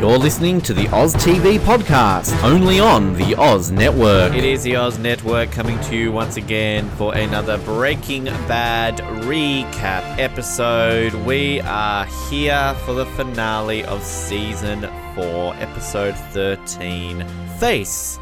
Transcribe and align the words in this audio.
You're 0.00 0.18
listening 0.18 0.60
to 0.60 0.74
the 0.74 0.88
Oz 0.94 1.14
TV 1.14 1.58
podcast, 1.58 2.42
only 2.44 2.78
on 2.78 3.14
the 3.14 3.34
Oz 3.34 3.70
Network. 3.70 4.34
It 4.34 4.44
is 4.44 4.62
the 4.62 4.76
Oz 4.76 4.98
Network 4.98 5.50
coming 5.50 5.80
to 5.84 5.96
you 5.96 6.12
once 6.12 6.36
again 6.36 6.88
for 6.90 7.14
another 7.14 7.56
Breaking 7.56 8.24
Bad 8.24 8.98
recap 9.24 10.18
episode. 10.18 11.14
We 11.14 11.62
are 11.62 12.04
here 12.28 12.76
for 12.84 12.92
the 12.92 13.06
finale 13.06 13.84
of 13.84 14.02
season 14.02 14.82
4, 15.14 15.54
episode 15.54 16.14
13 16.14 17.26
Face 17.58 18.18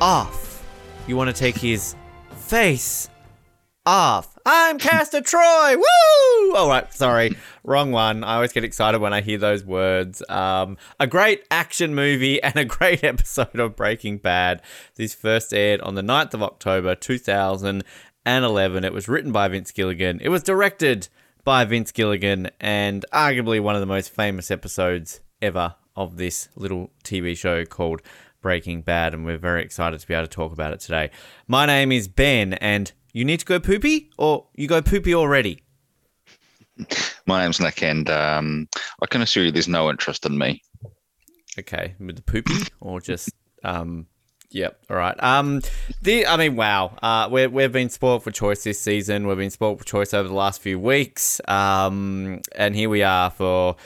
Off. 0.00 0.64
You 1.06 1.16
want 1.16 1.30
to 1.30 1.40
take 1.40 1.56
his 1.56 1.94
face 2.34 3.08
off. 3.86 4.36
I'm 4.44 4.78
Castor 4.78 5.20
Troy. 5.20 5.76
Woo! 5.76 6.54
All 6.56 6.68
right, 6.68 6.92
sorry, 6.92 7.36
wrong 7.62 7.92
one. 7.92 8.24
I 8.24 8.34
always 8.34 8.52
get 8.52 8.64
excited 8.64 9.00
when 9.00 9.12
I 9.12 9.20
hear 9.20 9.38
those 9.38 9.64
words. 9.64 10.22
Um, 10.28 10.76
a 10.98 11.06
great 11.06 11.44
action 11.52 11.94
movie 11.94 12.42
and 12.42 12.56
a 12.56 12.64
great 12.64 13.04
episode 13.04 13.60
of 13.60 13.76
Breaking 13.76 14.18
Bad. 14.18 14.60
This 14.96 15.14
first 15.14 15.54
aired 15.54 15.80
on 15.82 15.94
the 15.94 16.02
9th 16.02 16.34
of 16.34 16.42
October 16.42 16.96
2011. 16.96 18.84
It 18.84 18.92
was 18.92 19.08
written 19.08 19.30
by 19.30 19.46
Vince 19.46 19.70
Gilligan. 19.70 20.20
It 20.20 20.30
was 20.30 20.42
directed 20.42 21.08
by 21.44 21.64
Vince 21.64 21.92
Gilligan 21.92 22.50
and 22.60 23.04
arguably 23.12 23.60
one 23.60 23.76
of 23.76 23.80
the 23.80 23.86
most 23.86 24.12
famous 24.12 24.50
episodes 24.50 25.20
ever 25.40 25.76
of 25.94 26.16
this 26.16 26.48
little 26.56 26.90
TV 27.04 27.36
show 27.36 27.64
called 27.64 28.02
Breaking 28.42 28.82
Bad, 28.82 29.14
and 29.14 29.24
we're 29.24 29.38
very 29.38 29.62
excited 29.62 30.00
to 30.00 30.06
be 30.06 30.14
able 30.14 30.26
to 30.26 30.30
talk 30.30 30.52
about 30.52 30.72
it 30.72 30.80
today. 30.80 31.10
My 31.48 31.66
name 31.66 31.90
is 31.90 32.06
Ben, 32.06 32.54
and 32.54 32.92
you 33.16 33.24
need 33.24 33.40
to 33.40 33.46
go 33.46 33.58
poopy, 33.58 34.10
or 34.18 34.46
you 34.54 34.68
go 34.68 34.82
poopy 34.82 35.14
already? 35.14 35.62
My 37.26 37.42
name's 37.42 37.58
Nick, 37.58 37.82
and 37.82 38.10
um, 38.10 38.68
I 39.02 39.06
can 39.06 39.22
assure 39.22 39.42
you 39.42 39.50
there's 39.50 39.68
no 39.68 39.88
interest 39.88 40.26
in 40.26 40.36
me. 40.36 40.62
Okay, 41.58 41.94
with 41.98 42.16
the 42.16 42.22
poopy, 42.22 42.52
or 42.78 43.00
just 43.00 43.30
um, 43.64 44.06
Yep. 44.50 44.84
All 44.90 44.96
right. 44.98 45.16
Um, 45.22 45.62
the 46.02 46.26
I 46.26 46.36
mean, 46.36 46.56
wow. 46.56 46.94
Uh, 47.02 47.30
we 47.32 47.46
we've 47.46 47.72
been 47.72 47.88
spoiled 47.88 48.22
for 48.22 48.30
choice 48.30 48.64
this 48.64 48.78
season. 48.78 49.26
We've 49.26 49.38
been 49.38 49.50
spoiled 49.50 49.78
for 49.78 49.86
choice 49.86 50.12
over 50.12 50.28
the 50.28 50.34
last 50.34 50.60
few 50.60 50.78
weeks. 50.78 51.40
Um, 51.48 52.42
and 52.54 52.76
here 52.76 52.90
we 52.90 53.02
are 53.02 53.30
for. 53.30 53.76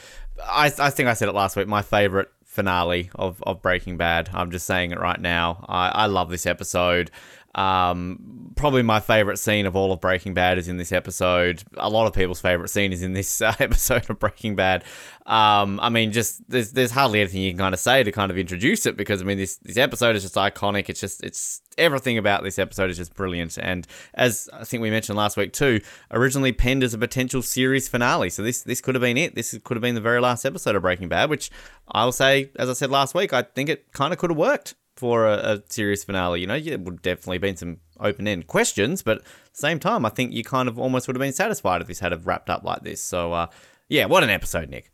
I 0.42 0.72
I 0.76 0.90
think 0.90 1.08
I 1.08 1.14
said 1.14 1.28
it 1.28 1.34
last 1.34 1.54
week. 1.54 1.68
My 1.68 1.82
favorite 1.82 2.30
finale 2.50 3.10
of, 3.14 3.40
of 3.44 3.62
Breaking 3.62 3.96
Bad. 3.96 4.28
I'm 4.34 4.50
just 4.50 4.66
saying 4.66 4.90
it 4.90 4.98
right 4.98 5.20
now. 5.20 5.64
I, 5.68 5.88
I 5.90 6.06
love 6.06 6.30
this 6.30 6.46
episode. 6.46 7.10
Um, 7.54 8.52
probably 8.54 8.82
my 8.82 9.00
favorite 9.00 9.38
scene 9.38 9.66
of 9.66 9.74
all 9.74 9.92
of 9.92 10.00
Breaking 10.00 10.34
Bad 10.34 10.58
is 10.58 10.68
in 10.68 10.76
this 10.76 10.92
episode. 10.92 11.64
A 11.76 11.88
lot 11.88 12.06
of 12.06 12.12
people's 12.12 12.40
favorite 12.40 12.68
scene 12.68 12.92
is 12.92 13.02
in 13.02 13.12
this 13.12 13.40
uh, 13.40 13.54
episode 13.58 14.08
of 14.08 14.18
Breaking 14.18 14.54
Bad. 14.54 14.84
Um, 15.26 15.80
I 15.80 15.88
mean, 15.88 16.12
just 16.12 16.48
there's 16.48 16.72
there's 16.72 16.92
hardly 16.92 17.20
anything 17.20 17.42
you 17.42 17.50
can 17.50 17.58
kind 17.58 17.74
of 17.74 17.80
say 17.80 18.02
to 18.02 18.12
kind 18.12 18.30
of 18.30 18.38
introduce 18.38 18.86
it 18.86 18.96
because 18.96 19.20
I 19.20 19.24
mean 19.24 19.38
this 19.38 19.56
this 19.56 19.76
episode 19.76 20.14
is 20.16 20.22
just 20.22 20.34
iconic. 20.36 20.88
It's 20.88 21.00
just 21.00 21.24
it's 21.24 21.62
everything 21.78 22.18
about 22.18 22.42
this 22.44 22.58
episode 22.58 22.90
is 22.90 22.96
just 22.96 23.14
brilliant. 23.14 23.58
And 23.58 23.86
as 24.14 24.48
I 24.52 24.64
think 24.64 24.82
we 24.82 24.90
mentioned 24.90 25.18
last 25.18 25.36
week 25.36 25.52
too, 25.52 25.80
originally 26.10 26.52
penned 26.52 26.84
as 26.84 26.94
a 26.94 26.98
potential 26.98 27.42
series 27.42 27.88
finale. 27.88 28.30
So 28.30 28.42
this 28.42 28.62
this 28.62 28.80
could 28.80 28.94
have 28.94 29.02
been 29.02 29.16
it. 29.16 29.34
This 29.34 29.58
could 29.64 29.76
have 29.76 29.82
been 29.82 29.94
the 29.94 30.00
very 30.00 30.20
last 30.20 30.44
episode 30.44 30.76
of 30.76 30.82
Breaking 30.82 31.08
Bad, 31.08 31.30
which 31.30 31.50
I'll 31.88 32.12
say, 32.12 32.50
as 32.56 32.68
I 32.68 32.74
said 32.74 32.90
last 32.90 33.14
week, 33.14 33.32
I 33.32 33.42
think 33.42 33.68
it 33.68 33.92
kind 33.92 34.12
of 34.12 34.18
could 34.18 34.30
have 34.30 34.38
worked 34.38 34.74
for 35.00 35.26
a, 35.26 35.34
a 35.54 35.62
series 35.68 36.04
finale. 36.04 36.40
You 36.40 36.46
know, 36.46 36.60
there 36.60 36.78
would 36.78 37.02
definitely 37.02 37.38
been 37.38 37.56
some 37.56 37.78
open 37.98 38.28
end 38.28 38.46
questions, 38.46 39.02
but 39.02 39.18
at 39.18 39.24
the 39.24 39.30
same 39.54 39.80
time, 39.80 40.04
I 40.06 40.10
think 40.10 40.32
you 40.32 40.44
kind 40.44 40.68
of 40.68 40.78
almost 40.78 41.08
would 41.08 41.16
have 41.16 41.20
been 41.20 41.32
satisfied 41.32 41.80
if 41.80 41.88
this 41.88 41.98
had 42.00 42.12
have 42.12 42.26
wrapped 42.26 42.50
up 42.50 42.62
like 42.62 42.82
this. 42.82 43.02
So, 43.02 43.32
uh, 43.32 43.46
yeah, 43.88 44.04
what 44.04 44.22
an 44.22 44.30
episode, 44.30 44.68
Nick. 44.68 44.92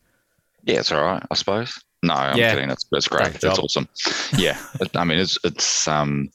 Yeah, 0.63 0.79
it's 0.79 0.91
all 0.93 1.03
right, 1.03 1.23
I 1.31 1.35
suppose. 1.35 1.79
No, 2.03 2.15
I'm 2.15 2.39
Yeah. 2.39 2.55
kidding. 2.55 2.69
That's 2.69 2.87
it's 2.93 3.09
great. 3.09 3.35
It's 3.35 3.45
awesome. 3.45 3.89
Yeah, 4.37 4.59
I 4.95 5.05
mean, 5.05 5.19
it's 5.19 5.39
it's 5.45 5.87
um, 5.89 6.31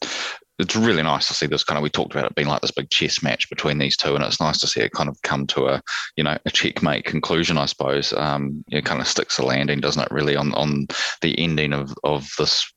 it's 0.59 0.75
really 0.75 1.03
nice 1.03 1.27
to 1.27 1.33
see 1.33 1.47
this 1.47 1.63
kind 1.63 1.77
of. 1.77 1.83
We 1.83 1.89
talked 1.89 2.13
about 2.13 2.25
it 2.25 2.35
being 2.35 2.47
like 2.47 2.61
this 2.61 2.71
big 2.71 2.89
chess 2.89 3.23
match 3.23 3.49
between 3.49 3.77
these 3.77 3.97
two, 3.97 4.15
and 4.15 4.23
it's 4.23 4.39
nice 4.39 4.59
to 4.59 4.67
see 4.67 4.81
it 4.81 4.91
kind 4.91 5.09
of 5.09 5.21
come 5.23 5.47
to 5.47 5.67
a 5.67 5.81
you 6.17 6.23
know 6.23 6.37
a 6.45 6.49
checkmate 6.51 7.05
conclusion. 7.05 7.57
I 7.57 7.65
suppose 7.65 8.13
um, 8.13 8.63
it 8.69 8.85
kind 8.85 9.01
of 9.01 9.07
sticks 9.07 9.37
the 9.37 9.45
landing, 9.45 9.79
doesn't 9.79 10.01
it? 10.01 10.11
Really 10.11 10.35
on 10.35 10.53
on 10.53 10.87
the 11.21 11.37
ending 11.39 11.73
of 11.73 11.93
of 12.03 12.29
this 12.37 12.71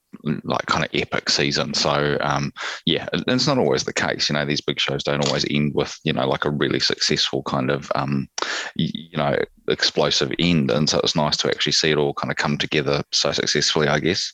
like 0.45 0.67
kind 0.67 0.85
of 0.85 0.91
epic 0.95 1.29
season. 1.29 1.75
So 1.75 2.17
um, 2.21 2.53
yeah, 2.87 3.09
it's 3.13 3.47
not 3.47 3.59
always 3.59 3.85
the 3.85 3.93
case. 3.93 4.29
You 4.29 4.35
know, 4.35 4.45
these 4.45 4.61
big 4.61 4.81
shows 4.81 5.03
don't 5.03 5.27
always 5.27 5.45
end 5.51 5.75
with 5.75 5.99
you 6.05 6.13
know 6.13 6.29
like 6.29 6.45
a 6.45 6.51
really 6.51 6.81
successful 6.81 7.43
kind 7.43 7.71
of 7.71 7.91
um, 7.95 8.29
you 8.77 9.17
know 9.17 9.37
explosive 9.69 10.33
end, 10.39 10.71
and 10.71 10.89
so 10.89 11.01
it's 11.01 11.17
nice 11.17 11.37
to 11.39 11.49
actually 11.49 11.73
see 11.73 11.91
it 11.91 11.99
all 11.99 12.15
kind 12.15 12.31
of 12.31 12.37
come 12.37 12.59
together 12.59 13.03
so 13.13 13.33
successfully. 13.33 13.89
I 13.89 14.01
guess. 14.01 14.33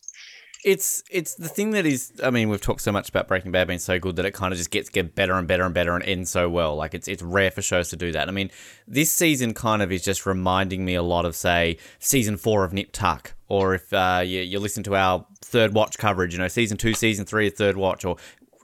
It's 0.65 1.03
it's 1.11 1.35
the 1.35 1.49
thing 1.49 1.71
that 1.71 1.87
is. 1.87 2.13
I 2.23 2.31
mean, 2.31 2.49
we've 2.49 2.61
talked 2.61 2.83
so 2.83 2.93
much 2.93 3.09
about 3.09 3.29
Breaking 3.29 3.51
Bad 3.51 3.67
being 3.67 3.79
so 3.79 3.99
good 3.99 4.17
that 4.17 4.27
it 4.27 4.33
kind 4.33 4.53
of 4.53 4.59
just 4.59 4.71
gets 4.71 4.89
get 4.89 5.15
better 5.15 5.35
and 5.35 5.49
better 5.49 5.65
and 5.65 5.73
better 5.73 5.95
and 5.95 6.05
ends 6.05 6.31
so 6.31 6.49
well. 6.49 6.77
Like 6.77 6.95
it's 6.95 7.09
it's 7.09 7.23
rare 7.23 7.51
for 7.51 7.63
shows 7.63 7.89
to 7.91 7.97
do 7.97 8.13
that. 8.13 8.29
I 8.29 8.33
mean, 8.33 8.51
this 8.87 9.11
season 9.11 9.55
kind 9.55 9.81
of 9.81 9.91
is 9.91 10.03
just 10.03 10.27
reminding 10.27 10.85
me 10.85 10.95
a 10.95 11.03
lot 11.03 11.25
of 11.25 11.35
say 11.35 11.79
season 11.99 12.37
four 12.37 12.65
of 12.65 12.73
Nip 12.73 12.91
Tuck, 12.93 13.35
or 13.49 13.75
if 13.75 13.93
uh, 13.93 14.23
you 14.25 14.41
you 14.41 14.59
listen 14.59 14.83
to 14.85 14.95
our 14.95 15.27
third 15.41 15.75
watch 15.75 15.99
coverage, 15.99 16.33
you 16.35 16.39
know, 16.39 16.49
season 16.49 16.77
two, 16.77 16.95
season 16.95 17.25
three, 17.25 17.49
of 17.49 17.55
third 17.55 17.77
watch, 17.77 18.05
or 18.05 18.17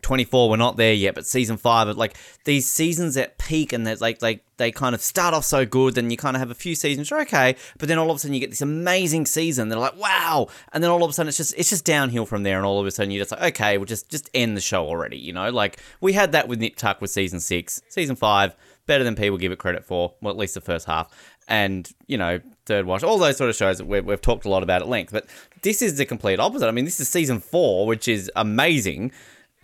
24 0.06 0.48
we're 0.48 0.56
not 0.56 0.76
there 0.76 0.94
yet 0.94 1.16
but 1.16 1.26
season 1.26 1.56
5 1.56 1.96
like 1.96 2.16
these 2.44 2.70
seasons 2.70 3.16
at 3.16 3.38
peak 3.38 3.72
and 3.72 3.84
there's 3.84 4.00
like 4.00 4.22
like 4.22 4.44
they 4.56 4.70
kind 4.70 4.94
of 4.94 5.00
start 5.00 5.34
off 5.34 5.44
so 5.44 5.66
good 5.66 5.96
then 5.96 6.12
you 6.12 6.16
kind 6.16 6.36
of 6.36 6.40
have 6.40 6.52
a 6.52 6.54
few 6.54 6.76
seasons 6.76 7.10
you're 7.10 7.22
okay 7.22 7.56
but 7.76 7.88
then 7.88 7.98
all 7.98 8.08
of 8.08 8.16
a 8.16 8.20
sudden 8.20 8.32
you 8.32 8.38
get 8.38 8.50
this 8.50 8.62
amazing 8.62 9.26
season 9.26 9.68
they're 9.68 9.80
like 9.80 9.96
wow! 9.96 10.46
And 10.72 10.84
then 10.84 10.92
all 10.92 11.02
of 11.02 11.10
a 11.10 11.12
sudden 11.12 11.26
it's 11.26 11.38
just 11.38 11.54
it's 11.58 11.70
just 11.70 11.84
downhill 11.84 12.24
from 12.24 12.44
there 12.44 12.56
and 12.56 12.64
all 12.64 12.78
of 12.78 12.86
a 12.86 12.90
sudden 12.92 13.10
you're 13.10 13.24
just 13.24 13.32
like 13.32 13.54
okay 13.54 13.78
we'll 13.78 13.84
just 13.84 14.08
just 14.08 14.30
end 14.32 14.56
the 14.56 14.60
show 14.60 14.86
already 14.86 15.18
you 15.18 15.32
know? 15.32 15.50
Like 15.50 15.78
we 16.00 16.12
had 16.12 16.30
that 16.32 16.46
with 16.46 16.60
Nip 16.60 16.76
Tuck 16.76 17.00
with 17.00 17.10
season 17.10 17.40
6 17.40 17.82
season 17.88 18.14
5 18.14 18.54
better 18.86 19.02
than 19.02 19.16
people 19.16 19.38
give 19.38 19.50
it 19.50 19.58
credit 19.58 19.84
for 19.84 20.14
well 20.22 20.30
at 20.30 20.38
least 20.38 20.54
the 20.54 20.60
first 20.60 20.86
half. 20.86 21.10
And 21.48 21.90
you 22.06 22.16
know 22.16 22.38
third 22.64 22.86
watch 22.86 23.02
all 23.02 23.18
those 23.18 23.38
sort 23.38 23.50
of 23.50 23.56
shows 23.56 23.78
that 23.78 23.86
we've, 23.86 24.04
we've 24.04 24.20
talked 24.20 24.44
a 24.44 24.48
lot 24.48 24.62
about 24.62 24.82
at 24.82 24.88
length 24.88 25.12
but 25.12 25.26
this 25.62 25.82
is 25.82 25.96
the 25.96 26.06
complete 26.06 26.38
opposite. 26.38 26.68
I 26.68 26.70
mean 26.70 26.84
this 26.84 27.00
is 27.00 27.08
season 27.08 27.40
4 27.40 27.88
which 27.88 28.06
is 28.06 28.30
amazing 28.36 29.10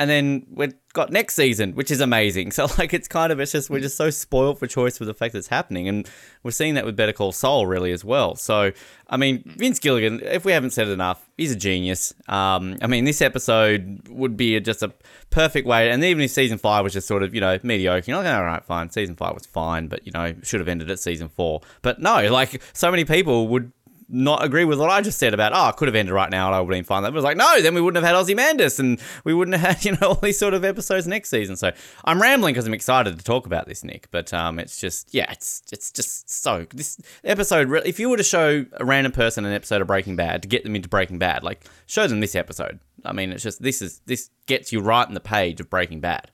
and 0.03 0.11
then 0.11 0.45
we've 0.51 0.75
got 0.95 1.13
next 1.13 1.35
season, 1.35 1.75
which 1.75 1.91
is 1.93 2.01
amazing. 2.01 2.51
So 2.63 2.67
like 2.79 2.93
it's 2.93 3.09
kind 3.09 3.33
of 3.33 3.41
it's 3.41 3.53
just 3.53 3.71
we're 3.71 3.81
just 3.81 3.97
so 3.97 4.11
spoiled 4.11 4.59
for 4.59 4.67
choice 4.67 5.01
with 5.01 5.07
the 5.07 5.15
fact 5.15 5.33
that 5.33 5.39
it's 5.39 5.49
happening, 5.49 5.89
and 5.89 6.09
we're 6.43 6.51
seeing 6.51 6.75
that 6.75 6.85
with 6.85 6.97
Better 6.97 7.13
Call 7.13 7.33
Saul 7.33 7.67
really 7.67 7.93
as 7.93 8.05
well. 8.05 8.35
So 8.35 8.73
I 9.09 9.17
mean, 9.17 9.43
Vince 9.47 9.79
Gilligan, 9.79 10.21
if 10.23 10.45
we 10.45 10.53
haven't 10.53 10.71
said 10.71 10.89
it 10.89 10.91
enough, 10.91 11.31
he's 11.37 11.53
a 11.53 11.57
genius. 11.57 12.13
Um, 12.29 12.79
I 12.83 12.89
mean, 12.89 13.05
this 13.05 13.23
episode 13.23 14.09
would 14.09 14.37
be 14.37 14.59
just 14.61 14.83
a 14.83 14.93
perfect 15.31 15.67
way, 15.67 15.91
and 15.91 16.03
even 16.05 16.23
if 16.23 16.31
season 16.31 16.59
five 16.59 16.85
was 16.85 16.93
just 16.93 17.07
sort 17.07 17.23
of 17.23 17.35
you 17.35 17.41
know 17.41 17.59
mediocre, 17.63 18.11
you're 18.11 18.23
like 18.23 18.27
all 18.27 18.45
right, 18.45 18.65
fine, 18.65 18.91
season 18.91 19.15
five 19.15 19.35
was 19.35 19.47
fine, 19.47 19.87
but 19.87 20.05
you 20.05 20.13
know 20.13 20.35
should 20.43 20.61
have 20.61 20.69
ended 20.69 20.91
at 20.91 20.99
season 20.99 21.29
four. 21.29 21.63
But 21.81 22.01
no, 22.01 22.31
like 22.31 22.61
so 22.75 22.91
many 22.91 23.05
people 23.05 23.49
would 23.49 23.73
not 24.13 24.45
agree 24.45 24.65
with 24.65 24.79
what 24.79 24.91
I 24.91 25.01
just 25.01 25.19
said 25.19 25.33
about, 25.33 25.53
oh, 25.53 25.65
I 25.65 25.73
could 25.73 25.89
have 25.89 25.95
ended 25.95 26.15
right 26.15 26.31
now 26.31 26.47
and 26.47 26.55
I 26.55 26.61
would 26.61 26.73
have 26.73 26.79
been 26.79 26.85
fine. 26.85 27.03
That 27.03 27.15
was 27.15 27.25
like, 27.25 27.37
no, 27.37 27.63
then 27.63 27.75
we 27.75 27.81
wouldn't 27.81 28.05
have 28.05 28.15
had 28.15 28.19
Ozymandias 28.19 28.79
and 28.79 29.01
we 29.25 29.33
wouldn't 29.33 29.57
have 29.57 29.77
had, 29.77 29.85
you 29.87 29.93
know, 29.93 30.09
all 30.09 30.15
these 30.17 30.39
sort 30.39 30.53
of 30.55 30.65
episodes 30.65 31.07
next 31.07 31.31
season. 31.31 31.57
So 31.57 31.73
I'm 32.05 32.21
rambling 32.21 32.53
because 32.53 32.67
I'm 32.67 32.75
excited 32.75 33.19
to 33.19 33.25
talk 33.25 33.47
about 33.47 33.67
this, 33.67 33.83
Nick. 33.83 34.09
But 34.11 34.33
um, 34.35 34.59
it's 34.59 34.79
just, 34.79 35.15
yeah, 35.15 35.33
it's 35.33 35.63
it's 35.73 35.91
just 35.91 36.31
so, 36.31 36.67
this 36.75 37.01
episode, 37.25 37.73
if 37.87 37.99
you 37.99 38.11
were 38.11 38.19
to 38.19 38.23
show 38.23 38.67
a 38.75 38.85
random 38.85 39.13
person 39.13 39.45
an 39.47 39.53
episode 39.53 39.81
of 39.81 39.87
Breaking 39.87 40.15
Bad 40.15 40.43
to 40.43 40.49
get 40.49 40.63
them 40.63 40.77
into 40.77 40.89
Breaking 40.89 41.19
Bad, 41.19 41.43
like, 41.43 41.65
show 41.87 42.07
them 42.07 42.21
this 42.21 42.37
episode. 42.37 42.81
I 43.05 43.13
mean, 43.13 43.33
it's 43.33 43.43
just, 43.43 43.63
this 43.63 43.81
is, 43.81 44.01
this 44.07 44.29
gets 44.47 44.73
you 44.73 44.81
right 44.81 45.09
in 45.09 45.15
the 45.15 45.21
page 45.21 45.61
of 45.61 45.71
Breaking 45.71 46.01
Bad. 46.01 46.31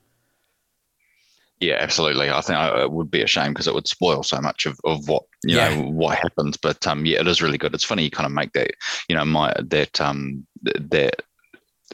Yeah, 1.59 1.75
absolutely. 1.79 2.29
I 2.29 2.39
think 2.41 2.57
it 2.57 2.91
would 2.91 3.11
be 3.11 3.21
a 3.21 3.27
shame 3.27 3.51
because 3.51 3.67
it 3.67 3.73
would 3.73 3.87
spoil 3.87 4.23
so 4.23 4.39
much 4.39 4.65
of, 4.65 4.79
of 4.85 5.09
what 5.09 5.23
you 5.45 5.55
Yeah. 5.55 5.69
know 5.69 5.89
what 5.91 6.17
happens. 6.17 6.55
But 6.55 6.87
um, 6.87 7.05
yeah, 7.05 7.19
it 7.19 7.27
is 7.27 7.41
really 7.41 7.57
good. 7.57 7.73
It's 7.73 7.83
funny 7.83 8.03
you 8.03 8.11
kind 8.11 8.25
of 8.25 8.31
make 8.31 8.53
that 8.53 8.71
you 9.09 9.15
know 9.15 9.25
my 9.25 9.53
that 9.67 9.99
um 9.99 10.45
that 10.63 11.21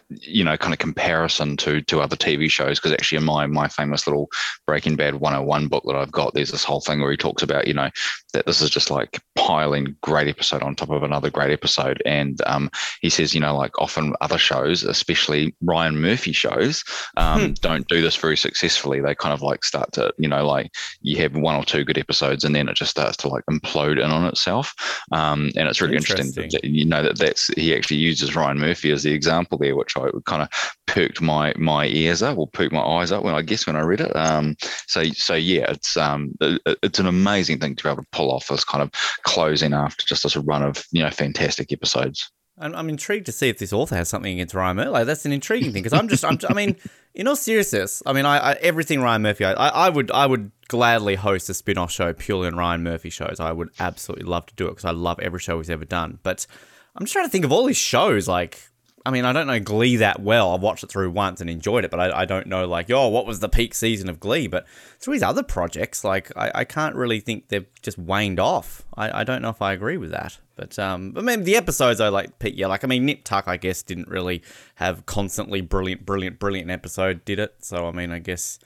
you 0.10 0.44
know 0.44 0.58
kind 0.58 0.74
of 0.74 0.80
comparison 0.80 1.58
to 1.58 1.82
to 1.84 2.02
other 2.02 2.16
TV 2.16 2.50
shows 2.50 2.80
because 2.80 2.92
actually 2.94 3.18
in 3.18 3.24
my 3.24 3.48
my 3.48 3.68
famous 3.68 4.08
little 4.08 4.30
Breaking 4.68 4.96
Bad 4.96 5.16
101 5.16 5.68
book 5.68 5.84
that 5.88 5.96
I've 5.96 6.12
got, 6.12 6.34
there's 6.34 6.52
this 6.52 6.64
whole 6.64 6.82
thing 6.82 7.02
where 7.02 7.12
he 7.12 7.18
talks 7.18 7.44
about 7.44 7.68
you 7.68 7.74
know 7.74 7.90
that 8.34 8.46
this 8.46 8.62
is 8.62 8.70
just 8.70 8.92
like 8.92 9.22
piling 9.36 9.96
great 10.02 10.28
episode 10.28 10.64
on 10.64 10.76
top 10.76 10.90
of 10.90 11.04
another 11.04 11.30
great 11.30 11.52
episode, 11.52 12.02
and 12.06 12.42
um 12.46 12.70
he 13.02 13.10
says 13.10 13.34
you 13.34 13.40
know 13.42 13.56
like 13.56 13.80
often 13.80 14.14
other 14.22 14.38
shows, 14.38 14.84
especially 14.84 15.56
Ryan 15.62 16.00
Murphy 16.00 16.32
shows, 16.34 16.84
um, 17.18 17.36
Hmm. 17.48 17.54
don't 17.62 17.88
do 17.88 18.02
this 18.02 18.16
very 18.16 18.38
successfully. 18.38 19.02
They 19.02 19.16
kind 19.16 19.34
of 19.34 19.42
like 19.42 19.64
start 19.64 19.92
to, 19.94 20.14
you 20.18 20.28
know, 20.28 20.46
like 20.46 20.72
you 21.02 21.18
have 21.18 21.36
one 21.36 21.56
or 21.56 21.64
two 21.66 21.84
good 21.84 21.98
episodes 21.98 22.44
and 22.44 22.56
then 22.56 22.70
it 22.70 22.76
just 22.76 22.92
starts 22.92 23.18
to 23.18 23.28
like 23.28 23.44
implode 23.50 24.04
in 24.04 24.12
on 24.12 24.26
itself. 24.26 24.74
Um, 25.12 25.52
and 25.56 25.68
it's 25.68 25.82
really 25.82 25.96
interesting, 25.98 26.28
Interesting. 26.28 26.50
that, 26.52 26.64
you 26.64 26.86
know, 26.86 27.04
that 27.04 27.18
that's 27.18 27.48
he 27.56 27.76
actually 27.76 27.98
uses 27.98 28.36
Ryan 28.36 28.60
Murphy 28.60 28.92
as 28.92 29.04
the 29.04 29.12
example 29.12 29.58
there, 29.58 29.76
which 29.86 29.98
I 29.98 30.10
kind 30.26 30.42
of 30.42 30.50
perked 30.88 31.22
my 31.22 31.54
my 31.58 31.86
ears 31.88 32.22
up 32.22 32.38
or 32.38 32.48
perked 32.48 32.74
my 32.74 32.82
eyes 32.82 33.12
up 33.12 33.24
when 33.24 33.36
I 33.36 33.42
guess 33.42 33.66
when 33.68 33.76
I 33.76 33.82
read 33.82 34.02
it. 34.02 34.16
Um, 34.16 34.56
so 34.88 35.04
so 35.14 35.34
yeah, 35.36 35.72
it's 35.72 35.96
um 35.98 36.32
it- 36.42 36.62
it's 36.84 37.00
an 37.00 37.08
amazing 37.08 37.60
thing 37.60 37.76
to 37.76 37.84
be 37.84 37.90
able 37.90 38.02
to 38.04 38.10
pull 38.12 38.32
off 38.32 38.48
this 38.48 38.64
kind 38.64 38.82
of 38.84 38.92
closing 39.24 39.74
after 39.74 40.06
just 40.06 40.24
this 40.24 40.36
run 40.38 40.64
of 40.64 40.86
you 40.92 41.02
know 41.04 41.10
fantastic 41.12 41.72
episodes. 41.72 42.30
I'm, 42.58 42.74
I'm 42.74 42.88
intrigued 42.88 43.26
to 43.26 43.34
see 43.34 43.50
if 43.50 43.58
this 43.58 43.74
author 43.74 43.96
has 43.98 44.08
something 44.08 44.32
against 44.32 44.56
Ryan 44.56 44.78
Murphy. 44.78 44.90
Like, 44.90 45.06
that's 45.08 45.26
an 45.26 45.34
intriguing 45.34 45.74
thing 45.74 45.84
because 45.84 45.92
I'm 45.92 46.08
just, 46.08 46.24
I'm, 46.24 46.40
I 46.48 46.54
mean, 46.54 46.78
in 47.14 47.28
all 47.28 47.36
seriousness, 47.36 48.02
I 48.06 48.14
mean, 48.14 48.26
I, 48.26 48.38
I 48.38 48.54
everything 48.54 49.02
Ryan 49.02 49.24
Murphy, 49.24 49.44
I, 49.44 49.52
I 49.52 49.68
I 49.68 49.90
would, 49.90 50.10
I 50.10 50.26
would 50.26 50.52
gladly 50.70 51.16
host 51.16 51.50
a 51.50 51.54
spin-off 51.54 51.92
show 51.92 52.14
purely 52.14 52.48
on 52.48 52.56
Ryan 52.56 52.82
Murphy 52.82 53.10
shows. 53.10 53.42
I 53.42 53.52
would 53.52 53.72
absolutely 53.78 54.26
love 54.26 54.46
to 54.46 54.56
do 54.56 54.68
it 54.68 54.70
because 54.70 54.86
I 54.86 54.92
love 54.92 55.20
every 55.20 55.40
show 55.42 55.58
he's 55.58 55.70
ever 55.70 55.84
done. 55.84 56.20
But 56.24 56.48
I'm 56.96 57.04
just 57.04 57.12
trying 57.12 57.26
to 57.26 57.30
think 57.30 57.44
of 57.44 57.52
all 57.52 57.68
his 57.68 57.76
shows. 57.76 58.26
Like, 58.30 58.62
I 59.06 59.12
mean, 59.12 59.24
I 59.24 59.34
don't 59.34 59.46
know 59.46 59.60
Glee 59.60 59.98
that 59.98 60.22
well. 60.22 60.54
I've 60.54 60.62
watched 60.62 60.84
it 60.84 60.90
through 60.90 61.12
once 61.12 61.40
and 61.40 61.50
enjoyed 61.50 61.86
it, 61.86 61.92
but 61.92 62.00
I, 62.00 62.22
I 62.22 62.26
don't 62.26 62.48
know 62.48 62.68
like, 62.68 62.90
oh, 62.90 63.08
what 63.08 63.28
was 63.28 63.40
the 63.40 63.50
peak 63.50 63.76
season 63.76 64.10
of 64.10 64.20
Glee? 64.20 64.48
But 64.48 64.66
through 65.00 65.14
his 65.14 65.24
other 65.24 65.44
projects, 65.44 66.04
like, 66.04 66.36
I, 66.36 66.52
I 66.56 66.64
can't 66.64 66.96
really 66.96 67.20
think 67.20 67.50
they've 67.50 67.68
just 67.82 67.98
waned 68.00 68.40
off. 68.40 68.84
I, 68.96 69.22
I 69.22 69.24
don't 69.24 69.42
know 69.42 69.50
if 69.50 69.62
I 69.62 69.74
agree 69.74 69.98
with 69.98 70.12
that. 70.12 70.40
But 70.56 70.80
um, 70.80 71.12
but 71.12 71.24
maybe 71.24 71.44
the 71.44 71.58
episodes 71.58 72.00
I 72.00 72.08
like, 72.08 72.40
Pete. 72.40 72.56
Yeah, 72.56 72.68
like 72.68 72.84
I 72.84 72.88
mean, 72.88 73.06
Nip 73.06 73.26
Tuck, 73.26 73.48
I 73.48 73.58
guess, 73.58 73.84
didn't 73.84 74.08
really 74.08 74.42
have 74.76 75.06
constantly 75.06 75.62
brilliant, 75.62 76.06
brilliant, 76.06 76.40
brilliant 76.40 76.72
episode, 76.72 77.26
did 77.26 77.40
it? 77.40 77.56
So 77.60 77.88
I 77.88 77.92
mean, 77.92 78.12
I 78.12 78.20
guess 78.20 78.58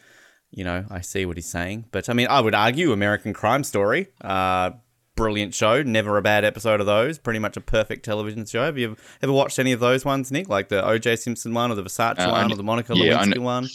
you 0.52 0.64
know, 0.64 0.86
I 0.90 1.02
see 1.02 1.26
what 1.26 1.38
he's 1.38 1.50
saying. 1.50 1.86
But 1.92 2.10
I 2.10 2.14
mean, 2.14 2.28
I 2.28 2.42
would 2.42 2.56
argue 2.56 2.92
American 2.92 3.34
Crime 3.34 3.64
Story, 3.64 4.08
uh, 4.22 4.72
brilliant 5.20 5.54
show, 5.54 5.84
never 5.84 6.18
a 6.18 6.22
bad 6.22 6.44
episode 6.46 6.80
of 6.80 6.86
those. 6.86 7.18
Pretty 7.20 7.40
much 7.40 7.58
a 7.58 7.62
perfect 7.62 8.04
television 8.06 8.46
show. 8.46 8.64
Have 8.66 8.78
you 8.78 8.96
ever 9.22 9.32
watched 9.32 9.60
any 9.60 9.72
of 9.72 9.80
those 9.80 10.04
ones, 10.06 10.32
Nick? 10.32 10.50
Like 10.50 10.70
the 10.70 10.84
O.J. 10.86 11.18
Simpson 11.18 11.54
one, 11.54 11.72
or 11.72 11.76
the 11.76 11.84
Versace 11.84 12.20
Uh, 12.20 12.30
one, 12.32 12.44
only- 12.44 12.54
or 12.54 12.58
the 12.58 12.64
Monica 12.64 12.96
yeah, 12.96 13.18
Lewinsky 13.22 13.34
kn- 13.34 13.44
one? 13.44 13.68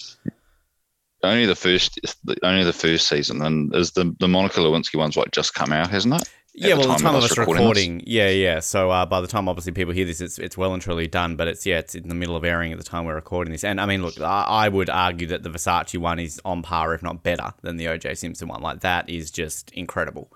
Only 1.23 1.47
the 1.47 1.55
first, 1.57 1.99
only 2.43 2.65
the 2.65 2.73
first 2.73 3.09
season, 3.09 3.41
and 3.41 3.75
is 3.75 3.93
the 3.93 4.15
the 4.21 4.29
Monica 4.29 4.61
Lewinsky 4.61 4.99
one's 4.99 5.17
what 5.17 5.33
just 5.33 5.55
come 5.55 5.73
out, 5.73 5.89
hasn't 5.91 6.15
it? 6.21 6.31
Yeah, 6.57 6.75
well, 6.75 6.87
the 6.87 6.95
time 7.03 7.17
of 7.17 7.25
us 7.25 7.33
us 7.33 7.39
recording, 7.39 8.03
yeah, 8.07 8.29
yeah. 8.29 8.61
So 8.61 8.91
uh, 8.91 9.07
by 9.07 9.21
the 9.23 9.27
time 9.27 9.49
obviously 9.49 9.73
people 9.73 9.95
hear 9.95 10.05
this, 10.05 10.21
it's 10.21 10.39
it's 10.39 10.57
well 10.59 10.73
and 10.75 10.83
truly 10.83 11.07
done. 11.09 11.35
But 11.35 11.49
it's 11.49 11.65
yeah, 11.65 11.79
it's 11.79 11.95
in 11.95 12.09
the 12.11 12.15
middle 12.15 12.37
of 12.37 12.45
airing 12.45 12.73
at 12.73 12.79
the 12.79 12.85
time 12.85 13.07
we're 13.07 13.15
recording 13.15 13.53
this. 13.53 13.65
And 13.65 13.81
I 13.81 13.87
mean, 13.87 14.03
look, 14.03 14.21
I, 14.21 14.43
I 14.43 14.69
would 14.69 14.91
argue 14.91 15.27
that 15.29 15.43
the 15.43 15.49
Versace 15.51 15.97
one 15.99 16.19
is 16.19 16.41
on 16.45 16.61
par, 16.63 16.93
if 16.95 17.03
not 17.03 17.23
better, 17.23 17.55
than 17.63 17.79
the 17.79 17.89
O.J. 17.89 18.15
Simpson 18.17 18.47
one. 18.47 18.61
Like 18.61 18.81
that 18.81 19.09
is 19.09 19.31
just 19.31 19.71
incredible, 19.73 20.31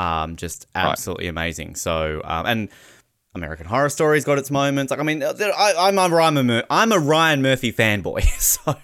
um, 0.00 0.36
just 0.36 0.66
absolutely 0.74 1.26
amazing. 1.28 1.74
So 1.74 2.20
um, 2.24 2.46
and 2.46 2.68
American 3.34 3.66
Horror 3.66 3.90
Story's 3.90 4.24
got 4.24 4.38
its 4.38 4.50
moments. 4.50 4.90
Like 4.90 5.00
I 5.00 5.02
mean, 5.02 5.22
I, 5.22 5.74
I'm 5.78 5.98
a 5.98 6.08
Ryan 6.08 6.46
Mur- 6.46 6.66
I'm 6.70 6.92
a 6.92 6.98
Ryan 6.98 7.42
Murphy 7.42 7.72
fanboy, 7.72 8.22
so 8.38 8.74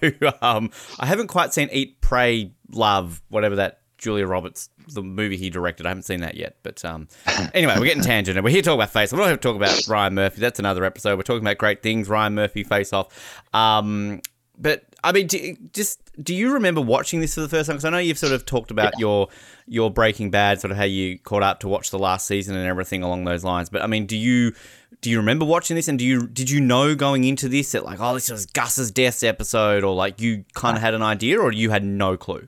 um, 0.41 0.71
I 0.99 1.05
haven't 1.05 1.27
quite 1.27 1.53
seen 1.53 1.69
Eat, 1.71 2.01
Pray, 2.01 2.53
Love, 2.71 3.21
whatever 3.29 3.57
that 3.57 3.81
Julia 3.97 4.27
Roberts 4.27 4.69
the 4.93 5.03
movie 5.03 5.37
he 5.37 5.49
directed. 5.49 5.85
I 5.85 5.89
haven't 5.89 6.03
seen 6.03 6.21
that 6.21 6.35
yet, 6.35 6.57
but 6.63 6.83
um, 6.85 7.07
anyway, 7.53 7.75
we're 7.77 7.85
getting 7.85 8.03
tangent. 8.03 8.37
And 8.37 8.45
we're 8.45 8.51
here 8.51 8.61
to 8.61 8.65
talk 8.65 8.75
about 8.75 8.91
Face. 8.91 9.11
Off. 9.11 9.17
We're 9.17 9.25
not 9.25 9.29
here 9.29 9.37
to 9.37 9.41
talk 9.41 9.55
about 9.55 9.87
Ryan 9.87 10.13
Murphy. 10.13 10.39
That's 10.39 10.59
another 10.59 10.85
episode. 10.85 11.17
We're 11.17 11.23
talking 11.23 11.43
about 11.43 11.57
great 11.57 11.81
things. 11.83 12.07
Ryan 12.07 12.35
Murphy 12.35 12.63
Face 12.63 12.93
Off. 12.93 13.43
Um, 13.53 14.21
but 14.57 14.83
I 15.03 15.11
mean, 15.11 15.27
do, 15.27 15.55
just 15.73 16.01
do 16.21 16.33
you 16.33 16.53
remember 16.53 16.81
watching 16.81 17.19
this 17.19 17.35
for 17.35 17.41
the 17.41 17.49
first 17.49 17.67
time? 17.67 17.75
Because 17.75 17.85
I 17.85 17.89
know 17.91 17.99
you've 17.99 18.17
sort 18.17 18.33
of 18.33 18.45
talked 18.45 18.71
about 18.71 18.93
your 18.97 19.27
your 19.67 19.91
Breaking 19.91 20.31
Bad, 20.31 20.59
sort 20.59 20.71
of 20.71 20.77
how 20.77 20.83
you 20.83 21.19
caught 21.19 21.43
up 21.43 21.59
to 21.61 21.67
watch 21.67 21.91
the 21.91 21.99
last 21.99 22.27
season 22.27 22.55
and 22.55 22.65
everything 22.65 23.03
along 23.03 23.25
those 23.25 23.43
lines. 23.43 23.69
But 23.69 23.83
I 23.83 23.87
mean, 23.87 24.05
do 24.05 24.17
you 24.17 24.53
do 25.01 25.09
you 25.09 25.17
remember 25.17 25.45
watching 25.45 25.75
this? 25.75 25.87
And 25.87 25.99
do 25.99 26.05
you 26.05 26.27
did 26.27 26.49
you 26.49 26.59
know 26.59 26.95
going 26.95 27.23
into 27.23 27.47
this 27.47 27.73
that 27.73 27.85
like, 27.85 27.99
oh, 27.99 28.15
this 28.15 28.31
was 28.31 28.45
Gus's 28.47 28.91
death 28.91 29.23
episode, 29.23 29.83
or 29.83 29.93
like 29.93 30.19
you 30.19 30.45
kind 30.53 30.75
of 30.75 30.81
uh, 30.81 30.85
had 30.85 30.93
an 30.93 31.03
idea, 31.03 31.39
or 31.39 31.51
you 31.51 31.69
had 31.69 31.83
no 31.83 32.17
clue? 32.17 32.47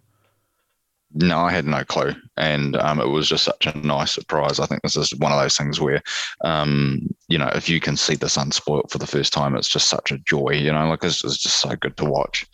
No, 1.13 1.39
I 1.39 1.51
had 1.51 1.65
no 1.65 1.83
clue, 1.83 2.13
and 2.37 2.75
um, 2.75 2.99
it 2.99 3.07
was 3.07 3.27
just 3.27 3.43
such 3.43 3.65
a 3.65 3.75
nice 3.79 4.13
surprise. 4.13 4.59
I 4.59 4.67
think 4.67 4.83
this 4.83 4.95
is 4.95 5.15
one 5.15 5.31
of 5.31 5.39
those 5.41 5.57
things 5.57 5.81
where, 5.81 6.03
um, 6.43 7.09
you 7.27 7.37
know, 7.37 7.49
if 7.55 7.67
you 7.67 7.79
can 7.79 7.97
see 7.97 8.15
this 8.15 8.37
unspoilt 8.37 8.91
for 8.91 8.99
the 8.99 9.07
first 9.07 9.33
time, 9.33 9.55
it's 9.55 9.67
just 9.67 9.89
such 9.89 10.11
a 10.11 10.19
joy. 10.19 10.51
You 10.51 10.71
know, 10.71 10.87
like 10.87 11.03
it's, 11.03 11.23
it's 11.23 11.37
just 11.37 11.61
so 11.61 11.75
good 11.75 11.97
to 11.97 12.05
watch. 12.05 12.45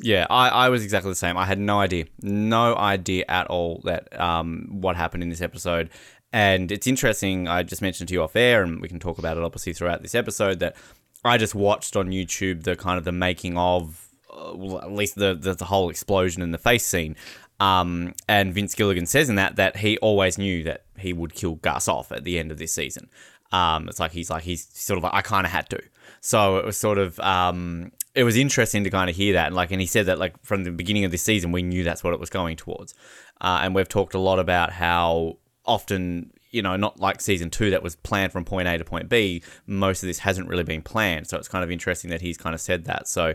Yeah, 0.00 0.26
I, 0.30 0.48
I 0.48 0.68
was 0.68 0.84
exactly 0.84 1.10
the 1.10 1.16
same. 1.16 1.36
I 1.36 1.44
had 1.44 1.58
no 1.58 1.80
idea, 1.80 2.06
no 2.22 2.76
idea 2.76 3.24
at 3.28 3.48
all 3.48 3.82
that 3.84 4.18
um, 4.18 4.68
what 4.70 4.96
happened 4.96 5.22
in 5.22 5.28
this 5.28 5.42
episode. 5.42 5.90
And 6.32 6.72
it's 6.72 6.86
interesting. 6.86 7.46
I 7.46 7.62
just 7.62 7.82
mentioned 7.82 8.08
to 8.08 8.14
you 8.14 8.22
off 8.22 8.36
air, 8.36 8.62
and 8.62 8.80
we 8.80 8.88
can 8.88 9.00
talk 9.00 9.18
about 9.18 9.36
it 9.36 9.42
obviously 9.42 9.72
throughout 9.72 10.02
this 10.02 10.14
episode. 10.14 10.60
That 10.60 10.76
I 11.24 11.36
just 11.36 11.54
watched 11.54 11.94
on 11.96 12.10
YouTube 12.10 12.62
the 12.62 12.74
kind 12.74 12.96
of 12.96 13.04
the 13.04 13.12
making 13.12 13.58
of, 13.58 14.08
uh, 14.32 14.52
well, 14.54 14.80
at 14.80 14.92
least 14.92 15.16
the, 15.16 15.34
the 15.34 15.52
the 15.54 15.66
whole 15.66 15.90
explosion 15.90 16.42
in 16.42 16.52
the 16.52 16.58
face 16.58 16.86
scene. 16.86 17.16
Um, 17.62 18.14
and 18.28 18.52
Vince 18.52 18.74
Gilligan 18.74 19.06
says 19.06 19.28
in 19.28 19.36
that 19.36 19.54
that 19.54 19.76
he 19.76 19.96
always 19.98 20.36
knew 20.36 20.64
that 20.64 20.82
he 20.98 21.12
would 21.12 21.32
kill 21.32 21.54
Gus 21.56 21.86
off 21.86 22.10
at 22.10 22.24
the 22.24 22.36
end 22.36 22.50
of 22.50 22.58
this 22.58 22.74
season. 22.74 23.08
Um, 23.52 23.88
it's 23.88 24.00
like 24.00 24.10
he's 24.10 24.30
like 24.30 24.42
he's 24.42 24.66
sort 24.72 24.98
of 24.98 25.04
like 25.04 25.14
I 25.14 25.22
kind 25.22 25.46
of 25.46 25.52
had 25.52 25.70
to. 25.70 25.80
So 26.20 26.56
it 26.56 26.64
was 26.64 26.76
sort 26.76 26.98
of 26.98 27.20
um, 27.20 27.92
it 28.16 28.24
was 28.24 28.36
interesting 28.36 28.82
to 28.82 28.90
kind 28.90 29.08
of 29.08 29.14
hear 29.14 29.34
that 29.34 29.46
and 29.46 29.54
like 29.54 29.70
and 29.70 29.80
he 29.80 29.86
said 29.86 30.06
that 30.06 30.18
like 30.18 30.42
from 30.42 30.64
the 30.64 30.72
beginning 30.72 31.04
of 31.04 31.12
this 31.12 31.22
season 31.22 31.52
we 31.52 31.62
knew 31.62 31.84
that's 31.84 32.02
what 32.02 32.12
it 32.12 32.18
was 32.18 32.30
going 32.30 32.56
towards. 32.56 32.94
Uh, 33.40 33.60
and 33.62 33.76
we've 33.76 33.88
talked 33.88 34.14
a 34.14 34.18
lot 34.18 34.40
about 34.40 34.72
how 34.72 35.36
often 35.64 36.32
you 36.50 36.62
know 36.62 36.74
not 36.74 36.98
like 36.98 37.20
season 37.20 37.48
two 37.48 37.70
that 37.70 37.82
was 37.84 37.94
planned 37.94 38.32
from 38.32 38.44
point 38.44 38.66
A 38.66 38.76
to 38.76 38.84
point 38.84 39.08
B. 39.08 39.40
Most 39.66 40.02
of 40.02 40.08
this 40.08 40.18
hasn't 40.18 40.48
really 40.48 40.64
been 40.64 40.82
planned, 40.82 41.28
so 41.28 41.38
it's 41.38 41.48
kind 41.48 41.62
of 41.62 41.70
interesting 41.70 42.10
that 42.10 42.22
he's 42.22 42.36
kind 42.36 42.56
of 42.56 42.60
said 42.60 42.86
that. 42.86 43.06
So 43.06 43.34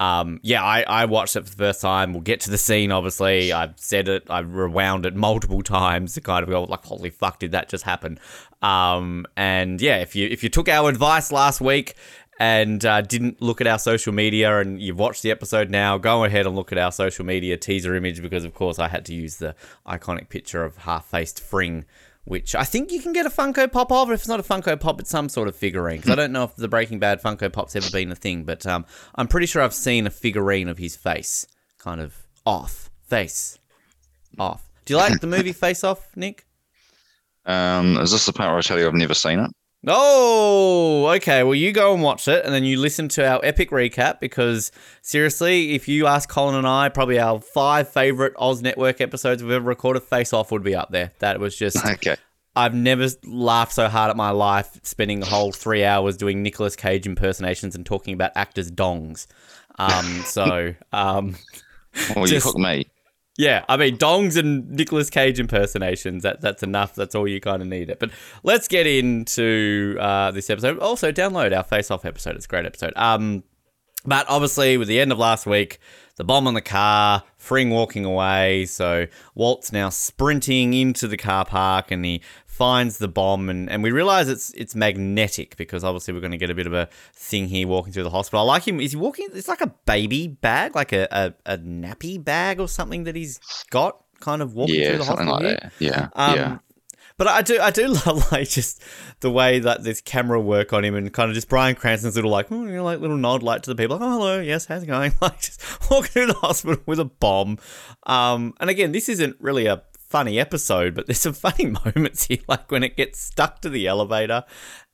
um, 0.00 0.40
yeah, 0.42 0.62
I, 0.62 0.82
I 0.82 1.04
watched 1.04 1.36
it 1.36 1.44
for 1.44 1.50
the 1.50 1.56
first 1.56 1.80
time. 1.80 2.12
We'll 2.12 2.22
get 2.22 2.40
to 2.40 2.50
the 2.50 2.58
scene, 2.58 2.90
obviously. 2.90 3.52
I've 3.52 3.78
said 3.78 4.08
it, 4.08 4.24
I've 4.28 4.54
rewound 4.54 5.06
it 5.06 5.14
multiple 5.14 5.62
times 5.62 6.14
to 6.14 6.20
kind 6.22 6.42
of 6.42 6.48
go, 6.48 6.64
like, 6.64 6.84
holy 6.84 7.10
fuck, 7.10 7.38
did 7.38 7.52
that 7.52 7.68
just 7.68 7.84
happen? 7.84 8.18
Um, 8.60 9.26
and 9.36 9.80
yeah, 9.80 9.98
if 9.98 10.16
you 10.16 10.26
if 10.28 10.42
you 10.42 10.48
took 10.48 10.68
our 10.68 10.88
advice 10.88 11.30
last 11.30 11.60
week 11.60 11.94
and 12.40 12.84
uh, 12.84 13.02
didn't 13.02 13.40
look 13.40 13.60
at 13.60 13.66
our 13.66 13.78
social 13.78 14.12
media 14.12 14.58
and 14.58 14.80
you've 14.80 14.98
watched 14.98 15.22
the 15.22 15.30
episode 15.30 15.70
now, 15.70 15.96
go 15.98 16.24
ahead 16.24 16.46
and 16.46 16.56
look 16.56 16.72
at 16.72 16.78
our 16.78 16.90
social 16.90 17.24
media 17.24 17.56
teaser 17.56 17.94
image 17.94 18.20
because, 18.20 18.44
of 18.44 18.54
course, 18.54 18.78
I 18.80 18.88
had 18.88 19.04
to 19.06 19.14
use 19.14 19.36
the 19.36 19.54
iconic 19.86 20.28
picture 20.28 20.64
of 20.64 20.78
half 20.78 21.06
faced 21.06 21.40
Fring 21.40 21.84
which 22.24 22.54
I 22.54 22.64
think 22.64 22.90
you 22.90 23.00
can 23.00 23.12
get 23.12 23.26
a 23.26 23.30
Funko 23.30 23.70
Pop 23.70 23.92
of. 23.92 24.10
If 24.10 24.20
it's 24.20 24.28
not 24.28 24.40
a 24.40 24.42
Funko 24.42 24.78
Pop, 24.78 25.00
it's 25.00 25.10
some 25.10 25.28
sort 25.28 25.48
of 25.48 25.56
figurine. 25.56 25.98
Because 25.98 26.10
I 26.10 26.14
don't 26.14 26.32
know 26.32 26.44
if 26.44 26.56
the 26.56 26.68
Breaking 26.68 26.98
Bad 26.98 27.22
Funko 27.22 27.52
Pop's 27.52 27.76
ever 27.76 27.90
been 27.90 28.10
a 28.10 28.14
thing, 28.14 28.44
but 28.44 28.66
um, 28.66 28.86
I'm 29.14 29.28
pretty 29.28 29.46
sure 29.46 29.62
I've 29.62 29.74
seen 29.74 30.06
a 30.06 30.10
figurine 30.10 30.68
of 30.68 30.78
his 30.78 30.96
face, 30.96 31.46
kind 31.78 32.00
of 32.00 32.14
off 32.46 32.90
face, 33.08 33.58
off. 34.38 34.68
Do 34.84 34.94
you 34.94 34.98
like 34.98 35.20
the 35.20 35.26
movie 35.26 35.52
Face 35.52 35.84
Off, 35.84 36.14
Nick? 36.16 36.44
Um, 37.46 37.98
is 37.98 38.12
this 38.12 38.26
the 38.26 38.32
part 38.32 38.50
where 38.50 38.58
I 38.58 38.62
tell 38.62 38.78
you 38.78 38.86
I've 38.86 38.94
never 38.94 39.14
seen 39.14 39.38
it? 39.38 39.50
Oh, 39.86 41.06
okay. 41.16 41.42
Well, 41.42 41.54
you 41.54 41.72
go 41.72 41.92
and 41.94 42.02
watch 42.02 42.28
it, 42.28 42.44
and 42.44 42.54
then 42.54 42.64
you 42.64 42.78
listen 42.78 43.08
to 43.10 43.26
our 43.26 43.40
epic 43.44 43.70
recap. 43.70 44.20
Because 44.20 44.72
seriously, 45.02 45.72
if 45.74 45.88
you 45.88 46.06
ask 46.06 46.28
Colin 46.28 46.54
and 46.54 46.66
I, 46.66 46.88
probably 46.88 47.18
our 47.18 47.40
five 47.40 47.88
favorite 47.88 48.34
Oz 48.38 48.62
Network 48.62 49.00
episodes 49.00 49.42
we've 49.42 49.52
ever 49.52 49.64
recorded, 49.66 50.02
Face 50.02 50.32
Off 50.32 50.50
would 50.52 50.62
be 50.64 50.74
up 50.74 50.90
there. 50.90 51.12
That 51.20 51.40
was 51.40 51.56
just 51.56 51.84
Okay. 51.86 52.16
I've 52.56 52.74
never 52.74 53.08
laughed 53.24 53.72
so 53.72 53.88
hard 53.88 54.10
at 54.10 54.16
my 54.16 54.30
life 54.30 54.78
spending 54.84 55.22
a 55.22 55.26
whole 55.26 55.50
three 55.50 55.84
hours 55.84 56.16
doing 56.16 56.42
Nicolas 56.42 56.76
Cage 56.76 57.04
impersonations 57.04 57.74
and 57.74 57.84
talking 57.84 58.14
about 58.14 58.30
actors' 58.36 58.70
dongs. 58.70 59.26
Um, 59.76 60.22
so, 60.24 60.72
um, 60.92 61.34
Well, 62.14 62.20
you 62.26 62.26
Just- 62.28 62.46
hooked 62.46 62.58
me. 62.58 62.86
Yeah, 63.36 63.64
I 63.68 63.76
mean, 63.76 63.96
dongs 63.96 64.36
and 64.36 64.70
Nicolas 64.70 65.10
Cage 65.10 65.40
impersonations, 65.40 66.22
that, 66.22 66.40
that's 66.40 66.62
enough. 66.62 66.94
That's 66.94 67.14
all 67.14 67.26
you 67.26 67.40
kind 67.40 67.62
of 67.62 67.68
need 67.68 67.90
it. 67.90 67.98
But 67.98 68.10
let's 68.42 68.68
get 68.68 68.86
into 68.86 69.96
uh, 70.00 70.30
this 70.30 70.50
episode. 70.50 70.78
Also, 70.78 71.10
download 71.10 71.56
our 71.56 71.64
Face 71.64 71.90
Off 71.90 72.04
episode. 72.04 72.36
It's 72.36 72.44
a 72.44 72.48
great 72.48 72.66
episode. 72.66 72.92
Um, 72.96 73.42
But 74.06 74.26
obviously, 74.28 74.76
with 74.76 74.88
the 74.88 75.00
end 75.00 75.12
of 75.12 75.18
last 75.18 75.46
week, 75.46 75.78
the 76.16 76.24
bomb 76.24 76.46
on 76.46 76.54
the 76.54 76.60
car, 76.60 77.24
Fring 77.38 77.70
walking 77.70 78.04
away, 78.04 78.66
so 78.66 79.06
Walt's 79.34 79.72
now 79.72 79.88
sprinting 79.88 80.72
into 80.72 81.08
the 81.08 81.16
car 81.16 81.44
park 81.44 81.90
and 81.90 82.04
he 82.04 82.22
finds 82.54 82.98
the 82.98 83.08
bomb 83.08 83.48
and, 83.48 83.68
and 83.68 83.82
we 83.82 83.90
realize 83.90 84.28
it's 84.28 84.50
it's 84.52 84.76
magnetic 84.76 85.56
because 85.56 85.82
obviously 85.82 86.14
we're 86.14 86.20
going 86.20 86.30
to 86.30 86.38
get 86.38 86.50
a 86.50 86.54
bit 86.54 86.68
of 86.68 86.72
a 86.72 86.88
thing 87.12 87.48
here 87.48 87.66
walking 87.66 87.92
through 87.92 88.04
the 88.04 88.10
hospital. 88.10 88.40
I 88.40 88.44
like 88.54 88.66
him. 88.68 88.80
Is 88.80 88.92
he 88.92 88.96
walking? 88.96 89.28
It's 89.34 89.48
like 89.48 89.60
a 89.60 89.74
baby 89.86 90.28
bag, 90.28 90.76
like 90.76 90.92
a, 90.92 91.08
a, 91.10 91.54
a 91.54 91.58
nappy 91.58 92.22
bag 92.22 92.60
or 92.60 92.68
something 92.68 93.04
that 93.04 93.16
he's 93.16 93.40
got 93.70 93.98
kind 94.20 94.40
of 94.40 94.54
walking 94.54 94.76
yeah, 94.76 94.90
through 94.90 94.98
the 94.98 95.04
something 95.04 95.26
hospital. 95.26 95.50
like 95.52 95.60
that. 95.62 95.72
Yeah, 95.80 96.08
Um, 96.12 96.36
yeah. 96.36 96.58
But 97.16 97.28
I 97.28 97.42
do, 97.42 97.60
I 97.60 97.70
do 97.70 97.88
love 98.06 98.30
like 98.32 98.48
just 98.48 98.82
the 99.20 99.30
way 99.30 99.58
that 99.60 99.82
this 99.84 100.00
camera 100.00 100.40
work 100.40 100.72
on 100.72 100.84
him 100.84 100.94
and 100.94 101.12
kind 101.12 101.30
of 101.30 101.34
just 101.34 101.48
Bryan 101.48 101.74
Cranston's 101.74 102.14
little 102.16 102.30
like, 102.30 102.50
you 102.50 102.56
know, 102.56 102.84
like 102.84 103.00
little 103.00 103.16
nod 103.16 103.42
like 103.42 103.62
to 103.62 103.70
the 103.70 103.76
people, 103.76 103.96
like, 103.96 104.04
oh 104.06 104.12
hello, 104.12 104.40
yes, 104.40 104.66
how's 104.66 104.82
it 104.82 104.86
going? 104.86 105.12
Like 105.20 105.40
just 105.40 105.60
walking 105.90 106.10
through 106.10 106.26
the 106.26 106.34
hospital 106.34 106.82
with 106.86 107.00
a 107.00 107.04
bomb. 107.04 107.58
Um, 108.04 108.54
and 108.60 108.70
again, 108.70 108.92
this 108.92 109.08
isn't 109.08 109.36
really 109.40 109.66
a 109.66 109.82
funny 110.14 110.38
episode, 110.38 110.94
but 110.94 111.06
there's 111.06 111.18
some 111.18 111.32
funny 111.32 111.66
moments 111.84 112.26
here, 112.26 112.38
like 112.46 112.70
when 112.70 112.84
it 112.84 112.96
gets 112.96 113.18
stuck 113.18 113.60
to 113.60 113.68
the 113.68 113.88
elevator, 113.88 114.44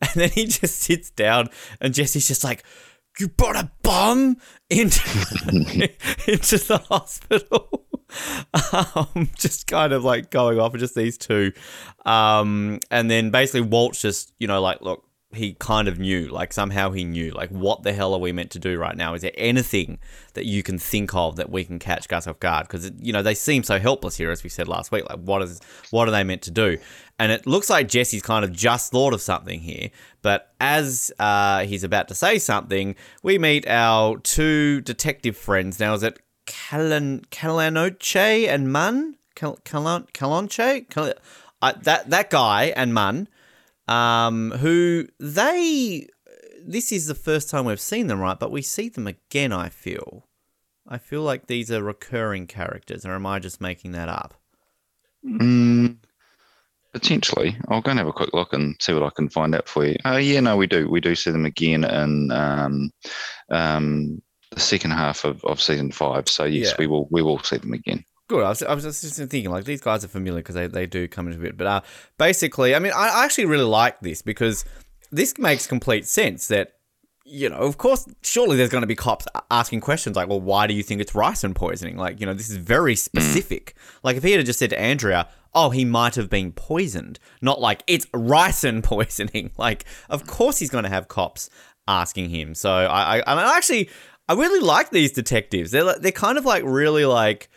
and 0.01 0.11
then 0.15 0.31
he 0.31 0.47
just 0.47 0.79
sits 0.79 1.11
down, 1.11 1.51
and 1.79 1.93
Jesse's 1.93 2.27
just 2.27 2.43
like. 2.43 2.65
You 3.19 3.29
brought 3.29 3.57
a 3.57 3.71
bomb 3.83 4.37
into 4.71 5.01
into 6.29 6.57
the 6.57 6.81
hospital. 6.89 7.85
um, 8.95 9.29
just 9.37 9.67
kind 9.67 9.93
of 9.93 10.05
like 10.05 10.31
going 10.31 10.61
off 10.61 10.73
with 10.73 10.81
just 10.81 10.95
these 10.95 11.19
two. 11.19 11.53
Um, 12.07 12.79
and 12.91 13.11
then 13.11 13.31
basically 13.31 13.63
Walt's 13.63 14.01
just, 14.01 14.33
you 14.39 14.47
know, 14.47 14.63
like, 14.63 14.81
look, 14.81 15.05
he 15.33 15.55
kind 15.55 15.87
of 15.87 15.99
knew, 15.99 16.27
like 16.27 16.53
somehow 16.53 16.91
he 16.91 17.05
knew, 17.05 17.31
like, 17.31 17.51
what 17.51 17.85
the 17.85 17.93
hell 17.93 18.15
are 18.15 18.19
we 18.19 18.33
meant 18.33 18.51
to 18.51 18.59
do 18.59 18.77
right 18.77 18.97
now? 18.97 19.15
Is 19.15 19.23
there 19.23 19.33
anything 19.37 20.01
that 20.35 20.45
you 20.45 20.65
can 20.65 20.77
think 20.77 21.15
of 21.15 21.37
that 21.37 21.51
we 21.51 21.65
can 21.65 21.79
catch 21.79 22.09
Gus 22.09 22.27
off 22.27 22.41
guard? 22.41 22.67
Because 22.67 22.91
you 22.99 23.13
know 23.13 23.23
they 23.23 23.35
seem 23.35 23.63
so 23.63 23.79
helpless 23.79 24.17
here, 24.17 24.31
as 24.31 24.43
we 24.43 24.51
said 24.51 24.67
last 24.67 24.91
week. 24.91 25.09
Like, 25.09 25.21
what 25.21 25.43
is, 25.43 25.61
what 25.91 26.09
are 26.09 26.11
they 26.11 26.25
meant 26.25 26.43
to 26.43 26.51
do? 26.51 26.79
And 27.19 27.31
it 27.31 27.47
looks 27.47 27.71
like 27.71 27.87
Jesse's 27.87 28.23
kind 28.23 28.45
of 28.45 28.53
just 28.53 28.91
thought 28.91 29.15
of 29.15 29.21
something 29.21 29.61
here. 29.61 29.91
But 30.23 30.53
as 30.61 31.13
uh, 31.19 31.61
he's 31.65 31.85
about 31.85 32.09
to 32.09 32.15
say 32.15 32.39
something, 32.39 32.97
we 33.23 33.39
meet 33.39 33.69
our 33.69 34.19
two 34.19 34.81
detective 34.81 35.37
friends. 35.37 35.79
Now, 35.79 35.95
is 35.95 36.03
it 36.03 36.19
Calan 36.47 37.25
Calanoche 37.31 38.49
and 38.49 38.73
Munn? 38.73 39.17
Cal- 39.37 39.59
Calan 39.65 40.09
Calonche? 40.13 40.89
Cal- 40.91 41.15
uh, 41.63 41.75
that 41.83 42.11
that 42.11 42.31
guy 42.31 42.73
and 42.75 42.93
Munn, 42.95 43.29
um, 43.91 44.53
who 44.53 45.07
they. 45.19 46.07
This 46.67 46.93
is 46.93 47.07
the 47.07 47.15
first 47.15 47.51
time 47.51 47.65
we've 47.65 47.81
seen 47.81 48.07
them, 48.07 48.21
right? 48.21 48.39
But 48.39 48.51
we 48.51 48.63
see 48.63 48.89
them 48.89 49.07
again. 49.07 49.53
I 49.53 49.69
feel. 49.69 50.27
I 50.87 50.99
feel 50.99 51.23
like 51.23 51.47
these 51.47 51.71
are 51.71 51.83
recurring 51.83 52.47
characters, 52.47 53.05
or 53.07 53.13
am 53.15 53.27
I 53.27 53.39
just 53.39 53.61
making 53.61 53.93
that 53.93 54.09
up? 54.09 54.35
Mm, 55.25 55.97
potentially. 56.93 57.57
I'll 57.69 57.81
go 57.81 57.91
and 57.91 57.99
have 57.99 58.09
a 58.09 58.13
quick 58.13 58.33
look 58.33 58.53
and 58.53 58.77
see 58.81 58.93
what 58.93 59.03
I 59.03 59.11
can 59.11 59.29
find 59.29 59.55
out 59.55 59.69
for 59.69 59.87
you. 59.87 59.97
Oh, 60.05 60.17
yeah, 60.17 60.41
no, 60.41 60.57
we 60.57 60.67
do. 60.67 60.89
We 60.89 61.01
do 61.01 61.15
see 61.15 61.31
them 61.31 61.45
again 61.45 61.85
in 61.85 62.31
um, 62.33 62.91
um, 63.51 64.23
the 64.51 64.61
second 64.61 64.91
half 64.93 65.25
of, 65.25 65.45
of 65.45 65.61
season 65.61 65.93
five. 65.93 66.29
So 66.29 66.45
yes, 66.45 66.71
Yeah. 66.71 66.75
we 66.79 66.87
will 66.87 67.07
we 67.11 67.23
will 67.23 67.39
see 67.41 67.59
them 67.59 67.73
again. 67.73 68.05
Good. 68.31 68.45
I 68.45 68.49
was, 68.51 68.63
I 68.63 68.75
was 68.75 68.85
just 68.85 69.17
thinking, 69.17 69.51
like, 69.51 69.65
these 69.65 69.81
guys 69.81 70.05
are 70.05 70.09
familiar 70.09 70.39
because 70.39 70.55
they, 70.55 70.69
they 70.69 70.87
do 70.87 71.09
come 71.09 71.27
into 71.27 71.45
it. 71.45 71.57
But 71.57 71.67
uh, 71.67 71.81
basically, 72.17 72.77
I 72.77 72.79
mean, 72.79 72.93
I, 72.95 73.09
I 73.09 73.25
actually 73.25 73.47
really 73.47 73.65
like 73.65 73.99
this 74.03 74.23
because 74.23 74.65
this 75.11 75.37
makes 75.37 75.67
complete 75.67 76.07
sense 76.07 76.47
that, 76.47 76.77
you 77.25 77.49
know, 77.49 77.57
of 77.57 77.77
course, 77.77 78.07
surely 78.23 78.57
there's 78.57 78.71
going 78.71 78.83
to 78.83 78.87
be 78.87 78.95
cops 78.95 79.27
asking 79.51 79.81
questions 79.81 80.15
like, 80.15 80.29
well, 80.29 80.41
why 80.41 80.69
do 80.69 80.75
you 80.75 80.85
think 80.85 81.01
it's 81.01 81.11
ricin 81.11 81.57
poisoning? 81.57 81.97
Like, 81.97 82.21
you 82.21 82.27
know, 82.27 82.33
this 82.33 82.49
is 82.49 82.55
very 82.55 82.95
specific. 82.95 83.75
Like, 84.05 84.17
if 84.17 84.23
he 84.23 84.31
had 84.31 84.47
just 84.47 84.61
said 84.61 84.71
to 84.71 84.81
Andrea, 84.81 85.27
oh, 85.53 85.71
he 85.71 85.85
might 85.85 86.15
have 86.15 86.31
been 86.31 86.53
poisoned, 86.53 87.19
not 87.43 87.61
like, 87.61 87.83
it's 87.89 88.07
ricin 88.15 88.81
poisoning. 88.85 89.51
Like, 89.59 89.87
of 90.09 90.29
course 90.29 90.61
he's 90.61 90.71
going 90.71 90.85
to 90.85 90.91
have 90.91 91.09
cops 91.09 91.51
asking 91.89 92.31
him. 92.31 92.55
So 92.55 92.71
I, 92.71 93.19
I, 93.19 93.23
I 93.27 93.57
actually, 93.57 93.91
I 94.29 94.35
really 94.35 94.61
like 94.61 94.91
these 94.91 95.11
detectives. 95.11 95.73
They're, 95.73 95.99
they're 95.99 96.13
kind 96.13 96.39
of 96.39 96.45
like 96.45 96.63
really 96.65 97.05
like, 97.05 97.49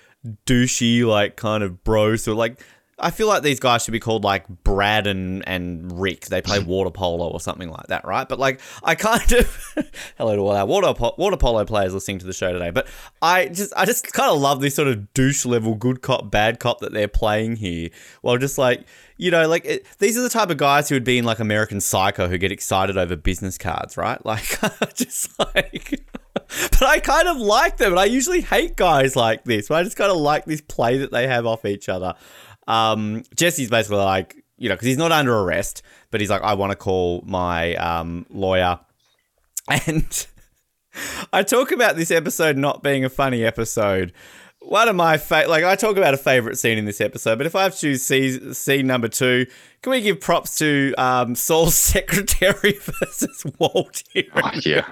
douchey, 0.45 1.05
like 1.05 1.35
kind 1.35 1.63
of 1.63 1.83
bro. 1.83 2.15
So 2.15 2.33
like, 2.33 2.61
I 2.99 3.09
feel 3.11 3.27
like 3.27 3.43
these 3.43 3.59
guys 3.59 3.83
should 3.83 3.91
be 3.91 3.99
called 3.99 4.23
like 4.23 4.47
Brad 4.47 5.07
and 5.07 5.47
and 5.47 5.99
Rick. 5.99 6.25
They 6.27 6.41
play 6.41 6.59
water 6.63 6.91
polo 6.91 7.27
or 7.27 7.39
something 7.39 7.69
like 7.69 7.87
that, 7.87 8.05
right? 8.05 8.27
But 8.27 8.39
like, 8.39 8.61
I 8.83 8.95
kind 8.95 9.31
of 9.33 9.75
hello 10.17 10.35
to 10.35 10.41
all 10.41 10.51
our 10.55 10.65
water 10.65 10.93
po- 10.93 11.15
water 11.17 11.37
polo 11.37 11.65
players 11.65 11.93
listening 11.93 12.19
to 12.19 12.25
the 12.25 12.33
show 12.33 12.53
today. 12.53 12.69
But 12.69 12.87
I 13.21 13.47
just 13.47 13.73
I 13.75 13.85
just 13.85 14.13
kind 14.13 14.31
of 14.31 14.39
love 14.39 14.61
this 14.61 14.75
sort 14.75 14.87
of 14.87 15.13
douche 15.13 15.45
level 15.45 15.75
good 15.75 16.01
cop 16.01 16.31
bad 16.31 16.59
cop 16.59 16.79
that 16.79 16.93
they're 16.93 17.07
playing 17.07 17.57
here. 17.57 17.89
Well, 18.21 18.37
just 18.37 18.57
like 18.57 18.85
you 19.17 19.31
know, 19.31 19.47
like 19.47 19.65
it, 19.65 19.85
these 19.99 20.17
are 20.17 20.21
the 20.21 20.29
type 20.29 20.49
of 20.49 20.57
guys 20.57 20.89
who 20.89 20.95
would 20.95 21.03
be 21.03 21.17
in 21.17 21.25
like 21.25 21.39
American 21.39 21.81
Psycho 21.81 22.27
who 22.27 22.37
get 22.37 22.51
excited 22.51 22.97
over 22.97 23.15
business 23.15 23.57
cards, 23.57 23.97
right? 23.97 24.23
Like, 24.25 24.59
just 24.95 25.37
like. 25.39 26.03
But 26.71 26.83
I 26.83 26.99
kind 26.99 27.27
of 27.27 27.37
like 27.37 27.77
them, 27.77 27.91
and 27.93 27.99
I 27.99 28.05
usually 28.05 28.41
hate 28.41 28.75
guys 28.75 29.15
like 29.15 29.43
this. 29.45 29.67
But 29.69 29.75
I 29.75 29.83
just 29.83 29.95
kind 29.97 30.11
of 30.11 30.17
like 30.17 30.45
this 30.45 30.61
play 30.61 30.97
that 30.99 31.11
they 31.11 31.27
have 31.27 31.45
off 31.45 31.65
each 31.65 31.87
other. 31.89 32.13
Um, 32.67 33.23
Jesse's 33.35 33.69
basically 33.69 33.97
like, 33.97 34.43
you 34.57 34.69
know, 34.69 34.75
because 34.75 34.87
he's 34.87 34.97
not 34.97 35.11
under 35.11 35.35
arrest, 35.37 35.81
but 36.11 36.21
he's 36.21 36.29
like, 36.29 36.41
I 36.41 36.53
want 36.53 36.71
to 36.71 36.75
call 36.75 37.23
my 37.25 37.75
um, 37.75 38.25
lawyer. 38.29 38.79
And 39.87 40.27
I 41.31 41.41
talk 41.43 41.71
about 41.71 41.95
this 41.95 42.11
episode 42.11 42.57
not 42.57 42.83
being 42.83 43.05
a 43.05 43.09
funny 43.09 43.43
episode. 43.45 44.11
One 44.59 44.87
of 44.87 44.95
my 44.95 45.17
fa- 45.17 45.45
like 45.47 45.63
I 45.63 45.75
talk 45.75 45.97
about 45.97 46.13
a 46.13 46.17
favorite 46.17 46.57
scene 46.57 46.77
in 46.77 46.85
this 46.85 47.01
episode, 47.01 47.37
but 47.37 47.47
if 47.47 47.55
I 47.55 47.63
have 47.63 47.73
to 47.75 47.79
choose 47.79 48.03
scene, 48.03 48.53
scene 48.53 48.87
number 48.87 49.07
two, 49.07 49.45
can 49.81 49.91
we 49.91 50.01
give 50.01 50.19
props 50.21 50.57
to 50.59 50.93
um, 50.97 51.33
Saul's 51.35 51.75
secretary 51.93 52.73
versus 52.73 53.45
Walt 53.57 54.03
here 54.11 54.25
Oh, 54.35 54.51
yeah. 54.65 54.85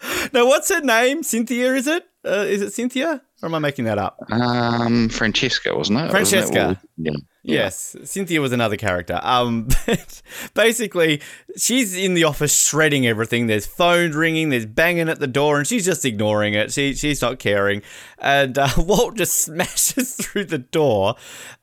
Now, 0.32 0.46
what's 0.46 0.68
her 0.68 0.80
name? 0.80 1.22
Cynthia, 1.22 1.74
is 1.74 1.86
it? 1.86 2.04
Uh, 2.24 2.44
is 2.46 2.60
it 2.62 2.72
Cynthia? 2.72 3.22
Or 3.42 3.46
am 3.46 3.54
I 3.54 3.58
making 3.58 3.84
that 3.86 3.98
up? 3.98 4.18
Um, 4.30 5.08
Francesca, 5.08 5.74
wasn't 5.76 6.00
it? 6.00 6.02
Wasn't 6.02 6.10
it? 6.10 6.10
Francesca. 6.30 6.54
Well, 6.54 6.76
yeah. 6.96 7.12
Yes, 7.48 7.96
Cynthia 8.04 8.40
was 8.40 8.52
another 8.52 8.76
character. 8.76 9.18
Um, 9.22 9.68
basically, 10.54 11.22
she's 11.56 11.96
in 11.96 12.14
the 12.14 12.24
office 12.24 12.54
shredding 12.54 13.06
everything. 13.06 13.46
There's 13.46 13.66
phones 13.66 14.14
ringing, 14.14 14.50
there's 14.50 14.66
banging 14.66 15.08
at 15.08 15.18
the 15.18 15.26
door, 15.26 15.56
and 15.56 15.66
she's 15.66 15.84
just 15.84 16.04
ignoring 16.04 16.52
it. 16.54 16.72
She 16.72 16.94
she's 16.94 17.22
not 17.22 17.38
caring. 17.38 17.82
And 18.18 18.58
uh, 18.58 18.68
Walt 18.78 19.16
just 19.16 19.40
smashes 19.40 20.14
through 20.20 20.44
the 20.44 20.58
door, 20.58 21.14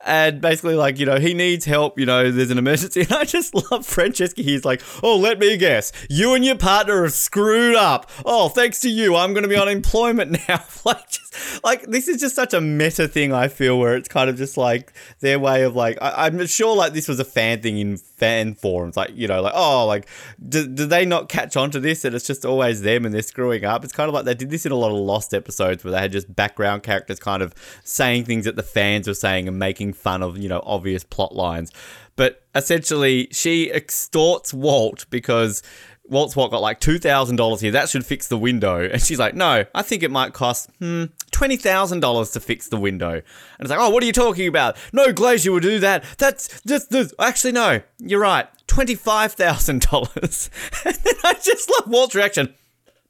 and 0.04 0.40
basically 0.40 0.74
like 0.74 0.98
you 0.98 1.06
know 1.06 1.18
he 1.18 1.34
needs 1.34 1.64
help. 1.66 1.98
You 1.98 2.06
know 2.06 2.32
there's 2.32 2.50
an 2.50 2.58
emergency, 2.58 3.02
and 3.02 3.12
I 3.12 3.24
just 3.24 3.54
love 3.70 3.86
Francesca. 3.86 4.42
He's 4.42 4.64
like, 4.64 4.82
oh, 5.02 5.16
let 5.16 5.38
me 5.38 5.56
guess, 5.56 5.92
you 6.10 6.34
and 6.34 6.44
your 6.44 6.56
partner 6.56 7.04
have 7.04 7.12
screwed 7.12 7.76
up. 7.76 8.10
Oh, 8.24 8.48
thanks 8.48 8.80
to 8.80 8.88
you, 8.88 9.14
I'm 9.14 9.34
going 9.34 9.44
to 9.44 9.48
be 9.48 9.56
on 9.56 9.68
employment 9.68 10.32
now. 10.48 10.64
like 10.84 11.08
just 11.08 11.62
like 11.64 11.82
this 11.82 12.08
is 12.08 12.20
just 12.20 12.34
such 12.34 12.54
a 12.54 12.60
meta 12.60 13.06
thing. 13.06 13.32
I 13.32 13.48
feel 13.48 13.78
where 13.78 13.96
it's 13.96 14.08
kind 14.08 14.28
of 14.28 14.36
just 14.36 14.56
like 14.56 14.92
their 15.20 15.38
way 15.38 15.62
of 15.62 15.75
like 15.76 15.98
I, 16.00 16.26
I'm 16.26 16.44
sure 16.46 16.74
like 16.74 16.92
this 16.92 17.06
was 17.06 17.20
a 17.20 17.24
fan 17.24 17.62
thing 17.62 17.78
in 17.78 17.96
fan 17.96 18.54
forums. 18.54 18.96
Like 18.96 19.10
you 19.14 19.28
know 19.28 19.40
like 19.40 19.52
oh 19.54 19.86
like 19.86 20.08
do, 20.48 20.66
do 20.66 20.86
they 20.86 21.04
not 21.04 21.28
catch 21.28 21.56
on 21.56 21.70
to 21.70 21.80
this 21.80 22.04
and 22.04 22.14
it's 22.14 22.26
just 22.26 22.44
always 22.44 22.82
them 22.82 23.04
and 23.04 23.14
they're 23.14 23.22
screwing 23.22 23.64
up. 23.64 23.84
It's 23.84 23.92
kind 23.92 24.08
of 24.08 24.14
like 24.14 24.24
they 24.24 24.34
did 24.34 24.50
this 24.50 24.66
in 24.66 24.72
a 24.72 24.76
lot 24.76 24.90
of 24.90 24.98
Lost 24.98 25.34
episodes 25.34 25.84
where 25.84 25.92
they 25.92 26.00
had 26.00 26.12
just 26.12 26.34
background 26.34 26.82
characters 26.82 27.20
kind 27.20 27.42
of 27.42 27.54
saying 27.84 28.24
things 28.24 28.46
that 28.46 28.56
the 28.56 28.62
fans 28.62 29.06
were 29.06 29.14
saying 29.14 29.46
and 29.46 29.58
making 29.58 29.92
fun 29.92 30.22
of 30.22 30.38
you 30.38 30.48
know 30.48 30.62
obvious 30.64 31.04
plot 31.04 31.34
lines. 31.34 31.70
But 32.16 32.42
essentially, 32.54 33.28
she 33.30 33.70
extorts 33.70 34.52
Walt 34.54 35.04
because 35.10 35.62
Walt's 36.08 36.36
what 36.36 36.50
got 36.50 36.62
like 36.62 36.80
two 36.80 36.98
thousand 36.98 37.36
dollars 37.36 37.60
here. 37.60 37.72
That 37.72 37.88
should 37.88 38.04
fix 38.04 38.28
the 38.28 38.38
window. 38.38 38.88
And 38.96 39.02
she's 39.02 39.18
like, 39.18 39.34
no, 39.34 39.64
I 39.74 39.82
think 39.82 40.02
it 40.02 40.10
might 40.10 40.32
cost 40.32 40.70
hmm, 40.78 41.04
twenty 41.30 41.56
thousand 41.56 42.00
dollars 42.00 42.30
to 42.32 42.40
fix 42.40 42.68
the 42.68 42.76
window. 42.76 43.10
And 43.10 43.22
it's 43.60 43.70
like, 43.70 43.78
oh, 43.78 43.90
what 43.90 44.02
are 44.02 44.06
you 44.06 44.12
talking 44.12 44.48
about? 44.48 44.76
No, 44.92 45.12
Glacier 45.12 45.52
will 45.52 45.60
do 45.60 45.78
that. 45.80 46.04
That's 46.18 46.60
just. 46.62 46.94
Actually, 47.18 47.52
no, 47.52 47.80
you're 47.98 48.20
right. 48.20 48.46
Twenty 48.66 48.94
five 48.94 49.32
thousand 49.32 49.82
dollars. 49.82 50.50
And 50.84 50.94
then 50.94 51.14
I 51.24 51.34
just 51.34 51.70
love 51.70 51.90
Walt's 51.90 52.14
reaction. 52.14 52.54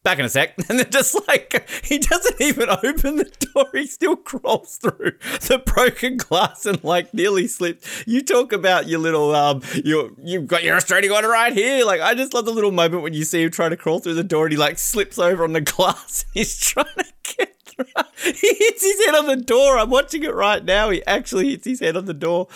Back 0.07 0.21
in 0.21 0.25
a 0.25 0.29
sec, 0.29 0.55
and 0.69 0.79
then 0.79 0.89
just 0.89 1.17
like 1.27 1.69
he 1.83 1.99
doesn't 1.99 2.41
even 2.41 2.69
open 2.71 3.17
the 3.17 3.49
door, 3.53 3.67
he 3.73 3.89
still 3.89 4.15
crawls 4.15 4.77
through 4.77 5.19
the 5.41 5.61
broken 5.67 6.17
glass 6.17 6.65
and 6.65 6.83
like 6.85 7.13
nearly 7.13 7.49
slips. 7.49 8.05
You 8.07 8.23
talk 8.23 8.53
about 8.53 8.87
your 8.87 9.01
little 9.01 9.35
um, 9.35 9.63
you 9.75 10.15
you've 10.23 10.47
got 10.47 10.63
your 10.63 10.77
restraining 10.77 11.11
order 11.11 11.29
right 11.29 11.53
here. 11.53 11.85
Like 11.85 12.01
I 12.01 12.15
just 12.15 12.35
love 12.35 12.45
the 12.45 12.53
little 12.53 12.71
moment 12.71 13.03
when 13.03 13.15
you 13.15 13.25
see 13.25 13.43
him 13.43 13.51
trying 13.51 13.71
to 13.71 13.77
crawl 13.77 13.99
through 13.99 14.15
the 14.15 14.23
door 14.23 14.45
and 14.45 14.53
he 14.53 14.57
like 14.57 14.79
slips 14.79 15.19
over 15.19 15.43
on 15.43 15.55
the 15.55 15.61
glass 15.73 16.23
and 16.23 16.31
he's 16.35 16.57
trying 16.57 16.87
to 16.99 17.37
get 17.37 17.56
he 18.23 18.55
hits 18.55 18.83
his 18.83 19.05
head 19.05 19.15
on 19.15 19.27
the 19.27 19.37
door. 19.37 19.79
I'm 19.79 19.91
watching 19.91 20.23
it 20.23 20.35
right 20.35 20.65
now. 20.65 20.91
He 20.91 21.05
actually 21.07 21.51
hits 21.51 21.67
his 21.67 21.81
head 21.81 21.97
on 21.97 22.07
the 22.07 22.15
door. 22.15 22.49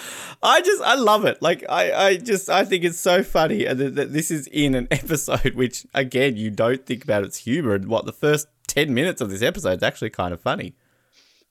I 0.43 0.61
just, 0.61 0.83
I 0.83 0.95
love 0.95 1.25
it. 1.25 1.43
Like, 1.43 1.65
I, 1.69 1.93
I 1.93 2.17
just, 2.17 2.49
I 2.49 2.65
think 2.65 2.85
it's 2.85 2.99
so 2.99 3.23
funny. 3.23 3.65
That 3.65 4.13
this 4.13 4.31
is 4.31 4.47
in 4.49 4.75
an 4.75 4.89
episode 4.91 5.55
which, 5.55 5.87
again, 5.95 6.37
you 6.37 6.51
don't 6.51 6.85
think 6.87 7.05
about 7.05 7.25
its 7.25 7.39
humor. 7.39 7.75
And 7.75 7.87
what 7.87 8.07
the 8.07 8.13
first 8.13 8.49
10 8.69 8.95
minutes 8.95 9.21
of 9.21 9.31
this 9.31 9.43
episode 9.43 9.79
is 9.79 9.83
actually 9.83 10.11
kind 10.11 10.33
of 10.33 10.41
funny. 10.41 10.75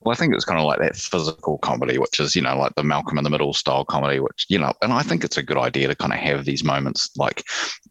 Well, 0.01 0.13
I 0.13 0.15
think 0.15 0.33
it's 0.33 0.45
kind 0.45 0.59
of 0.59 0.65
like 0.65 0.79
that 0.79 0.95
physical 0.95 1.57
comedy, 1.57 1.97
which 1.97 2.21
is, 2.21 2.33
you 2.33 2.41
know, 2.41 2.57
like 2.57 2.73
the 2.75 2.83
Malcolm 2.83 3.17
in 3.17 3.25
the 3.25 3.29
Middle 3.29 3.53
style 3.53 3.83
comedy, 3.83 4.21
which, 4.21 4.45
you 4.47 4.57
know, 4.57 4.73
and 4.81 4.93
I 4.93 5.01
think 5.01 5.25
it's 5.25 5.35
a 5.35 5.43
good 5.43 5.57
idea 5.57 5.89
to 5.89 5.95
kind 5.95 6.13
of 6.13 6.19
have 6.19 6.45
these 6.45 6.63
moments 6.63 7.09
like, 7.17 7.43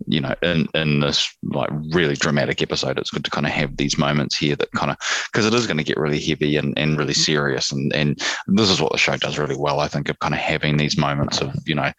you 0.07 0.23
know, 0.23 0.35
in, 0.43 0.69
in 0.75 1.01
this 1.01 1.29
like 1.43 1.69
really 1.93 2.15
dramatic 2.15 2.63
episode, 2.63 2.99
it's 2.99 3.11
good 3.11 3.25
to 3.25 3.31
kind 3.31 3.45
of 3.45 3.53
have 3.53 3.77
these 3.77 3.99
moments 3.99 4.39
here 4.39 4.57
that 4.57 4.73
kind 4.73 4.91
of, 4.91 4.97
because 5.31 5.45
it 5.45 5.53
is 5.53 5.67
going 5.67 5.77
to 5.77 5.85
get 5.85 5.99
really 5.99 6.19
heavy 6.19 6.57
and, 6.57 6.79
and 6.79 6.99
really 6.99 7.13
serious. 7.13 7.71
And, 7.71 7.93
and 7.95 8.19
this 8.47 8.71
is 8.71 8.81
what 8.81 8.93
the 8.93 8.99
show 8.99 9.19
does 9.19 9.39
really 9.39 9.57
well, 9.57 9.81
I 9.81 9.89
think, 9.89 10.09
of 10.09 10.19
kind 10.19 10.33
of 10.33 10.41
having 10.41 10.79
these 10.79 10.97
moments 10.97 11.43
of, 11.43 11.55
you 11.67 11.75
know, 11.75 11.93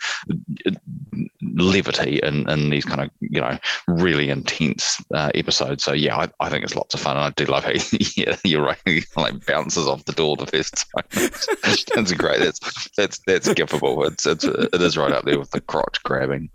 levity 1.44 2.20
in, 2.24 2.50
in 2.50 2.72
these 2.72 2.86
kind 2.86 3.01
of, 3.01 3.12
you 3.20 3.42
know, 3.42 3.60
really 3.88 4.32
intense 4.32 4.98
uh, 5.13 5.30
episodes. 5.36 5.84
So, 5.84 5.94
yeah, 5.94 6.18
I, 6.18 6.30
I 6.39 6.50
think 6.50 6.63
it's 6.63 6.75
lots 6.75 6.96
of 6.96 7.00
fun. 7.00 7.16
And 7.16 7.25
I 7.25 7.30
do 7.30 7.46
love 7.46 7.63
how 7.63 7.74
yeah, 8.18 8.36
you're 8.44 8.66
right, 8.66 8.80
like 9.16 9.46
bounces 9.46 9.88
off 9.88 9.99
off 10.00 10.06
the 10.06 10.13
door 10.13 10.36
the 10.36 10.48
first 10.48 10.86
time. 10.96 11.06
that's 11.96 12.13
great. 12.13 12.39
That's 12.39 12.89
that's 12.96 13.20
that's 13.27 13.50
giftable. 13.50 14.08
It's 14.08 14.25
it's 14.25 14.44
it 14.46 14.82
is 14.82 14.98
right 14.98 15.12
up 15.12 15.25
there 15.25 15.39
with 15.39 15.51
the 15.51 15.62
crotch 15.62 16.01
grabbing. 16.03 16.50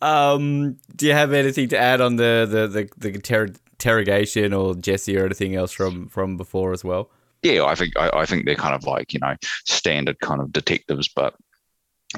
Um, 0.00 0.76
do 0.94 1.06
you 1.06 1.12
have 1.12 1.32
anything 1.32 1.68
to 1.68 1.78
add 1.78 2.00
on 2.00 2.16
the 2.16 2.46
the 2.48 2.66
the, 2.68 2.90
the 2.96 3.14
inter- 3.14 3.54
interrogation 3.72 4.52
or 4.52 4.74
Jesse 4.74 5.16
or 5.16 5.26
anything 5.26 5.54
else 5.54 5.72
from 5.72 6.08
from 6.08 6.36
before 6.36 6.72
as 6.72 6.84
well? 6.84 7.10
Yeah, 7.42 7.64
I 7.64 7.74
think 7.74 7.98
I, 7.98 8.10
I 8.14 8.26
think 8.26 8.46
they're 8.46 8.54
kind 8.54 8.74
of 8.74 8.84
like 8.84 9.12
you 9.12 9.20
know 9.20 9.34
standard 9.64 10.20
kind 10.20 10.40
of 10.40 10.52
detectives, 10.52 11.08
but 11.08 11.34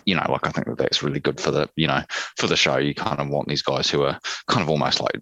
you 0.04 0.14
know, 0.14 0.26
like 0.28 0.46
I 0.46 0.50
think 0.50 0.66
that 0.66 0.78
that's 0.78 1.02
really 1.02 1.20
good 1.20 1.40
for 1.40 1.50
the, 1.50 1.68
you 1.76 1.86
know, 1.86 2.02
for 2.36 2.46
the 2.46 2.56
show. 2.56 2.78
You 2.78 2.94
kind 2.94 3.20
of 3.20 3.28
want 3.28 3.48
these 3.48 3.62
guys 3.62 3.88
who 3.88 4.02
are 4.02 4.18
kind 4.48 4.62
of 4.62 4.68
almost 4.68 5.00
like, 5.00 5.20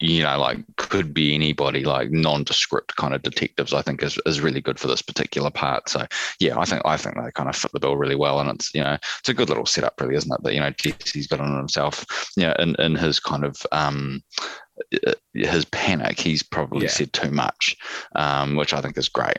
you 0.00 0.22
know, 0.22 0.38
like 0.38 0.58
could 0.94 1.12
be 1.12 1.34
anybody, 1.34 1.82
like 1.82 2.12
nondescript 2.12 2.94
kind 2.94 3.14
of 3.14 3.22
detectives. 3.22 3.74
I 3.74 3.82
think 3.82 4.00
is, 4.00 4.16
is 4.26 4.40
really 4.40 4.60
good 4.60 4.78
for 4.78 4.86
this 4.86 5.02
particular 5.02 5.50
part. 5.50 5.88
So 5.88 6.06
yeah, 6.38 6.56
I 6.56 6.64
think 6.64 6.82
I 6.84 6.96
think 6.96 7.16
they 7.16 7.32
kind 7.32 7.48
of 7.48 7.56
fit 7.56 7.72
the 7.72 7.80
bill 7.80 7.96
really 7.96 8.14
well, 8.14 8.38
and 8.38 8.48
it's 8.48 8.72
you 8.72 8.80
know 8.80 8.96
it's 9.18 9.28
a 9.28 9.34
good 9.34 9.48
little 9.48 9.66
setup, 9.66 10.00
really, 10.00 10.14
isn't 10.14 10.32
it? 10.32 10.40
That 10.44 10.54
you 10.54 10.60
know 10.60 10.70
Jesse's 10.70 11.26
got 11.26 11.40
on 11.40 11.56
himself, 11.56 12.04
you 12.36 12.44
know, 12.44 12.54
in 12.60 12.76
in 12.76 12.94
his 12.94 13.18
kind 13.18 13.44
of 13.44 13.56
um 13.72 14.22
his 15.32 15.64
panic, 15.64 16.20
he's 16.20 16.44
probably 16.44 16.84
yeah. 16.84 16.92
said 16.92 17.12
too 17.12 17.32
much, 17.32 17.76
um, 18.14 18.54
which 18.54 18.72
I 18.72 18.80
think 18.80 18.96
is 18.96 19.08
great. 19.08 19.38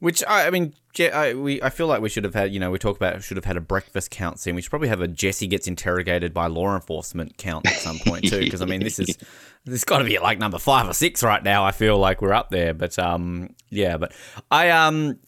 Which 0.00 0.22
I, 0.28 0.46
I 0.46 0.50
mean, 0.50 0.74
Je- 0.92 1.10
I, 1.10 1.34
we 1.34 1.60
I 1.60 1.70
feel 1.70 1.88
like 1.88 2.00
we 2.00 2.08
should 2.08 2.22
have 2.24 2.34
had. 2.34 2.52
You 2.52 2.60
know, 2.60 2.70
we 2.70 2.78
talk 2.78 2.96
about 2.96 3.22
should 3.22 3.36
have 3.36 3.44
had 3.44 3.56
a 3.56 3.60
breakfast 3.60 4.10
count 4.10 4.38
scene. 4.38 4.54
We 4.54 4.62
should 4.62 4.70
probably 4.70 4.88
have 4.88 5.00
a 5.00 5.08
Jesse 5.08 5.48
gets 5.48 5.66
interrogated 5.66 6.32
by 6.32 6.46
law 6.46 6.74
enforcement 6.74 7.36
count 7.36 7.66
at 7.66 7.74
some 7.74 7.98
point 8.06 8.28
too. 8.28 8.38
Because 8.40 8.62
I 8.62 8.66
mean, 8.66 8.80
this 8.80 8.98
is 9.00 9.18
this 9.64 9.84
got 9.84 9.98
to 9.98 10.04
be 10.04 10.18
like 10.18 10.38
number 10.38 10.58
five 10.58 10.88
or 10.88 10.92
six 10.92 11.22
right 11.22 11.42
now. 11.42 11.64
I 11.64 11.72
feel 11.72 11.98
like 11.98 12.22
we're 12.22 12.32
up 12.32 12.50
there. 12.50 12.74
But 12.74 12.98
um, 12.98 13.54
yeah. 13.70 13.96
But 13.96 14.12
I 14.50 14.70
um. 14.70 15.18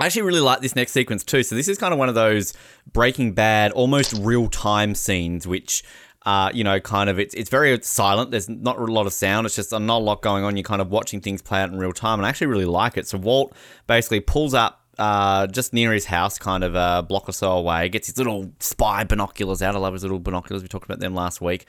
I 0.00 0.06
actually 0.06 0.22
really 0.22 0.40
like 0.40 0.60
this 0.60 0.74
next 0.74 0.90
sequence 0.90 1.22
too. 1.22 1.44
So 1.44 1.54
this 1.54 1.68
is 1.68 1.78
kind 1.78 1.92
of 1.92 2.00
one 2.00 2.08
of 2.08 2.16
those 2.16 2.52
Breaking 2.92 3.32
Bad, 3.32 3.70
almost 3.70 4.12
real 4.14 4.48
time 4.48 4.96
scenes, 4.96 5.46
which 5.46 5.84
uh, 6.24 6.50
you 6.54 6.64
know, 6.64 6.80
kind 6.80 7.10
of 7.10 7.18
it's 7.18 7.34
it's 7.34 7.50
very 7.50 7.78
silent. 7.82 8.30
There's 8.30 8.48
not 8.48 8.78
a 8.78 8.84
lot 8.84 9.06
of 9.06 9.12
sound. 9.12 9.46
It's 9.46 9.56
just 9.56 9.72
not 9.72 9.88
a 9.88 9.98
lot 9.98 10.22
going 10.22 10.42
on. 10.42 10.56
You're 10.56 10.64
kind 10.64 10.80
of 10.80 10.90
watching 10.90 11.20
things 11.20 11.42
play 11.42 11.60
out 11.60 11.70
in 11.70 11.78
real 11.78 11.92
time, 11.92 12.18
and 12.18 12.26
I 12.26 12.30
actually 12.30 12.46
really 12.46 12.64
like 12.64 12.96
it. 12.96 13.06
So 13.06 13.18
Walt 13.18 13.54
basically 13.86 14.20
pulls 14.20 14.54
up 14.54 14.80
uh, 14.98 15.46
just 15.48 15.74
near 15.74 15.92
his 15.92 16.06
house, 16.06 16.38
kind 16.38 16.64
of 16.64 16.74
a 16.74 17.04
block 17.06 17.28
or 17.28 17.32
so 17.32 17.52
away. 17.52 17.90
Gets 17.90 18.06
his 18.06 18.16
little 18.16 18.50
spy 18.58 19.04
binoculars 19.04 19.60
out. 19.60 19.74
I 19.74 19.78
love 19.78 19.92
his 19.92 20.02
little 20.02 20.18
binoculars. 20.18 20.62
We 20.62 20.68
talked 20.68 20.86
about 20.86 21.00
them 21.00 21.14
last 21.14 21.42
week, 21.42 21.66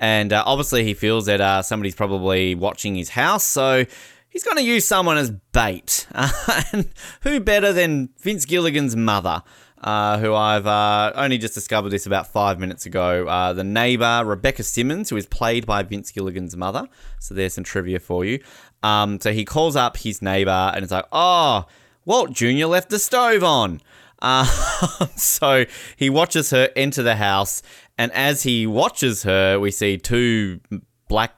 and 0.00 0.32
uh, 0.32 0.42
obviously 0.46 0.84
he 0.84 0.94
feels 0.94 1.26
that 1.26 1.42
uh, 1.42 1.60
somebody's 1.60 1.94
probably 1.94 2.54
watching 2.54 2.94
his 2.94 3.10
house, 3.10 3.44
so. 3.44 3.84
He's 4.30 4.44
going 4.44 4.58
to 4.58 4.62
use 4.62 4.84
someone 4.84 5.16
as 5.16 5.30
bait. 5.30 6.06
and 6.72 6.90
who 7.22 7.40
better 7.40 7.72
than 7.72 8.10
Vince 8.20 8.44
Gilligan's 8.44 8.94
mother? 8.94 9.42
Uh, 9.82 10.18
who 10.18 10.34
I've 10.34 10.66
uh, 10.66 11.12
only 11.14 11.38
just 11.38 11.54
discovered 11.54 11.90
this 11.90 12.06
about 12.06 12.26
five 12.26 12.58
minutes 12.58 12.86
ago. 12.86 13.26
Uh, 13.26 13.52
the 13.52 13.64
neighbor, 13.64 14.22
Rebecca 14.24 14.62
Simmons, 14.62 15.10
who 15.10 15.16
is 15.16 15.26
played 15.26 15.66
by 15.66 15.82
Vince 15.82 16.10
Gilligan's 16.10 16.56
mother. 16.56 16.88
So 17.18 17.34
there's 17.34 17.54
some 17.54 17.64
trivia 17.64 18.00
for 18.00 18.24
you. 18.24 18.40
Um, 18.82 19.20
so 19.20 19.32
he 19.32 19.44
calls 19.44 19.76
up 19.76 19.96
his 19.96 20.22
neighbor 20.22 20.72
and 20.74 20.82
it's 20.82 20.92
like, 20.92 21.06
oh, 21.12 21.66
Walt 22.04 22.32
Jr. 22.32 22.66
left 22.66 22.90
the 22.90 22.98
stove 22.98 23.44
on. 23.44 23.80
Uh, 24.20 24.44
so 25.16 25.64
he 25.96 26.10
watches 26.10 26.50
her 26.50 26.70
enter 26.74 27.02
the 27.02 27.16
house, 27.16 27.62
and 27.96 28.10
as 28.12 28.42
he 28.42 28.66
watches 28.66 29.22
her, 29.22 29.60
we 29.60 29.70
see 29.70 29.96
two 29.96 30.60
black 31.08 31.34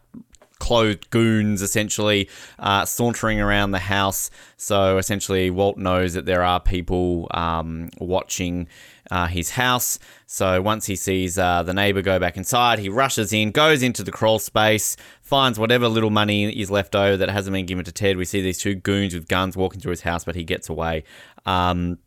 clothed 0.61 1.11
goons 1.11 1.62
essentially 1.62 2.29
uh, 2.61 2.85
sauntering 2.85 3.40
around 3.40 3.73
the 3.73 3.81
house. 3.81 4.31
So 4.57 4.99
essentially, 4.99 5.51
Walt 5.51 5.77
knows 5.77 6.14
that 6.14 6.27
there 6.27 6.44
are 6.44 6.61
people 6.61 7.27
um, 7.33 7.90
watching. 7.99 8.68
Uh, 9.11 9.27
his 9.27 9.51
house. 9.51 9.99
So 10.27 10.62
once 10.62 10.87
he 10.87 10.94
sees 10.94 11.37
uh, 11.37 11.64
the 11.64 11.75
neighbor 11.75 12.01
go 12.01 12.20
back 12.20 12.37
inside, 12.37 12.79
he 12.79 12.88
rushes 12.88 13.33
in, 13.33 13.51
goes 13.51 13.83
into 13.83 14.05
the 14.05 14.12
crawl 14.12 14.38
space, 14.38 14.96
finds 15.20 15.59
whatever 15.59 15.88
little 15.88 16.11
money 16.11 16.49
is 16.49 16.70
left 16.70 16.94
over 16.94 17.16
that 17.16 17.29
hasn't 17.29 17.53
been 17.53 17.66
given 17.66 17.85
to 17.87 17.90
Ted. 17.90 18.16
We 18.16 18.25
see 18.25 18.40
these 18.40 18.59
two 18.59 18.77
goons 18.77 19.12
with 19.12 19.27
guns 19.27 19.57
walking 19.57 19.81
through 19.81 19.90
his 19.90 20.03
house, 20.03 20.23
but 20.23 20.37
he 20.37 20.44
gets 20.44 20.68
away. 20.68 21.03
Um, 21.44 21.99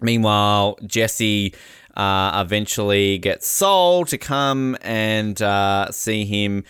meanwhile, 0.00 0.78
Jesse 0.86 1.52
uh, 1.96 2.42
eventually 2.44 3.18
gets 3.18 3.48
Saul 3.48 4.04
to 4.04 4.18
come 4.18 4.76
and 4.82 5.40
uh, 5.42 5.90
see 5.90 6.24
him 6.24 6.64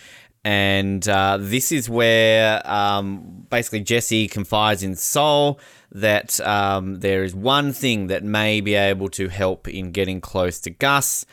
and 0.47 1.05
uh, 1.09 1.37
this 1.41 1.73
is 1.73 1.89
where 1.89 2.65
um, 2.65 3.45
basically 3.49 3.81
Jesse 3.81 4.29
confides 4.29 4.81
in 4.81 4.95
Saul 4.95 5.59
that 5.91 6.39
um, 6.39 7.01
there 7.01 7.25
is 7.25 7.35
one 7.35 7.73
thing 7.73 8.07
that 8.07 8.23
may 8.23 8.61
be 8.61 8.73
able 8.73 9.09
to 9.09 9.27
help 9.27 9.67
in 9.67 9.91
getting 9.91 10.21
close 10.21 10.61
to 10.61 10.69
Gus, 10.69 11.25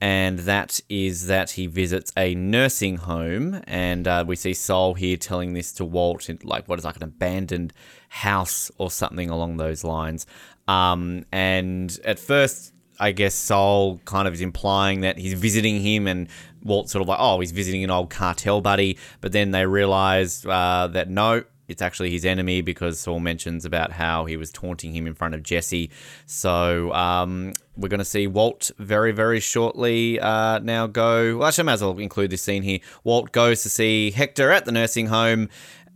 and 0.00 0.38
that 0.38 0.80
is 0.88 1.26
that 1.26 1.50
he 1.50 1.66
visits 1.66 2.14
a 2.16 2.34
nursing 2.34 2.96
home. 2.96 3.60
And 3.66 4.08
uh, 4.08 4.24
we 4.26 4.36
see 4.36 4.54
Saul 4.54 4.94
here 4.94 5.18
telling 5.18 5.52
this 5.52 5.72
to 5.74 5.84
Walt, 5.84 6.30
in, 6.30 6.38
like 6.42 6.66
what 6.66 6.78
is 6.78 6.86
like 6.86 6.96
an 6.96 7.02
abandoned 7.02 7.74
house 8.08 8.70
or 8.78 8.90
something 8.90 9.28
along 9.28 9.58
those 9.58 9.84
lines. 9.84 10.24
Um, 10.66 11.26
and 11.30 11.94
at 12.06 12.18
first, 12.18 12.72
I 12.98 13.12
guess 13.12 13.34
Saul 13.34 13.98
kind 14.06 14.28
of 14.28 14.32
is 14.32 14.40
implying 14.40 15.00
that 15.00 15.18
he's 15.18 15.34
visiting 15.34 15.80
him, 15.80 16.06
and 16.06 16.28
Walt's 16.62 16.92
sort 16.92 17.02
of 17.02 17.08
like, 17.08 17.18
oh, 17.20 17.40
he's 17.40 17.52
visiting 17.52 17.84
an 17.84 17.90
old 17.90 18.10
cartel 18.10 18.60
buddy. 18.60 18.98
But 19.20 19.32
then 19.32 19.50
they 19.50 19.66
realize 19.66 20.44
uh, 20.46 20.88
that 20.92 21.08
no, 21.10 21.44
it's 21.68 21.82
actually 21.82 22.10
his 22.10 22.24
enemy 22.24 22.60
because 22.60 23.00
Saul 23.00 23.20
mentions 23.20 23.64
about 23.64 23.92
how 23.92 24.24
he 24.26 24.36
was 24.36 24.50
taunting 24.50 24.94
him 24.94 25.06
in 25.06 25.14
front 25.14 25.34
of 25.34 25.42
Jesse. 25.42 25.90
So 26.26 26.92
um, 26.92 27.52
we're 27.76 27.88
going 27.88 27.98
to 27.98 28.04
see 28.04 28.26
Walt 28.26 28.70
very, 28.78 29.12
very 29.12 29.40
shortly 29.40 30.20
uh, 30.20 30.58
now 30.60 30.86
go. 30.86 31.38
Well, 31.38 31.48
actually, 31.48 31.62
I 31.62 31.66
might 31.66 31.72
as 31.74 31.82
well 31.82 31.98
include 31.98 32.30
this 32.30 32.42
scene 32.42 32.62
here. 32.62 32.78
Walt 33.04 33.32
goes 33.32 33.62
to 33.62 33.70
see 33.70 34.10
Hector 34.10 34.50
at 34.50 34.64
the 34.64 34.72
nursing 34.72 35.06
home. 35.06 35.48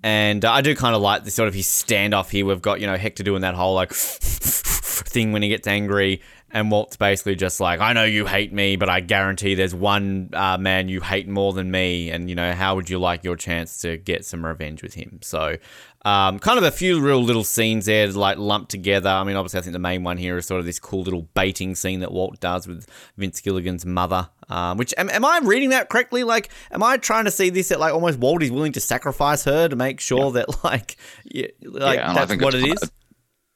And 0.02 0.44
uh, 0.44 0.52
I 0.52 0.61
do 0.61 0.76
kind 0.76 0.94
of 0.94 1.02
like 1.02 1.24
the 1.24 1.31
sort 1.31 1.48
of 1.48 1.55
his 1.55 1.66
standoff 1.66 2.31
here. 2.31 2.46
We've 2.46 2.62
got, 2.62 2.81
you 2.81 2.87
know, 2.87 2.96
Hector 2.96 3.22
doing 3.22 3.42
that 3.42 3.55
whole 3.55 3.74
like 3.74 3.92
thing 3.92 5.33
when 5.33 5.42
he 5.42 5.48
gets 5.48 5.66
angry. 5.66 6.22
And 6.57 6.71
Walt's 6.71 6.97
basically 6.97 7.35
just 7.35 7.61
like, 7.61 7.81
I 7.81 7.92
know 7.92 8.05
you 8.05 8.25
hate 8.25 8.51
me, 8.51 8.77
but 8.77 8.88
I 8.88 9.01
guarantee 9.01 9.55
there's 9.55 9.75
one 9.75 10.31
uh, 10.33 10.57
man 10.57 10.88
you 10.88 11.03
hate 11.03 11.29
more 11.29 11.53
than 11.53 11.71
me. 11.71 12.11
And, 12.11 12.31
you 12.31 12.35
know, 12.35 12.55
how 12.55 12.77
would 12.77 12.88
you 12.88 12.99
like 12.99 13.25
your 13.25 13.37
chance 13.37 13.83
to 13.83 13.99
get 13.99 14.25
some 14.25 14.42
revenge 14.42 14.83
with 14.83 14.95
him? 14.95 15.19
So, 15.21 15.59
um, 16.07 16.38
kind 16.38 16.57
of 16.57 16.64
a 16.64 16.71
few 16.71 16.99
real 16.99 17.23
little 17.23 17.45
scenes 17.45 17.85
there, 17.85 18.09
like 18.09 18.38
lumped 18.38 18.71
together. 18.71 19.11
I 19.11 19.23
mean, 19.25 19.37
obviously, 19.37 19.59
I 19.59 19.62
think 19.64 19.75
the 19.75 19.79
main 19.79 20.03
one 20.03 20.16
here 20.16 20.38
is 20.38 20.47
sort 20.47 20.61
of 20.61 20.64
this 20.64 20.79
cool 20.79 21.03
little 21.03 21.29
baiting 21.35 21.75
scene 21.75 22.01
that 22.01 22.11
Walt 22.11 22.40
does 22.40 22.66
with 22.66 22.88
Vince 23.19 23.42
Gilligan's 23.42 23.85
mother. 23.85 24.31
Um, 24.49 24.79
which 24.79 24.95
am, 24.97 25.11
am 25.11 25.27
I 25.27 25.40
reading 25.42 25.69
that 25.71 25.90
correctly? 25.90 26.25
Like, 26.25 26.49
am 26.71 26.83
I 26.83 26.97
trying 26.97 27.27
to 27.27 27.31
see 27.31 27.51
this 27.51 27.69
that 27.69 27.81
like 27.81 27.92
almost 27.92 28.19
Walt 28.19 28.42
is 28.42 28.51
willing 28.51 28.73
to 28.73 28.81
sacrifice 28.81 29.45
her 29.45 29.69
to 29.69 29.77
make 29.77 30.01
sure 30.01 30.27
yeah. 30.27 30.31
that 30.31 30.64
like, 30.64 30.97
yeah, 31.27 31.49
like 31.61 31.99
yeah, 31.99 32.14
that's 32.14 32.42
what 32.42 32.55
it 32.55 32.66
is? 32.66 32.90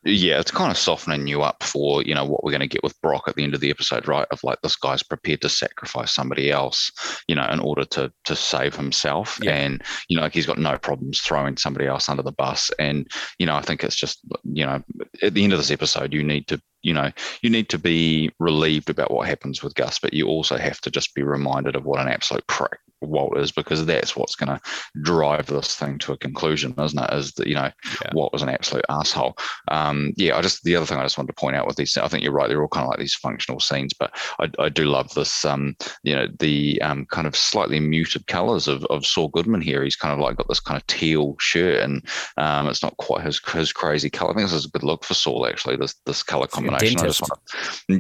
Yeah, 0.05 0.41
it's 0.41 0.51
kind 0.51 0.71
of 0.71 0.79
softening 0.79 1.27
you 1.27 1.43
up 1.43 1.63
for 1.63 2.03
you 2.03 2.15
know 2.15 2.25
what 2.25 2.43
we're 2.43 2.53
going 2.53 2.61
to 2.61 2.67
get 2.67 2.83
with 2.83 2.99
Brock 3.03 3.25
at 3.27 3.35
the 3.35 3.45
end 3.45 3.55
of 3.55 3.61
the 3.61 3.71
episode, 3.71 4.09
right? 4.09 4.27
Of 4.31 4.43
like 4.43 4.59
this 4.63 4.77
guy's 4.77 5.03
prepared 5.03 5.43
to 5.43 5.49
sacrifice 5.51 6.15
somebody 6.15 6.51
else, 6.51 6.91
you 7.29 7.35
know, 7.35 7.47
in 7.51 7.61
order 7.61 7.85
to 7.85 8.11
to 8.25 8.35
save 8.35 8.75
himself, 8.75 9.39
yeah. 9.43 9.55
and 9.55 9.83
you 10.09 10.17
know, 10.17 10.23
like 10.23 10.33
he's 10.33 10.47
got 10.47 10.59
no 10.59 10.79
problems 10.79 11.21
throwing 11.21 11.59
somebody 11.59 11.87
else 11.87 12.09
under 12.09 12.23
the 12.23 12.33
bus. 12.33 12.71
And 12.79 13.11
you 13.39 13.45
know, 13.45 13.57
I 13.57 13.61
think 13.61 13.85
it's 13.85 13.97
just 13.97 14.21
you 14.45 14.65
know, 14.65 14.83
at 15.23 15.35
the 15.35 15.45
end 15.45 15.53
of 15.53 15.59
this 15.59 15.71
episode, 15.71 16.15
you 16.15 16.23
need 16.23 16.47
to 16.49 16.61
you 16.83 16.95
know, 16.95 17.13
you 17.43 17.51
need 17.51 17.69
to 17.69 17.79
be 17.79 18.31
relieved 18.39 18.89
about 18.89 19.11
what 19.11 19.29
happens 19.29 19.63
with 19.63 19.75
Gus, 19.75 19.99
but 19.99 20.15
you 20.15 20.29
also 20.29 20.57
have 20.57 20.81
to 20.81 20.91
just 20.91 21.15
be 21.15 21.23
reminded 21.23 21.77
of 21.77 21.85
what 21.85 22.01
an 22.01 22.09
absolute 22.09 22.47
prick 22.47 22.79
Walt 23.01 23.39
is 23.39 23.53
because 23.53 23.87
that's 23.87 24.17
what's 24.17 24.35
going 24.35 24.49
to 24.49 24.61
drive 25.03 25.47
this 25.47 25.75
thing 25.75 25.99
to 25.99 26.13
a 26.13 26.17
conclusion, 26.17 26.75
isn't 26.79 26.99
it? 26.99 27.13
Is 27.13 27.33
that 27.33 27.47
you 27.47 27.55
know 27.55 27.71
yeah. 28.03 28.11
Walt 28.13 28.33
was 28.33 28.43
an 28.43 28.49
absolute 28.49 28.85
asshole. 28.89 29.37
Um, 29.69 30.13
yeah, 30.17 30.37
I 30.37 30.43
just 30.43 30.63
the 30.65 30.77
other 30.77 30.87
thing 30.87 30.99
I 30.99 31.05
just 31.05 31.19
wanted 31.19 31.35
to 31.35 31.41
point 31.41 31.57
out 31.57 31.67
with 31.67 31.77
these, 31.77 31.97
I 31.97 32.09
think 32.09 32.23
you're 32.23 32.33
right. 32.33 32.49
They're 32.49 32.63
all 32.63 32.69
kind 32.69 32.85
of 32.85 32.91
like 32.91 32.99
these 32.99 33.15
functional 33.15 33.61
scenes, 33.61 33.93
but 33.93 34.15
I, 34.39 34.51
I 34.59 34.69
do 34.69 34.85
love 34.85 35.13
this. 35.15 35.45
Um, 35.45 35.77
you 36.03 36.15
know, 36.15 36.29
the 36.39 36.81
um, 36.83 37.07
kind 37.07 37.27
of 37.27 37.37
slightly 37.37 37.81
muted 37.81 38.27
colours 38.27 38.69
of, 38.69 38.85
of 38.87 39.07
Saul 39.07 39.29
Goodman 39.29 39.61
here. 39.61 39.83
He's 39.83 39.97
kind 39.97 40.13
of 40.13 40.21
like 40.21 40.37
got 40.37 40.49
this 40.49 40.61
kind 40.61 40.77
of 40.81 40.87
teal 40.87 41.37
shirt, 41.39 41.83
and 41.83 42.05
um, 42.37 42.69
it's 42.69 42.83
not 42.83 42.97
quite 42.99 43.25
his 43.25 43.41
his 43.53 43.73
crazy 43.73 44.11
colour. 44.11 44.33
I 44.33 44.35
think 44.35 44.47
this 44.47 44.59
is 44.59 44.67
a 44.67 44.71
good 44.71 44.83
look 44.83 45.05
for 45.05 45.15
Saul 45.15 45.47
actually. 45.47 45.77
This 45.77 45.95
this 46.07 46.23
colour 46.23 46.47
combination. 46.47 47.01
I 47.01 47.05
just 47.05 47.23
want 47.23 47.41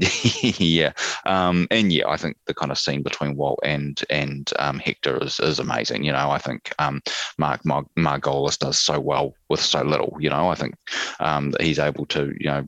to, 0.02 0.48
yeah, 0.64 0.92
um, 1.26 1.66
and 1.70 1.92
yeah, 1.92 2.08
I 2.08 2.16
think 2.16 2.36
the 2.46 2.54
kind 2.54 2.72
of 2.72 2.78
scene 2.78 3.02
between 3.02 3.36
Walt 3.36 3.60
and 3.62 4.00
and 4.10 4.50
um, 4.58 4.78
Is, 5.04 5.40
is 5.40 5.58
amazing. 5.58 6.04
You 6.04 6.12
know, 6.12 6.30
I 6.30 6.38
think 6.38 6.72
um, 6.78 7.00
Mark 7.38 7.64
Mar- 7.64 7.86
Margolis 7.98 8.58
does 8.58 8.78
so 8.78 8.98
well 9.00 9.34
with 9.48 9.60
so 9.60 9.82
little. 9.82 10.16
You 10.18 10.30
know, 10.30 10.48
I 10.48 10.54
think 10.54 10.74
um, 11.20 11.50
that 11.52 11.62
he's 11.62 11.78
able 11.78 12.06
to 12.06 12.32
you 12.38 12.50
know 12.50 12.66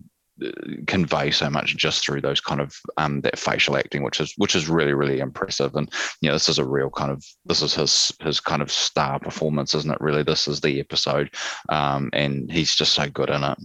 convey 0.86 1.30
so 1.30 1.50
much 1.50 1.76
just 1.76 2.04
through 2.04 2.20
those 2.20 2.40
kind 2.40 2.60
of 2.60 2.74
um, 2.96 3.20
that 3.20 3.38
facial 3.38 3.76
acting, 3.76 4.02
which 4.02 4.20
is 4.20 4.32
which 4.36 4.54
is 4.54 4.68
really 4.68 4.94
really 4.94 5.20
impressive. 5.20 5.74
And 5.74 5.92
you 6.20 6.28
know, 6.28 6.34
this 6.34 6.48
is 6.48 6.58
a 6.58 6.66
real 6.66 6.90
kind 6.90 7.10
of 7.10 7.24
this 7.44 7.62
is 7.62 7.74
his 7.74 8.12
his 8.20 8.40
kind 8.40 8.62
of 8.62 8.70
star 8.70 9.18
performance, 9.18 9.74
isn't 9.74 9.90
it? 9.90 10.00
Really, 10.00 10.22
this 10.22 10.48
is 10.48 10.60
the 10.60 10.80
episode, 10.80 11.34
um, 11.68 12.10
and 12.12 12.50
he's 12.50 12.74
just 12.74 12.92
so 12.94 13.08
good 13.08 13.30
in 13.30 13.44
it. 13.44 13.58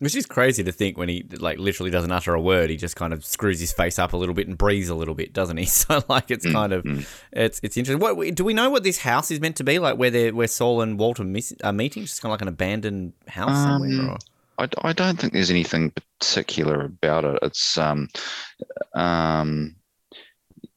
Which 0.00 0.14
is 0.14 0.26
crazy 0.26 0.62
to 0.62 0.70
think 0.70 0.96
when 0.96 1.08
he 1.08 1.24
like 1.38 1.58
literally 1.58 1.90
doesn't 1.90 2.12
utter 2.12 2.32
a 2.32 2.40
word, 2.40 2.70
he 2.70 2.76
just 2.76 2.94
kind 2.94 3.12
of 3.12 3.24
screws 3.24 3.58
his 3.58 3.72
face 3.72 3.98
up 3.98 4.12
a 4.12 4.16
little 4.16 4.34
bit 4.34 4.46
and 4.46 4.56
breathes 4.56 4.88
a 4.88 4.94
little 4.94 5.14
bit, 5.14 5.32
doesn't 5.32 5.56
he? 5.56 5.64
So 5.78 6.04
like 6.08 6.30
it's 6.30 6.46
mm, 6.46 6.52
kind 6.52 6.72
of 6.72 6.84
mm. 6.84 7.06
it's 7.32 7.60
it's 7.62 7.76
interesting. 7.76 8.00
What 8.00 8.34
do 8.34 8.44
we 8.44 8.54
know 8.54 8.70
what 8.70 8.84
this 8.84 8.98
house 8.98 9.30
is 9.30 9.40
meant 9.40 9.56
to 9.56 9.64
be 9.64 9.78
like? 9.78 9.98
Where 9.98 10.10
they 10.10 10.30
where 10.30 10.46
Saul 10.46 10.82
and 10.82 10.98
Walter 10.98 11.24
miss, 11.24 11.52
are 11.64 11.72
meeting? 11.72 12.04
Just 12.04 12.22
kind 12.22 12.30
of 12.30 12.34
like 12.34 12.42
an 12.42 12.48
abandoned 12.48 13.12
house 13.26 13.50
um, 13.50 13.82
somewhere. 13.82 14.10
Or? 14.12 14.18
I, 14.58 14.68
I 14.88 14.92
don't 14.92 15.18
think 15.18 15.32
there's 15.32 15.50
anything 15.50 15.92
particular 16.20 16.84
about 16.84 17.24
it. 17.24 17.38
It's 17.42 17.76
um 17.76 18.08
um 18.94 19.74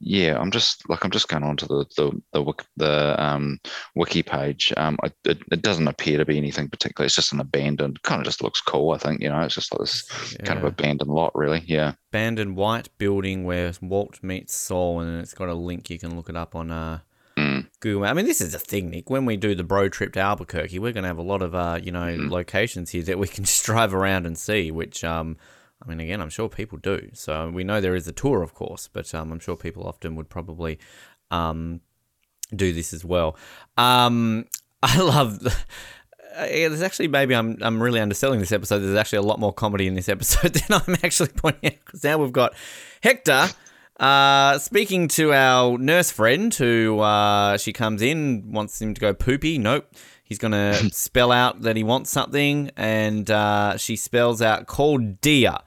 yeah, 0.03 0.37
I'm 0.39 0.49
just 0.49 0.87
like 0.89 1.05
I'm 1.05 1.11
just 1.11 1.29
going 1.29 1.43
on 1.43 1.57
to 1.57 1.65
the 1.67 1.85
the 1.95 2.21
the, 2.33 2.53
the 2.75 3.23
um, 3.23 3.59
wiki 3.95 4.23
page. 4.23 4.73
Um, 4.75 4.97
it, 5.23 5.39
it 5.51 5.61
doesn't 5.61 5.87
appear 5.87 6.17
to 6.17 6.25
be 6.25 6.37
anything 6.37 6.69
particular. 6.69 7.05
It's 7.05 7.15
just 7.15 7.33
an 7.33 7.39
abandoned, 7.39 8.01
kind 8.01 8.19
of 8.19 8.25
just 8.25 8.41
looks 8.41 8.61
cool. 8.61 8.91
I 8.91 8.97
think 8.97 9.21
you 9.21 9.29
know, 9.29 9.39
it's 9.41 9.53
just 9.53 9.71
like 9.71 9.81
this 9.81 10.03
yeah. 10.33 10.45
kind 10.45 10.57
of 10.57 10.65
abandoned 10.65 11.11
lot, 11.11 11.31
really. 11.35 11.63
Yeah, 11.67 11.93
abandoned 12.09 12.55
white 12.55 12.89
building 12.97 13.43
where 13.43 13.73
Walt 13.79 14.23
meets 14.23 14.55
Saul, 14.55 15.01
and 15.01 15.21
it's 15.21 15.35
got 15.35 15.49
a 15.49 15.53
link. 15.53 15.89
You 15.91 15.99
can 15.99 16.15
look 16.15 16.29
it 16.29 16.35
up 16.35 16.55
on 16.55 16.71
uh, 16.71 16.99
mm. 17.37 17.67
Google. 17.79 18.05
I 18.05 18.13
mean, 18.13 18.25
this 18.25 18.41
is 18.41 18.55
a 18.55 18.59
thing, 18.59 18.89
Nick. 18.89 19.11
When 19.11 19.25
we 19.25 19.37
do 19.37 19.53
the 19.53 19.63
bro 19.63 19.87
trip 19.87 20.13
to 20.13 20.19
Albuquerque, 20.19 20.79
we're 20.79 20.93
going 20.93 21.03
to 21.03 21.09
have 21.09 21.19
a 21.19 21.23
lot 21.23 21.43
of 21.43 21.53
uh, 21.53 21.79
you 21.81 21.91
know, 21.91 21.99
mm. 21.99 22.31
locations 22.31 22.89
here 22.89 23.03
that 23.03 23.19
we 23.19 23.27
can 23.27 23.43
just 23.45 23.63
drive 23.63 23.93
around 23.93 24.25
and 24.25 24.37
see, 24.37 24.71
which 24.71 25.03
um 25.03 25.37
I 25.81 25.87
mean, 25.87 25.99
again, 25.99 26.21
I'm 26.21 26.29
sure 26.29 26.49
people 26.49 26.77
do. 26.77 27.09
So 27.13 27.49
we 27.49 27.63
know 27.63 27.81
there 27.81 27.95
is 27.95 28.07
a 28.07 28.11
tour, 28.11 28.43
of 28.43 28.53
course, 28.53 28.89
but 28.91 29.13
um, 29.15 29.31
I'm 29.31 29.39
sure 29.39 29.55
people 29.55 29.83
often 29.83 30.15
would 30.15 30.29
probably 30.29 30.79
um, 31.31 31.81
do 32.55 32.73
this 32.73 32.93
as 32.93 33.03
well. 33.03 33.35
Um, 33.77 34.45
I 34.83 34.99
love. 34.99 35.45
Uh, 36.35 36.45
there's 36.45 36.81
actually 36.81 37.07
maybe 37.07 37.35
I'm 37.35 37.57
I'm 37.61 37.81
really 37.81 37.99
underselling 37.99 38.39
this 38.39 38.51
episode. 38.51 38.79
There's 38.79 38.97
actually 38.97 39.19
a 39.19 39.23
lot 39.23 39.39
more 39.39 39.53
comedy 39.53 39.87
in 39.87 39.95
this 39.95 40.09
episode 40.09 40.53
than 40.67 40.81
I'm 40.87 40.95
actually 41.03 41.29
pointing 41.29 41.73
out 41.73 41.79
because 41.85 42.03
now 42.03 42.17
we've 42.17 42.31
got 42.31 42.53
Hector 43.03 43.49
uh, 44.01 44.57
speaking 44.57 45.07
to 45.07 45.31
our 45.31 45.77
nurse 45.77 46.09
friend 46.09 46.53
who 46.55 46.99
uh, 46.99 47.55
she 47.57 47.71
comes 47.71 48.01
in 48.01 48.51
wants 48.51 48.81
him 48.81 48.95
to 48.95 48.99
go 48.99 49.13
poopy. 49.13 49.59
Nope. 49.59 49.93
He's 50.23 50.39
going 50.39 50.51
to 50.53 50.89
spell 50.91 51.31
out 51.31 51.61
that 51.61 51.75
he 51.75 51.83
wants 51.83 52.09
something, 52.09 52.71
and 52.75 53.29
uh, 53.29 53.77
she 53.77 53.95
spells 53.95 54.41
out 54.41 54.65
called 54.65 55.21
dear. 55.21 55.57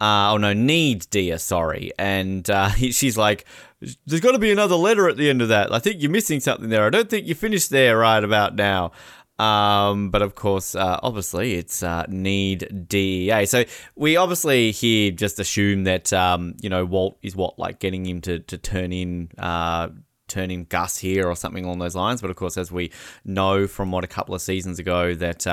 Uh, 0.00 0.32
oh 0.32 0.36
no, 0.38 0.52
need 0.52 1.06
dear, 1.10 1.38
sorry. 1.38 1.92
And 1.98 2.48
uh, 2.48 2.70
she's 2.70 3.18
like, 3.18 3.44
there's 4.06 4.20
got 4.20 4.32
to 4.32 4.38
be 4.38 4.50
another 4.50 4.76
letter 4.76 5.08
at 5.08 5.16
the 5.16 5.28
end 5.28 5.42
of 5.42 5.48
that. 5.48 5.72
I 5.72 5.78
think 5.78 6.00
you're 6.00 6.10
missing 6.10 6.40
something 6.40 6.68
there. 6.68 6.84
I 6.84 6.90
don't 6.90 7.08
think 7.08 7.26
you 7.26 7.34
finished 7.34 7.70
there 7.70 7.98
right 7.98 8.22
about 8.22 8.54
now. 8.54 8.92
Um, 9.38 10.10
but 10.10 10.20
of 10.20 10.34
course, 10.34 10.74
uh, 10.74 11.00
obviously, 11.02 11.54
it's 11.54 11.82
uh, 11.82 12.04
need 12.08 12.88
DEA. 12.88 13.46
So 13.46 13.64
we 13.96 14.16
obviously 14.16 14.70
here 14.70 15.10
just 15.12 15.40
assume 15.40 15.84
that 15.84 16.12
um, 16.12 16.56
you 16.60 16.68
know 16.68 16.84
Walt 16.84 17.18
is 17.22 17.34
what 17.34 17.58
like 17.58 17.78
getting 17.78 18.04
him 18.04 18.20
to 18.22 18.40
to 18.40 18.58
turn 18.58 18.92
in 18.92 19.30
uh, 19.38 19.88
turn 20.28 20.50
in 20.50 20.64
Gus 20.64 20.98
here 20.98 21.26
or 21.26 21.34
something 21.36 21.64
along 21.64 21.78
those 21.78 21.96
lines. 21.96 22.20
But 22.20 22.28
of 22.28 22.36
course, 22.36 22.58
as 22.58 22.70
we 22.70 22.92
know 23.24 23.66
from 23.66 23.90
what 23.92 24.04
a 24.04 24.06
couple 24.06 24.34
of 24.34 24.42
seasons 24.42 24.78
ago, 24.78 25.14
that 25.14 25.46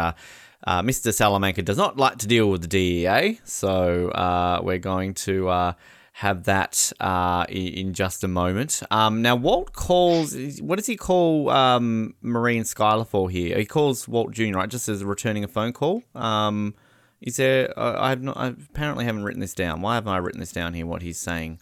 uh, 0.65 0.82
Mr. 0.82 1.13
Salamanca 1.13 1.62
does 1.62 1.78
not 1.78 1.98
like 1.98 2.17
to 2.17 2.28
deal 2.28 2.50
with 2.50 2.62
the 2.62 2.67
DEA, 2.67 3.39
so 3.43 4.10
uh, 4.10 4.60
we're 4.63 4.80
going 4.80 5.13
to 5.13 5.48
uh, 5.50 5.74
have 6.13 6.46
that 6.46 6.91
uh, 7.00 7.46
in 7.50 7.93
just 7.93 8.24
a 8.24 8.28
moment. 8.28 8.82
Um, 8.89 9.22
now, 9.22 9.36
Walt 9.36 9.74
calls, 9.74 10.36
what 10.62 10.78
does 10.78 10.88
he 10.88 10.98
call 10.98 11.50
um, 11.50 12.15
Marie 12.22 12.58
and 12.58 12.65
Skyler 12.65 13.08
for 13.08 13.30
here? 13.30 13.58
He 13.58 13.65
calls 13.65 14.08
Walt 14.08 14.32
Jr., 14.32 14.54
right, 14.54 14.70
just 14.70 14.89
as 14.89 15.04
returning 15.04 15.43
a 15.43 15.48
phone 15.48 15.74
call. 15.74 16.02
Um, 16.15 16.74
is 17.22 17.38
there, 17.38 17.72
I 17.78 18.10
have 18.10 18.22
not, 18.22 18.38
I 18.38 18.48
apparently 18.48 19.06
haven't 19.06 19.24
written 19.24 19.41
this 19.41 19.54
down. 19.54 19.82
Why 19.82 19.96
haven't 19.96 20.12
I 20.12 20.17
written 20.17 20.39
this 20.39 20.52
down 20.52 20.74
here, 20.74 20.86
what 20.86 21.02
he's 21.02 21.20
saying? 21.20 21.60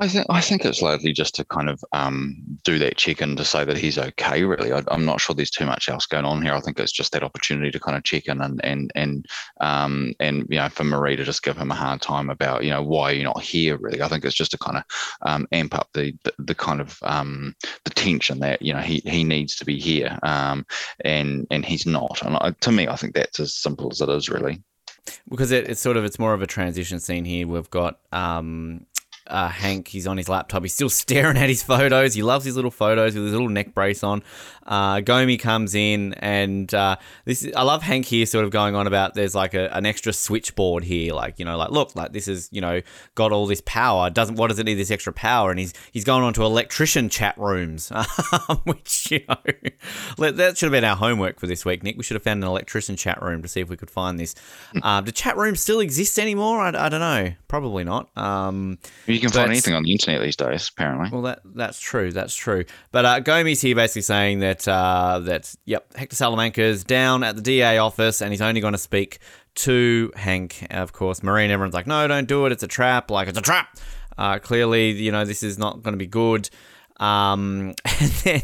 I 0.00 0.06
think 0.06 0.26
I 0.30 0.40
think 0.40 0.64
it's 0.64 0.80
largely 0.80 1.12
just 1.12 1.34
to 1.36 1.44
kind 1.44 1.68
of 1.68 1.84
um, 1.92 2.36
do 2.64 2.78
that 2.78 2.96
check 2.96 3.20
in 3.20 3.34
to 3.34 3.44
say 3.44 3.64
that 3.64 3.76
he's 3.76 3.98
okay. 3.98 4.44
Really, 4.44 4.72
I, 4.72 4.82
am 4.90 5.04
not 5.04 5.20
sure 5.20 5.34
there's 5.34 5.50
too 5.50 5.66
much 5.66 5.88
else 5.88 6.06
going 6.06 6.24
on 6.24 6.40
here. 6.40 6.54
I 6.54 6.60
think 6.60 6.78
it's 6.78 6.92
just 6.92 7.12
that 7.12 7.24
opportunity 7.24 7.72
to 7.72 7.80
kind 7.80 7.96
of 7.96 8.04
check 8.04 8.26
in 8.26 8.40
and 8.40 8.60
and 8.64 8.92
and 8.94 9.26
um, 9.60 10.14
and 10.20 10.46
you 10.48 10.58
know 10.58 10.68
for 10.68 10.84
Marie 10.84 11.16
to 11.16 11.24
just 11.24 11.42
give 11.42 11.56
him 11.56 11.72
a 11.72 11.74
hard 11.74 12.00
time 12.00 12.30
about 12.30 12.62
you 12.62 12.70
know 12.70 12.82
why 12.82 13.10
you're 13.10 13.24
not 13.24 13.42
here. 13.42 13.76
Really, 13.76 14.00
I 14.00 14.08
think 14.08 14.24
it's 14.24 14.36
just 14.36 14.52
to 14.52 14.58
kind 14.58 14.78
of 14.78 14.84
um, 15.22 15.48
amp 15.50 15.74
up 15.74 15.88
the, 15.94 16.14
the, 16.22 16.32
the 16.38 16.54
kind 16.54 16.80
of 16.80 16.98
um, 17.02 17.54
the 17.84 17.90
tension 17.90 18.38
that 18.40 18.62
you 18.62 18.72
know 18.72 18.80
he 18.80 19.02
he 19.04 19.24
needs 19.24 19.56
to 19.56 19.64
be 19.64 19.80
here, 19.80 20.16
um, 20.22 20.64
and 21.04 21.44
and 21.50 21.64
he's 21.64 21.86
not. 21.86 22.22
And 22.22 22.36
I, 22.36 22.52
to 22.60 22.70
me, 22.70 22.86
I 22.86 22.94
think 22.94 23.14
that's 23.14 23.40
as 23.40 23.52
simple 23.52 23.88
as 23.90 24.00
it 24.00 24.08
is. 24.08 24.28
Really 24.28 24.62
because 25.28 25.50
it, 25.50 25.68
it's 25.68 25.80
sort 25.80 25.96
of 25.96 26.04
it's 26.04 26.18
more 26.18 26.34
of 26.34 26.42
a 26.42 26.46
transition 26.46 27.00
scene 27.00 27.24
here. 27.24 27.46
We've 27.46 27.70
got 27.70 27.98
um, 28.12 28.86
uh, 29.28 29.48
Hank, 29.48 29.88
he's 29.88 30.06
on 30.06 30.16
his 30.16 30.28
laptop. 30.28 30.62
He's 30.62 30.74
still 30.74 30.90
staring 31.04 31.36
at 31.36 31.48
his 31.48 31.62
photos. 31.62 32.14
He 32.14 32.22
loves 32.22 32.44
his 32.44 32.56
little 32.56 32.70
photos 32.70 33.14
with 33.14 33.24
his 33.24 33.32
little 33.32 33.48
neck 33.48 33.74
brace 33.74 34.02
on. 34.02 34.22
Uh, 34.68 35.00
Gomie 35.00 35.40
comes 35.40 35.74
in, 35.74 36.12
and 36.14 36.72
uh, 36.74 36.96
this 37.24 37.42
is, 37.42 37.54
I 37.54 37.62
love 37.62 37.82
Hank 37.82 38.04
here, 38.04 38.26
sort 38.26 38.44
of 38.44 38.50
going 38.50 38.74
on 38.74 38.86
about 38.86 39.14
there's 39.14 39.34
like 39.34 39.54
a, 39.54 39.74
an 39.74 39.86
extra 39.86 40.12
switchboard 40.12 40.84
here, 40.84 41.14
like 41.14 41.38
you 41.38 41.46
know, 41.46 41.56
like 41.56 41.70
look, 41.70 41.96
like 41.96 42.12
this 42.12 42.28
is 42.28 42.50
you 42.52 42.60
know 42.60 42.82
got 43.14 43.32
all 43.32 43.46
this 43.46 43.62
power. 43.64 44.10
Doesn't 44.10 44.36
what 44.36 44.48
does 44.48 44.58
it 44.58 44.64
need 44.64 44.74
this 44.74 44.90
extra 44.90 45.12
power? 45.12 45.50
And 45.50 45.58
he's 45.58 45.72
he's 45.90 46.04
going 46.04 46.22
on 46.22 46.34
to 46.34 46.44
electrician 46.44 47.08
chat 47.08 47.36
rooms, 47.38 47.88
which 48.64 49.10
you 49.10 49.20
know 49.26 50.30
that 50.30 50.58
should 50.58 50.66
have 50.66 50.72
been 50.72 50.84
our 50.84 50.96
homework 50.96 51.40
for 51.40 51.46
this 51.46 51.64
week, 51.64 51.82
Nick. 51.82 51.96
We 51.96 52.02
should 52.02 52.16
have 52.16 52.22
found 52.22 52.42
an 52.44 52.48
electrician 52.48 52.96
chat 52.96 53.22
room 53.22 53.40
to 53.40 53.48
see 53.48 53.60
if 53.60 53.70
we 53.70 53.76
could 53.78 53.90
find 53.90 54.20
this. 54.20 54.34
Uh, 54.82 55.00
do 55.00 55.10
chat 55.12 55.38
rooms 55.38 55.60
still 55.62 55.80
exist 55.80 56.18
anymore? 56.18 56.60
I, 56.60 56.68
I 56.68 56.88
don't 56.90 57.00
know. 57.00 57.32
Probably 57.48 57.84
not. 57.84 58.10
Um, 58.18 58.78
you 59.06 59.18
can 59.18 59.30
find 59.30 59.50
anything 59.50 59.72
on 59.72 59.82
the 59.84 59.92
internet 59.92 60.20
these 60.20 60.36
days, 60.36 60.68
apparently. 60.68 61.08
Well, 61.10 61.22
that 61.22 61.40
that's 61.46 61.80
true. 61.80 62.12
That's 62.12 62.34
true. 62.34 62.66
But 62.92 63.06
uh, 63.06 63.20
Gomie's 63.20 63.62
here 63.62 63.74
basically 63.74 64.02
saying 64.02 64.40
that 64.40 64.57
that 64.64 64.70
uh, 64.70 65.20
that 65.20 65.54
yep, 65.64 65.94
Hector 65.94 66.16
Salamanca's 66.16 66.84
down 66.84 67.22
at 67.22 67.36
the 67.36 67.42
DA 67.42 67.78
office, 67.78 68.20
and 68.20 68.32
he's 68.32 68.40
only 68.40 68.60
going 68.60 68.72
to 68.72 68.78
speak 68.78 69.18
to 69.56 70.12
Hank. 70.16 70.66
Of 70.70 70.92
course, 70.92 71.22
Marine. 71.22 71.50
Everyone's 71.50 71.74
like, 71.74 71.86
no, 71.86 72.06
don't 72.06 72.28
do 72.28 72.46
it. 72.46 72.52
It's 72.52 72.62
a 72.62 72.68
trap. 72.68 73.10
Like 73.10 73.28
it's 73.28 73.38
a 73.38 73.42
trap. 73.42 73.78
Uh, 74.16 74.38
clearly, 74.38 74.90
you 74.90 75.12
know, 75.12 75.24
this 75.24 75.42
is 75.42 75.58
not 75.58 75.82
going 75.82 75.92
to 75.92 75.98
be 75.98 76.06
good. 76.06 76.50
Um, 76.98 77.74
and 78.00 78.10
then 78.24 78.42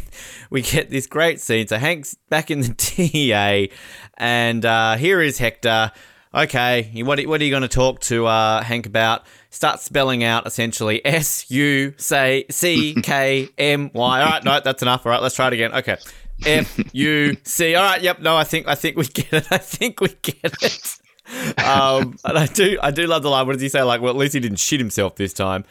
we 0.51 0.63
get 0.63 0.91
this 0.91 1.07
great 1.07 1.41
scene. 1.41 1.67
So 1.67 1.79
Hank's 1.79 2.15
back 2.29 2.51
in 2.51 2.61
the 2.61 2.69
DEA, 2.97 3.71
and 4.17 4.65
uh, 4.65 4.97
here 4.97 5.21
is 5.21 5.39
Hector. 5.39 5.93
Okay, 6.33 6.91
what, 7.05 7.23
what 7.27 7.41
are 7.41 7.45
you 7.45 7.51
going 7.51 7.63
to 7.63 7.69
talk 7.69 8.01
to 8.01 8.27
uh, 8.27 8.61
Hank 8.61 8.87
about? 8.87 9.25
Start 9.55 9.79
spelling 9.79 10.25
out 10.25 10.49
essentially 10.49 11.01
S 11.07 11.49
U 11.49 11.95
say 11.97 12.45
C 12.51 12.93
K 13.01 13.49
M 13.57 13.89
Y. 13.95 14.21
All 14.21 14.27
right, 14.29 14.43
no, 14.43 14.59
that's 14.59 14.83
enough. 14.83 15.07
All 15.07 15.11
right, 15.13 15.23
let's 15.23 15.37
try 15.37 15.47
it 15.47 15.53
again. 15.53 15.73
Okay, 15.73 15.97
F 16.45 16.81
U 16.93 17.37
C. 17.45 17.77
All 17.77 17.85
right, 17.85 18.03
yep. 18.03 18.19
No, 18.19 18.37
I 18.37 18.43
think 18.43 18.67
I 18.67 18.75
think 18.75 18.97
we 18.97 19.05
get 19.05 19.33
it. 19.33 19.47
I 19.53 19.59
think 19.59 20.01
we 20.01 20.09
get 20.23 20.61
it. 20.61 20.99
um, 21.65 22.19
and 22.25 22.37
I 22.37 22.47
do 22.47 22.81
I 22.83 22.91
do 22.91 23.07
love 23.07 23.23
the 23.23 23.31
line. 23.31 23.47
What 23.47 23.53
does 23.53 23.63
he 23.63 23.69
say? 23.69 23.85
Like, 23.85 24.01
well, 24.01 24.11
at 24.11 24.17
least 24.17 24.35
he 24.35 24.41
didn't 24.41 24.59
shit 24.59 24.81
himself 24.81 25.15
this 25.15 25.33
time. 25.33 25.65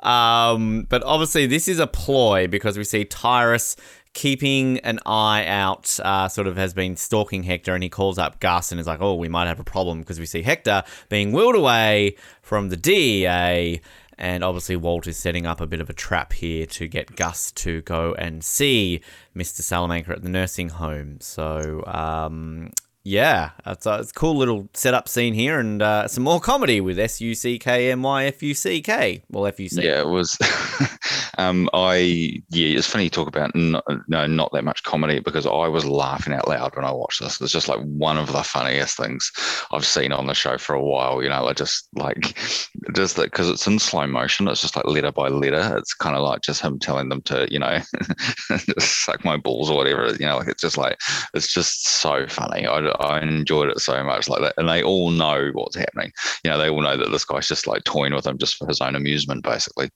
Um, 0.00 0.86
but 0.90 1.02
obviously, 1.02 1.46
this 1.46 1.66
is 1.66 1.78
a 1.78 1.86
ploy 1.86 2.46
because 2.46 2.76
we 2.76 2.84
see 2.84 3.06
Tyrus 3.06 3.74
keeping 4.12 4.78
an 4.80 4.98
eye 5.06 5.46
out, 5.46 5.98
uh, 6.02 6.28
sort 6.28 6.46
of 6.46 6.56
has 6.56 6.74
been 6.74 6.96
stalking 6.96 7.44
Hector, 7.44 7.74
and 7.74 7.82
he 7.82 7.88
calls 7.88 8.18
up 8.18 8.40
Gus 8.40 8.72
and 8.72 8.80
is 8.80 8.86
like, 8.86 9.00
"Oh, 9.00 9.14
we 9.14 9.28
might 9.28 9.46
have 9.46 9.60
a 9.60 9.64
problem 9.64 10.00
because 10.00 10.18
we 10.18 10.26
see 10.26 10.42
Hector 10.42 10.82
being 11.08 11.32
wheeled 11.32 11.54
away 11.54 12.16
from 12.42 12.68
the 12.68 12.76
DEA." 12.76 13.80
And 14.18 14.44
obviously, 14.44 14.76
Walt 14.76 15.06
is 15.06 15.16
setting 15.16 15.46
up 15.46 15.62
a 15.62 15.66
bit 15.66 15.80
of 15.80 15.88
a 15.88 15.94
trap 15.94 16.34
here 16.34 16.66
to 16.66 16.86
get 16.86 17.16
Gus 17.16 17.50
to 17.52 17.80
go 17.82 18.14
and 18.18 18.44
see 18.44 19.00
Mr. 19.34 19.62
Salamanca 19.62 20.12
at 20.12 20.22
the 20.22 20.28
nursing 20.28 20.68
home. 20.68 21.18
So, 21.20 21.82
um, 21.86 22.70
yeah, 23.02 23.50
it's 23.64 23.86
a, 23.86 24.00
it's 24.00 24.10
a 24.10 24.14
cool 24.14 24.36
little 24.36 24.68
setup 24.74 25.08
scene 25.08 25.32
here, 25.32 25.58
and 25.58 25.80
uh, 25.80 26.06
some 26.06 26.22
more 26.22 26.38
comedy 26.38 26.82
with 26.82 26.98
S 26.98 27.18
U 27.20 27.34
C 27.34 27.58
K 27.58 27.90
M 27.90 28.02
Y 28.02 28.26
F 28.26 28.42
U 28.42 28.52
C 28.52 28.82
K. 28.82 29.22
Well, 29.30 29.46
F 29.46 29.58
U 29.58 29.68
C. 29.70 29.82
Yeah, 29.82 30.00
it 30.00 30.08
was. 30.08 30.36
um, 31.38 31.70
I 31.72 32.42
yeah, 32.50 32.76
it's 32.76 32.86
funny 32.86 33.04
you 33.04 33.10
talk 33.10 33.26
about 33.26 33.54
no, 33.54 33.80
no, 34.08 34.26
not 34.26 34.52
that 34.52 34.64
much 34.64 34.82
comedy 34.82 35.18
because 35.18 35.46
I 35.46 35.68
was 35.68 35.86
laughing 35.86 36.34
out 36.34 36.46
loud 36.46 36.76
when 36.76 36.84
I 36.84 36.92
watched 36.92 37.20
this. 37.22 37.40
It's 37.40 37.52
just 37.52 37.68
like 37.68 37.80
one 37.80 38.18
of 38.18 38.32
the 38.32 38.42
funniest 38.42 38.98
things 38.98 39.32
I've 39.72 39.86
seen 39.86 40.12
on 40.12 40.26
the 40.26 40.34
show 40.34 40.58
for 40.58 40.74
a 40.74 40.84
while. 40.84 41.22
You 41.22 41.30
know, 41.30 41.46
I 41.46 41.54
just 41.54 41.88
like 41.94 42.36
just 42.94 43.16
that 43.16 43.30
because 43.30 43.48
it's 43.48 43.66
in 43.66 43.78
slow 43.78 44.06
motion. 44.06 44.46
It's 44.46 44.60
just 44.60 44.76
like 44.76 44.84
letter 44.84 45.12
by 45.12 45.28
letter. 45.28 45.74
It's 45.78 45.94
kind 45.94 46.16
of 46.16 46.22
like 46.22 46.42
just 46.42 46.60
him 46.60 46.78
telling 46.78 47.08
them 47.08 47.22
to 47.22 47.48
you 47.50 47.60
know 47.60 47.78
suck 48.78 49.24
my 49.24 49.38
balls 49.38 49.70
or 49.70 49.78
whatever. 49.78 50.12
You 50.16 50.26
know, 50.26 50.36
like 50.36 50.48
it's 50.48 50.60
just 50.60 50.76
like 50.76 50.98
it's 51.32 51.50
just 51.50 51.88
so 51.88 52.26
funny. 52.28 52.66
I 52.66 52.89
I 52.98 53.20
enjoyed 53.20 53.70
it 53.70 53.80
so 53.80 54.02
much 54.02 54.28
like 54.28 54.40
that. 54.40 54.54
And 54.56 54.68
they 54.68 54.82
all 54.82 55.10
know 55.10 55.50
what's 55.52 55.76
happening. 55.76 56.12
You 56.44 56.50
know, 56.50 56.58
they 56.58 56.68
all 56.68 56.82
know 56.82 56.96
that 56.96 57.10
this 57.10 57.24
guy's 57.24 57.48
just 57.48 57.66
like 57.66 57.84
toying 57.84 58.14
with 58.14 58.24
them 58.24 58.38
just 58.38 58.56
for 58.56 58.66
his 58.66 58.80
own 58.80 58.96
amusement, 58.96 59.42
basically. 59.44 59.90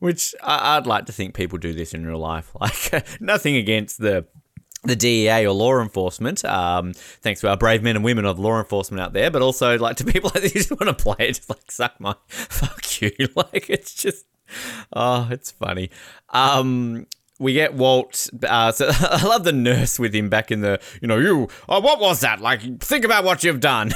Which 0.00 0.34
I'd 0.42 0.86
like 0.86 1.06
to 1.06 1.12
think 1.12 1.34
people 1.34 1.58
do 1.58 1.72
this 1.72 1.94
in 1.94 2.06
real 2.06 2.18
life. 2.18 2.52
Like 2.60 3.20
nothing 3.20 3.56
against 3.56 3.98
the 3.98 4.26
the 4.84 4.96
DEA 4.96 5.46
or 5.46 5.52
law 5.52 5.80
enforcement. 5.80 6.44
Um, 6.44 6.92
thanks 6.94 7.40
to 7.40 7.48
our 7.48 7.56
brave 7.56 7.82
men 7.82 7.96
and 7.96 8.04
women 8.04 8.24
of 8.24 8.38
law 8.38 8.58
enforcement 8.58 9.00
out 9.00 9.12
there, 9.12 9.30
but 9.30 9.42
also 9.42 9.76
like 9.78 9.96
to 9.96 10.04
people 10.12 10.30
like 10.34 10.42
this 10.42 10.68
who 10.68 10.76
want 10.76 10.96
to 10.96 11.02
play 11.02 11.28
it, 11.28 11.32
just 11.34 11.50
like 11.50 11.70
suck 11.70 12.00
my 12.00 12.14
fuck 12.26 13.00
you. 13.00 13.12
Like 13.34 13.68
it's 13.70 13.94
just 13.94 14.26
oh, 14.92 15.28
it's 15.30 15.50
funny. 15.50 15.90
Um, 16.30 17.06
we 17.38 17.52
get 17.52 17.74
Walt. 17.74 18.28
Uh, 18.46 18.72
so 18.72 18.90
I 18.90 19.24
love 19.24 19.44
the 19.44 19.52
nurse 19.52 19.98
with 19.98 20.14
him 20.14 20.28
back 20.28 20.50
in 20.50 20.60
the, 20.60 20.80
you 21.00 21.08
know, 21.08 21.18
you. 21.18 21.48
Oh, 21.68 21.80
what 21.80 22.00
was 22.00 22.20
that? 22.20 22.40
Like, 22.40 22.80
think 22.80 23.04
about 23.04 23.24
what 23.24 23.44
you've 23.44 23.60
done. 23.60 23.92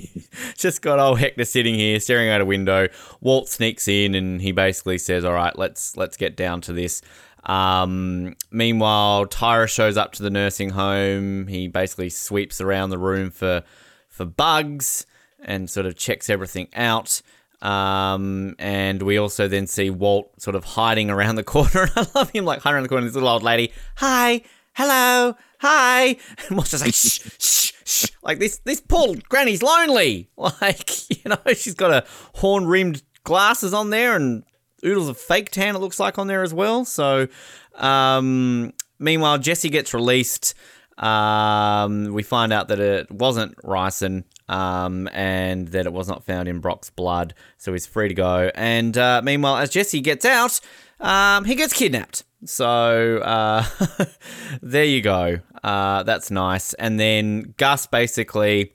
Just 0.56 0.82
got 0.82 0.98
old 0.98 1.18
Hector 1.18 1.44
sitting 1.44 1.74
here 1.74 2.00
staring 2.00 2.28
out 2.28 2.40
a 2.40 2.44
window. 2.44 2.88
Walt 3.20 3.48
sneaks 3.48 3.88
in 3.88 4.14
and 4.14 4.40
he 4.40 4.52
basically 4.52 4.98
says, 4.98 5.24
"All 5.24 5.34
right, 5.34 5.56
let's 5.58 5.96
let's 5.96 6.16
get 6.16 6.36
down 6.36 6.60
to 6.62 6.72
this." 6.72 7.02
Um, 7.44 8.36
meanwhile, 8.50 9.26
Tyra 9.26 9.68
shows 9.68 9.96
up 9.96 10.12
to 10.12 10.22
the 10.22 10.30
nursing 10.30 10.70
home. 10.70 11.46
He 11.46 11.68
basically 11.68 12.10
sweeps 12.10 12.60
around 12.60 12.90
the 12.90 12.98
room 12.98 13.30
for 13.30 13.62
for 14.08 14.24
bugs 14.24 15.06
and 15.42 15.70
sort 15.70 15.86
of 15.86 15.96
checks 15.96 16.28
everything 16.28 16.68
out. 16.74 17.22
Um, 17.62 18.54
and 18.58 19.02
we 19.02 19.18
also 19.18 19.46
then 19.48 19.66
see 19.66 19.90
Walt 19.90 20.40
sort 20.40 20.56
of 20.56 20.64
hiding 20.64 21.10
around 21.10 21.36
the 21.36 21.44
corner. 21.44 21.88
I 21.96 22.06
love 22.14 22.30
him 22.30 22.44
like 22.44 22.60
hiding 22.60 22.76
around 22.76 22.82
the 22.84 22.88
corner. 22.88 23.06
This 23.06 23.14
little 23.14 23.28
old 23.28 23.42
lady, 23.42 23.72
hi, 23.96 24.42
hello, 24.74 25.34
hi. 25.60 26.16
And 26.48 26.56
Walt's 26.56 26.70
just 26.70 26.84
like, 26.84 26.94
shh, 26.94 27.20
shh, 27.38 27.72
shh. 27.84 28.06
Like 28.22 28.38
this, 28.38 28.58
this 28.64 28.80
poor 28.80 29.14
granny's 29.28 29.62
lonely. 29.62 30.30
Like, 30.36 31.10
you 31.10 31.28
know, 31.28 31.52
she's 31.54 31.74
got 31.74 31.90
a 31.90 32.04
horn 32.36 32.66
rimmed 32.66 33.02
glasses 33.24 33.74
on 33.74 33.90
there 33.90 34.16
and 34.16 34.44
oodles 34.84 35.08
of 35.08 35.18
fake 35.18 35.50
tan, 35.50 35.76
it 35.76 35.80
looks 35.80 36.00
like, 36.00 36.18
on 36.18 36.26
there 36.26 36.42
as 36.42 36.54
well. 36.54 36.84
So, 36.84 37.28
um, 37.74 38.72
meanwhile, 38.98 39.38
Jesse 39.38 39.68
gets 39.68 39.92
released. 39.92 40.54
Um, 40.96 42.12
we 42.12 42.22
find 42.22 42.52
out 42.52 42.68
that 42.68 42.80
it 42.80 43.10
wasn't 43.10 43.56
Ricin 43.56 44.24
um, 44.50 45.08
and 45.12 45.68
that 45.68 45.86
it 45.86 45.92
was 45.92 46.08
not 46.08 46.24
found 46.24 46.48
in 46.48 46.58
Brock's 46.58 46.90
blood, 46.90 47.34
so 47.56 47.72
he's 47.72 47.86
free 47.86 48.08
to 48.08 48.14
go. 48.14 48.50
And 48.56 48.98
uh, 48.98 49.22
meanwhile, 49.24 49.56
as 49.56 49.70
Jesse 49.70 50.00
gets 50.00 50.24
out, 50.24 50.60
um, 50.98 51.44
he 51.44 51.54
gets 51.54 51.72
kidnapped. 51.72 52.24
So 52.44 53.18
uh, 53.18 53.64
there 54.62 54.84
you 54.84 55.02
go. 55.02 55.38
Uh, 55.62 56.02
that's 56.02 56.32
nice. 56.32 56.74
And 56.74 56.98
then 56.98 57.54
Gus 57.58 57.86
basically 57.86 58.74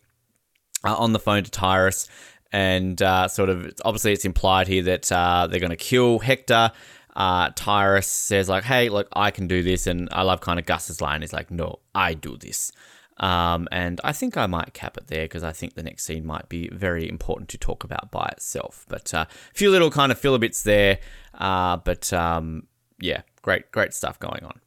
uh, 0.86 0.96
on 0.96 1.12
the 1.12 1.20
phone 1.20 1.44
to 1.44 1.52
Tyrus, 1.52 2.08
and 2.54 3.02
uh, 3.02 3.28
sort 3.28 3.50
of 3.50 3.74
obviously 3.84 4.14
it's 4.14 4.24
implied 4.24 4.70
here 4.70 4.84
that 4.84 5.12
uh, 5.12 5.46
they're 5.48 5.60
going 5.60 5.72
to 5.72 5.76
kill 5.76 6.20
Hector. 6.20 6.72
Uh, 7.18 7.50
Tyrus 7.54 8.08
says 8.08 8.48
like, 8.48 8.64
"Hey, 8.64 8.88
look, 8.88 9.10
I 9.14 9.30
can 9.30 9.48
do 9.48 9.62
this," 9.62 9.88
and 9.88 10.08
I 10.14 10.22
love 10.22 10.40
kind 10.40 10.58
of 10.58 10.66
Gus's 10.66 11.02
line. 11.02 11.20
He's 11.20 11.34
like, 11.34 11.52
"No, 11.52 11.80
I 11.94 12.14
do 12.14 12.38
this." 12.38 12.72
Um, 13.18 13.68
and 13.72 14.02
I 14.04 14.12
think 14.12 14.36
I 14.36 14.46
might 14.46 14.74
cap 14.74 14.98
it 14.98 15.08
there 15.08 15.24
because 15.24 15.44
I 15.44 15.52
think 15.52 15.76
the 15.76 15.84
next 15.84 16.04
scene 16.04 16.26
might 16.26 16.50
be 16.50 16.70
very 16.70 17.08
important 17.08 17.50
to 17.50 17.58
talk 17.58 17.84
about 17.84 18.12
by 18.12 18.28
itself. 18.34 18.86
But 18.90 19.14
a 19.14 19.20
uh, 19.20 19.26
few 19.54 19.72
little 19.72 19.92
kind 19.92 20.12
of 20.12 20.20
filler 20.20 20.40
bits 20.40 20.64
there. 20.64 21.00
Uh, 21.34 21.78
but 21.78 22.12
um, 22.12 22.68
yeah, 23.00 23.22
great, 23.42 23.72
great 23.72 23.94
stuff 23.94 24.20
going 24.20 24.44
on 24.44 24.60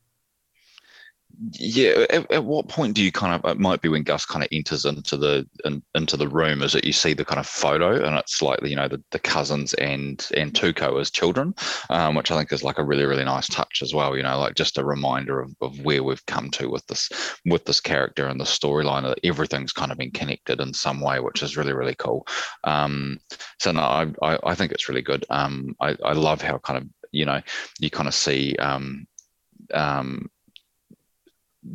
yeah 1.53 2.05
at, 2.11 2.31
at, 2.33 2.45
what 2.45 2.69
point 2.69 2.95
do 2.95 3.03
you 3.03 3.13
kind 3.13 3.33
of 3.33 3.49
it 3.51 3.61
might 3.61 3.81
be 3.81 3.89
when 3.89 4.03
gus 4.03 4.27
kind 4.27 4.43
of 4.43 4.49
enters 4.51 4.85
into 4.85 5.17
the 5.17 5.47
in, 5.65 5.83
into 5.95 6.17
the 6.17 6.29
room 6.29 6.63
is 6.63 6.73
that 6.73 6.85
you 6.85 6.93
see 6.93 7.13
the 7.13 7.25
kind 7.25 7.39
of 7.39 7.47
photo 7.47 8.05
and 8.05 8.17
it's 8.17 8.43
like 8.43 8.61
you 8.63 8.75
know 8.75 8.89
the, 8.89 9.03
the 9.13 9.19
cousins 9.19 9.73
and 9.75 10.29
and 10.37 10.53
tuco 10.53 11.01
as 11.01 11.11
children 11.11 11.55
um, 11.91 12.15
which 12.15 12.31
i 12.31 12.37
think 12.37 12.53
is 12.53 12.65
like 12.65 12.79
a 12.79 12.85
really 12.85 13.05
really 13.05 13.25
nice 13.25 13.47
touch 13.47 13.83
as 13.83 13.95
well 13.95 14.17
you 14.17 14.23
know 14.23 14.39
like 14.39 14.55
just 14.55 14.79
a 14.79 14.85
reminder 14.85 15.41
of, 15.41 15.55
of 15.61 15.79
where 15.85 16.03
we've 16.03 16.27
come 16.27 16.51
to 16.51 16.69
with 16.69 16.85
this 16.89 17.09
with 17.45 17.65
this 17.65 17.81
character 17.81 18.27
and 18.27 18.41
the 18.41 18.45
storyline 18.45 19.03
that 19.03 19.21
everything's 19.23 19.73
kind 19.73 19.93
of 19.93 19.99
been 19.99 20.11
connected 20.11 20.61
in 20.61 20.75
some 20.75 21.01
way 21.01 21.21
which 21.21 21.43
is 21.43 21.57
really 21.57 21.73
really 21.73 21.95
cool. 21.95 22.27
Um, 22.65 23.19
so 23.59 23.73
no 23.73 23.81
I, 23.81 24.07
I, 24.23 24.39
I 24.45 24.55
think 24.55 24.73
it's 24.73 24.89
really 24.89 25.03
good. 25.03 25.25
Um, 25.31 25.75
I, 25.81 25.97
I 26.05 26.13
love 26.13 26.43
how 26.43 26.59
kind 26.59 26.79
of 26.79 26.89
you 27.13 27.25
know 27.25 27.41
you 27.79 27.91
kind 27.91 28.09
of 28.09 28.15
see 28.15 28.57
um, 28.57 29.07
um, 29.73 30.31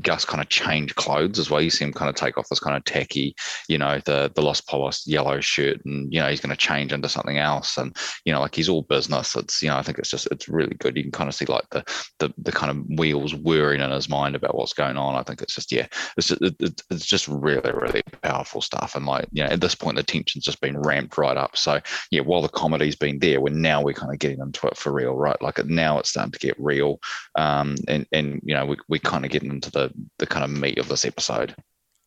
Gus 0.02 0.26
kind 0.26 0.42
of 0.42 0.50
change 0.50 0.96
clothes 0.96 1.40
as 1.40 1.50
well. 1.50 1.62
You 1.62 1.70
see 1.70 1.84
him 1.84 1.94
kind 1.94 2.10
of 2.10 2.16
take 2.16 2.38
off 2.38 2.48
this 2.50 2.60
kind 2.60 2.78
of 2.78 2.84
tacky, 2.86 3.36
you 3.68 3.78
know, 3.78 4.00
the 4.06 4.32
the 4.34 4.42
Los 4.42 4.62
Pollos 4.62 5.06
yellow 5.06 5.42
shirt, 5.42 5.84
and 5.86 6.12
you 6.14 6.20
know 6.20 6.30
he's 6.30 6.40
going 6.40 6.56
to 6.56 6.58
change 6.58 6.94
into 6.94 7.10
something 7.10 7.38
else, 7.38 7.78
and 7.78 7.96
you 8.26 8.32
know, 8.34 8.40
like 8.40 8.56
he's 8.56 8.70
all 8.70 8.84
business. 8.84 9.36
It's 9.36 9.62
you 9.62 9.70
know, 9.70 9.76
I 9.76 9.82
think 9.82 10.00
it's 10.00 10.10
just 10.10 10.28
it's 10.32 10.48
really 10.48 10.76
good. 10.76 10.96
You 10.96 11.04
can 11.04 11.12
kind 11.12 11.28
of 11.28 11.36
see 11.36 11.46
like 11.46 11.70
the 11.72 11.84
the, 12.20 12.34
the 12.38 12.52
kind 12.52 12.72
of 12.72 12.98
wheels 12.98 13.36
whirring 13.36 13.82
in 13.82 13.92
his 13.92 14.10
mind 14.10 14.36
about 14.36 14.56
what's 14.56 14.74
going 14.74 14.98
on. 14.98 15.16
I 15.16 15.24
think 15.24 15.42
it's 15.42 15.56
just 15.56 15.72
yeah, 15.72 15.88
it's 16.18 16.28
just, 16.28 16.42
it, 16.42 16.82
it's 16.90 17.06
just 17.06 17.28
really 17.28 17.72
really 17.72 18.04
powerful 18.22 18.62
stuff, 18.62 18.96
and 18.96 19.06
like 19.06 19.28
you 19.32 19.44
know, 19.44 19.50
at 19.50 19.62
this 19.62 19.76
point 19.76 19.98
the 19.98 20.04
tension's 20.04 20.46
just 20.46 20.62
been 20.62 20.80
ramped 20.80 21.18
right 21.18 21.38
up. 21.38 21.58
So 21.58 21.82
yeah, 22.10 22.22
while 22.22 22.42
the 22.42 22.50
comedy's 22.50 22.96
been 22.96 23.20
there, 23.20 23.42
we're 23.42 23.50
now 23.50 23.82
we're 23.82 23.94
kind 23.94 24.14
of 24.14 24.20
getting 24.20 24.40
into 24.40 24.68
it 24.68 24.78
for 24.78 24.94
real, 24.94 25.14
right? 25.14 25.40
Like 25.42 25.64
now 25.66 26.00
it's 26.00 26.10
starting 26.10 26.32
to 26.32 26.40
get 26.40 26.56
real, 26.58 27.00
um, 27.36 27.76
and 27.90 28.08
and 28.14 28.40
you 28.44 28.56
know 28.56 28.66
we 28.66 28.78
we 28.88 29.00
kind 29.00 29.26
of 29.26 29.32
getting 29.32 29.52
into 29.52 29.72
the 29.74 29.83
the 30.20 30.28
kind 30.28 30.44
of 30.44 30.52
meat 30.52 30.78
of 30.78 30.88
this 30.88 31.06
episode. 31.06 31.56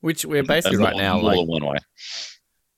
Which 0.00 0.24
we're 0.24 0.44
basically 0.44 0.78
right 0.78 0.96
now 0.96 1.20
like 1.20 1.36
one 1.46 1.64
way. 1.64 1.78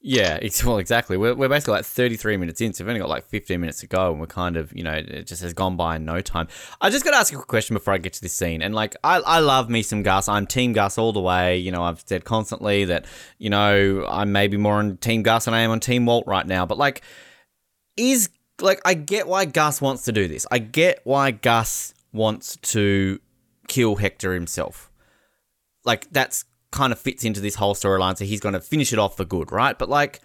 Yeah, 0.00 0.38
it's, 0.40 0.64
well, 0.64 0.78
exactly. 0.78 1.16
We're, 1.16 1.34
we're 1.34 1.48
basically 1.48 1.74
like 1.74 1.84
33 1.84 2.36
minutes 2.36 2.60
in, 2.60 2.72
so 2.72 2.84
we've 2.84 2.90
only 2.90 3.00
got 3.00 3.08
like 3.08 3.24
15 3.24 3.60
minutes 3.60 3.80
to 3.80 3.88
go, 3.88 4.12
and 4.12 4.20
we're 4.20 4.26
kind 4.26 4.56
of, 4.56 4.72
you 4.72 4.84
know, 4.84 4.92
it 4.92 5.26
just 5.26 5.42
has 5.42 5.52
gone 5.52 5.76
by 5.76 5.96
in 5.96 6.04
no 6.04 6.20
time. 6.20 6.46
I 6.80 6.88
just 6.88 7.04
got 7.04 7.10
to 7.10 7.16
ask 7.16 7.32
a 7.32 7.36
quick 7.36 7.48
question 7.48 7.74
before 7.74 7.94
I 7.94 7.98
get 7.98 8.12
to 8.12 8.22
this 8.22 8.32
scene. 8.32 8.62
And 8.62 8.74
like, 8.74 8.94
I, 9.02 9.16
I 9.16 9.40
love 9.40 9.68
me 9.68 9.82
some 9.82 10.04
Gus. 10.04 10.28
I'm 10.28 10.46
Team 10.46 10.72
Gus 10.72 10.98
all 10.98 11.12
the 11.12 11.20
way. 11.20 11.58
You 11.58 11.72
know, 11.72 11.82
I've 11.82 12.00
said 12.06 12.24
constantly 12.24 12.84
that, 12.84 13.06
you 13.38 13.50
know, 13.50 14.06
I'm 14.08 14.30
maybe 14.30 14.56
more 14.56 14.74
on 14.74 14.98
Team 14.98 15.24
Gus 15.24 15.46
than 15.46 15.54
I 15.54 15.60
am 15.60 15.72
on 15.72 15.80
Team 15.80 16.06
Walt 16.06 16.26
right 16.28 16.46
now. 16.46 16.64
But 16.64 16.78
like, 16.78 17.02
is, 17.96 18.30
like, 18.60 18.80
I 18.84 18.94
get 18.94 19.26
why 19.26 19.46
Gus 19.46 19.80
wants 19.80 20.04
to 20.04 20.12
do 20.12 20.28
this. 20.28 20.46
I 20.48 20.60
get 20.60 21.00
why 21.02 21.32
Gus 21.32 21.92
wants 22.12 22.56
to 22.56 23.18
kill 23.68 23.96
Hector 23.96 24.34
himself 24.34 24.90
like 25.88 26.10
that's 26.10 26.44
kind 26.70 26.92
of 26.92 26.98
fits 26.98 27.24
into 27.24 27.40
this 27.40 27.56
whole 27.56 27.74
storyline. 27.74 28.16
So 28.16 28.24
he's 28.24 28.40
going 28.40 28.52
to 28.52 28.60
finish 28.60 28.92
it 28.92 28.98
off 28.98 29.16
for 29.16 29.24
good, 29.24 29.50
right? 29.50 29.76
But 29.76 29.88
like, 29.88 30.20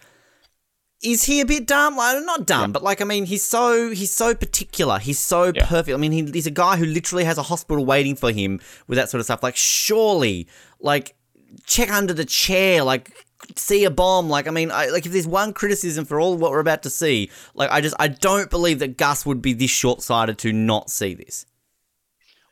is 1.02 1.24
he 1.24 1.40
a 1.40 1.46
bit 1.46 1.66
dumb? 1.66 1.96
Like, 1.96 2.24
not 2.24 2.46
dumb, 2.46 2.70
yeah. 2.70 2.72
but 2.72 2.82
like, 2.82 3.00
I 3.00 3.04
mean, 3.04 3.24
he's 3.26 3.42
so 3.42 3.90
he's 3.90 4.12
so 4.12 4.34
particular. 4.34 4.98
He's 4.98 5.18
so 5.18 5.52
yeah. 5.54 5.66
perfect. 5.66 5.94
I 5.94 5.98
mean, 5.98 6.12
he, 6.12 6.22
he's 6.30 6.46
a 6.46 6.52
guy 6.52 6.76
who 6.76 6.84
literally 6.84 7.24
has 7.24 7.38
a 7.38 7.42
hospital 7.42 7.84
waiting 7.84 8.14
for 8.14 8.30
him 8.30 8.60
with 8.86 8.96
that 8.96 9.08
sort 9.08 9.20
of 9.20 9.24
stuff. 9.24 9.42
Like, 9.42 9.56
surely, 9.56 10.48
like, 10.80 11.16
check 11.64 11.90
under 11.90 12.12
the 12.14 12.24
chair, 12.24 12.84
like. 12.84 13.10
See 13.56 13.84
a 13.84 13.90
bomb, 13.90 14.30
like 14.30 14.48
I 14.48 14.50
mean, 14.50 14.70
I, 14.70 14.86
like 14.86 15.04
if 15.04 15.12
there's 15.12 15.26
one 15.26 15.52
criticism 15.52 16.06
for 16.06 16.18
all 16.18 16.34
what 16.34 16.50
we're 16.50 16.60
about 16.60 16.82
to 16.84 16.88
see, 16.88 17.30
like 17.52 17.70
I 17.70 17.82
just 17.82 17.94
I 17.98 18.08
don't 18.08 18.48
believe 18.48 18.78
that 18.78 18.96
Gus 18.96 19.26
would 19.26 19.42
be 19.42 19.52
this 19.52 19.70
short-sighted 19.70 20.38
to 20.38 20.52
not 20.54 20.88
see 20.88 21.12
this. 21.12 21.44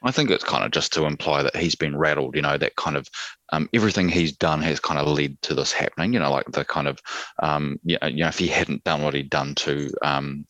I 0.04 0.10
think 0.10 0.30
it's 0.30 0.44
kind 0.44 0.64
of 0.64 0.70
just 0.70 0.92
to 0.94 1.04
imply 1.04 1.42
that 1.42 1.56
he's 1.56 1.74
been 1.74 1.96
rattled, 1.96 2.34
you 2.36 2.42
know, 2.42 2.58
that 2.58 2.76
kind 2.76 2.96
of 2.96 3.08
um, 3.52 3.68
everything 3.72 4.08
he's 4.08 4.32
done 4.32 4.62
has 4.62 4.80
kind 4.80 4.98
of 4.98 5.06
led 5.06 5.40
to 5.42 5.54
this 5.54 5.72
happening, 5.72 6.12
you 6.12 6.18
know, 6.18 6.30
like 6.30 6.46
the 6.50 6.64
kind 6.64 6.88
of, 6.88 6.98
um, 7.42 7.78
you, 7.84 7.98
know, 8.00 8.28
if 8.28 8.38
he 8.38 8.48
hadn't 8.48 8.84
done 8.84 9.02
what 9.02 9.14
he'd 9.14 9.30
done 9.30 9.54
to, 9.56 9.90
um, 10.02 10.46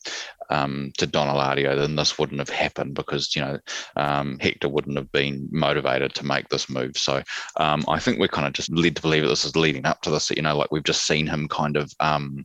um, 0.52 0.92
to 0.98 1.06
Don 1.06 1.28
Eladio, 1.28 1.74
then 1.76 1.96
this 1.96 2.18
wouldn't 2.18 2.38
have 2.38 2.50
happened 2.50 2.94
because 2.94 3.34
you 3.34 3.42
know 3.42 3.58
um, 3.96 4.38
Hector 4.38 4.68
wouldn't 4.68 4.98
have 4.98 5.10
been 5.10 5.48
motivated 5.50 6.14
to 6.14 6.26
make 6.26 6.48
this 6.50 6.68
move. 6.68 6.96
So 6.96 7.22
um, 7.56 7.84
I 7.88 7.98
think 7.98 8.18
we're 8.18 8.28
kind 8.28 8.46
of 8.46 8.52
just 8.52 8.70
led 8.70 8.96
to 8.96 9.02
believe 9.02 9.22
that 9.22 9.28
this 9.28 9.46
is 9.46 9.56
leading 9.56 9.86
up 9.86 10.02
to 10.02 10.10
this. 10.10 10.30
You 10.30 10.42
know, 10.42 10.56
like 10.56 10.70
we've 10.70 10.84
just 10.84 11.06
seen 11.06 11.26
him 11.26 11.48
kind 11.48 11.76
of, 11.76 11.92
um, 12.00 12.44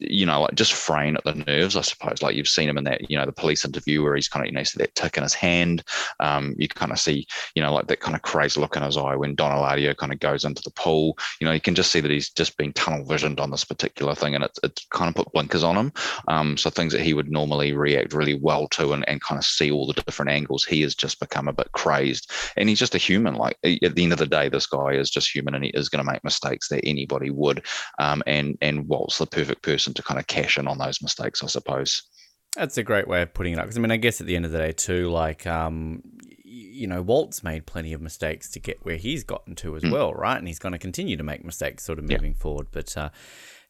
you 0.00 0.26
know, 0.26 0.42
like 0.42 0.54
just 0.54 0.72
fraying 0.74 1.16
at 1.16 1.24
the 1.24 1.34
nerves. 1.34 1.76
I 1.76 1.82
suppose, 1.82 2.20
like 2.20 2.34
you've 2.34 2.48
seen 2.48 2.68
him 2.68 2.78
in 2.78 2.84
that, 2.84 3.08
you 3.08 3.16
know, 3.16 3.26
the 3.26 3.32
police 3.32 3.64
interview 3.64 4.02
where 4.02 4.16
he's 4.16 4.28
kind 4.28 4.44
of, 4.44 4.48
you 4.48 4.52
know, 4.52 4.64
see 4.64 4.78
that 4.78 4.94
tick 4.96 5.16
in 5.16 5.22
his 5.22 5.34
hand. 5.34 5.84
Um, 6.18 6.56
you 6.58 6.66
kind 6.68 6.90
of 6.90 6.98
see, 6.98 7.26
you 7.54 7.62
know, 7.62 7.72
like 7.72 7.86
that 7.86 8.00
kind 8.00 8.16
of 8.16 8.22
crazy 8.22 8.60
look 8.60 8.76
in 8.76 8.82
his 8.82 8.96
eye 8.96 9.14
when 9.14 9.36
Don 9.36 9.56
Eladio 9.56 9.96
kind 9.96 10.12
of 10.12 10.18
goes 10.18 10.44
into 10.44 10.62
the 10.62 10.70
pool. 10.70 11.16
You 11.40 11.46
know, 11.46 11.52
you 11.52 11.60
can 11.60 11.76
just 11.76 11.92
see 11.92 12.00
that 12.00 12.10
he's 12.10 12.30
just 12.30 12.56
been 12.56 12.72
tunnel 12.72 13.04
visioned 13.04 13.38
on 13.38 13.52
this 13.52 13.64
particular 13.64 14.14
thing, 14.16 14.34
and 14.34 14.42
it's 14.42 14.58
it's 14.64 14.84
kind 14.90 15.08
of 15.08 15.14
put 15.14 15.32
blinkers 15.32 15.62
on 15.62 15.76
him. 15.76 15.92
Um, 16.26 16.56
so 16.56 16.70
things 16.70 16.92
that 16.92 17.02
he 17.02 17.14
would 17.14 17.30
normally 17.36 17.74
react 17.74 18.14
really 18.14 18.34
well 18.34 18.66
to 18.68 18.94
and, 18.94 19.06
and 19.08 19.20
kind 19.20 19.38
of 19.38 19.44
see 19.44 19.70
all 19.70 19.86
the 19.86 20.00
different 20.02 20.30
angles, 20.30 20.64
he 20.64 20.80
has 20.80 20.94
just 20.94 21.20
become 21.20 21.48
a 21.48 21.52
bit 21.52 21.70
crazed. 21.72 22.30
And 22.56 22.68
he's 22.68 22.78
just 22.78 22.94
a 22.94 22.98
human. 22.98 23.34
Like 23.34 23.58
at 23.64 23.94
the 23.94 24.02
end 24.04 24.12
of 24.12 24.18
the 24.18 24.26
day, 24.26 24.48
this 24.48 24.66
guy 24.66 24.92
is 24.92 25.10
just 25.10 25.34
human 25.34 25.54
and 25.54 25.64
he 25.64 25.70
is 25.70 25.90
going 25.90 26.04
to 26.04 26.10
make 26.10 26.24
mistakes 26.24 26.68
that 26.68 26.80
anybody 26.84 27.30
would. 27.30 27.64
Um, 27.98 28.22
and 28.26 28.56
and 28.62 28.88
Walt's 28.88 29.18
the 29.18 29.26
perfect 29.26 29.62
person 29.62 29.92
to 29.94 30.02
kind 30.02 30.18
of 30.18 30.26
cash 30.26 30.56
in 30.56 30.66
on 30.66 30.78
those 30.78 31.02
mistakes, 31.02 31.44
I 31.44 31.48
suppose. 31.48 32.02
That's 32.56 32.78
a 32.78 32.82
great 32.82 33.06
way 33.06 33.20
of 33.20 33.34
putting 33.34 33.52
it 33.52 33.58
up. 33.58 33.66
Because 33.66 33.76
I 33.76 33.80
mean, 33.80 33.90
I 33.90 33.98
guess 33.98 34.20
at 34.20 34.26
the 34.26 34.34
end 34.34 34.46
of 34.46 34.52
the 34.52 34.58
day, 34.58 34.72
too, 34.72 35.10
like 35.10 35.46
um, 35.46 36.02
you 36.42 36.86
know, 36.86 37.02
Walt's 37.02 37.42
made 37.42 37.66
plenty 37.66 37.92
of 37.92 38.00
mistakes 38.00 38.50
to 38.52 38.60
get 38.60 38.78
where 38.84 38.96
he's 38.96 39.24
gotten 39.24 39.54
to 39.56 39.76
as 39.76 39.82
mm. 39.82 39.92
well, 39.92 40.14
right? 40.14 40.38
And 40.38 40.48
he's 40.48 40.58
going 40.58 40.72
to 40.72 40.78
continue 40.78 41.16
to 41.16 41.22
make 41.22 41.44
mistakes, 41.44 41.84
sort 41.84 41.98
of 41.98 42.08
moving 42.08 42.32
yeah. 42.32 42.38
forward. 42.38 42.68
But 42.72 42.96
uh, 42.96 43.10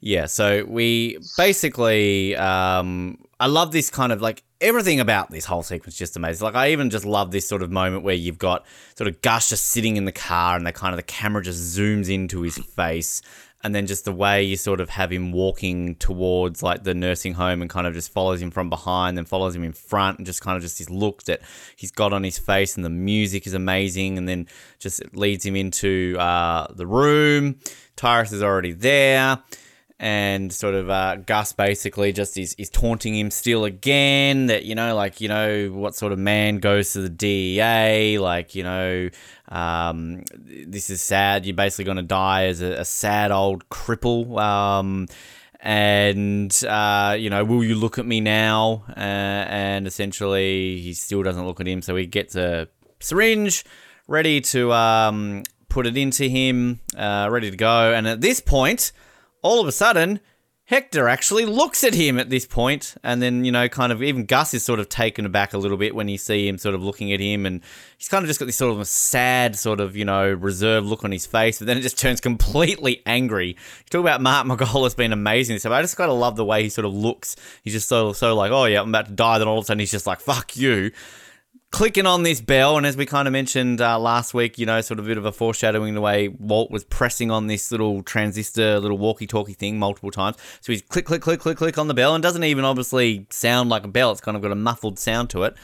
yeah, 0.00 0.26
so 0.26 0.64
we 0.66 1.18
basically, 1.36 2.36
um, 2.36 3.18
I 3.40 3.46
love 3.46 3.72
this 3.72 3.90
kind 3.90 4.12
of 4.12 4.20
like 4.20 4.42
everything 4.60 5.00
about 5.00 5.30
this 5.30 5.44
whole 5.44 5.62
sequence 5.62 5.96
just 5.96 6.16
amazing. 6.16 6.44
Like 6.44 6.54
I 6.54 6.70
even 6.70 6.90
just 6.90 7.04
love 7.04 7.30
this 7.30 7.48
sort 7.48 7.62
of 7.62 7.70
moment 7.70 8.04
where 8.04 8.14
you've 8.14 8.38
got 8.38 8.64
sort 8.96 9.08
of 9.08 9.20
Gus 9.22 9.48
just 9.48 9.64
sitting 9.64 9.96
in 9.96 10.04
the 10.04 10.12
car 10.12 10.56
and 10.56 10.66
the 10.66 10.72
kind 10.72 10.92
of 10.92 10.96
the 10.96 11.02
camera 11.02 11.42
just 11.42 11.76
zooms 11.76 12.12
into 12.12 12.42
his 12.42 12.56
face 12.58 13.22
and 13.62 13.74
then 13.74 13.86
just 13.86 14.04
the 14.04 14.12
way 14.12 14.42
you 14.42 14.56
sort 14.56 14.80
of 14.80 14.90
have 14.90 15.10
him 15.10 15.32
walking 15.32 15.96
towards 15.96 16.62
like 16.62 16.84
the 16.84 16.94
nursing 16.94 17.34
home 17.34 17.62
and 17.62 17.70
kind 17.70 17.86
of 17.86 17.94
just 17.94 18.12
follows 18.12 18.40
him 18.40 18.50
from 18.50 18.70
behind 18.70 19.16
then 19.16 19.24
follows 19.24 19.56
him 19.56 19.64
in 19.64 19.72
front 19.72 20.18
and 20.18 20.26
just 20.26 20.40
kind 20.40 20.56
of 20.56 20.62
just 20.62 20.78
this 20.78 20.88
look 20.88 21.24
that 21.24 21.40
he's 21.74 21.90
got 21.90 22.12
on 22.12 22.22
his 22.22 22.38
face 22.38 22.76
and 22.76 22.84
the 22.84 22.90
music 22.90 23.46
is 23.46 23.54
amazing 23.54 24.18
and 24.18 24.28
then 24.28 24.46
just 24.78 25.02
leads 25.16 25.44
him 25.44 25.56
into 25.56 26.16
uh, 26.18 26.66
the 26.74 26.86
room 26.86 27.58
tyrus 27.96 28.30
is 28.30 28.42
already 28.42 28.72
there 28.72 29.38
and 29.98 30.52
sort 30.52 30.74
of 30.74 30.90
uh, 30.90 31.16
Gus 31.16 31.52
basically 31.54 32.12
just 32.12 32.36
is, 32.36 32.54
is 32.58 32.68
taunting 32.68 33.14
him 33.14 33.30
still 33.30 33.64
again 33.64 34.46
that, 34.46 34.64
you 34.64 34.74
know, 34.74 34.94
like, 34.94 35.20
you 35.22 35.28
know, 35.28 35.68
what 35.68 35.94
sort 35.94 36.12
of 36.12 36.18
man 36.18 36.58
goes 36.58 36.92
to 36.92 37.00
the 37.00 37.08
DEA, 37.08 38.18
like, 38.18 38.54
you 38.54 38.62
know, 38.62 39.08
um, 39.48 40.22
this 40.34 40.90
is 40.90 41.00
sad. 41.00 41.46
You're 41.46 41.56
basically 41.56 41.84
going 41.84 41.96
to 41.96 42.02
die 42.02 42.46
as 42.46 42.60
a, 42.60 42.72
a, 42.80 42.84
sad 42.84 43.30
old 43.30 43.68
cripple. 43.70 44.38
Um, 44.38 45.06
and, 45.60 46.54
uh, 46.68 47.16
you 47.18 47.30
know, 47.30 47.44
will 47.44 47.64
you 47.64 47.74
look 47.74 47.98
at 47.98 48.04
me 48.04 48.20
now? 48.20 48.84
Uh, 48.90 49.00
and 49.00 49.86
essentially, 49.86 50.78
he 50.78 50.92
still 50.92 51.22
doesn't 51.22 51.46
look 51.46 51.60
at 51.60 51.66
him. 51.66 51.80
So 51.80 51.96
he 51.96 52.04
gets 52.04 52.36
a 52.36 52.68
syringe 53.00 53.64
ready 54.08 54.42
to 54.42 54.72
um, 54.74 55.42
put 55.70 55.86
it 55.86 55.96
into 55.96 56.28
him, 56.28 56.80
uh, 56.98 57.28
ready 57.30 57.50
to 57.50 57.56
go. 57.56 57.94
And 57.94 58.06
at 58.06 58.20
this 58.20 58.40
point, 58.40 58.92
all 59.42 59.60
of 59.60 59.66
a 59.66 59.72
sudden, 59.72 60.20
Hector 60.68 61.08
actually 61.08 61.46
looks 61.46 61.84
at 61.84 61.94
him 61.94 62.18
at 62.18 62.28
this 62.28 62.44
point, 62.44 62.96
and 63.04 63.22
then 63.22 63.44
you 63.44 63.52
know, 63.52 63.68
kind 63.68 63.92
of 63.92 64.02
even 64.02 64.24
Gus 64.24 64.52
is 64.52 64.64
sort 64.64 64.80
of 64.80 64.88
taken 64.88 65.24
aback 65.24 65.54
a 65.54 65.58
little 65.58 65.76
bit 65.76 65.94
when 65.94 66.08
you 66.08 66.18
see 66.18 66.48
him 66.48 66.58
sort 66.58 66.74
of 66.74 66.82
looking 66.82 67.12
at 67.12 67.20
him, 67.20 67.46
and 67.46 67.60
he's 67.96 68.08
kind 68.08 68.24
of 68.24 68.26
just 68.26 68.40
got 68.40 68.46
this 68.46 68.56
sort 68.56 68.76
of 68.76 68.84
sad, 68.88 69.54
sort 69.54 69.78
of 69.78 69.96
you 69.96 70.04
know, 70.04 70.28
reserved 70.28 70.88
look 70.88 71.04
on 71.04 71.12
his 71.12 71.24
face, 71.24 71.60
but 71.60 71.66
then 71.66 71.78
it 71.78 71.82
just 71.82 72.00
turns 72.00 72.20
completely 72.20 73.00
angry. 73.06 73.50
You 73.50 73.90
talk 73.90 74.00
about 74.00 74.20
Mark 74.20 74.44
Margolis 74.46 74.96
been 74.96 75.12
amazing, 75.12 75.60
so 75.60 75.72
I 75.72 75.82
just 75.82 75.96
kind 75.96 76.10
of 76.10 76.18
love 76.18 76.34
the 76.34 76.44
way 76.44 76.64
he 76.64 76.68
sort 76.68 76.84
of 76.84 76.92
looks. 76.92 77.36
He's 77.62 77.74
just 77.74 77.88
so 77.88 78.12
so 78.12 78.34
like, 78.34 78.50
oh 78.50 78.64
yeah, 78.64 78.80
I'm 78.80 78.88
about 78.88 79.06
to 79.06 79.12
die. 79.12 79.38
Then 79.38 79.46
all 79.46 79.58
of 79.58 79.62
a 79.62 79.66
sudden 79.66 79.78
he's 79.78 79.92
just 79.92 80.08
like, 80.08 80.18
fuck 80.18 80.56
you 80.56 80.90
clicking 81.76 82.06
on 82.06 82.22
this 82.22 82.40
bell, 82.40 82.78
and 82.78 82.86
as 82.86 82.96
we 82.96 83.04
kind 83.04 83.28
of 83.28 83.32
mentioned 83.32 83.82
uh, 83.82 83.98
last 83.98 84.32
week, 84.32 84.58
you 84.58 84.64
know, 84.64 84.80
sort 84.80 84.98
of 84.98 85.04
a 85.04 85.08
bit 85.08 85.18
of 85.18 85.26
a 85.26 85.30
foreshadowing 85.30 85.92
the 85.92 86.00
way 86.00 86.26
Walt 86.28 86.70
was 86.70 86.84
pressing 86.84 87.30
on 87.30 87.48
this 87.48 87.70
little 87.70 88.02
transistor, 88.02 88.80
little 88.80 88.96
walkie-talkie 88.96 89.52
thing 89.52 89.78
multiple 89.78 90.10
times. 90.10 90.38
So 90.62 90.72
he's 90.72 90.80
click, 90.80 91.04
click, 91.04 91.20
click, 91.20 91.38
click, 91.38 91.58
click 91.58 91.76
on 91.76 91.86
the 91.86 91.92
bell, 91.92 92.14
and 92.14 92.22
doesn't 92.22 92.44
even 92.44 92.64
obviously 92.64 93.26
sound 93.28 93.68
like 93.68 93.84
a 93.84 93.88
bell. 93.88 94.10
It's 94.10 94.22
kind 94.22 94.38
of 94.38 94.42
got 94.42 94.52
a 94.52 94.56
muffled 94.56 94.98
sound 94.98 95.28
to 95.30 95.42
it. 95.42 95.54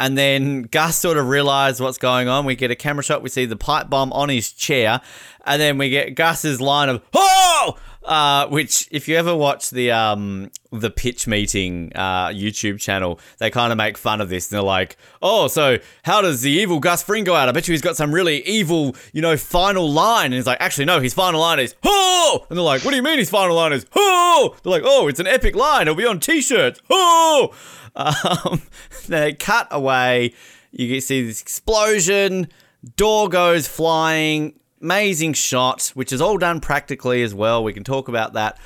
And 0.00 0.18
then 0.18 0.62
Gus 0.62 0.98
sort 0.98 1.16
of 1.16 1.28
realizes 1.28 1.80
what's 1.80 1.98
going 1.98 2.26
on. 2.26 2.44
We 2.44 2.56
get 2.56 2.72
a 2.72 2.74
camera 2.74 3.04
shot. 3.04 3.22
We 3.22 3.28
see 3.28 3.44
the 3.44 3.54
pipe 3.54 3.88
bomb 3.88 4.12
on 4.12 4.30
his 4.30 4.50
chair. 4.50 5.00
And 5.46 5.62
then 5.62 5.78
we 5.78 5.90
get 5.90 6.16
Gus's 6.16 6.60
line 6.60 6.88
of, 6.88 7.02
oh! 7.14 7.76
Uh, 8.04 8.48
which, 8.48 8.88
if 8.90 9.06
you 9.06 9.16
ever 9.16 9.34
watch 9.34 9.70
the 9.70 9.92
um, 9.92 10.50
the 10.72 10.90
pitch 10.90 11.28
meeting 11.28 11.92
uh, 11.94 12.28
YouTube 12.28 12.80
channel, 12.80 13.20
they 13.38 13.48
kind 13.48 13.70
of 13.70 13.78
make 13.78 13.96
fun 13.96 14.20
of 14.20 14.28
this. 14.28 14.50
And 14.50 14.56
they're 14.56 14.64
like, 14.64 14.96
"Oh, 15.20 15.46
so 15.46 15.78
how 16.02 16.20
does 16.20 16.42
the 16.42 16.50
evil 16.50 16.80
Gus 16.80 17.02
Fring 17.02 17.22
go 17.22 17.36
out? 17.36 17.48
I 17.48 17.52
bet 17.52 17.68
you 17.68 17.72
he's 17.72 17.80
got 17.80 17.96
some 17.96 18.12
really 18.12 18.44
evil, 18.44 18.96
you 19.12 19.22
know, 19.22 19.36
final 19.36 19.88
line." 19.88 20.26
And 20.26 20.34
he's 20.34 20.48
like, 20.48 20.60
"Actually, 20.60 20.86
no. 20.86 21.00
His 21.00 21.14
final 21.14 21.40
line 21.40 21.60
is 21.60 21.76
oh." 21.84 22.44
And 22.48 22.58
they're 22.58 22.64
like, 22.64 22.84
"What 22.84 22.90
do 22.90 22.96
you 22.96 23.04
mean 23.04 23.18
his 23.18 23.30
final 23.30 23.54
line 23.54 23.72
is 23.72 23.86
oh?" 23.94 24.56
They're 24.62 24.72
like, 24.72 24.82
"Oh, 24.84 25.06
it's 25.06 25.20
an 25.20 25.28
epic 25.28 25.54
line. 25.54 25.82
It'll 25.82 25.94
be 25.94 26.06
on 26.06 26.18
T-shirts." 26.18 26.80
Oh. 26.90 27.54
Um, 27.94 28.62
they 29.08 29.34
cut 29.34 29.68
away. 29.70 30.34
You 30.72 31.00
see 31.00 31.24
this 31.24 31.40
explosion. 31.40 32.48
Door 32.96 33.28
goes 33.28 33.68
flying 33.68 34.54
amazing 34.82 35.34
shot, 35.34 35.92
which 35.94 36.12
is 36.12 36.20
all 36.20 36.38
done 36.38 36.60
practically 36.60 37.22
as 37.22 37.34
well. 37.34 37.62
We 37.62 37.72
can 37.72 37.84
talk 37.84 38.08
about 38.08 38.32
that. 38.34 38.58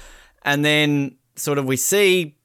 And 0.42 0.64
then 0.64 1.16
sort 1.36 1.58
of 1.58 1.66
we 1.66 1.76
see 1.76 2.36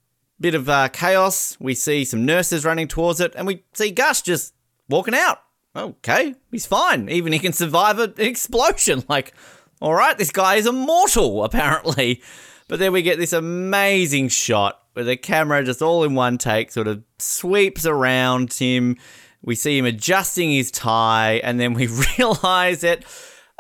bit 0.42 0.56
of 0.56 0.68
uh, 0.68 0.90
chaos. 0.90 1.56
We 1.60 1.76
see 1.76 2.04
some 2.04 2.26
nurses 2.26 2.66
running 2.66 2.88
towards 2.88 3.22
it, 3.22 3.34
and 3.36 3.48
we 3.48 3.64
see 3.74 3.92
Gus 3.92 4.22
just 4.22 4.54
walking 4.90 5.16
out. 5.16 5.40
Okay, 5.76 6.36
he's 6.52 6.66
fine. 6.66 7.08
Even 7.08 7.32
he 7.32 7.40
can 7.40 7.54
survive 7.54 8.00
an 8.00 8.14
explosion. 8.18 9.04
Like, 9.10 9.34
all 9.80 9.94
right, 9.96 10.18
this 10.18 10.32
guy 10.32 10.56
is 10.56 10.68
immortal, 10.68 11.44
apparently. 11.44 12.22
But 12.68 12.80
then 12.80 12.92
we 12.92 13.02
get 13.02 13.18
this 13.18 13.34
amazing 13.34 14.30
shot 14.30 14.80
where 14.94 15.06
the 15.06 15.18
camera 15.18 15.64
just 15.64 15.82
all 15.82 16.04
in 16.04 16.14
one 16.14 16.38
take 16.38 16.72
sort 16.72 16.88
of 16.88 17.04
sweeps 17.20 17.86
around 17.86 18.54
him. 18.54 18.98
We 19.42 19.56
see 19.56 19.78
him 19.78 19.86
adjusting 19.86 20.52
his 20.52 20.72
tie, 20.72 21.42
and 21.44 21.60
then 21.60 21.74
we 21.74 21.88
realize 22.18 22.82
that 22.82 23.04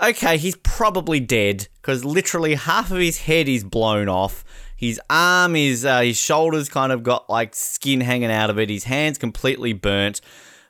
okay, 0.01 0.37
he's 0.37 0.55
probably 0.57 1.19
dead 1.19 1.67
because 1.75 2.03
literally 2.03 2.55
half 2.55 2.91
of 2.91 2.97
his 2.97 3.19
head 3.19 3.47
is 3.47 3.63
blown 3.63 4.09
off. 4.09 4.43
His 4.75 4.99
arm 5.09 5.55
is, 5.55 5.85
uh, 5.85 6.01
his 6.01 6.17
shoulders 6.17 6.67
kind 6.67 6.91
of 6.91 7.03
got 7.03 7.29
like 7.29 7.53
skin 7.53 8.01
hanging 8.01 8.31
out 8.31 8.49
of 8.49 8.57
it. 8.57 8.69
His 8.69 8.85
hands 8.85 9.17
completely 9.17 9.73
burnt. 9.73 10.21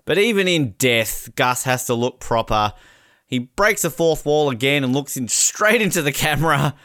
But 0.06 0.18
even 0.18 0.48
in 0.48 0.72
death, 0.72 1.30
Gus 1.36 1.64
has 1.64 1.86
to 1.86 1.94
look 1.94 2.20
proper. 2.20 2.74
He 3.26 3.40
breaks 3.40 3.84
the 3.84 3.90
fourth 3.90 4.26
wall 4.26 4.50
again 4.50 4.84
and 4.84 4.94
looks 4.94 5.16
in 5.16 5.30
straight 5.30 5.82
into 5.82 6.02
the 6.02 6.12
camera. 6.12 6.76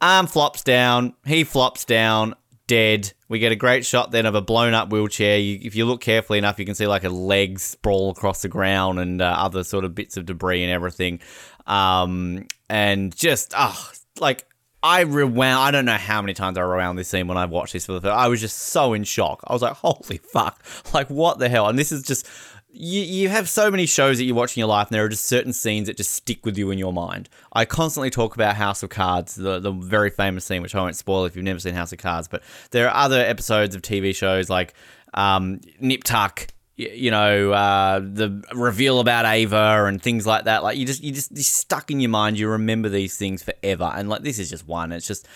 Arm 0.00 0.26
flops 0.26 0.62
down. 0.62 1.14
He 1.24 1.44
flops 1.44 1.86
down, 1.86 2.34
dead. 2.66 3.12
We 3.28 3.38
get 3.38 3.52
a 3.52 3.56
great 3.56 3.86
shot 3.86 4.10
then 4.10 4.26
of 4.26 4.34
a 4.34 4.42
blown 4.42 4.74
up 4.74 4.92
wheelchair. 4.92 5.38
You, 5.38 5.58
if 5.62 5.74
you 5.74 5.86
look 5.86 6.02
carefully 6.02 6.38
enough, 6.38 6.58
you 6.58 6.66
can 6.66 6.74
see 6.74 6.86
like 6.86 7.04
a 7.04 7.08
leg 7.08 7.58
sprawl 7.58 8.10
across 8.10 8.42
the 8.42 8.48
ground 8.48 9.00
and 9.00 9.22
uh, 9.22 9.24
other 9.24 9.64
sort 9.64 9.84
of 9.84 9.94
bits 9.94 10.16
of 10.18 10.26
debris 10.26 10.62
and 10.62 10.70
everything. 10.70 11.20
Um, 11.66 12.46
and 12.68 13.14
just, 13.14 13.54
oh, 13.56 13.92
like, 14.20 14.46
I 14.82 15.00
rewound. 15.00 15.64
I 15.64 15.70
don't 15.72 15.84
know 15.84 15.96
how 15.96 16.22
many 16.22 16.32
times 16.32 16.56
I 16.56 16.60
rewound 16.62 16.96
this 16.96 17.08
scene 17.08 17.26
when 17.26 17.36
I 17.36 17.46
watched 17.46 17.72
this 17.72 17.86
for 17.86 17.92
the 17.94 18.00
first. 18.00 18.14
I 18.14 18.28
was 18.28 18.40
just 18.40 18.56
so 18.56 18.92
in 18.92 19.02
shock. 19.02 19.42
I 19.44 19.52
was 19.52 19.60
like, 19.60 19.72
"Holy 19.74 20.18
fuck! 20.18 20.62
Like, 20.94 21.10
what 21.10 21.38
the 21.38 21.48
hell?" 21.48 21.68
And 21.68 21.76
this 21.76 21.90
is 21.90 22.04
just 22.04 22.24
you. 22.70 23.02
You 23.02 23.28
have 23.28 23.48
so 23.48 23.68
many 23.68 23.86
shows 23.86 24.18
that 24.18 24.24
you 24.24 24.34
watch 24.34 24.56
in 24.56 24.60
your 24.60 24.68
life, 24.68 24.86
and 24.88 24.94
there 24.94 25.04
are 25.04 25.08
just 25.08 25.24
certain 25.24 25.52
scenes 25.52 25.88
that 25.88 25.96
just 25.96 26.12
stick 26.12 26.46
with 26.46 26.56
you 26.56 26.70
in 26.70 26.78
your 26.78 26.92
mind. 26.92 27.28
I 27.52 27.64
constantly 27.64 28.10
talk 28.10 28.36
about 28.36 28.54
House 28.54 28.84
of 28.84 28.90
Cards, 28.90 29.34
the 29.34 29.58
the 29.58 29.72
very 29.72 30.10
famous 30.10 30.44
scene, 30.44 30.62
which 30.62 30.74
I 30.74 30.80
won't 30.80 30.94
spoil 30.94 31.24
if 31.24 31.34
you've 31.34 31.44
never 31.44 31.58
seen 31.58 31.74
House 31.74 31.92
of 31.92 31.98
Cards. 31.98 32.28
But 32.28 32.44
there 32.70 32.88
are 32.88 32.94
other 32.94 33.20
episodes 33.20 33.74
of 33.74 33.82
TV 33.82 34.14
shows 34.14 34.48
like 34.48 34.74
um, 35.14 35.60
Nip 35.80 36.04
Tuck 36.04 36.46
you 36.76 37.10
know 37.10 37.52
uh, 37.52 38.00
the 38.00 38.44
reveal 38.54 39.00
about 39.00 39.24
Ava 39.24 39.86
and 39.86 40.00
things 40.00 40.26
like 40.26 40.44
that. 40.44 40.62
Like 40.62 40.76
you 40.76 40.86
just 40.86 41.02
you 41.02 41.12
just 41.12 41.32
you're 41.32 41.42
stuck 41.42 41.90
in 41.90 42.00
your 42.00 42.10
mind. 42.10 42.38
You 42.38 42.48
remember 42.48 42.88
these 42.88 43.16
things 43.16 43.42
forever, 43.42 43.90
and 43.94 44.08
like 44.08 44.22
this 44.22 44.38
is 44.38 44.50
just 44.50 44.66
one. 44.66 44.92
It's 44.92 45.06
just 45.06 45.26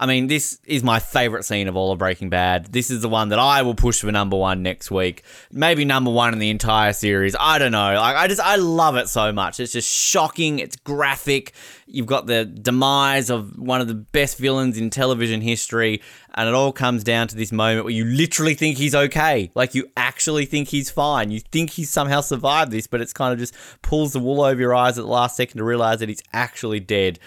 I 0.00 0.06
mean, 0.06 0.28
this 0.28 0.58
is 0.64 0.82
my 0.82 0.98
favorite 0.98 1.44
scene 1.44 1.68
of 1.68 1.76
all 1.76 1.92
of 1.92 1.98
Breaking 1.98 2.30
Bad. 2.30 2.72
This 2.72 2.90
is 2.90 3.02
the 3.02 3.08
one 3.08 3.28
that 3.28 3.38
I 3.38 3.60
will 3.60 3.74
push 3.74 4.00
for 4.00 4.10
number 4.10 4.34
one 4.34 4.62
next 4.62 4.90
week. 4.90 5.24
Maybe 5.52 5.84
number 5.84 6.10
one 6.10 6.32
in 6.32 6.38
the 6.38 6.48
entire 6.48 6.94
series. 6.94 7.36
I 7.38 7.58
don't 7.58 7.72
know. 7.72 7.96
Like, 7.96 8.16
I 8.16 8.26
just, 8.26 8.40
I 8.40 8.56
love 8.56 8.96
it 8.96 9.10
so 9.10 9.30
much. 9.30 9.60
It's 9.60 9.72
just 9.72 9.86
shocking. 9.86 10.58
It's 10.58 10.74
graphic. 10.74 11.52
You've 11.86 12.06
got 12.06 12.26
the 12.26 12.46
demise 12.46 13.28
of 13.28 13.58
one 13.58 13.82
of 13.82 13.88
the 13.88 13.94
best 13.94 14.38
villains 14.38 14.78
in 14.78 14.88
television 14.88 15.42
history. 15.42 16.00
And 16.34 16.48
it 16.48 16.54
all 16.54 16.72
comes 16.72 17.04
down 17.04 17.28
to 17.28 17.36
this 17.36 17.52
moment 17.52 17.84
where 17.84 17.92
you 17.92 18.06
literally 18.06 18.54
think 18.54 18.78
he's 18.78 18.94
okay. 18.94 19.50
Like, 19.54 19.74
you 19.74 19.86
actually 19.98 20.46
think 20.46 20.68
he's 20.68 20.90
fine. 20.90 21.30
You 21.30 21.40
think 21.40 21.68
he's 21.68 21.90
somehow 21.90 22.22
survived 22.22 22.72
this, 22.72 22.86
but 22.86 23.02
it's 23.02 23.12
kind 23.12 23.34
of 23.34 23.38
just 23.38 23.54
pulls 23.82 24.14
the 24.14 24.20
wool 24.20 24.40
over 24.40 24.58
your 24.58 24.74
eyes 24.74 24.96
at 24.96 25.02
the 25.02 25.10
last 25.10 25.36
second 25.36 25.58
to 25.58 25.64
realize 25.64 25.98
that 25.98 26.08
he's 26.08 26.22
actually 26.32 26.80
dead 26.80 27.18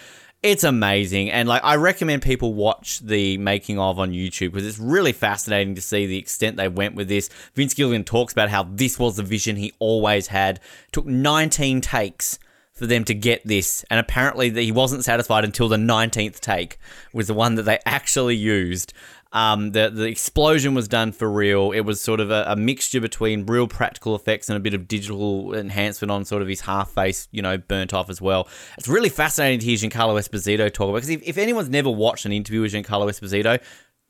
it's 0.43 0.65
amazing. 0.65 1.31
And 1.31 1.47
like 1.47 1.63
i 1.63 1.75
recommend 1.75 2.21
people 2.21 2.53
watch 2.53 2.99
the 2.99 3.37
making 3.37 3.79
of 3.79 3.97
on 3.97 4.11
youtube 4.11 4.51
because 4.51 4.67
it's 4.67 4.77
really 4.77 5.13
fascinating 5.13 5.73
to 5.75 5.81
see 5.81 6.05
the 6.05 6.17
extent 6.17 6.57
they 6.57 6.67
went 6.67 6.95
with 6.95 7.07
this. 7.07 7.29
Vince 7.55 7.73
gilligan 7.73 8.03
talks 8.03 8.33
about 8.33 8.49
how 8.49 8.63
this 8.63 8.99
was 8.99 9.15
the 9.15 9.23
vision 9.23 9.55
he 9.55 9.73
always 9.79 10.27
had. 10.27 10.57
It 10.57 10.91
took 10.91 11.05
19 11.05 11.81
takes 11.81 12.37
for 12.73 12.85
them 12.87 13.05
to 13.05 13.13
get 13.13 13.45
this 13.45 13.85
and 13.89 13.99
apparently 13.99 14.49
he 14.51 14.71
wasn't 14.71 15.05
satisfied 15.05 15.45
until 15.45 15.69
the 15.69 15.77
19th 15.77 16.39
take 16.39 16.77
was 17.13 17.27
the 17.27 17.33
one 17.33 17.55
that 17.55 17.63
they 17.63 17.79
actually 17.85 18.35
used 18.35 18.93
um, 19.33 19.71
the 19.71 19.89
the 19.89 20.05
explosion 20.05 20.75
was 20.75 20.87
done 20.87 21.11
for 21.11 21.29
real. 21.29 21.71
It 21.71 21.81
was 21.81 21.99
sort 21.99 22.19
of 22.19 22.29
a, 22.29 22.45
a, 22.47 22.55
mixture 22.55 23.01
between 23.01 23.47
real 23.47 23.67
practical 23.67 24.15
effects 24.15 24.47
and 24.47 24.55
a 24.55 24.59
bit 24.59 24.75
of 24.75 24.87
digital 24.87 25.55
enhancement 25.55 26.11
on 26.11 26.23
sort 26.23 26.43
of 26.43 26.47
his 26.47 26.61
half 26.61 26.91
face, 26.91 27.27
you 27.31 27.41
know, 27.41 27.57
burnt 27.57 27.95
off 27.95 28.11
as 28.11 28.21
well. 28.21 28.47
It's 28.77 28.87
really 28.87 29.09
fascinating 29.09 29.59
to 29.59 29.65
hear 29.65 29.75
Giancarlo 29.75 30.19
Esposito 30.19 30.71
talk 30.71 30.89
about 30.89 30.97
because 30.97 31.09
if, 31.09 31.23
if 31.23 31.37
anyone's 31.39 31.69
never 31.69 31.89
watched 31.89 32.25
an 32.25 32.31
interview 32.31 32.61
with 32.61 32.73
Giancarlo 32.73 33.09
Esposito, 33.09 33.59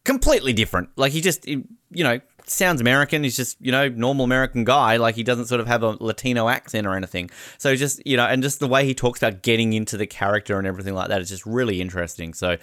completely 0.03 0.51
different. 0.51 0.89
Like 0.97 1.13
he 1.13 1.21
just, 1.21 1.47
you 1.47 1.63
know, 1.91 2.19
sounds 2.45 2.81
American. 2.81 3.23
He's 3.23 3.37
just, 3.37 3.55
you 3.61 3.71
know, 3.71 3.87
normal 3.87 4.25
American 4.25 4.65
guy. 4.65 4.97
Like 4.97 5.15
he 5.15 5.23
doesn't 5.23 5.45
sort 5.45 5.61
of 5.61 5.67
have 5.67 5.83
a 5.83 5.95
Latino 6.01 6.49
accent 6.49 6.85
or 6.85 6.95
anything. 6.95 7.29
So 7.57 7.77
just, 7.77 8.05
you 8.05 8.17
know, 8.17 8.25
and 8.25 8.43
just 8.43 8.59
the 8.59 8.67
way 8.67 8.85
he 8.85 8.93
talks 8.93 9.23
about 9.23 9.41
getting 9.41 9.71
into 9.71 9.95
the 9.95 10.05
character 10.05 10.57
and 10.57 10.67
everything 10.67 10.93
like 10.93 11.07
that 11.07 11.21
is 11.21 11.29
just 11.29 11.45
really 11.45 11.79
interesting. 11.79 12.33
So 12.33 12.57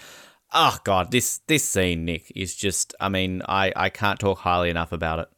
oh 0.52 0.78
god, 0.84 1.10
this 1.10 1.40
this 1.46 1.64
scene, 1.64 2.04
Nick, 2.04 2.32
is 2.34 2.54
just. 2.54 2.94
I 3.00 3.08
mean, 3.08 3.42
I 3.48 3.72
I 3.76 3.88
can't 3.88 4.18
talk 4.18 4.38
highly 4.38 4.70
enough 4.70 4.92
about 4.92 5.20
it 5.20 5.28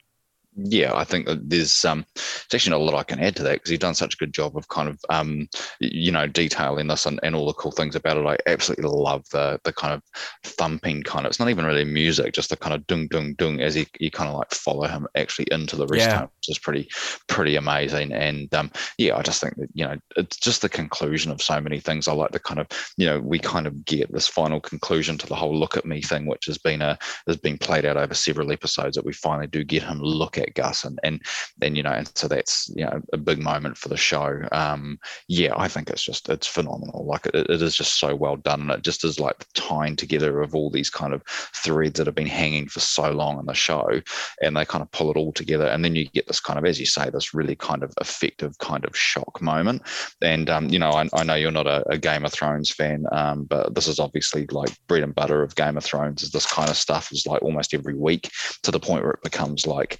yeah, 0.54 0.94
I 0.94 1.04
think 1.04 1.26
that 1.26 1.48
there's 1.48 1.84
um, 1.84 2.04
there's 2.14 2.46
actually 2.52 2.70
not 2.72 2.80
a 2.80 2.84
lot 2.84 2.94
I 2.94 3.04
can 3.04 3.20
add 3.20 3.36
to 3.36 3.42
that 3.44 3.54
because 3.54 3.70
he's 3.70 3.78
done 3.78 3.94
such 3.94 4.14
a 4.14 4.16
good 4.18 4.34
job 4.34 4.56
of 4.56 4.68
kind 4.68 4.88
of 4.88 5.00
um, 5.08 5.48
you 5.80 6.12
know 6.12 6.26
detailing 6.26 6.88
this 6.88 7.06
and, 7.06 7.18
and 7.22 7.34
all 7.34 7.46
the 7.46 7.54
cool 7.54 7.72
things 7.72 7.96
about 7.96 8.18
it. 8.18 8.26
I 8.26 8.36
absolutely 8.46 8.90
love 8.90 9.24
the 9.30 9.58
the 9.64 9.72
kind 9.72 9.94
of 9.94 10.02
thumping 10.44 11.04
kind 11.04 11.24
of. 11.24 11.30
It's 11.30 11.40
not 11.40 11.48
even 11.48 11.64
really 11.64 11.84
music, 11.84 12.34
just 12.34 12.50
the 12.50 12.56
kind 12.56 12.74
of 12.74 12.86
dung 12.86 13.08
dung 13.08 13.34
dung 13.34 13.60
as 13.60 13.76
you, 13.76 13.86
you 13.98 14.10
kind 14.10 14.28
of 14.28 14.36
like 14.36 14.52
follow 14.52 14.86
him 14.86 15.06
actually 15.16 15.46
into 15.50 15.76
the 15.76 15.86
rest 15.86 16.06
yeah. 16.06 16.18
home, 16.18 16.30
is 16.48 16.58
pretty 16.58 16.88
pretty 17.28 17.56
amazing. 17.56 18.12
And 18.12 18.52
um, 18.54 18.70
yeah, 18.98 19.16
I 19.16 19.22
just 19.22 19.40
think 19.40 19.56
that 19.56 19.68
you 19.74 19.84
know 19.84 19.96
it's 20.16 20.36
just 20.36 20.62
the 20.62 20.68
conclusion 20.68 21.30
of 21.32 21.42
so 21.42 21.60
many 21.60 21.80
things. 21.80 22.08
I 22.08 22.12
like 22.12 22.32
the 22.32 22.40
kind 22.40 22.60
of 22.60 22.66
you 22.96 23.06
know 23.06 23.20
we 23.20 23.38
kind 23.38 23.66
of 23.66 23.84
get 23.84 24.12
this 24.12 24.28
final 24.28 24.60
conclusion 24.60 25.18
to 25.18 25.26
the 25.26 25.34
whole 25.34 25.56
look 25.56 25.76
at 25.76 25.84
me 25.84 26.02
thing, 26.02 26.26
which 26.26 26.46
has 26.46 26.58
been 26.58 26.82
a 26.82 26.98
has 27.26 27.36
been 27.36 27.58
played 27.58 27.84
out 27.84 27.96
over 27.96 28.14
several 28.14 28.52
episodes. 28.52 28.96
That 28.96 29.04
we 29.04 29.12
finally 29.12 29.46
do 29.46 29.64
get 29.64 29.82
him 29.82 30.00
look 30.00 30.38
at 30.38 30.54
Gus, 30.54 30.84
and 30.84 30.98
and 31.02 31.22
then 31.58 31.76
you 31.76 31.82
know, 31.82 31.92
and 31.92 32.10
so 32.14 32.28
that's 32.28 32.70
you 32.74 32.84
know 32.84 33.00
a 33.12 33.16
big 33.16 33.38
moment 33.38 33.76
for 33.76 33.88
the 33.88 33.96
show. 33.96 34.42
Um, 34.52 34.98
yeah, 35.28 35.52
I 35.56 35.68
think 35.68 35.90
it's 35.90 36.04
just 36.04 36.28
it's 36.28 36.46
phenomenal. 36.46 37.06
Like 37.06 37.26
it, 37.26 37.34
it 37.34 37.62
is 37.62 37.76
just 37.76 37.98
so 37.98 38.14
well 38.14 38.36
done, 38.36 38.62
and 38.62 38.70
it 38.70 38.82
just 38.82 39.04
is 39.04 39.20
like 39.20 39.46
tying 39.54 39.96
together 39.96 40.40
of 40.40 40.54
all 40.54 40.70
these 40.70 40.90
kind 40.90 41.12
of 41.12 41.22
threads 41.54 41.98
that 41.98 42.06
have 42.06 42.14
been 42.14 42.26
hanging 42.26 42.68
for 42.68 42.80
so 42.80 43.10
long 43.10 43.38
in 43.38 43.46
the 43.46 43.54
show, 43.54 44.00
and 44.42 44.56
they 44.56 44.64
kind 44.64 44.82
of 44.82 44.90
pull 44.90 45.10
it 45.10 45.16
all 45.16 45.32
together, 45.32 45.66
and 45.66 45.84
then 45.84 45.94
you 45.94 46.08
get 46.08 46.26
this 46.32 46.40
kind 46.40 46.58
of, 46.58 46.64
as 46.64 46.80
you 46.80 46.86
say, 46.86 47.10
this 47.10 47.34
really 47.34 47.54
kind 47.54 47.82
of 47.82 47.92
effective 48.00 48.56
kind 48.56 48.86
of 48.86 48.96
shock 48.96 49.42
moment. 49.42 49.82
And 50.22 50.48
um, 50.48 50.70
you 50.70 50.78
know, 50.78 50.90
I, 50.90 51.06
I, 51.12 51.24
know 51.24 51.34
you're 51.34 51.50
not 51.50 51.66
a, 51.66 51.84
a, 51.90 51.98
Game 51.98 52.24
of 52.24 52.32
Thrones 52.32 52.70
fan, 52.70 53.04
um, 53.12 53.44
but 53.44 53.74
this 53.74 53.86
is 53.86 54.00
obviously 54.00 54.46
like 54.50 54.70
bread 54.88 55.02
and 55.02 55.14
butter 55.14 55.42
of 55.42 55.54
Game 55.56 55.76
of 55.76 55.84
Thrones. 55.84 56.22
Is 56.22 56.30
this 56.30 56.46
kind 56.46 56.70
of 56.70 56.76
stuff 56.76 57.12
is 57.12 57.26
like 57.26 57.42
almost 57.42 57.74
every 57.74 57.94
week 57.94 58.30
to 58.62 58.70
the 58.70 58.80
point 58.80 59.02
where 59.02 59.12
it 59.12 59.22
becomes 59.22 59.66
like 59.66 59.98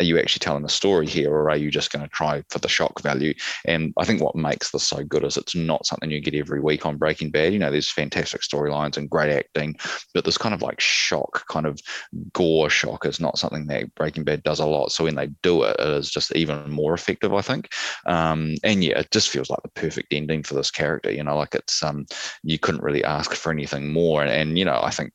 are 0.00 0.04
you 0.04 0.18
actually 0.18 0.40
telling 0.40 0.64
a 0.64 0.68
story 0.68 1.06
here 1.06 1.30
or 1.30 1.50
are 1.50 1.56
you 1.56 1.70
just 1.70 1.92
going 1.92 2.04
to 2.04 2.08
try 2.10 2.42
for 2.48 2.58
the 2.58 2.68
shock 2.68 3.00
value? 3.00 3.34
And 3.64 3.92
i 3.98 4.04
think 4.04 4.20
what 4.20 4.34
makes 4.34 4.70
this 4.70 4.84
so 4.84 5.02
good 5.04 5.24
is 5.24 5.36
it's 5.36 5.54
not 5.54 5.86
something 5.86 6.10
you 6.10 6.20
get 6.20 6.34
every 6.34 6.60
week 6.60 6.84
on 6.84 6.96
breaking 6.96 7.30
bad. 7.30 7.52
You 7.52 7.58
know 7.58 7.70
there's 7.70 7.90
fantastic 7.90 8.42
storylines 8.42 8.96
and 8.96 9.08
great 9.08 9.32
acting 9.32 9.76
but 10.12 10.24
this 10.24 10.38
kind 10.38 10.54
of 10.54 10.62
like 10.62 10.80
shock 10.80 11.46
kind 11.48 11.66
of 11.66 11.80
gore 12.32 12.70
shock 12.70 13.06
is 13.06 13.20
not 13.20 13.38
something 13.38 13.66
that 13.66 13.94
breaking 13.94 14.24
bad 14.24 14.42
does 14.42 14.60
a 14.60 14.66
lot. 14.66 14.90
So 14.92 15.04
when 15.04 15.14
they 15.14 15.28
do 15.42 15.62
it 15.62 15.76
it 15.78 15.88
is 15.88 16.10
just 16.10 16.34
even 16.34 16.70
more 16.70 16.94
effective 16.94 17.32
i 17.32 17.40
think. 17.40 17.72
Um, 18.06 18.56
and 18.64 18.82
yeah 18.82 18.98
it 18.98 19.10
just 19.10 19.30
feels 19.30 19.50
like 19.50 19.62
the 19.62 19.68
perfect 19.68 20.12
ending 20.12 20.42
for 20.42 20.54
this 20.54 20.70
character 20.70 21.10
you 21.10 21.22
know 21.22 21.36
like 21.36 21.54
it's 21.54 21.82
um 21.82 22.06
you 22.42 22.58
couldn't 22.58 22.82
really 22.82 23.04
ask 23.04 23.34
for 23.34 23.52
anything 23.52 23.92
more. 23.92 24.22
And, 24.22 24.30
and 24.30 24.58
you 24.58 24.64
know 24.64 24.80
i 24.82 24.90
think 24.90 25.12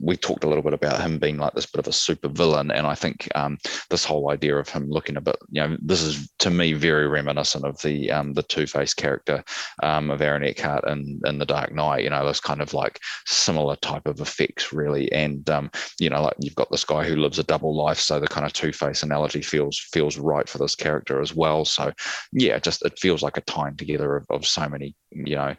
we 0.00 0.16
talked 0.16 0.44
a 0.44 0.48
little 0.48 0.62
bit 0.62 0.74
about 0.74 1.00
him 1.00 1.18
being 1.18 1.38
like 1.38 1.54
this 1.54 1.66
bit 1.66 1.80
of 1.80 1.88
a 1.88 1.92
super 1.92 2.28
villain 2.28 2.70
and 2.70 2.86
i 2.86 2.94
think 2.94 3.28
um 3.34 3.58
this 3.94 4.04
whole 4.04 4.32
idea 4.32 4.56
of 4.56 4.68
him 4.68 4.90
looking 4.90 5.16
a 5.16 5.20
bit, 5.20 5.36
you 5.50 5.60
know, 5.60 5.76
this 5.80 6.02
is 6.02 6.28
to 6.40 6.50
me 6.50 6.72
very 6.72 7.06
reminiscent 7.06 7.64
of 7.64 7.80
the 7.82 8.10
um, 8.10 8.32
the 8.32 8.42
Two 8.42 8.66
Face 8.66 8.92
character 8.92 9.44
um, 9.84 10.10
of 10.10 10.20
Aaron 10.20 10.42
Eckhart 10.42 10.82
in, 10.88 11.20
in 11.24 11.38
The 11.38 11.46
Dark 11.46 11.72
Knight. 11.72 12.02
You 12.02 12.10
know, 12.10 12.26
this 12.26 12.40
kind 12.40 12.60
of 12.60 12.74
like 12.74 12.98
similar 13.24 13.76
type 13.76 14.08
of 14.08 14.20
effects, 14.20 14.72
really. 14.72 15.12
And 15.12 15.48
um, 15.48 15.70
you 16.00 16.10
know, 16.10 16.22
like 16.22 16.34
you've 16.40 16.56
got 16.56 16.72
this 16.72 16.84
guy 16.84 17.04
who 17.04 17.14
lives 17.14 17.38
a 17.38 17.44
double 17.44 17.72
life, 17.76 18.00
so 18.00 18.18
the 18.18 18.26
kind 18.26 18.44
of 18.44 18.52
Two 18.52 18.72
Face 18.72 19.04
analogy 19.04 19.42
feels 19.42 19.78
feels 19.78 20.18
right 20.18 20.48
for 20.48 20.58
this 20.58 20.74
character 20.74 21.20
as 21.20 21.32
well. 21.32 21.64
So 21.64 21.92
yeah, 22.32 22.58
just 22.58 22.84
it 22.84 22.98
feels 22.98 23.22
like 23.22 23.36
a 23.36 23.42
tying 23.42 23.76
together 23.76 24.16
of, 24.16 24.26
of 24.28 24.44
so 24.44 24.68
many, 24.68 24.96
you 25.12 25.36
know, 25.36 25.54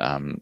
um, 0.00 0.38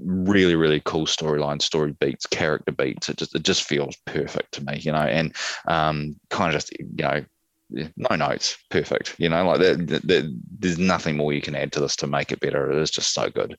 really 0.00 0.56
really 0.56 0.82
cool 0.84 1.06
storyline 1.06 1.62
story 1.62 1.92
beats 1.92 2.26
character 2.26 2.72
beats. 2.72 3.08
It 3.08 3.16
just 3.16 3.34
it 3.34 3.42
just 3.42 3.62
feels 3.62 3.96
perfect 4.06 4.52
to 4.52 4.64
me 4.64 4.78
you 4.78 4.92
know 4.92 4.98
and 4.98 5.34
um 5.66 6.16
kind 6.30 6.54
of 6.54 6.60
just 6.60 6.72
you 6.78 7.04
know 7.04 7.24
no 7.70 8.16
notes 8.16 8.56
perfect 8.70 9.14
you 9.18 9.28
know 9.28 9.44
like 9.44 9.60
there, 9.60 9.76
there, 9.76 10.22
there's 10.58 10.78
nothing 10.78 11.16
more 11.16 11.32
you 11.32 11.42
can 11.42 11.54
add 11.54 11.72
to 11.72 11.80
this 11.80 11.96
to 11.96 12.06
make 12.06 12.32
it 12.32 12.40
better. 12.40 12.70
It 12.70 12.78
is 12.78 12.90
just 12.90 13.12
so 13.12 13.28
good. 13.28 13.56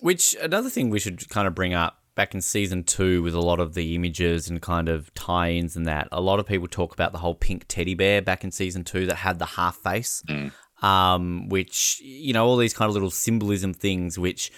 Which 0.00 0.34
another 0.40 0.70
thing 0.70 0.88
we 0.88 0.98
should 0.98 1.28
kind 1.28 1.46
of 1.46 1.54
bring 1.54 1.74
up 1.74 1.98
back 2.14 2.34
in 2.34 2.40
season 2.40 2.84
two 2.84 3.22
with 3.22 3.34
a 3.34 3.40
lot 3.40 3.60
of 3.60 3.74
the 3.74 3.94
images 3.94 4.48
and 4.48 4.60
kind 4.60 4.88
of 4.88 5.12
tie-ins 5.14 5.76
and 5.76 5.86
that 5.86 6.08
a 6.12 6.20
lot 6.20 6.40
of 6.40 6.46
people 6.46 6.68
talk 6.68 6.92
about 6.92 7.12
the 7.12 7.18
whole 7.18 7.34
pink 7.34 7.64
teddy 7.68 7.94
bear 7.94 8.20
back 8.20 8.44
in 8.44 8.50
season 8.50 8.84
two 8.84 9.06
that 9.06 9.16
had 9.16 9.38
the 9.38 9.46
half 9.46 9.76
face 9.76 10.22
mm. 10.28 10.50
um, 10.82 11.48
which 11.48 12.00
you 12.02 12.32
know 12.32 12.44
all 12.44 12.56
these 12.56 12.74
kind 12.74 12.88
of 12.88 12.94
little 12.94 13.10
symbolism 13.10 13.72
things 13.72 14.18
which 14.18 14.50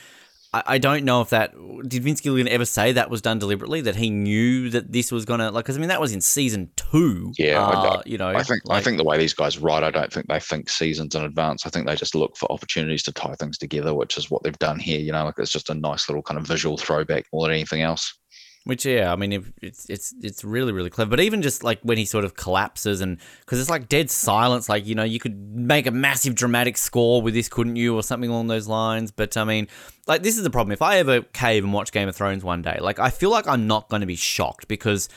I, 0.52 0.62
I 0.66 0.78
don't 0.78 1.04
know 1.04 1.20
if 1.20 1.30
that 1.30 1.54
did 1.88 2.02
Vince 2.02 2.20
Gilligan 2.20 2.48
ever 2.48 2.64
say 2.64 2.92
that 2.92 3.10
was 3.10 3.22
done 3.22 3.38
deliberately 3.38 3.80
that 3.82 3.96
he 3.96 4.10
knew 4.10 4.70
that 4.70 4.92
this 4.92 5.10
was 5.10 5.24
gonna 5.24 5.50
like 5.50 5.64
because 5.64 5.76
I 5.76 5.80
mean 5.80 5.88
that 5.88 6.00
was 6.00 6.12
in 6.12 6.20
season 6.20 6.70
two. 6.76 7.32
Yeah, 7.38 7.64
uh, 7.64 7.70
I, 7.70 8.02
you 8.06 8.18
know, 8.18 8.28
I 8.28 8.42
think 8.42 8.62
like, 8.66 8.80
I 8.80 8.82
think 8.82 8.98
the 8.98 9.04
way 9.04 9.18
these 9.18 9.34
guys 9.34 9.58
write, 9.58 9.82
I 9.82 9.90
don't 9.90 10.12
think 10.12 10.28
they 10.28 10.40
think 10.40 10.68
seasons 10.68 11.14
in 11.14 11.24
advance. 11.24 11.66
I 11.66 11.70
think 11.70 11.86
they 11.86 11.96
just 11.96 12.14
look 12.14 12.36
for 12.36 12.50
opportunities 12.52 13.02
to 13.04 13.12
tie 13.12 13.34
things 13.34 13.58
together, 13.58 13.94
which 13.94 14.18
is 14.18 14.30
what 14.30 14.42
they've 14.42 14.58
done 14.58 14.78
here. 14.78 15.00
You 15.00 15.12
know, 15.12 15.24
like 15.24 15.38
it's 15.38 15.52
just 15.52 15.70
a 15.70 15.74
nice 15.74 16.08
little 16.08 16.22
kind 16.22 16.38
of 16.38 16.46
visual 16.46 16.76
throwback 16.76 17.26
more 17.32 17.46
than 17.46 17.54
anything 17.54 17.82
else. 17.82 18.18
Which 18.64 18.86
yeah, 18.86 19.12
I 19.12 19.16
mean 19.16 19.52
it's 19.60 19.90
it's 19.90 20.14
it's 20.22 20.44
really 20.44 20.72
really 20.72 20.90
clever. 20.90 21.10
But 21.10 21.20
even 21.20 21.42
just 21.42 21.64
like 21.64 21.80
when 21.82 21.98
he 21.98 22.04
sort 22.04 22.24
of 22.24 22.36
collapses 22.36 23.00
and 23.00 23.18
because 23.40 23.60
it's 23.60 23.70
like 23.70 23.88
dead 23.88 24.08
silence, 24.08 24.68
like 24.68 24.86
you 24.86 24.94
know 24.94 25.02
you 25.02 25.18
could 25.18 25.36
make 25.56 25.88
a 25.88 25.90
massive 25.90 26.36
dramatic 26.36 26.76
score 26.76 27.20
with 27.22 27.34
this, 27.34 27.48
couldn't 27.48 27.74
you, 27.74 27.96
or 27.96 28.04
something 28.04 28.30
along 28.30 28.46
those 28.46 28.68
lines. 28.68 29.10
But 29.10 29.36
I 29.36 29.42
mean, 29.42 29.66
like 30.06 30.22
this 30.22 30.36
is 30.36 30.44
the 30.44 30.50
problem. 30.50 30.70
If 30.70 30.82
I 30.82 30.98
ever 30.98 31.22
cave 31.22 31.64
and 31.64 31.72
watch 31.72 31.90
Game 31.90 32.08
of 32.08 32.14
Thrones 32.14 32.44
one 32.44 32.62
day, 32.62 32.78
like 32.80 33.00
I 33.00 33.10
feel 33.10 33.30
like 33.30 33.48
I'm 33.48 33.66
not 33.66 33.88
going 33.88 34.00
to 34.00 34.06
be 34.06 34.16
shocked 34.16 34.68
because 34.68 35.08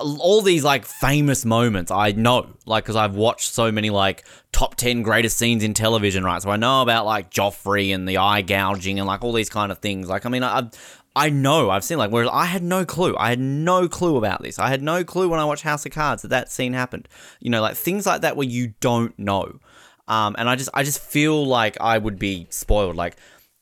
all 0.00 0.40
these 0.40 0.64
like 0.64 0.84
famous 0.84 1.44
moments 1.44 1.90
I 1.90 2.12
know, 2.12 2.54
like 2.64 2.84
because 2.84 2.96
I've 2.96 3.14
watched 3.14 3.52
so 3.52 3.70
many 3.70 3.90
like 3.90 4.24
top 4.52 4.74
ten 4.74 5.02
greatest 5.02 5.36
scenes 5.36 5.62
in 5.62 5.74
television, 5.74 6.24
right? 6.24 6.40
So 6.40 6.50
I 6.50 6.56
know 6.56 6.82
about 6.82 7.06
like 7.06 7.30
Joffrey 7.30 7.94
and 7.94 8.08
the 8.08 8.18
eye 8.18 8.42
gouging 8.42 8.98
and 8.98 9.06
like 9.06 9.22
all 9.22 9.32
these 9.32 9.50
kind 9.50 9.70
of 9.70 9.78
things. 9.78 10.08
Like 10.08 10.26
I 10.26 10.28
mean, 10.28 10.42
I 10.42 10.70
I 11.16 11.28
know 11.30 11.70
I've 11.70 11.84
seen 11.84 11.98
like 11.98 12.10
whereas 12.10 12.30
I 12.32 12.44
had 12.44 12.62
no 12.62 12.84
clue. 12.84 13.16
I 13.18 13.30
had 13.30 13.40
no 13.40 13.88
clue 13.88 14.16
about 14.16 14.42
this. 14.42 14.58
I 14.58 14.68
had 14.68 14.82
no 14.82 15.02
clue 15.02 15.28
when 15.28 15.40
I 15.40 15.44
watched 15.44 15.62
House 15.62 15.84
of 15.84 15.92
Cards 15.92 16.22
that 16.22 16.28
that 16.28 16.50
scene 16.50 16.72
happened. 16.72 17.08
You 17.40 17.50
know, 17.50 17.60
like 17.60 17.76
things 17.76 18.06
like 18.06 18.20
that 18.20 18.36
where 18.36 18.46
you 18.46 18.74
don't 18.80 19.18
know. 19.18 19.58
Um, 20.06 20.34
and 20.38 20.48
I 20.48 20.56
just 20.56 20.70
I 20.72 20.82
just 20.82 21.00
feel 21.00 21.46
like 21.46 21.76
I 21.80 21.98
would 21.98 22.18
be 22.18 22.46
spoiled. 22.50 22.96
Like 22.96 23.16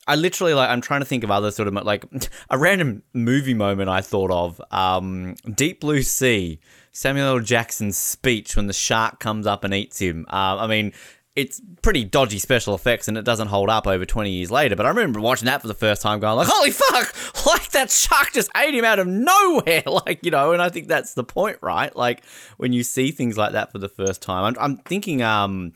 I 0.07 0.17
literally 0.17 0.55
like 0.55 0.69
I'm 0.69 0.81
trying 0.81 1.01
to 1.01 1.07
think 1.07 1.25
of 1.25 1.31
other 1.31 1.51
sort 1.51 1.69
of 1.69 1.75
like 1.75 2.05
a 2.51 2.59
random 2.59 3.03
movie 3.13 3.55
moment 3.55 3.89
I 3.89 4.03
thought 4.03 4.31
of. 4.31 4.61
Um, 4.71 5.35
Deep 5.55 5.81
Blue 5.81 6.03
Sea. 6.03 6.61
Samuel 6.91 7.29
L. 7.29 7.39
Jackson's 7.39 7.97
speech 7.97 8.57
when 8.57 8.67
the 8.67 8.73
shark 8.73 9.21
comes 9.21 9.47
up 9.47 9.63
and 9.63 9.73
eats 9.73 10.01
him. 10.01 10.27
Uh, 10.29 10.57
I 10.59 10.67
mean, 10.67 10.93
it's 11.39 11.63
pretty 11.83 12.03
dodgy 12.03 12.41
special 12.41 12.75
effects 12.75 13.07
and 13.07 13.17
it 13.17 13.25
doesn't 13.25 13.47
hold 13.47 13.71
up 13.71 13.87
over 13.87 14.05
20 14.05 14.29
years 14.29 14.51
later. 14.51 14.75
But 14.75 14.87
I 14.87 14.89
remember 14.89 15.21
watching 15.21 15.47
that 15.47 15.61
for 15.63 15.69
the 15.69 15.75
first 15.75 16.03
time 16.03 16.19
going 16.19 16.37
like, 16.37 16.49
holy 16.51 16.73
fuck, 16.73 17.15
like 17.47 17.71
that 17.71 17.93
shark 17.93 18.33
just 18.33 18.51
ate 18.57 18.75
him 18.75 18.85
out 18.85 18.99
of 18.99 19.07
nowhere. 19.07 19.85
Like, 19.99 20.25
you 20.25 20.31
know, 20.31 20.53
and 20.53 20.63
I 20.63 20.69
think 20.69 20.87
that's 20.89 21.15
the 21.15 21.25
point, 21.25 21.59
right? 21.61 21.95
Like 21.95 22.25
when 22.57 22.73
you 22.73 22.83
see 22.83 23.11
things 23.11 23.37
like 23.37 23.53
that 23.53 23.73
for 23.73 23.79
the 23.79 23.89
first 23.89 24.23
time, 24.23 24.45
I'm, 24.45 24.57
I'm 24.61 24.77
thinking, 24.79 25.23
um, 25.23 25.73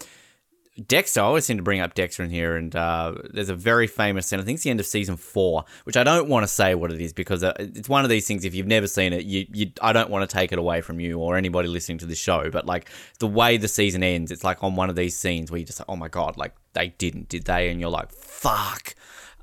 Dexter, 0.89 1.21
I 1.21 1.25
always 1.25 1.45
seem 1.45 1.57
to 1.57 1.63
bring 1.63 1.81
up 1.81 1.95
Dexter 1.95 2.23
in 2.23 2.31
here, 2.31 2.57
and 2.57 2.75
uh, 2.75 3.15
there's 3.31 3.49
a 3.49 3.55
very 3.55 3.87
famous 3.87 4.27
scene. 4.27 4.41
I 4.41 4.43
think 4.43 4.57
it's 4.57 4.65
the 4.65 4.71
end 4.71 4.81
of 4.81 4.87
season 4.87 5.17
four, 5.17 5.65
which 5.85 5.97
I 5.97 6.05
don't 6.05 6.29
want 6.29 6.45
to 6.45 6.49
say 6.49 6.75
what 6.75 6.93
it 6.93 7.01
is 7.01 7.13
because 7.13 7.43
uh, 7.43 7.53
it's 7.59 7.89
one 7.89 8.05
of 8.05 8.11
these 8.11 8.27
things. 8.27 8.45
If 8.45 8.55
you've 8.55 8.67
never 8.67 8.87
seen 8.87 9.13
it, 9.13 9.25
you, 9.25 9.47
you 9.53 9.73
I 9.81 9.93
don't 9.93 10.11
want 10.11 10.29
to 10.29 10.33
take 10.33 10.53
it 10.53 10.59
away 10.59 10.81
from 10.81 11.01
you 11.01 11.19
or 11.19 11.37
anybody 11.37 11.69
listening 11.69 11.99
to 11.99 12.07
the 12.07 12.15
show. 12.15 12.51
But 12.51 12.67
like 12.67 12.91
the 13.19 13.27
way 13.27 13.57
the 13.57 13.69
season 13.69 14.03
ends, 14.03 14.31
it's 14.31 14.45
like 14.45 14.63
on 14.63 14.77
one 14.77 14.91
of 14.91 14.97
these 14.97 15.17
scenes 15.17 15.51
where 15.51 15.59
you 15.59 15.67
just 15.67 15.79
like, 15.79 15.89
oh 15.89 15.97
my 15.97 16.09
god, 16.09 16.37
like 16.37 16.55
they 16.73 16.89
didn't, 16.89 17.29
did 17.29 17.45
they? 17.45 17.69
And 17.69 17.81
you're 17.81 17.91
like, 17.91 18.11
fuck. 18.13 18.95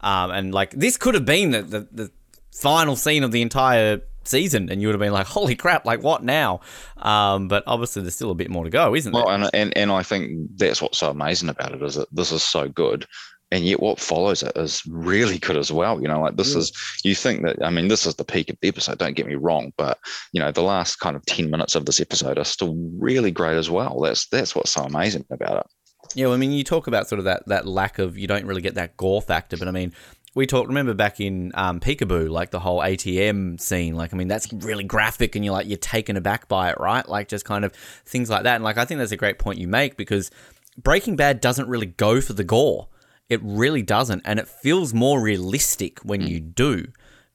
Um, 0.02 0.32
and 0.32 0.54
like 0.54 0.72
this 0.72 0.98
could 0.98 1.14
have 1.14 1.26
been 1.26 1.52
the, 1.52 1.62
the, 1.62 1.88
the 1.92 2.12
final 2.52 2.96
scene 2.96 3.24
of 3.24 3.32
the 3.32 3.42
entire 3.42 4.02
season, 4.30 4.70
and 4.70 4.82
you 4.82 4.88
would 4.88 4.94
have 4.94 5.00
been 5.00 5.14
like, 5.14 5.28
"Holy 5.28 5.56
crap! 5.56 5.86
Like 5.86 6.04
what 6.04 6.24
now?" 6.24 6.62
Um, 6.98 7.48
but 7.48 7.64
obviously, 7.68 8.02
there's 8.02 8.16
still 8.16 8.32
a 8.32 8.36
bit 8.36 8.50
more 8.50 8.64
to 8.64 8.70
go, 8.70 8.96
isn't 8.96 9.12
well, 9.12 9.26
there? 9.26 9.36
and, 9.36 9.50
and 9.54 9.78
and 9.78 9.92
I 9.92 10.04
think 10.04 10.50
that's 10.56 10.82
what's 10.82 11.00
so 11.00 11.10
amazing 11.10 11.50
about 11.50 11.74
it 11.74 11.82
is 11.82 11.96
that 11.96 12.08
this 12.12 12.32
is 12.32 12.44
so 12.44 12.70
good, 12.70 13.06
and 13.52 13.66
yet 13.66 13.80
what 13.80 14.00
follows 14.00 14.44
it 14.44 14.52
is 14.56 14.84
really 14.88 15.38
good 15.40 15.58
as 15.58 15.72
well. 15.72 16.02
You 16.02 16.08
know, 16.08 16.22
like 16.22 16.38
this 16.38 16.54
yeah. 16.54 16.60
is 16.60 16.72
you 17.04 17.16
think 17.16 17.44
that 17.44 17.58
I 17.64 17.70
mean 17.70 17.88
this 17.88 18.06
is 18.06 18.16
the 18.16 18.26
peak 18.26 18.50
of 18.50 18.58
the 18.62 18.68
episode. 18.68 18.98
Don't 18.98 19.16
get 19.16 19.28
me 19.28 19.36
wrong, 19.36 19.74
but 19.78 19.98
you 20.34 20.40
know 20.40 20.52
the 20.52 20.62
last 20.62 20.98
kind 20.98 21.16
of 21.16 21.26
ten 21.26 21.50
minutes 21.50 21.76
of 21.76 21.86
this 21.86 22.00
episode 22.00 22.38
are 22.38 22.46
still 22.46 22.76
really 22.98 23.32
great 23.32 23.58
as 23.58 23.70
well. 23.70 24.00
That's 24.02 24.28
that's 24.28 24.56
what's 24.56 24.72
so 24.72 24.84
amazing 24.84 25.26
about 25.32 25.58
it. 25.58 25.68
Yeah, 26.16 26.28
well, 26.28 26.36
I 26.36 26.38
mean, 26.38 26.52
you 26.52 26.64
talk 26.64 26.88
about 26.88 27.08
sort 27.08 27.20
of 27.20 27.26
that 27.26 27.44
that 27.48 27.68
lack 27.68 28.00
of 28.00 28.18
you 28.18 28.28
don't 28.28 28.46
really 28.46 28.62
get 28.62 28.76
that 28.76 28.98
gore 28.98 29.22
factor, 29.22 29.58
but 29.58 29.68
I 29.68 29.72
mean, 29.72 29.94
we 30.36 30.46
talked 30.46 30.68
remember 30.68 30.94
back 30.94 31.20
in 31.20 31.52
um, 31.56 31.80
peekaboo 31.80 32.30
like 32.30 32.52
the 32.52 32.60
whole 32.60 32.80
atm 32.80 33.60
scene 33.60 33.96
like 33.96 34.14
i 34.14 34.18
mean 34.18 34.28
that's 34.28 34.52
really 34.54 34.84
graphic 34.84 35.36
and 35.36 35.44
you're 35.44 35.54
like 35.54 35.68
you're 35.68 35.78
taken 35.78 36.16
aback 36.18 36.48
by 36.48 36.70
it 36.70 36.80
right? 36.80 37.08
Like 37.08 37.28
just 37.28 37.46
kind 37.46 37.66
of 37.66 37.74
things 38.06 38.30
like 38.30 38.44
that. 38.44 38.56
And 38.56 38.64
like 38.64 38.78
i 38.78 38.86
think 38.86 39.00
that's 39.00 39.12
a 39.12 39.18
great 39.18 39.40
point 39.40 39.60
you 39.60 39.68
make 39.68 39.98
because 39.98 40.32
breaking 40.78 41.16
bad 41.16 41.42
doesn't 41.42 41.68
really 41.68 41.88
go 41.88 42.22
for 42.22 42.34
the 42.34 42.44
gore. 42.44 42.88
It 43.30 43.42
really 43.44 43.84
doesn't. 43.84 44.24
And 44.26 44.40
it 44.40 44.48
feels 44.48 44.94
more 44.94 45.22
realistic 45.22 46.00
when 46.00 46.22
mm. 46.22 46.30
you 46.30 46.40
do 46.40 46.88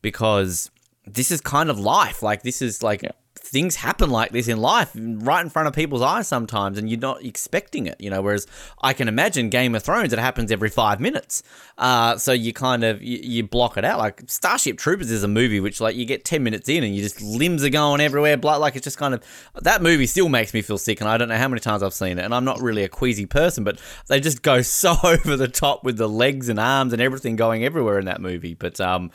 because 0.03 0.70
this 1.07 1.30
is 1.30 1.40
kind 1.40 1.70
of 1.70 1.78
life. 1.78 2.22
Like 2.22 2.42
this 2.42 2.62
is 2.62 2.82
like 2.82 3.03
yeah 3.03 3.12
things 3.37 3.76
happen 3.76 4.11
like 4.11 4.30
this 4.30 4.49
in 4.49 4.59
life 4.59 4.91
right 4.95 5.43
in 5.43 5.51
front 5.51 5.68
of 5.68 5.74
people's 5.74 6.03
eyes 6.03 6.26
sometimes 6.26 6.78
and 6.78 6.89
you're 6.89 6.99
not 6.99 7.22
expecting 7.24 7.87
it 7.87 8.01
you 8.01 8.09
know 8.09 8.22
whereas 8.22 8.47
i 8.82 8.93
can 8.93 9.09
imagine 9.09 9.49
game 9.49 9.74
of 9.74 9.82
thrones 9.82 10.12
it 10.12 10.18
happens 10.18 10.51
every 10.51 10.70
five 10.70 11.01
minutes. 11.01 11.43
Uh, 11.76 12.16
so 12.16 12.32
you 12.32 12.53
kind 12.53 12.85
of 12.85 13.03
you, 13.03 13.18
you, 13.18 13.43
block 13.43 13.76
it 13.76 13.85
out. 13.85 13.99
Like 13.99 14.22
starship 14.28 14.78
troopers 14.78 15.11
is 15.11 15.22
a 15.22 15.28
movie 15.28 15.61
which 15.61 15.80
like 15.80 15.97
you 15.97 16.07
get 16.07 16.24
10 16.24 16.43
minutes 16.43 16.68
in 16.68 16.85
and 16.85 16.95
you 16.95 17.03
just 17.03 17.20
limbs 17.20 17.64
are 17.64 17.68
going 17.68 18.01
everywhere 18.01 18.37
blood 18.37 18.61
like 18.61 18.76
it's 18.76 18.85
just 18.85 18.97
kind 18.97 19.12
of 19.12 19.22
that 19.62 19.82
movie 19.82 20.07
still 20.07 20.28
makes 20.28 20.55
me 20.55 20.62
feel 20.62 20.78
sick 20.78 21.01
and 21.01 21.11
i 21.11 21.16
don't 21.16 21.28
know 21.28 21.37
how 21.37 21.49
many 21.49 21.61
times 21.61 21.82
i've 21.82 21.93
seen 21.93 22.18
it 22.18 22.24
and 22.24 22.35
i'm 22.35 22.45
not 22.45 22.61
really 22.61 22.85
a 22.85 22.89
queasy 22.89 23.26
person 23.26 23.64
but 23.64 23.80
they 24.07 24.20
just 24.20 24.43
go 24.43 24.62
so 24.62 24.95
over 25.03 25.37
the 25.37 25.49
top 25.49 25.82
with 25.82 25.97
the 25.97 26.09
legs 26.09 26.49
and 26.49 26.61
arms 26.61 26.93
and 26.93 27.03
everything 27.03 27.35
going 27.35 27.64
everywhere 27.64 27.99
in 27.99 28.05
that 28.07 28.20
movie. 28.20 28.55
But 28.55 28.80
um 28.80 29.11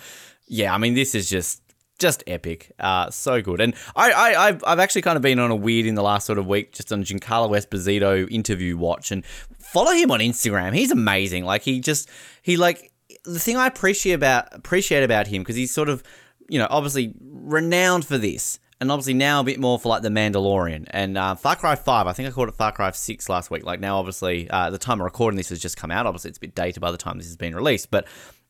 yeah 0.47 0.73
i 0.73 0.77
mean 0.77 0.95
this 0.95 1.15
is 1.15 1.29
just 1.29 1.61
just 1.99 2.23
epic. 2.25 2.71
Uh, 2.79 3.09
so 3.11 3.41
good. 3.41 3.61
And 3.61 3.75
I, 3.95 4.11
I, 4.11 4.47
I've, 4.47 4.63
I've 4.65 4.79
actually 4.79 5.03
kind 5.03 5.17
of 5.17 5.21
been 5.21 5.37
on 5.37 5.51
a 5.51 5.55
weird 5.55 5.85
in 5.85 5.95
the 5.95 6.01
last 6.01 6.25
sort 6.25 6.39
of 6.39 6.47
week, 6.47 6.73
just 6.73 6.91
on 6.91 7.03
Giancarlo 7.03 7.51
Esposito 7.51 8.29
interview 8.31 8.77
watch 8.77 9.11
and 9.11 9.25
follow 9.59 9.91
him 9.91 10.09
on 10.09 10.19
Instagram. 10.19 10.73
He's 10.73 10.91
amazing. 10.91 11.45
Like 11.45 11.61
he 11.61 11.79
just, 11.79 12.09
he 12.41 12.57
like, 12.57 12.91
the 13.25 13.39
thing 13.39 13.57
I 13.57 13.67
appreciate 13.67 14.13
about, 14.13 14.47
appreciate 14.53 15.03
about 15.03 15.27
him, 15.27 15.41
because 15.41 15.57
he's 15.57 15.71
sort 15.71 15.89
of, 15.89 16.01
you 16.47 16.57
know, 16.57 16.67
obviously 16.69 17.13
renowned 17.21 18.05
for 18.05 18.17
this. 18.17 18.59
And 18.81 18.89
obviously 18.93 19.13
now 19.13 19.41
a 19.41 19.43
bit 19.43 19.59
more 19.59 19.77
for 19.77 19.89
like 19.89 20.03
the 20.03 20.09
Mandalorian 20.09 20.85
and 20.91 21.17
uh, 21.17 21.35
Far 21.35 21.57
Cry 21.57 21.75
Five. 21.75 22.07
I 22.07 22.13
think 22.13 22.29
I 22.29 22.31
called 22.31 22.47
it 22.47 22.55
Far 22.55 22.71
Cry 22.71 22.89
Six 22.91 23.27
last 23.27 23.51
week. 23.51 23.65
Like 23.65 23.81
now, 23.81 23.97
obviously, 23.97 24.49
uh, 24.49 24.69
the 24.69 24.77
time 24.77 25.01
of 25.01 25.03
recording 25.03 25.35
this 25.35 25.49
has 25.49 25.59
just 25.59 25.75
come 25.75 25.91
out. 25.91 26.05
Obviously, 26.05 26.29
it's 26.29 26.37
a 26.37 26.39
bit 26.39 26.55
dated 26.55 26.79
by 26.79 26.89
the 26.89 26.97
time 26.97 27.17
this 27.17 27.27
has 27.27 27.35
been 27.35 27.53
released. 27.53 27.91
But 27.91 28.07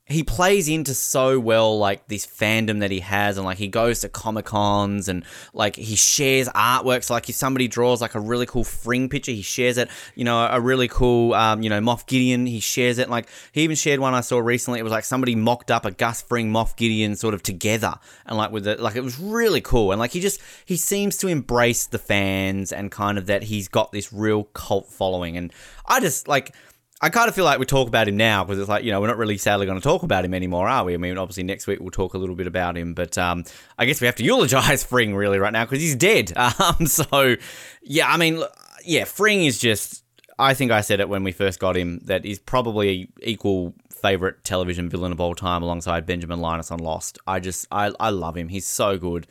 he 0.10 0.24
plays 0.24 0.68
into 0.68 0.96
so 0.96 1.40
well 1.40 1.78
like 1.78 2.08
this 2.08 2.26
fandom 2.26 2.80
that 2.80 2.90
he 2.90 3.00
has 3.00 3.38
and 3.38 3.46
like 3.46 3.60
he 3.60 3.68
goes 3.68 4.00
to 4.02 4.10
comic 4.10 4.46
cons 4.46 5.08
and 5.08 5.24
like 5.54 5.76
he 5.76 5.96
shares 5.96 6.50
artworks. 6.50 7.06
So 7.06 7.14
like 7.14 7.30
if 7.30 7.36
somebody 7.36 7.68
draws 7.68 8.02
like 8.02 8.16
a 8.16 8.20
really 8.20 8.48
cool 8.48 8.64
fring 8.64 9.08
picture 9.08 9.32
he 9.32 9.44
shares 9.44 9.78
it. 9.78 9.88
You 10.16 10.26
know 10.26 10.48
a 10.50 10.60
really 10.60 10.88
cool 10.88 11.36
um, 11.36 11.62
you 11.62 11.70
know 11.70 11.80
moff 11.80 12.08
gideon 12.08 12.48
he 12.48 12.60
shares 12.60 12.98
it. 12.98 13.08
Like 13.10 13.30
he 13.52 13.62
even 13.62 13.76
shared 13.76 14.00
one 14.00 14.16
i 14.16 14.22
saw 14.22 14.40
recently. 14.40 14.80
It 14.80 14.84
was 14.84 14.92
like 14.92 15.06
somebody 15.06 15.36
mocked 15.36 15.70
up 15.70 15.86
a 15.86 15.92
gus 15.92 16.24
fring 16.24 16.52
moff 16.52 16.76
gideon 16.76 17.16
sort 17.16 17.36
of 17.36 17.44
together 17.44 17.94
and 18.26 18.36
like 18.36 18.52
with 18.52 18.68
it. 18.68 18.80
Like 18.80 18.96
it 18.96 19.04
was 19.04 19.20
really 19.20 19.62
cool. 19.62 19.92
And 19.92 20.00
like 20.00 20.12
he 20.12 20.22
just 20.22 20.42
he 20.66 20.76
seems 20.76 21.18
to 21.20 21.28
embrace 21.28 21.86
the 21.86 22.00
fans 22.00 22.72
and 22.72 22.92
kind 22.92 23.20
of 23.20 23.28
that 23.28 23.44
he's 23.44 23.68
got 23.68 23.92
this 23.92 24.12
real 24.12 24.46
cult 24.46 24.88
following. 24.88 25.38
And 25.38 25.54
i 25.86 26.00
just 26.00 26.28
like 26.28 26.56
I 27.02 27.10
kind 27.10 27.30
of 27.30 27.36
feel 27.36 27.46
like 27.46 27.60
we 27.60 27.66
talk 27.66 27.88
about 27.88 28.10
him 28.10 28.18
now 28.18 28.44
because 28.44 28.60
it's 28.60 28.68
like 28.68 28.84
you 28.84 28.92
know 28.92 29.00
we're 29.00 29.08
not 29.08 29.18
really 29.18 29.38
sadly 29.38 29.66
going 29.66 29.80
to 29.80 29.84
talk 29.84 30.04
about 30.04 30.26
him 30.26 30.34
anymore, 30.34 30.68
are 30.68 30.84
we? 30.84 30.94
I 30.94 30.98
mean, 30.98 31.18
obviously 31.18 31.44
next 31.44 31.66
week 31.66 31.80
we'll 31.80 31.92
talk 31.92 32.14
a 32.14 32.18
little 32.18 32.36
bit 32.36 32.48
about 32.48 32.78
him, 32.78 32.94
but 32.94 33.18
um, 33.18 33.46
I 33.78 33.86
guess 33.86 34.02
we 34.02 34.08
have 34.08 34.16
to 34.16 34.24
eulogize 34.24 34.84
Fring 34.90 35.16
really 35.16 35.40
right 35.40 35.54
now 35.54 35.66
because 35.66 35.82
he's 35.82 35.96
dead. 35.96 36.34
Um, 36.60 36.88
so 36.88 37.36
yeah, 37.84 38.12
I 38.12 38.18
mean, 38.18 38.44
yeah, 38.84 39.06
Fring 39.06 39.46
is 39.46 39.60
just. 39.60 40.04
I 40.38 40.54
think 40.54 40.72
I 40.72 40.82
said 40.82 41.00
it 41.00 41.10
when 41.10 41.24
we 41.24 41.32
first 41.32 41.60
got 41.60 41.76
him 41.76 42.00
that 42.06 42.24
he's 42.24 42.40
probably 42.40 43.10
equal 43.22 43.74
favorite 43.90 44.44
television 44.44 44.90
villain 44.90 45.12
of 45.12 45.20
all 45.20 45.36
time 45.36 45.64
alongside 45.64 46.06
Benjamin 46.06 46.40
Linus 46.40 46.72
on 46.72 46.80
Lost. 46.80 47.20
I 47.28 47.40
just 47.40 47.68
I 47.72 47.92
I 48.00 48.10
love 48.10 48.36
him. 48.36 48.48
He's 48.50 48.66
so 48.66 48.98
good 48.98 49.28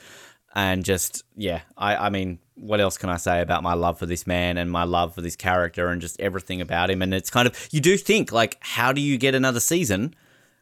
and 0.58 0.84
just 0.84 1.24
yeah 1.36 1.60
I, 1.76 1.96
I 1.96 2.10
mean 2.10 2.40
what 2.56 2.80
else 2.80 2.98
can 2.98 3.08
i 3.08 3.16
say 3.16 3.40
about 3.40 3.62
my 3.62 3.74
love 3.74 3.98
for 3.98 4.06
this 4.06 4.26
man 4.26 4.58
and 4.58 4.70
my 4.70 4.82
love 4.82 5.14
for 5.14 5.20
this 5.20 5.36
character 5.36 5.88
and 5.88 6.00
just 6.00 6.20
everything 6.20 6.60
about 6.60 6.90
him 6.90 7.00
and 7.00 7.14
it's 7.14 7.30
kind 7.30 7.46
of 7.46 7.68
you 7.70 7.80
do 7.80 7.96
think 7.96 8.32
like 8.32 8.58
how 8.60 8.92
do 8.92 9.00
you 9.00 9.16
get 9.16 9.34
another 9.34 9.60
season 9.60 10.14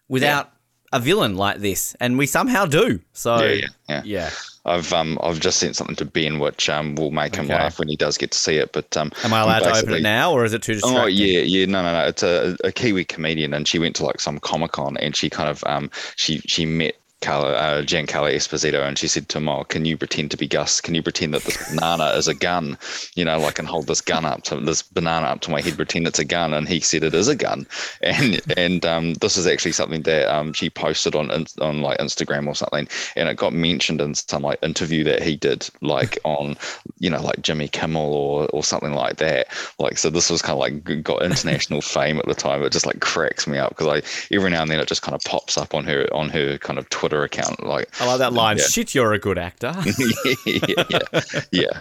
without 0.09 0.53
yeah. 0.93 0.99
a 0.99 1.01
villain 1.01 1.35
like 1.35 1.59
this 1.59 1.97
and 1.99 2.19
we 2.19 2.27
somehow 2.27 2.67
do 2.67 3.01
so 3.15 3.39
yeah 3.39 3.53
yeah, 3.53 3.67
yeah. 3.89 4.03
yeah. 4.05 4.31
I've 4.67 4.93
um 4.93 5.17
I've 5.23 5.39
just 5.39 5.59
sent 5.59 5.77
something 5.77 5.95
to 5.95 6.05
Ben 6.05 6.41
which 6.41 6.69
um 6.69 6.97
will 6.97 7.13
make 7.13 7.37
him 7.37 7.47
laugh 7.47 7.79
when 7.79 7.87
he 7.87 7.95
does 7.95 8.19
get 8.19 8.33
to 8.33 8.39
see 8.39 8.57
it. 8.57 8.73
But 8.73 8.97
um, 8.97 9.13
am 9.23 9.33
I 9.33 9.43
allowed 9.43 9.61
to 9.61 9.79
open 9.79 9.93
it 9.93 10.03
now, 10.03 10.33
or 10.33 10.45
is 10.45 10.53
it 10.53 10.63
too 10.63 10.73
distracting? 10.73 11.03
Oh 11.05 11.07
yeah, 11.07 11.43
yeah, 11.43 11.67
no, 11.67 11.85
no, 11.85 11.93
no. 11.93 12.09
It's 12.09 12.25
a, 12.25 12.57
a 12.65 12.73
Kiwi 12.73 13.05
comedian, 13.05 13.55
and 13.55 13.69
she 13.69 13.79
went 13.79 13.95
to 13.95 14.05
like 14.05 14.19
some 14.19 14.41
comic 14.41 14.73
con, 14.73 14.97
and 14.97 15.15
she 15.15 15.31
kind 15.31 15.49
of 15.49 15.63
um 15.67 15.89
she 16.17 16.39
she 16.47 16.67
met 16.67 16.97
Carlo, 17.27 17.51
uh, 17.51 17.83
Giancarlo 17.83 18.33
Esposito, 18.33 18.87
and 18.87 18.97
she 18.97 19.09
said 19.09 19.29
to 19.31 19.39
him, 19.39 19.49
"Oh, 19.49 19.65
can 19.65 19.85
you 19.85 19.97
pretend 19.97 20.31
to 20.31 20.37
be 20.37 20.47
Gus? 20.47 20.81
Can 20.81 20.95
you 20.95 21.03
pretend 21.03 21.35
that 21.35 21.43
this 21.43 21.57
banana 21.69 22.11
is 22.11 22.29
a 22.29 22.35
gun? 22.35 22.79
You 23.17 23.25
know, 23.25 23.41
like 23.41 23.59
and 23.59 23.67
hold 23.67 23.89
this 23.89 24.01
gun 24.01 24.25
up 24.25 24.45
to 24.45 24.61
this 24.61 24.83
banana 24.83 25.27
up 25.27 25.41
to 25.41 25.51
my 25.51 25.61
head, 25.61 25.75
pretend 25.75 26.07
it's 26.07 26.21
a 26.21 26.25
gun." 26.25 26.55
And 26.55 26.69
he 26.69 26.79
said 26.79 27.03
it 27.03 27.15
is 27.15 27.27
a 27.27 27.35
gun, 27.35 27.67
and 28.01 28.41
and 28.57 28.87
um, 28.87 29.15
this 29.15 29.37
is 29.37 29.45
actually 29.45 29.73
something 29.73 30.03
that 30.03 30.33
um, 30.33 30.53
she 30.53 30.71
posted 30.71 31.17
on 31.17 31.33
on 31.61 31.81
like 31.81 31.99
Instagram 31.99 32.47
or 32.47 32.55
something, 32.55 32.87
and 33.17 33.29
it 33.29 33.37
got 33.37 33.53
mentioned 33.53 34.01
in 34.01 34.15
some 34.15 34.43
like 34.43 34.63
interview 34.63 35.03
that 35.03 35.21
he 35.21 35.35
did, 35.35 35.69
like 35.81 36.21
on 36.23 36.57
you 37.01 37.11
know 37.11 37.21
like 37.21 37.43
Jimmy 37.43 37.67
Kimmel 37.67 38.15
or 38.15 38.47
or 38.53 38.63
something 38.63 38.95
like 38.95 39.17
that. 39.17 39.49
Like 39.81 39.99
so, 39.99 40.11
this 40.11 40.31
was 40.31 40.43
kind 40.43 40.53
of 40.53 40.61
like 40.61 41.03
got 41.03 41.25
international 41.25 41.83
fame 41.97 42.19
at 42.19 42.27
the 42.27 42.35
time. 42.35 42.63
It 42.63 42.71
just 42.71 42.87
like 42.87 43.01
cracks 43.01 43.49
me 43.49 43.59
up 43.59 43.71
because 43.71 43.89
I 43.89 44.33
every 44.33 44.51
now 44.51 44.63
and 44.63 44.71
then 44.71 44.79
it 44.79 44.87
just 44.87 45.03
kind 45.03 45.17
of 45.17 45.23
pops 45.25 45.59
up 45.59 45.75
on 45.75 45.83
her 45.87 46.07
on 46.15 46.29
her 46.29 46.59
kind 46.59 46.79
of 46.79 46.89
Twitter 46.89 47.16
Account. 47.25 47.65
Like 47.65 47.89
I 48.01 48.07
like 48.07 48.19
that 48.19 48.33
line. 48.33 48.59
Yeah. 48.59 48.65
Shit, 48.65 48.95
you're 48.95 49.13
a 49.13 49.19
good 49.19 49.39
actor. 49.39 49.75
yeah, 50.47 50.85
yeah, 50.91 51.21
yeah. 51.53 51.81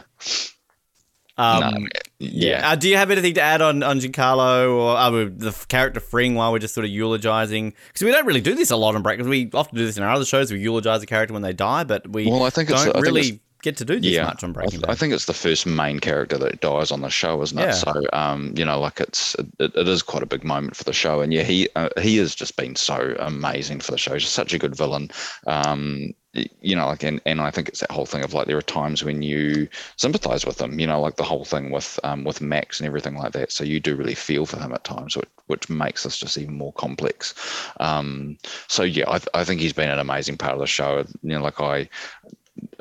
Um, 1.37 1.83
no, 1.83 1.87
yeah. 2.19 2.71
Uh, 2.71 2.75
do 2.75 2.87
you 2.87 2.95
have 2.95 3.11
anything 3.11 3.33
to 3.33 3.41
add 3.41 3.61
on 3.61 3.83
on 3.83 3.99
Giancarlo 3.99 4.73
or 4.73 4.95
uh, 4.95 5.09
the 5.09 5.65
character 5.67 5.99
Fring 5.99 6.35
while 6.35 6.51
we're 6.51 6.59
just 6.59 6.73
sort 6.73 6.85
of 6.85 6.91
eulogizing? 6.91 7.73
Because 7.87 8.03
we 8.03 8.11
don't 8.11 8.25
really 8.25 8.41
do 8.41 8.55
this 8.55 8.71
a 8.71 8.77
lot 8.77 8.95
on 8.95 9.01
break. 9.01 9.17
Because 9.17 9.29
we 9.29 9.49
often 9.53 9.77
do 9.77 9.85
this 9.85 9.97
in 9.97 10.03
our 10.03 10.11
other 10.11 10.25
shows. 10.25 10.51
We 10.51 10.59
eulogize 10.59 11.03
a 11.03 11.05
character 11.05 11.33
when 11.33 11.41
they 11.41 11.53
die, 11.53 11.83
but 11.83 12.07
we 12.09 12.27
well, 12.27 12.43
I 12.43 12.49
think 12.49 12.69
don't 12.69 12.87
it's, 12.87 12.95
I 12.95 12.99
really 13.01 13.41
get 13.65 13.77
to 13.77 13.85
do 13.85 13.99
this 13.99 14.11
yeah, 14.11 14.25
much 14.25 14.43
on 14.43 14.53
Breaking 14.53 14.79
Bad. 14.79 14.91
I 14.91 14.95
think 14.95 15.11
it's 15.11 15.25
the 15.25 15.33
first 15.33 15.65
main 15.65 15.99
character 15.99 16.37
that 16.37 16.61
dies 16.61 16.91
on 16.91 17.01
the 17.01 17.09
show, 17.09 17.41
isn't 17.41 17.57
it? 17.57 17.63
Yeah. 17.63 17.71
So, 17.71 18.03
um, 18.13 18.53
you 18.55 18.63
know, 18.63 18.79
like 18.79 19.01
it's 19.01 19.35
it, 19.59 19.75
it 19.75 19.87
is 19.87 20.03
quite 20.03 20.23
a 20.23 20.27
big 20.27 20.43
moment 20.43 20.75
for 20.75 20.83
the 20.83 20.93
show, 20.93 21.21
and 21.21 21.33
yeah, 21.33 21.43
he 21.43 21.67
uh, 21.75 21.89
he 21.99 22.17
has 22.17 22.33
just 22.35 22.55
been 22.55 22.75
so 22.75 23.15
amazing 23.19 23.79
for 23.79 23.91
the 23.91 23.97
show. 23.97 24.13
He's 24.13 24.29
such 24.29 24.53
a 24.53 24.59
good 24.59 24.75
villain. 24.75 25.09
Um, 25.47 26.13
you 26.61 26.75
know, 26.75 26.87
like, 26.87 27.01
and, 27.03 27.21
and 27.25 27.39
I 27.39 27.49
think 27.49 27.69
it's 27.69 27.79
that 27.79 27.91
whole 27.91 28.05
thing 28.05 28.21
of 28.23 28.33
like 28.33 28.45
there 28.45 28.57
are 28.57 28.61
times 28.61 29.03
when 29.03 29.21
you 29.21 29.69
sympathize 29.95 30.45
with 30.45 30.59
him, 30.59 30.79
you 30.79 30.85
know, 30.85 30.99
like 30.99 31.15
the 31.15 31.23
whole 31.23 31.45
thing 31.45 31.71
with 31.71 31.97
um, 32.03 32.23
with 32.23 32.41
Max 32.41 32.79
and 32.79 32.87
everything 32.87 33.15
like 33.15 33.31
that. 33.31 33.51
So 33.51 33.63
you 33.63 33.79
do 33.79 33.95
really 33.95 34.15
feel 34.15 34.45
for 34.45 34.59
him 34.59 34.73
at 34.73 34.83
times, 34.83 35.15
which, 35.15 35.29
which 35.47 35.69
makes 35.69 36.03
this 36.03 36.17
just 36.17 36.37
even 36.37 36.57
more 36.57 36.73
complex. 36.73 37.33
Um, 37.79 38.37
so 38.67 38.83
yeah, 38.83 39.09
I, 39.09 39.19
I 39.33 39.43
think 39.43 39.61
he's 39.61 39.73
been 39.73 39.89
an 39.89 39.99
amazing 39.99 40.37
part 40.37 40.53
of 40.53 40.59
the 40.59 40.67
show. 40.67 41.05
You 41.23 41.35
know, 41.35 41.41
like 41.41 41.61
I 41.61 41.89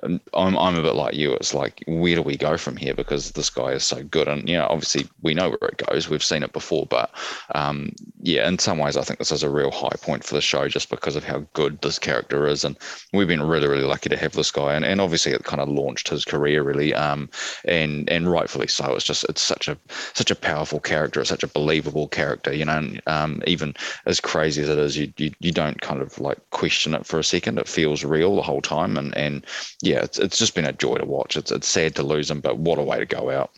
I'm 0.04 0.56
I'm 0.56 0.76
a 0.76 0.82
bit 0.82 0.94
like 0.94 1.14
you. 1.14 1.32
It's 1.34 1.54
like 1.54 1.82
where 1.86 2.16
do 2.16 2.22
we 2.22 2.36
go 2.36 2.56
from 2.56 2.76
here 2.76 2.94
because 2.94 3.32
this 3.32 3.50
guy 3.50 3.72
is 3.72 3.84
so 3.84 4.02
good, 4.02 4.28
and 4.28 4.48
you 4.48 4.56
know 4.56 4.66
obviously 4.68 5.08
we 5.22 5.34
know 5.34 5.50
where 5.50 5.70
it 5.70 5.86
goes. 5.86 6.08
We've 6.08 6.22
seen 6.22 6.42
it 6.42 6.52
before, 6.52 6.86
but 6.86 7.10
um, 7.54 7.92
yeah, 8.20 8.46
in 8.48 8.58
some 8.58 8.78
ways 8.78 8.96
I 8.96 9.02
think 9.02 9.18
this 9.18 9.32
is 9.32 9.42
a 9.42 9.50
real 9.50 9.70
high 9.70 9.96
point 10.00 10.24
for 10.24 10.34
the 10.34 10.40
show 10.40 10.68
just 10.68 10.90
because 10.90 11.16
of 11.16 11.24
how 11.24 11.46
good 11.54 11.80
this 11.80 11.98
character 11.98 12.46
is, 12.46 12.64
and 12.64 12.76
we've 13.12 13.28
been 13.28 13.42
really 13.42 13.68
really 13.68 13.84
lucky 13.84 14.08
to 14.10 14.16
have 14.16 14.32
this 14.32 14.50
guy, 14.50 14.74
and, 14.74 14.84
and 14.84 15.00
obviously 15.00 15.32
it 15.32 15.44
kind 15.44 15.60
of 15.60 15.68
launched 15.68 16.08
his 16.08 16.24
career 16.24 16.62
really, 16.62 16.92
um, 16.94 17.30
and 17.64 18.08
and 18.10 18.30
rightfully 18.30 18.68
so. 18.68 18.94
It's 18.94 19.04
just 19.04 19.24
it's 19.28 19.42
such 19.42 19.68
a 19.68 19.78
such 20.12 20.30
a 20.30 20.36
powerful 20.36 20.80
character, 20.80 21.20
it's 21.20 21.30
such 21.30 21.42
a 21.44 21.48
believable 21.48 22.08
character, 22.08 22.52
you 22.52 22.64
know. 22.64 22.74
And, 22.74 23.00
um, 23.06 23.42
even 23.46 23.74
as 24.06 24.20
crazy 24.20 24.62
as 24.62 24.68
it 24.68 24.78
is, 24.78 24.96
you, 24.96 25.12
you 25.16 25.32
you 25.38 25.52
don't 25.52 25.80
kind 25.80 26.00
of 26.02 26.18
like 26.18 26.38
question 26.50 26.94
it 26.94 27.06
for 27.06 27.18
a 27.18 27.24
second. 27.24 27.58
It 27.58 27.68
feels 27.68 28.04
real 28.04 28.36
the 28.36 28.42
whole 28.42 28.60
time, 28.62 28.96
and 28.96 29.16
and 29.16 29.46
yeah, 29.82 29.93
it's 30.02 30.18
it's 30.18 30.38
just 30.38 30.54
been 30.54 30.64
a 30.64 30.72
joy 30.72 30.96
to 30.96 31.06
watch. 31.06 31.36
It's 31.36 31.52
it's 31.52 31.68
sad 31.68 31.96
to 31.96 32.02
lose 32.02 32.30
him, 32.30 32.40
but 32.40 32.58
what 32.58 32.78
a 32.78 32.82
way 32.82 32.98
to 32.98 33.06
go 33.06 33.30
out. 33.30 33.50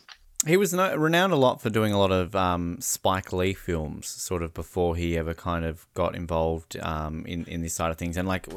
He 0.45 0.55
was 0.55 0.71
no, 0.71 0.95
renowned 0.95 1.33
a 1.33 1.35
lot 1.35 1.61
for 1.61 1.71
doing 1.71 1.93
a 1.93 1.97
lot 1.97 2.11
of 2.11 2.35
um, 2.35 2.77
Spike 2.79 3.33
Lee 3.33 3.55
films, 3.55 4.05
sort 4.05 4.43
of 4.43 4.53
before 4.53 4.95
he 4.95 5.17
ever 5.17 5.33
kind 5.33 5.65
of 5.65 5.87
got 5.95 6.15
involved 6.15 6.77
um, 6.77 7.25
in 7.25 7.43
in 7.45 7.63
this 7.63 7.73
side 7.73 7.89
of 7.89 7.97
things. 7.97 8.17
And 8.17 8.27
like 8.27 8.47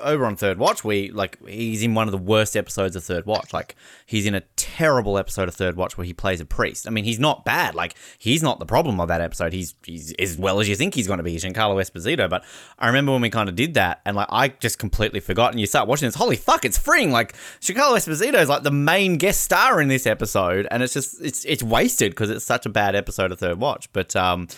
over 0.00 0.26
on 0.26 0.34
Third 0.34 0.58
Watch, 0.58 0.82
we 0.82 1.12
like 1.12 1.38
he's 1.46 1.84
in 1.84 1.94
one 1.94 2.08
of 2.08 2.12
the 2.12 2.18
worst 2.18 2.56
episodes 2.56 2.96
of 2.96 3.04
Third 3.04 3.24
Watch. 3.24 3.52
Like 3.52 3.76
he's 4.04 4.26
in 4.26 4.34
a 4.34 4.40
terrible 4.56 5.16
episode 5.16 5.46
of 5.46 5.54
Third 5.54 5.76
Watch 5.76 5.96
where 5.96 6.04
he 6.04 6.12
plays 6.12 6.40
a 6.40 6.44
priest. 6.44 6.88
I 6.88 6.90
mean, 6.90 7.04
he's 7.04 7.20
not 7.20 7.44
bad. 7.44 7.76
Like 7.76 7.94
he's 8.18 8.42
not 8.42 8.58
the 8.58 8.66
problem 8.66 9.00
of 9.00 9.06
that 9.06 9.20
episode. 9.20 9.52
He's 9.52 9.76
he's 9.84 10.12
as 10.14 10.36
well 10.36 10.58
as 10.58 10.68
you 10.68 10.74
think 10.74 10.94
he's 10.94 11.06
going 11.06 11.18
to 11.18 11.22
be, 11.22 11.36
Giancarlo 11.36 11.80
Esposito. 11.80 12.28
But 12.28 12.44
I 12.80 12.88
remember 12.88 13.12
when 13.12 13.22
we 13.22 13.30
kind 13.30 13.48
of 13.48 13.54
did 13.54 13.74
that, 13.74 14.00
and 14.04 14.16
like 14.16 14.28
I 14.30 14.48
just 14.48 14.80
completely 14.80 15.20
forgot. 15.20 15.52
And 15.52 15.60
you 15.60 15.66
start 15.66 15.86
watching 15.86 16.08
this, 16.08 16.16
holy 16.16 16.36
fuck, 16.36 16.64
it's 16.64 16.78
Fring! 16.78 17.12
Like 17.12 17.34
Giancarlo 17.60 17.96
Esposito 17.96 18.42
is 18.42 18.48
like 18.48 18.64
the 18.64 18.72
main 18.72 19.18
guest 19.18 19.42
star 19.42 19.80
in 19.80 19.86
this 19.86 20.04
episode, 20.04 20.66
and 20.72 20.82
it's 20.82 20.94
just 20.94 21.27
it's 21.28 21.44
it's 21.44 21.62
wasted 21.62 22.12
because 22.12 22.30
it's 22.30 22.44
such 22.44 22.66
a 22.66 22.70
bad 22.70 22.96
episode 22.96 23.30
of 23.30 23.38
Third 23.38 23.60
Watch. 23.60 23.92
But 23.92 24.16
um, 24.16 24.48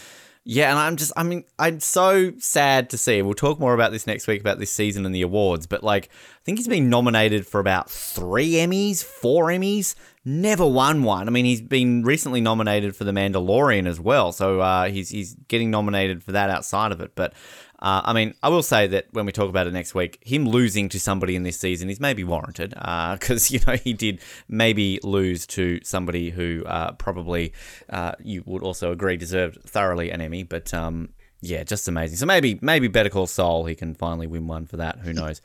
yeah, 0.45 0.71
and 0.71 0.79
I'm 0.79 0.97
just 0.97 1.12
I 1.16 1.23
mean 1.23 1.45
I'm 1.59 1.81
so 1.81 2.33
sad 2.39 2.89
to 2.91 2.99
see. 2.99 3.21
We'll 3.21 3.35
talk 3.35 3.61
more 3.61 3.75
about 3.75 3.93
this 3.93 4.07
next 4.07 4.27
week 4.27 4.41
about 4.41 4.59
this 4.59 4.73
season 4.73 5.05
and 5.05 5.14
the 5.14 5.23
awards. 5.23 5.66
But 5.66 5.85
like 5.85 6.07
I 6.07 6.45
think 6.45 6.59
he's 6.59 6.68
been 6.68 6.89
nominated 6.89 7.47
for 7.47 7.61
about 7.61 7.91
three 7.91 8.53
Emmys, 8.53 9.05
four 9.05 9.47
Emmys, 9.47 9.95
never 10.25 10.66
won 10.66 11.03
one. 11.03 11.29
I 11.29 11.31
mean 11.31 11.45
he's 11.45 11.61
been 11.61 12.05
recently 12.05 12.41
nominated 12.41 12.97
for 12.97 13.05
The 13.05 13.12
Mandalorian 13.12 13.87
as 13.87 14.01
well, 14.01 14.33
so 14.33 14.61
uh, 14.61 14.89
he's 14.89 15.11
he's 15.11 15.35
getting 15.49 15.71
nominated 15.71 16.23
for 16.23 16.33
that 16.33 16.49
outside 16.49 16.93
of 16.93 17.01
it. 17.01 17.12
But 17.14 17.35
uh, 17.83 18.03
I 18.05 18.12
mean, 18.12 18.35
I 18.43 18.51
will 18.51 18.62
say 18.62 18.87
that 18.89 19.07
when 19.12 19.24
we 19.24 19.33
talk 19.33 19.49
about 19.49 19.66
it 19.66 19.72
next 19.72 19.95
week, 19.95 20.18
him 20.22 20.47
losing 20.47 20.89
to 20.91 21.01
somebody 21.01 21.35
in 21.35 21.45
this 21.45 21.59
season 21.59 21.89
is 21.89 21.99
maybe 21.99 22.24
warranted 22.24 22.70
because, 22.70 23.51
uh, 23.51 23.55
you 23.55 23.61
know, 23.66 23.72
he 23.74 23.95
did 23.95 24.20
maybe 24.49 25.01
lose 25.03 25.47
to 25.49 25.81
somebody 25.83 26.31
who 26.31 26.62
uh, 26.66 26.93
probably 26.93 27.55
uh, 27.89 28.12
you 28.22 28.43
would 28.45 28.62
also 28.62 28.93
agree 28.93 29.16
deserved 29.16 29.62
thoroughly 29.64 30.11
an 30.11 30.20
Emmy. 30.20 30.43
But 30.43 30.74
um, 30.74 31.11
yeah, 31.41 31.62
just 31.62 31.89
amazing. 31.89 32.18
So 32.18 32.26
maybe, 32.26 32.59
maybe 32.61 32.87
Better 32.89 33.09
Call 33.09 33.26
Saul, 33.26 33.64
he 33.64 33.74
can 33.74 33.95
finally 33.95 34.26
win 34.26 34.47
one 34.47 34.66
for 34.66 34.76
that. 34.76 34.99
Who 34.99 35.14
knows? 35.14 35.41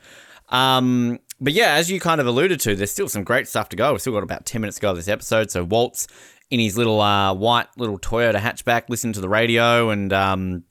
Um, 0.49 1.19
but 1.39 1.53
yeah, 1.53 1.75
as 1.75 1.89
you 1.89 2.01
kind 2.01 2.19
of 2.19 2.27
alluded 2.27 2.59
to, 2.61 2.75
there's 2.75 2.91
still 2.91 3.07
some 3.09 3.23
great 3.23 3.47
stuff 3.47 3.69
to 3.69 3.77
go. 3.77 3.93
We've 3.93 4.01
still 4.01 4.13
got 4.13 4.23
about 4.23 4.45
10 4.45 4.59
minutes 4.59 4.77
to 4.77 4.81
go 4.81 4.91
of 4.91 4.97
this 4.97 5.07
episode. 5.07 5.51
So 5.51 5.63
Walt's 5.63 6.07
in 6.51 6.59
his 6.59 6.77
little 6.77 6.99
uh, 6.99 7.33
white 7.33 7.67
little 7.77 7.97
Toyota 7.97 8.39
hatchback, 8.39 8.89
listening 8.89 9.13
to 9.13 9.21
the 9.21 9.29
radio 9.29 9.89
and. 9.89 10.11
Um, 10.11 10.63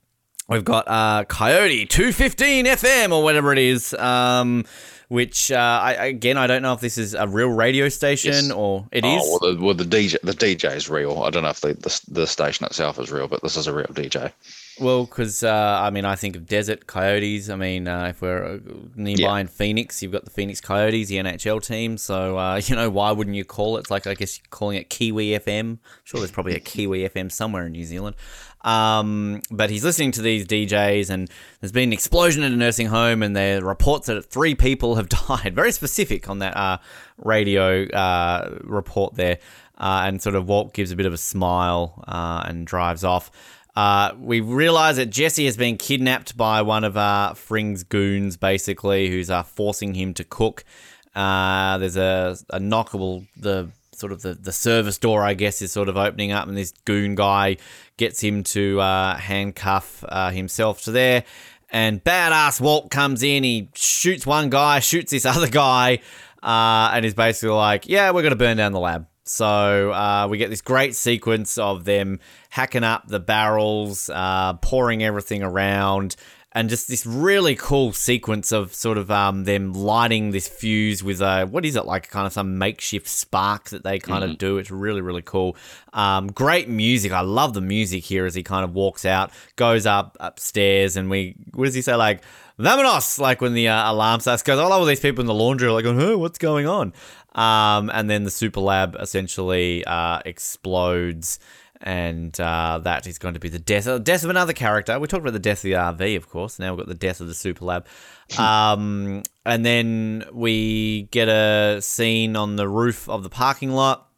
We've 0.48 0.64
got 0.64 0.86
uh, 0.88 1.24
Coyote 1.24 1.86
215 1.86 2.66
FM 2.66 3.12
or 3.12 3.22
whatever 3.22 3.52
it 3.52 3.58
is. 3.58 3.94
Um, 3.94 4.64
which 5.08 5.52
uh, 5.52 5.80
I, 5.82 5.92
again 6.06 6.36
I 6.36 6.46
don't 6.46 6.62
know 6.62 6.72
if 6.72 6.80
this 6.80 6.98
is 6.98 7.14
a 7.14 7.28
real 7.28 7.48
radio 7.48 7.88
station 7.88 8.32
yes. 8.32 8.50
or 8.50 8.86
it 8.90 9.04
oh, 9.04 9.16
is. 9.16 9.22
Well, 9.22 9.54
the, 9.54 9.64
well, 9.64 9.74
the 9.74 9.84
DJ 9.84 10.20
the 10.22 10.32
DJ 10.32 10.74
is 10.74 10.88
real. 10.88 11.22
I 11.22 11.30
don't 11.30 11.42
know 11.42 11.50
if 11.50 11.60
the, 11.60 11.74
the, 11.74 12.00
the 12.08 12.26
station 12.26 12.66
itself 12.66 12.98
is 12.98 13.12
real, 13.12 13.28
but 13.28 13.42
this 13.42 13.56
is 13.56 13.66
a 13.66 13.74
real 13.74 13.86
DJ. 13.86 14.32
Well, 14.80 15.04
because 15.04 15.44
uh, 15.44 15.78
I 15.80 15.90
mean, 15.90 16.04
I 16.04 16.16
think 16.16 16.34
of 16.34 16.46
desert 16.46 16.86
coyotes. 16.86 17.48
I 17.48 17.56
mean, 17.56 17.86
uh, 17.86 18.06
if 18.06 18.22
we're 18.22 18.44
uh, 18.44 18.58
nearby 18.96 19.22
yeah. 19.22 19.38
in 19.38 19.46
Phoenix, 19.46 20.02
you've 20.02 20.10
got 20.10 20.24
the 20.24 20.32
Phoenix 20.32 20.60
Coyotes, 20.60 21.08
the 21.08 21.16
NHL 21.16 21.64
team. 21.64 21.96
So 21.96 22.38
uh, 22.38 22.56
you 22.64 22.74
know, 22.74 22.90
why 22.90 23.12
wouldn't 23.12 23.36
you 23.36 23.44
call 23.44 23.76
it? 23.76 23.80
It's 23.80 23.90
like 23.90 24.06
I 24.06 24.14
guess 24.14 24.38
you're 24.38 24.46
calling 24.50 24.78
it 24.78 24.90
Kiwi 24.90 25.28
FM. 25.38 25.60
I'm 25.60 25.78
sure 26.04 26.18
there's 26.20 26.32
probably 26.32 26.54
a 26.54 26.60
Kiwi 26.60 27.08
FM 27.08 27.30
somewhere 27.30 27.66
in 27.66 27.72
New 27.72 27.84
Zealand. 27.84 28.16
Um, 28.64 29.42
but 29.50 29.70
he's 29.70 29.84
listening 29.84 30.10
to 30.12 30.22
these 30.22 30.46
DJs, 30.46 31.10
and 31.10 31.30
there's 31.60 31.72
been 31.72 31.90
an 31.90 31.92
explosion 31.92 32.42
in 32.42 32.52
a 32.52 32.56
nursing 32.56 32.86
home, 32.86 33.22
and 33.22 33.36
there 33.36 33.58
are 33.58 33.64
reports 33.64 34.06
that 34.06 34.24
three 34.24 34.54
people 34.54 34.96
have 34.96 35.08
died. 35.28 35.54
Very 35.54 35.70
specific 35.70 36.28
on 36.28 36.38
that 36.40 36.56
uh, 36.56 36.78
radio 37.18 37.84
uh, 37.88 38.58
report 38.62 39.14
there. 39.14 39.38
Uh, 39.76 40.04
and 40.06 40.22
sort 40.22 40.36
of 40.36 40.46
Walt 40.46 40.72
gives 40.72 40.92
a 40.92 40.96
bit 40.96 41.04
of 41.04 41.12
a 41.12 41.18
smile 41.18 42.04
uh, 42.06 42.44
and 42.46 42.66
drives 42.66 43.02
off. 43.02 43.30
Uh, 43.74 44.12
we 44.20 44.38
realize 44.38 44.96
that 44.96 45.06
Jesse 45.10 45.46
has 45.46 45.56
been 45.56 45.76
kidnapped 45.76 46.36
by 46.36 46.62
one 46.62 46.84
of 46.84 46.96
uh, 46.96 47.34
Fring's 47.34 47.82
goons, 47.82 48.36
basically, 48.36 49.10
who's 49.10 49.30
uh, 49.30 49.42
forcing 49.42 49.94
him 49.94 50.14
to 50.14 50.22
cook. 50.22 50.64
There's 51.12 51.96
a, 51.96 52.36
a 52.50 52.60
knockable, 52.60 53.26
the 53.36 53.70
sort 53.98 54.12
of 54.12 54.22
the, 54.22 54.34
the 54.34 54.52
service 54.52 54.98
door, 54.98 55.22
I 55.22 55.34
guess, 55.34 55.62
is 55.62 55.72
sort 55.72 55.88
of 55.88 55.96
opening 55.96 56.32
up, 56.32 56.48
and 56.48 56.56
this 56.56 56.72
goon 56.84 57.14
guy 57.14 57.56
gets 57.96 58.20
him 58.20 58.42
to 58.44 58.80
uh, 58.80 59.16
handcuff 59.16 60.04
uh, 60.08 60.30
himself 60.30 60.82
to 60.82 60.90
there. 60.90 61.24
And 61.70 62.02
badass 62.02 62.60
Walt 62.60 62.90
comes 62.90 63.22
in, 63.22 63.42
he 63.42 63.68
shoots 63.74 64.26
one 64.26 64.50
guy, 64.50 64.80
shoots 64.80 65.10
this 65.10 65.26
other 65.26 65.48
guy, 65.48 66.00
uh, 66.42 66.90
and 66.92 67.04
is 67.04 67.14
basically 67.14 67.54
like, 67.54 67.88
yeah, 67.88 68.10
we're 68.10 68.22
going 68.22 68.32
to 68.32 68.36
burn 68.36 68.56
down 68.56 68.72
the 68.72 68.80
lab. 68.80 69.06
So 69.26 69.90
uh, 69.90 70.28
we 70.30 70.36
get 70.36 70.50
this 70.50 70.60
great 70.60 70.94
sequence 70.94 71.56
of 71.56 71.84
them 71.84 72.20
hacking 72.50 72.84
up 72.84 73.08
the 73.08 73.20
barrels, 73.20 74.10
uh, 74.10 74.54
pouring 74.54 75.02
everything 75.02 75.42
around, 75.42 76.16
and 76.54 76.68
just 76.68 76.86
this 76.88 77.04
really 77.04 77.56
cool 77.56 77.92
sequence 77.92 78.52
of 78.52 78.72
sort 78.72 78.96
of 78.96 79.10
um, 79.10 79.44
them 79.44 79.72
lighting 79.72 80.30
this 80.30 80.46
fuse 80.46 81.02
with 81.02 81.20
a 81.20 81.46
what 81.46 81.64
is 81.64 81.74
it 81.74 81.84
like 81.84 82.08
kind 82.10 82.26
of 82.26 82.32
some 82.32 82.58
makeshift 82.58 83.08
spark 83.08 83.70
that 83.70 83.82
they 83.82 83.98
kind 83.98 84.22
mm-hmm. 84.22 84.32
of 84.32 84.38
do. 84.38 84.58
It's 84.58 84.70
really 84.70 85.00
really 85.00 85.22
cool. 85.22 85.56
Um, 85.92 86.28
great 86.28 86.68
music. 86.68 87.12
I 87.12 87.22
love 87.22 87.54
the 87.54 87.60
music 87.60 88.04
here 88.04 88.24
as 88.24 88.34
he 88.34 88.42
kind 88.42 88.64
of 88.64 88.74
walks 88.74 89.04
out, 89.04 89.32
goes 89.56 89.84
up 89.84 90.16
upstairs, 90.20 90.96
and 90.96 91.10
we 91.10 91.34
what 91.52 91.66
does 91.66 91.74
he 91.74 91.82
say 91.82 91.94
like. 91.94 92.22
Vamonos! 92.56 93.18
Like 93.18 93.40
when 93.40 93.52
the 93.52 93.66
uh, 93.66 93.90
alarm 93.90 94.20
starts, 94.20 94.44
goes, 94.44 94.60
I 94.60 94.62
love 94.62 94.78
all 94.78 94.84
these 94.84 95.00
people 95.00 95.22
in 95.22 95.26
the 95.26 95.34
laundry 95.34 95.68
like, 95.70 95.84
oh, 95.86 96.16
what's 96.18 96.38
going 96.38 96.68
on? 96.68 96.92
Um, 97.34 97.90
and 97.92 98.08
then 98.08 98.22
the 98.22 98.30
super 98.30 98.60
lab 98.60 98.96
essentially 99.00 99.84
uh, 99.84 100.20
explodes 100.24 101.40
and 101.84 102.40
uh, 102.40 102.80
that 102.82 103.06
is 103.06 103.18
going 103.18 103.34
to 103.34 103.40
be 103.40 103.50
the 103.50 103.58
death, 103.58 103.86
uh, 103.86 103.98
death 103.98 104.24
of 104.24 104.30
another 104.30 104.54
character. 104.54 104.98
We 104.98 105.06
talked 105.06 105.20
about 105.20 105.34
the 105.34 105.38
death 105.38 105.58
of 105.58 105.62
the 105.64 105.72
RV, 105.72 106.16
of 106.16 106.30
course. 106.30 106.58
Now 106.58 106.72
we've 106.72 106.78
got 106.78 106.88
the 106.88 106.94
death 106.94 107.20
of 107.20 107.28
the 107.28 107.34
Super 107.34 107.64
Lab. 107.64 107.86
Um, 108.38 109.22
and 109.44 109.66
then 109.66 110.24
we 110.32 111.02
get 111.10 111.28
a 111.28 111.82
scene 111.82 112.36
on 112.36 112.56
the 112.56 112.66
roof 112.66 113.06
of 113.06 113.22
the 113.22 113.28
parking 113.28 113.72
lot 113.72 114.08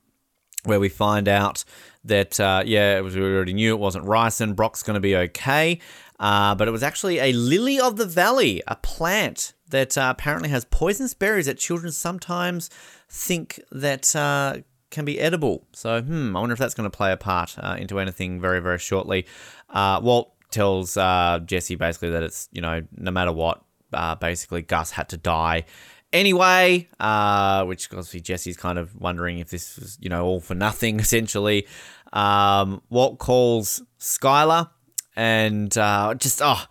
where 0.63 0.79
we 0.79 0.89
find 0.89 1.27
out 1.27 1.65
that, 2.05 2.39
uh, 2.39 2.63
yeah, 2.65 3.01
was, 3.01 3.17
we 3.17 3.23
already 3.23 3.53
knew 3.53 3.75
it 3.75 3.81
wasn't 3.81 4.05
ricin. 4.05 4.55
Brock's 4.55 4.85
going 4.85 4.95
to 4.95 5.01
be 5.01 5.17
okay. 5.17 5.81
Uh, 6.21 6.55
but 6.55 6.69
it 6.69 6.71
was 6.71 6.85
actually 6.85 7.19
a 7.19 7.33
lily 7.33 7.81
of 7.81 7.97
the 7.97 8.07
valley, 8.07 8.63
a 8.69 8.77
plant 8.77 9.55
that 9.71 9.99
uh, 9.99 10.15
apparently 10.17 10.51
has 10.51 10.65
poisonous 10.67 11.15
berries 11.15 11.47
that 11.47 11.59
children 11.59 11.91
sometimes 11.91 12.71
think 13.09 13.61
that 13.73 14.15
uh, 14.15 14.59
can 14.97 15.05
be 15.05 15.21
edible. 15.21 15.63
So, 15.73 16.01
hmm, 16.01 16.35
I 16.35 16.41
wonder 16.41 16.55
if 16.55 16.59
that's 16.59 16.75
going 16.75 16.91
to 16.91 16.97
play 16.97 17.13
a 17.13 17.17
part 17.19 17.55
uh, 17.59 17.77
into 17.79 18.01
anything 18.01 18.41
very, 18.41 18.61
very 18.61 18.79
shortly. 18.79 19.27
Uh, 19.69 20.01
Walt 20.03 20.33
tells 20.51 20.97
uh, 20.97 21.41
Jesse 21.45 21.75
basically 21.75 22.11
that 22.11 22.23
it's, 22.23 22.49
you 22.51 22.63
know, 22.63 22.83
no 22.97 23.11
matter 23.11 23.31
what, 23.31 23.63
uh, 23.93 24.15
basically 24.15 24.63
Gus 24.63 24.91
had 24.91 25.11
to 25.11 25.19
die 25.19 25.67
anyway, 26.15 26.89
uh, 26.99 27.65
which 27.67 27.89
obviously 27.91 28.21
Jesse's 28.21 28.57
kind 28.57 28.79
of 28.79 28.97
wondering 28.97 29.39
if 29.39 29.51
this 29.51 29.77
was, 29.77 29.99
you 30.01 30.09
know, 30.09 30.25
all 30.25 30.41
for 30.41 30.55
nothing, 30.55 30.99
essentially. 31.07 31.67
Um, 32.13 32.81
Walt 32.89 33.19
calls 33.19 33.83
Skyler 34.01 34.71
and 35.15 35.77
uh, 35.77 36.15
just, 36.15 36.41
oh, 36.43 36.65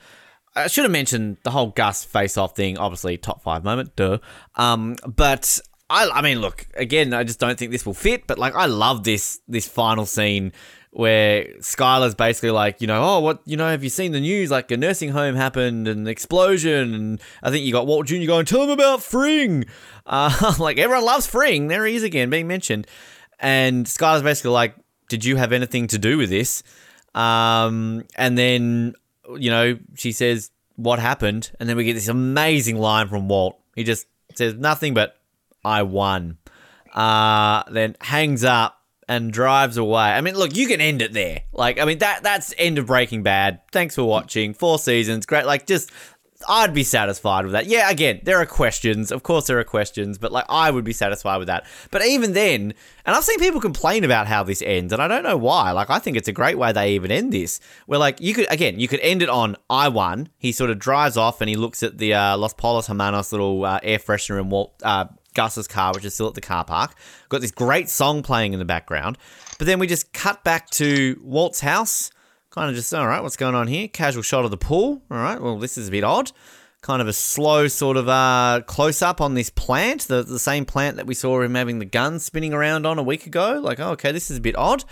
I 0.55 0.65
should 0.65 0.85
have 0.85 0.91
mentioned 0.91 1.37
the 1.43 1.51
whole 1.51 1.67
Gus 1.67 2.03
face 2.03 2.37
off 2.37 2.55
thing, 2.55 2.79
obviously, 2.79 3.17
top 3.17 3.43
five 3.43 3.63
moment, 3.63 3.95
duh. 3.95 4.17
Um, 4.55 4.95
but 5.05 5.59
I, 5.89 6.09
I 6.09 6.21
mean, 6.21 6.39
look 6.39 6.67
again. 6.75 7.13
I 7.13 7.23
just 7.23 7.39
don't 7.39 7.57
think 7.57 7.71
this 7.71 7.85
will 7.85 7.93
fit. 7.93 8.27
But 8.27 8.39
like, 8.39 8.55
I 8.55 8.65
love 8.65 9.03
this 9.03 9.39
this 9.47 9.67
final 9.67 10.05
scene 10.05 10.51
where 10.91 11.43
Skyler's 11.59 12.15
basically 12.15 12.51
like, 12.51 12.79
you 12.79 12.87
know, 12.87 13.03
oh, 13.03 13.19
what, 13.19 13.41
you 13.43 13.57
know, 13.57 13.69
have 13.69 13.83
you 13.83 13.89
seen 13.89 14.13
the 14.13 14.21
news? 14.21 14.49
Like 14.49 14.71
a 14.71 14.77
nursing 14.77 15.09
home 15.09 15.35
happened, 15.35 15.87
and 15.87 16.01
an 16.01 16.07
explosion, 16.07 16.93
and 16.93 17.21
I 17.43 17.51
think 17.51 17.65
you 17.65 17.73
got 17.73 17.85
Walt 17.85 18.07
Jr. 18.07 18.25
going, 18.25 18.45
tell 18.45 18.63
him 18.63 18.69
about 18.69 19.03
Fring. 19.03 19.65
Uh, 20.07 20.53
like 20.59 20.77
everyone 20.77 21.03
loves 21.03 21.25
Fring. 21.25 21.67
There 21.67 21.83
he 21.83 21.95
is 21.95 22.03
again, 22.03 22.29
being 22.29 22.47
mentioned, 22.47 22.85
and 23.39 23.87
Skyler's 23.87 24.21
basically 24.21 24.51
like, 24.51 24.75
did 25.09 25.25
you 25.25 25.35
have 25.35 25.51
anything 25.51 25.87
to 25.87 25.97
do 25.97 26.19
with 26.19 26.29
this? 26.29 26.61
Um, 27.15 28.03
and 28.15 28.37
then, 28.37 28.93
you 29.35 29.49
know, 29.49 29.79
she 29.95 30.11
says, 30.11 30.51
what 30.75 30.99
happened? 30.99 31.51
And 31.59 31.67
then 31.67 31.75
we 31.75 31.85
get 31.85 31.93
this 31.93 32.07
amazing 32.07 32.77
line 32.77 33.07
from 33.07 33.27
Walt. 33.27 33.59
He 33.75 33.83
just 33.83 34.05
says 34.35 34.53
nothing 34.53 34.93
but 34.93 35.19
I 35.65 35.83
won. 35.83 36.37
Uh, 36.93 37.63
then 37.69 37.97
hangs 37.99 38.43
up 38.45 38.81
and 39.07 39.33
drives 39.33 39.77
away. 39.77 40.03
I 40.03 40.21
mean, 40.21 40.35
look, 40.35 40.55
you 40.55 40.67
can 40.67 40.81
end 40.81 41.01
it 41.01 41.13
there. 41.13 41.41
Like, 41.51 41.79
I 41.79 41.85
mean, 41.85 41.97
that 41.99 42.23
that's 42.23 42.53
end 42.57 42.77
of 42.77 42.87
Breaking 42.87 43.23
Bad. 43.23 43.61
Thanks 43.71 43.95
for 43.95 44.03
watching. 44.03 44.53
Four 44.53 44.79
seasons, 44.79 45.25
great. 45.25 45.45
Like, 45.45 45.67
just 45.67 45.91
I'd 46.47 46.73
be 46.73 46.83
satisfied 46.83 47.45
with 47.45 47.53
that. 47.53 47.65
Yeah, 47.65 47.89
again, 47.89 48.21
there 48.23 48.37
are 48.39 48.45
questions. 48.45 49.11
Of 49.11 49.23
course, 49.23 49.47
there 49.47 49.59
are 49.59 49.63
questions, 49.63 50.17
but 50.17 50.31
like, 50.31 50.45
I 50.49 50.69
would 50.71 50.83
be 50.83 50.93
satisfied 50.93 51.37
with 51.37 51.47
that. 51.47 51.65
But 51.91 52.05
even 52.05 52.33
then, 52.33 52.73
and 53.05 53.15
I've 53.15 53.23
seen 53.23 53.39
people 53.39 53.61
complain 53.61 54.03
about 54.03 54.27
how 54.27 54.43
this 54.43 54.61
ends, 54.61 54.91
and 54.91 55.01
I 55.01 55.07
don't 55.07 55.23
know 55.23 55.37
why. 55.37 55.71
Like, 55.71 55.89
I 55.89 55.99
think 55.99 56.17
it's 56.17 56.27
a 56.27 56.33
great 56.33 56.57
way 56.57 56.71
they 56.71 56.93
even 56.93 57.11
end 57.11 57.31
this. 57.31 57.59
Where 57.85 57.99
like, 57.99 58.21
you 58.21 58.33
could 58.33 58.51
again, 58.51 58.79
you 58.79 58.87
could 58.87 58.99
end 59.01 59.21
it 59.21 59.29
on 59.29 59.55
I 59.69 59.87
won. 59.89 60.29
He 60.37 60.51
sort 60.51 60.69
of 60.69 60.79
drives 60.79 61.17
off 61.17 61.41
and 61.41 61.49
he 61.49 61.55
looks 61.55 61.83
at 61.83 61.97
the 61.97 62.13
uh, 62.13 62.37
Los 62.37 62.53
Pollos 62.53 62.87
Hermanos 62.87 63.31
little 63.31 63.65
uh, 63.65 63.79
air 63.83 63.99
freshener 63.99 64.39
and 64.39 64.51
Walt. 64.51 64.73
Uh, 64.83 65.05
Gus's 65.35 65.67
car, 65.67 65.93
which 65.93 66.03
is 66.05 66.15
still 66.15 66.27
at 66.27 66.33
the 66.33 66.41
car 66.41 66.65
park. 66.65 66.95
Got 67.29 67.41
this 67.41 67.51
great 67.51 67.89
song 67.89 68.23
playing 68.23 68.53
in 68.53 68.59
the 68.59 68.65
background. 68.65 69.17
But 69.59 69.67
then 69.67 69.77
we 69.77 69.85
just 69.85 70.11
cut 70.13 70.43
back 70.43 70.69
to 70.71 71.19
Walt's 71.23 71.59
house. 71.59 72.09
Kind 72.49 72.69
of 72.69 72.75
just, 72.75 72.93
all 72.93 73.07
right, 73.07 73.21
what's 73.21 73.37
going 73.37 73.53
on 73.53 73.67
here? 73.67 73.87
Casual 73.87 74.23
shot 74.23 74.45
of 74.45 74.51
the 74.51 74.57
pool. 74.57 75.03
All 75.11 75.17
right, 75.17 75.41
well, 75.41 75.59
this 75.59 75.77
is 75.77 75.89
a 75.89 75.91
bit 75.91 76.03
odd. 76.03 76.31
Kind 76.81 77.01
of 77.01 77.07
a 77.07 77.13
slow 77.13 77.67
sort 77.67 77.97
of 77.97 78.07
uh, 78.07 78.61
close 78.65 79.01
up 79.01 79.19
on 79.19 79.33
this 79.33 79.49
plant, 79.49 80.01
the, 80.01 80.23
the 80.23 80.39
same 80.39 80.65
plant 80.65 80.97
that 80.97 81.07
we 81.07 81.13
saw 81.13 81.41
him 81.41 81.55
having 81.55 81.79
the 81.79 81.85
gun 81.85 82.19
spinning 82.19 82.53
around 82.53 82.85
on 82.85 82.99
a 82.99 83.03
week 83.03 83.25
ago. 83.25 83.59
Like, 83.61 83.79
oh, 83.79 83.91
okay, 83.91 84.11
this 84.11 84.29
is 84.31 84.37
a 84.37 84.41
bit 84.41 84.55
odd. 84.55 84.83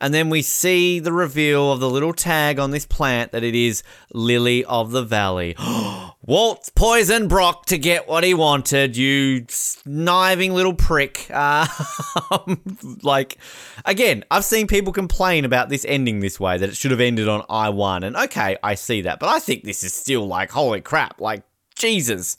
And 0.00 0.14
then 0.14 0.30
we 0.30 0.42
see 0.42 1.00
the 1.00 1.12
reveal 1.12 1.72
of 1.72 1.80
the 1.80 1.90
little 1.90 2.12
tag 2.12 2.58
on 2.58 2.70
this 2.70 2.86
plant 2.86 3.32
that 3.32 3.42
it 3.42 3.54
is 3.54 3.82
Lily 4.12 4.64
of 4.64 4.92
the 4.92 5.02
Valley. 5.02 5.56
Walt 6.26 6.70
poisoned 6.74 7.28
Brock 7.28 7.66
to 7.66 7.78
get 7.78 8.06
what 8.06 8.22
he 8.22 8.34
wanted, 8.34 8.96
you 8.96 9.46
sniving 9.48 10.52
little 10.52 10.74
prick. 10.74 11.26
Uh, 11.30 11.66
like, 13.02 13.38
again, 13.84 14.24
I've 14.30 14.44
seen 14.44 14.66
people 14.66 14.92
complain 14.92 15.44
about 15.44 15.68
this 15.68 15.84
ending 15.88 16.20
this 16.20 16.38
way, 16.38 16.58
that 16.58 16.68
it 16.68 16.76
should 16.76 16.90
have 16.90 17.00
ended 17.00 17.28
on 17.28 17.44
I 17.48 17.70
won. 17.70 18.04
And 18.04 18.16
okay, 18.16 18.56
I 18.62 18.74
see 18.74 19.02
that. 19.02 19.20
But 19.20 19.30
I 19.30 19.38
think 19.38 19.64
this 19.64 19.82
is 19.82 19.94
still 19.94 20.26
like, 20.26 20.50
holy 20.50 20.80
crap, 20.80 21.20
like, 21.20 21.42
Jesus. 21.74 22.36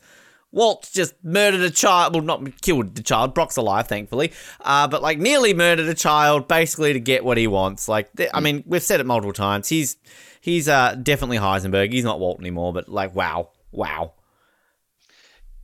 Walt 0.51 0.89
just 0.91 1.13
murdered 1.23 1.61
a 1.61 1.69
child. 1.69 2.13
Well, 2.13 2.23
not 2.23 2.61
killed 2.61 2.95
the 2.95 3.03
child. 3.03 3.33
Brock's 3.33 3.57
alive, 3.57 3.87
thankfully. 3.87 4.31
Uh, 4.61 4.87
but 4.87 5.01
like 5.01 5.19
nearly 5.19 5.53
murdered 5.53 5.87
a 5.87 5.93
child, 5.93 6.47
basically 6.47 6.93
to 6.93 6.99
get 6.99 7.23
what 7.23 7.37
he 7.37 7.47
wants. 7.47 7.87
Like, 7.87 8.09
I 8.33 8.39
mean, 8.39 8.63
we've 8.65 8.81
said 8.81 8.99
it 8.99 9.05
multiple 9.05 9.33
times. 9.33 9.67
He's 9.67 9.97
he's 10.41 10.67
uh, 10.67 10.95
definitely 11.01 11.37
Heisenberg. 11.37 11.91
He's 11.91 12.03
not 12.03 12.19
Walt 12.19 12.39
anymore. 12.39 12.73
But 12.73 12.89
like, 12.89 13.13
wow, 13.13 13.49
wow. 13.71 14.13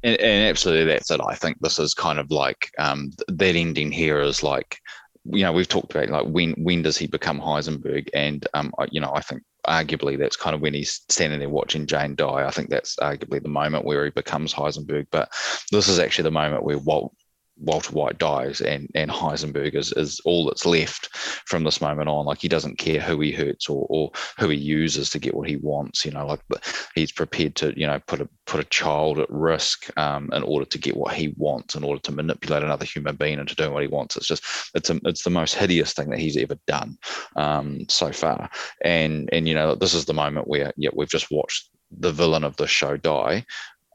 And, 0.04 0.18
and 0.18 0.50
absolutely, 0.50 0.86
that's 0.86 1.10
it. 1.10 1.20
I 1.20 1.34
think 1.34 1.58
this 1.62 1.80
is 1.80 1.96
kind 1.96 2.20
of 2.20 2.30
like 2.30 2.70
um, 2.78 3.12
that 3.28 3.56
ending 3.56 3.92
here 3.92 4.20
is 4.20 4.44
like 4.44 4.80
you 5.32 5.42
know 5.42 5.52
we've 5.52 5.68
talked 5.68 5.94
about 5.96 6.10
like 6.10 6.32
when 6.32 6.54
when 6.54 6.84
does 6.84 6.98
he 6.98 7.08
become 7.08 7.40
Heisenberg 7.40 8.10
and 8.14 8.48
um 8.54 8.72
you 8.92 9.02
know 9.02 9.12
I 9.14 9.22
think 9.22 9.42
arguably 9.68 10.18
that's 10.18 10.36
kind 10.36 10.56
of 10.56 10.62
when 10.62 10.74
he's 10.74 11.02
standing 11.10 11.40
there 11.40 11.50
watching 11.50 11.86
Jane 11.86 12.16
die. 12.16 12.46
I 12.46 12.52
think 12.52 12.70
that's 12.70 12.96
arguably 12.98 13.42
the 13.42 13.50
moment 13.50 13.86
where 13.86 14.06
he 14.06 14.12
becomes 14.12 14.54
Heisenberg. 14.54 15.08
But 15.12 15.30
this 15.72 15.88
is 15.88 16.00
actually 16.00 16.24
the 16.24 16.32
moment 16.32 16.64
where 16.64 16.78
Walt 16.78 17.16
Walter 17.58 17.94
White 17.94 18.18
dies 18.18 18.62
and 18.62 18.90
and 18.96 19.10
Heisenberg 19.10 19.76
is, 19.76 19.92
is 19.94 20.20
all 20.26 20.46
that's 20.46 20.66
left 20.66 21.16
from 21.16 21.64
this 21.64 21.82
moment 21.82 22.10
on. 22.10 22.26
Like 22.26 22.40
he 22.40 22.48
doesn't 22.48 22.78
care 22.78 23.00
who 23.00 23.20
he 23.22 23.32
hurts 23.32 23.70
or, 23.70 23.86
or 23.90 24.12
who 24.38 24.50
he 24.50 24.58
uses 24.58 25.10
to 25.12 25.20
get 25.20 25.36
what 25.36 25.50
he 25.50 25.56
wants. 25.58 26.06
You 26.06 26.12
know, 26.12 26.26
like 26.26 26.42
he's 26.96 27.12
prepared 27.12 27.56
to 27.56 27.78
you 27.80 27.88
know 27.88 28.00
put 28.08 28.22
a 28.22 28.30
put 28.46 28.60
a 28.60 28.66
child 28.66 29.20
at 29.20 29.30
risk 29.30 29.90
um, 29.98 30.30
in 30.34 30.44
order 30.44 30.66
to 30.66 30.78
get 30.78 30.98
what 30.98 31.14
he 31.14 31.34
wants, 31.38 31.76
in 31.76 31.84
order 31.84 32.02
to 32.02 32.12
manipulate 32.12 32.64
another 32.64 32.86
human 32.86 33.16
being 33.16 33.40
into 33.40 33.56
doing 33.56 33.74
what 33.74 33.84
he 33.84 33.90
wants. 33.90 34.18
It's 34.18 34.28
just 34.28 34.44
it's 34.74 34.90
a, 34.90 35.00
it's 35.06 35.24
the 35.24 35.30
most 35.30 35.56
hideous 35.56 35.94
thing 35.94 36.10
that 36.10 36.20
he's 36.20 36.38
ever 36.38 36.58
done 36.68 36.98
um, 37.36 37.86
so 37.90 38.12
far. 38.12 38.50
And 38.84 39.30
and 39.32 39.48
you 39.48 39.54
know 39.54 39.76
this 39.76 39.94
is 39.94 40.06
the 40.06 40.14
moment 40.14 40.48
where 40.48 40.74
yeah 40.78 40.90
we've 40.94 41.10
just 41.10 41.32
watched 41.32 41.70
the 41.98 42.12
villain 42.12 42.44
of 42.44 42.58
the 42.58 42.68
show 42.68 42.98
die 42.98 43.46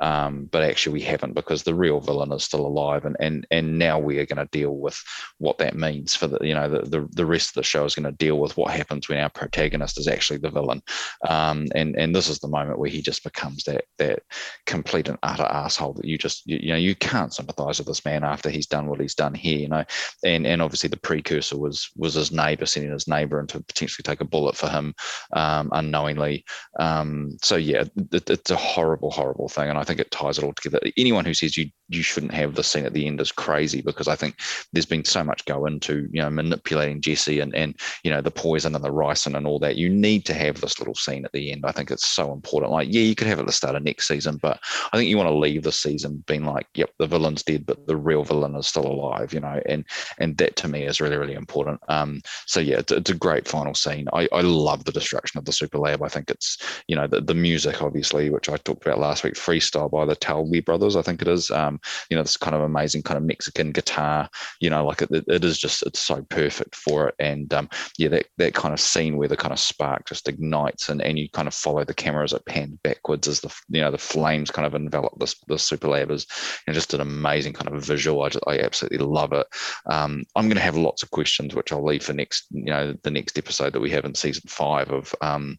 um, 0.01 0.49
but 0.51 0.63
actually, 0.63 0.95
we 0.95 1.03
haven't 1.03 1.35
because 1.35 1.63
the 1.63 1.75
real 1.75 2.01
villain 2.01 2.33
is 2.33 2.43
still 2.43 2.67
alive, 2.67 3.05
and 3.05 3.17
and 3.21 3.47
and 3.51 3.79
now 3.79 3.99
we 3.99 4.19
are 4.19 4.27
going 4.27 4.39
to 4.39 4.49
deal 4.51 4.77
with 4.77 5.01
what 5.39 5.59
that 5.59 5.77
means 5.77 6.15
for 6.15 6.27
the 6.27 6.39
you 6.41 6.55
know 6.55 6.69
the 6.71 6.89
the, 6.89 7.09
the 7.13 7.27
rest 7.27 7.51
of 7.51 7.55
the 7.55 7.63
show 7.63 7.85
is 7.85 7.95
going 7.95 8.11
to 8.11 8.13
deal 8.13 8.39
with 8.39 8.57
what 8.57 8.73
happens 8.73 9.09
when 9.09 9.19
our 9.19 9.29
protagonist 9.29 9.99
is 9.99 10.09
actually 10.09 10.39
the 10.39 10.51
villain, 10.51 10.83
um, 11.29 11.67
and 11.75 11.97
and 11.97 12.17
this 12.17 12.29
is 12.29 12.39
the 12.39 12.49
moment 12.49 12.79
where 12.79 12.89
he 12.89 13.03
just 13.03 13.23
becomes 13.25 13.65
that 13.65 13.85
that 13.99 14.21
complete 14.65 15.09
and 15.09 15.19
utter 15.23 15.43
asshole 15.43 15.93
that 15.93 16.07
you 16.07 16.17
just 16.17 16.47
you, 16.47 16.59
you 16.63 16.71
know 16.71 16.79
you 16.79 16.95
can't 16.95 17.35
sympathise 17.35 17.79
with 17.79 17.87
this 17.87 18.05
man 18.05 18.25
after 18.25 18.49
he's 18.49 18.67
done 18.67 18.87
what 18.87 19.01
he's 19.01 19.15
done 19.15 19.35
here, 19.35 19.59
you 19.59 19.69
know, 19.69 19.85
and 20.25 20.47
and 20.47 20.63
obviously 20.63 20.89
the 20.89 20.97
precursor 20.97 21.59
was 21.59 21.91
was 21.97 22.15
his 22.15 22.33
neighbour 22.33 22.65
sending 22.65 22.93
his 22.93 23.07
neighbour 23.07 23.39
in 23.39 23.47
to 23.47 23.61
potentially 23.65 24.03
take 24.03 24.23
a 24.23 24.25
bullet 24.25 24.57
for 24.57 24.69
him 24.69 24.95
um, 25.35 25.69
unknowingly, 25.73 26.43
um, 26.79 27.37
so 27.43 27.57
yeah, 27.57 27.85
it, 28.13 28.31
it's 28.31 28.51
a 28.51 28.57
horrible 28.57 29.11
horrible 29.11 29.49
thing, 29.49 29.69
and 29.69 29.79
I 29.79 29.85
think 29.91 30.01
it 30.01 30.11
ties 30.11 30.39
it 30.39 30.45
all 30.45 30.53
together. 30.55 30.81
Anyone 30.97 31.25
who 31.25 31.35
says 31.35 31.57
you 31.57 31.71
you 31.91 32.03
shouldn't 32.03 32.33
have 32.33 32.55
the 32.55 32.63
scene 32.63 32.87
at 32.87 32.93
the 32.93 33.07
end 33.07 33.21
is 33.21 33.33
crazy 33.33 33.83
because 33.83 34.09
I 34.09 34.15
think 34.15 34.37
there's 34.73 34.87
been 34.87 35.05
so 35.05 35.25
much 35.25 35.45
go 35.45 35.67
into 35.67 36.09
you 36.13 36.23
know 36.23 36.31
manipulating 36.31 37.01
Jesse 37.01 37.41
and 37.41 37.55
and 37.55 37.75
you 38.05 38.11
know 38.11 38.21
the 38.21 38.31
poison 38.31 38.75
and 38.75 38.85
the 38.85 38.93
ricin 38.93 39.37
and 39.37 39.47
all 39.47 39.59
that. 39.59 39.77
You 39.77 39.89
need 39.89 40.25
to 40.27 40.35
have 40.35 40.61
this 40.61 40.79
little 40.79 40.95
scene 40.95 41.25
at 41.25 41.33
the 41.33 41.53
end. 41.53 41.65
I 41.67 41.73
think 41.73 41.91
it's 41.91 42.07
so 42.07 42.33
important. 42.33 42.73
Like 42.73 42.89
yeah, 42.91 43.03
you 43.03 43.15
could 43.15 43.27
have 43.27 43.39
it 43.39 43.43
at 43.43 43.47
the 43.47 43.53
start 43.53 43.75
of 43.75 43.83
next 43.83 44.07
season, 44.07 44.39
but 44.41 44.61
I 44.93 44.97
think 44.97 45.09
you 45.09 45.17
want 45.17 45.29
to 45.29 45.35
leave 45.35 45.65
the 45.65 45.73
season 45.73 46.23
being 46.27 46.45
like, 46.45 46.69
yep, 46.75 46.91
the 46.99 47.07
villain's 47.09 47.43
dead, 47.43 47.67
but 47.67 47.87
the 47.87 47.97
real 47.97 48.23
villain 48.23 48.55
is 48.55 48.69
still 48.69 48.87
alive. 48.87 49.35
You 49.35 49.41
know, 49.41 49.61
and 49.67 49.85
and 50.19 50.37
that 50.39 50.57
to 50.57 50.69
me 50.69 50.85
is 50.85 51.01
really 51.01 51.17
really 51.17 51.35
important. 51.35 51.81
Um, 51.89 52.23
so 52.47 52.61
yeah, 52.61 52.79
it's, 52.79 52.93
it's 52.93 53.11
a 53.11 53.15
great 53.15 53.49
final 53.49 53.75
scene. 53.75 54.07
I 54.13 54.29
I 54.33 54.43
love 54.43 54.85
the 54.85 54.93
destruction 54.93 55.39
of 55.39 55.45
the 55.45 55.53
super 55.53 55.79
lab. 55.79 56.03
I 56.03 56.09
think 56.09 56.31
it's 56.31 56.57
you 56.87 56.95
know 56.95 57.09
the 57.09 57.21
the 57.21 57.35
music 57.35 57.83
obviously, 57.83 58.31
which 58.31 58.49
I 58.49 58.57
talked 58.59 58.87
about 58.87 59.01
last 59.01 59.25
week, 59.25 59.35
freestyle 59.35 59.91
by 59.91 60.05
the 60.05 60.17
Taalbi 60.17 60.65
brothers, 60.65 60.95
I 60.95 61.03
think 61.03 61.23
it 61.23 61.29
is. 61.29 61.51
Um, 61.51 61.80
you 62.09 62.17
know, 62.17 62.23
this 62.23 62.37
kind 62.37 62.55
of 62.55 62.63
amazing 62.63 63.03
kind 63.03 63.19
of 63.19 63.25
Mexican 63.25 63.73
guitar. 63.73 64.29
You 64.61 64.71
know, 64.71 64.85
like 64.85 65.03
it, 65.03 65.11
it 65.11 65.45
is 65.45 65.59
just 65.59 65.83
it's 65.87 66.01
so 66.01 66.23
perfect 66.29 66.75
for 66.75 67.09
it. 67.09 67.15
And 67.19 67.53
um, 67.55 67.69
yeah, 67.99 68.09
that 68.09 68.27
that 68.39 68.55
kind 68.55 68.73
of 68.73 68.81
scene 68.81 69.17
where 69.17 69.29
the 69.29 69.37
kind 69.37 69.53
of 69.53 69.59
spark 69.59 70.07
just 70.07 70.29
ignites 70.29 70.89
and, 70.89 71.03
and 71.03 71.19
you 71.19 71.29
kind 71.31 71.49
of 71.49 71.55
follow 71.55 71.85
the 71.85 71.95
camera 71.95 72.25
as 72.25 72.33
it 72.33 72.45
pans 72.47 72.79
backwards 72.83 73.29
as 73.29 73.41
the 73.41 73.55
you 73.69 73.81
know 73.81 73.91
the 73.91 73.99
flames 73.99 74.51
kind 74.51 74.67
of 74.67 74.75
envelop 74.75 75.19
this 75.19 75.37
the 75.49 75.59
super 75.59 75.89
lab 75.89 76.11
is 76.11 76.27
you 76.67 76.73
know, 76.73 76.75
just 76.75 76.95
an 76.95 77.01
amazing 77.01 77.53
kind 77.53 77.69
of 77.69 77.83
visual. 77.83 78.23
I 78.23 78.29
just 78.29 78.45
I 78.47 78.59
absolutely 78.59 78.99
love 78.99 79.33
it. 79.33 79.47
Um, 79.87 80.25
I'm 80.37 80.47
going 80.47 80.57
to 80.57 80.63
have 80.63 80.77
lots 80.77 81.03
of 81.03 81.11
questions 81.11 81.55
which 81.55 81.73
I'll 81.73 81.85
leave 81.85 82.05
for 82.05 82.13
next 82.13 82.47
you 82.51 82.65
know 82.67 82.95
the 83.03 83.11
next 83.11 83.39
episode 83.39 83.73
that 83.73 83.81
we 83.81 83.91
have 83.91 84.05
in 84.05 84.15
season 84.15 84.43
five 84.47 84.91
of 84.91 85.15
um, 85.21 85.59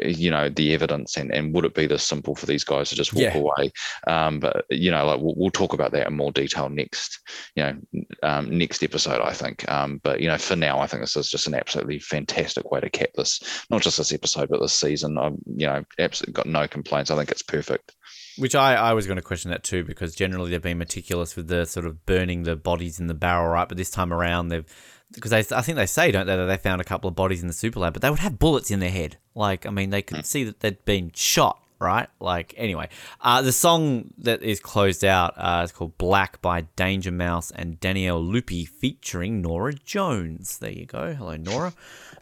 you 0.00 0.30
know 0.30 0.48
the 0.48 0.74
evidence 0.74 1.16
and 1.16 1.32
and 1.32 1.54
would 1.54 1.64
it 1.64 1.74
be 1.74 1.86
this 1.86 2.02
simple 2.02 2.34
for 2.34 2.46
these 2.46 2.64
guys 2.64 2.90
to 2.90 2.96
just 2.96 3.12
walk 3.12 3.22
yeah 3.22 3.34
away. 3.34 3.72
Um, 4.06 4.40
but 4.40 4.64
you 4.70 4.90
know, 4.90 5.06
like 5.06 5.20
we'll, 5.34 5.44
we'll, 5.44 5.50
talk 5.50 5.72
about 5.72 5.92
that 5.92 6.06
in 6.06 6.16
more 6.16 6.32
detail 6.32 6.68
next, 6.68 7.20
you 7.54 7.62
know, 7.62 7.76
um, 8.22 8.56
next 8.56 8.82
episode, 8.82 9.20
I 9.20 9.32
think. 9.32 9.68
Um, 9.70 10.00
but 10.02 10.20
you 10.20 10.28
know, 10.28 10.38
for 10.38 10.56
now, 10.56 10.80
I 10.80 10.86
think 10.86 11.02
this 11.02 11.16
is 11.16 11.30
just 11.30 11.46
an 11.46 11.54
absolutely 11.54 11.98
fantastic 11.98 12.70
way 12.70 12.80
to 12.80 12.90
cap 12.90 13.10
this, 13.14 13.40
not 13.70 13.82
just 13.82 13.98
this 13.98 14.12
episode, 14.12 14.48
but 14.48 14.60
this 14.60 14.72
season. 14.72 15.18
I've 15.18 15.36
you 15.46 15.66
know, 15.66 15.84
absolutely 15.98 16.34
got 16.34 16.46
no 16.46 16.66
complaints. 16.66 17.10
I 17.10 17.16
think 17.16 17.30
it's 17.30 17.42
perfect. 17.42 17.94
Which 18.36 18.54
I, 18.54 18.74
I 18.74 18.92
was 18.94 19.06
going 19.06 19.16
to 19.16 19.22
question 19.22 19.50
that 19.52 19.62
too, 19.62 19.84
because 19.84 20.14
generally 20.14 20.50
they've 20.50 20.60
been 20.60 20.78
meticulous 20.78 21.36
with 21.36 21.48
the 21.48 21.66
sort 21.66 21.86
of 21.86 22.04
burning 22.04 22.42
the 22.42 22.56
bodies 22.56 22.98
in 22.98 23.06
the 23.06 23.14
barrel, 23.14 23.48
right? 23.48 23.68
But 23.68 23.76
this 23.76 23.90
time 23.90 24.12
around, 24.12 24.48
they've 24.48 24.66
because 25.12 25.32
I 25.32 25.42
think 25.42 25.76
they 25.76 25.86
say, 25.86 26.10
don't 26.10 26.26
they, 26.26 26.36
that 26.36 26.46
they 26.46 26.56
found 26.56 26.80
a 26.80 26.84
couple 26.84 27.06
of 27.06 27.14
bodies 27.14 27.40
in 27.40 27.46
the 27.46 27.54
super 27.54 27.78
lab, 27.78 27.92
but 27.92 28.02
they 28.02 28.10
would 28.10 28.18
have 28.18 28.38
bullets 28.38 28.70
in 28.70 28.80
their 28.80 28.90
head. 28.90 29.16
Like, 29.34 29.64
I 29.64 29.70
mean, 29.70 29.90
they 29.90 30.02
could 30.02 30.18
hmm. 30.18 30.24
see 30.24 30.44
that 30.44 30.60
they'd 30.60 30.84
been 30.84 31.12
shot 31.14 31.63
right? 31.84 32.08
Like, 32.18 32.54
anyway, 32.56 32.88
uh, 33.20 33.42
the 33.42 33.52
song 33.52 34.12
that 34.18 34.42
is 34.42 34.58
closed 34.58 35.04
out 35.04 35.34
uh, 35.36 35.62
is 35.64 35.70
called 35.72 35.96
Black 35.98 36.40
by 36.40 36.62
Danger 36.76 37.12
Mouse 37.12 37.50
and 37.50 37.78
Daniele 37.78 38.22
Luppi 38.22 38.66
featuring 38.66 39.42
Norah 39.42 39.74
Jones. 39.74 40.58
There 40.58 40.72
you 40.72 40.86
go. 40.86 41.12
Hello, 41.12 41.36
Norah. 41.36 41.74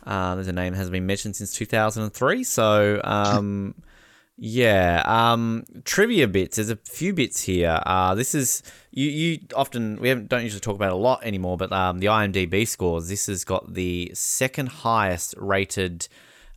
Uh, 0.05 0.35
there's 0.35 0.49
a 0.49 0.53
name 0.53 0.73
that 0.73 0.79
hasn't 0.79 0.93
been 0.93 1.07
mentioned 1.07 1.37
since 1.37 1.55
2003. 1.55 2.43
So, 2.43 3.01
um, 3.05 3.75
yeah. 4.37 5.03
Um, 5.07 5.65
trivia 5.85 6.27
bits. 6.27 6.57
There's 6.57 6.71
a 6.71 6.77
few 6.77 7.13
bits 7.15 7.43
here. 7.43 7.81
Uh, 7.87 8.15
this 8.17 8.35
is 8.35 8.65
you. 8.91 9.09
You 9.09 9.39
often 9.55 10.01
we 10.01 10.13
don't 10.13 10.43
usually 10.43 10.61
talk 10.61 10.75
about 10.75 10.93
a 10.93 10.97
lot 10.97 11.25
anymore, 11.25 11.57
but 11.57 11.73
um, 11.73 12.01
the 12.01 12.09
IMDb 12.09 12.67
scores. 12.67 13.09
This 13.09 13.27
has 13.27 13.45
got 13.45 13.75
the 13.75 14.11
second 14.15 14.69
highest 14.69 15.35
rated 15.39 16.09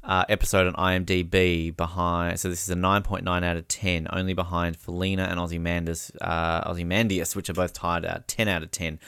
uh, 0.05 0.25
episode 0.29 0.73
on 0.73 0.73
IMDb 1.05 1.75
behind. 1.75 2.39
So 2.39 2.49
this 2.49 2.63
is 2.63 2.69
a 2.69 2.75
9.9 2.75 3.43
out 3.43 3.57
of 3.57 3.67
10, 3.67 4.07
only 4.11 4.33
behind 4.33 4.77
Felina 4.77 5.23
and 5.23 5.39
Ozymandias, 5.39 6.11
uh, 6.21 6.61
Ozymandias, 6.65 7.35
which 7.35 7.49
are 7.49 7.53
both 7.53 7.73
tied 7.73 8.05
at 8.05 8.27
10 8.27 8.47
out 8.47 8.63
of 8.63 8.71
10 8.71 8.99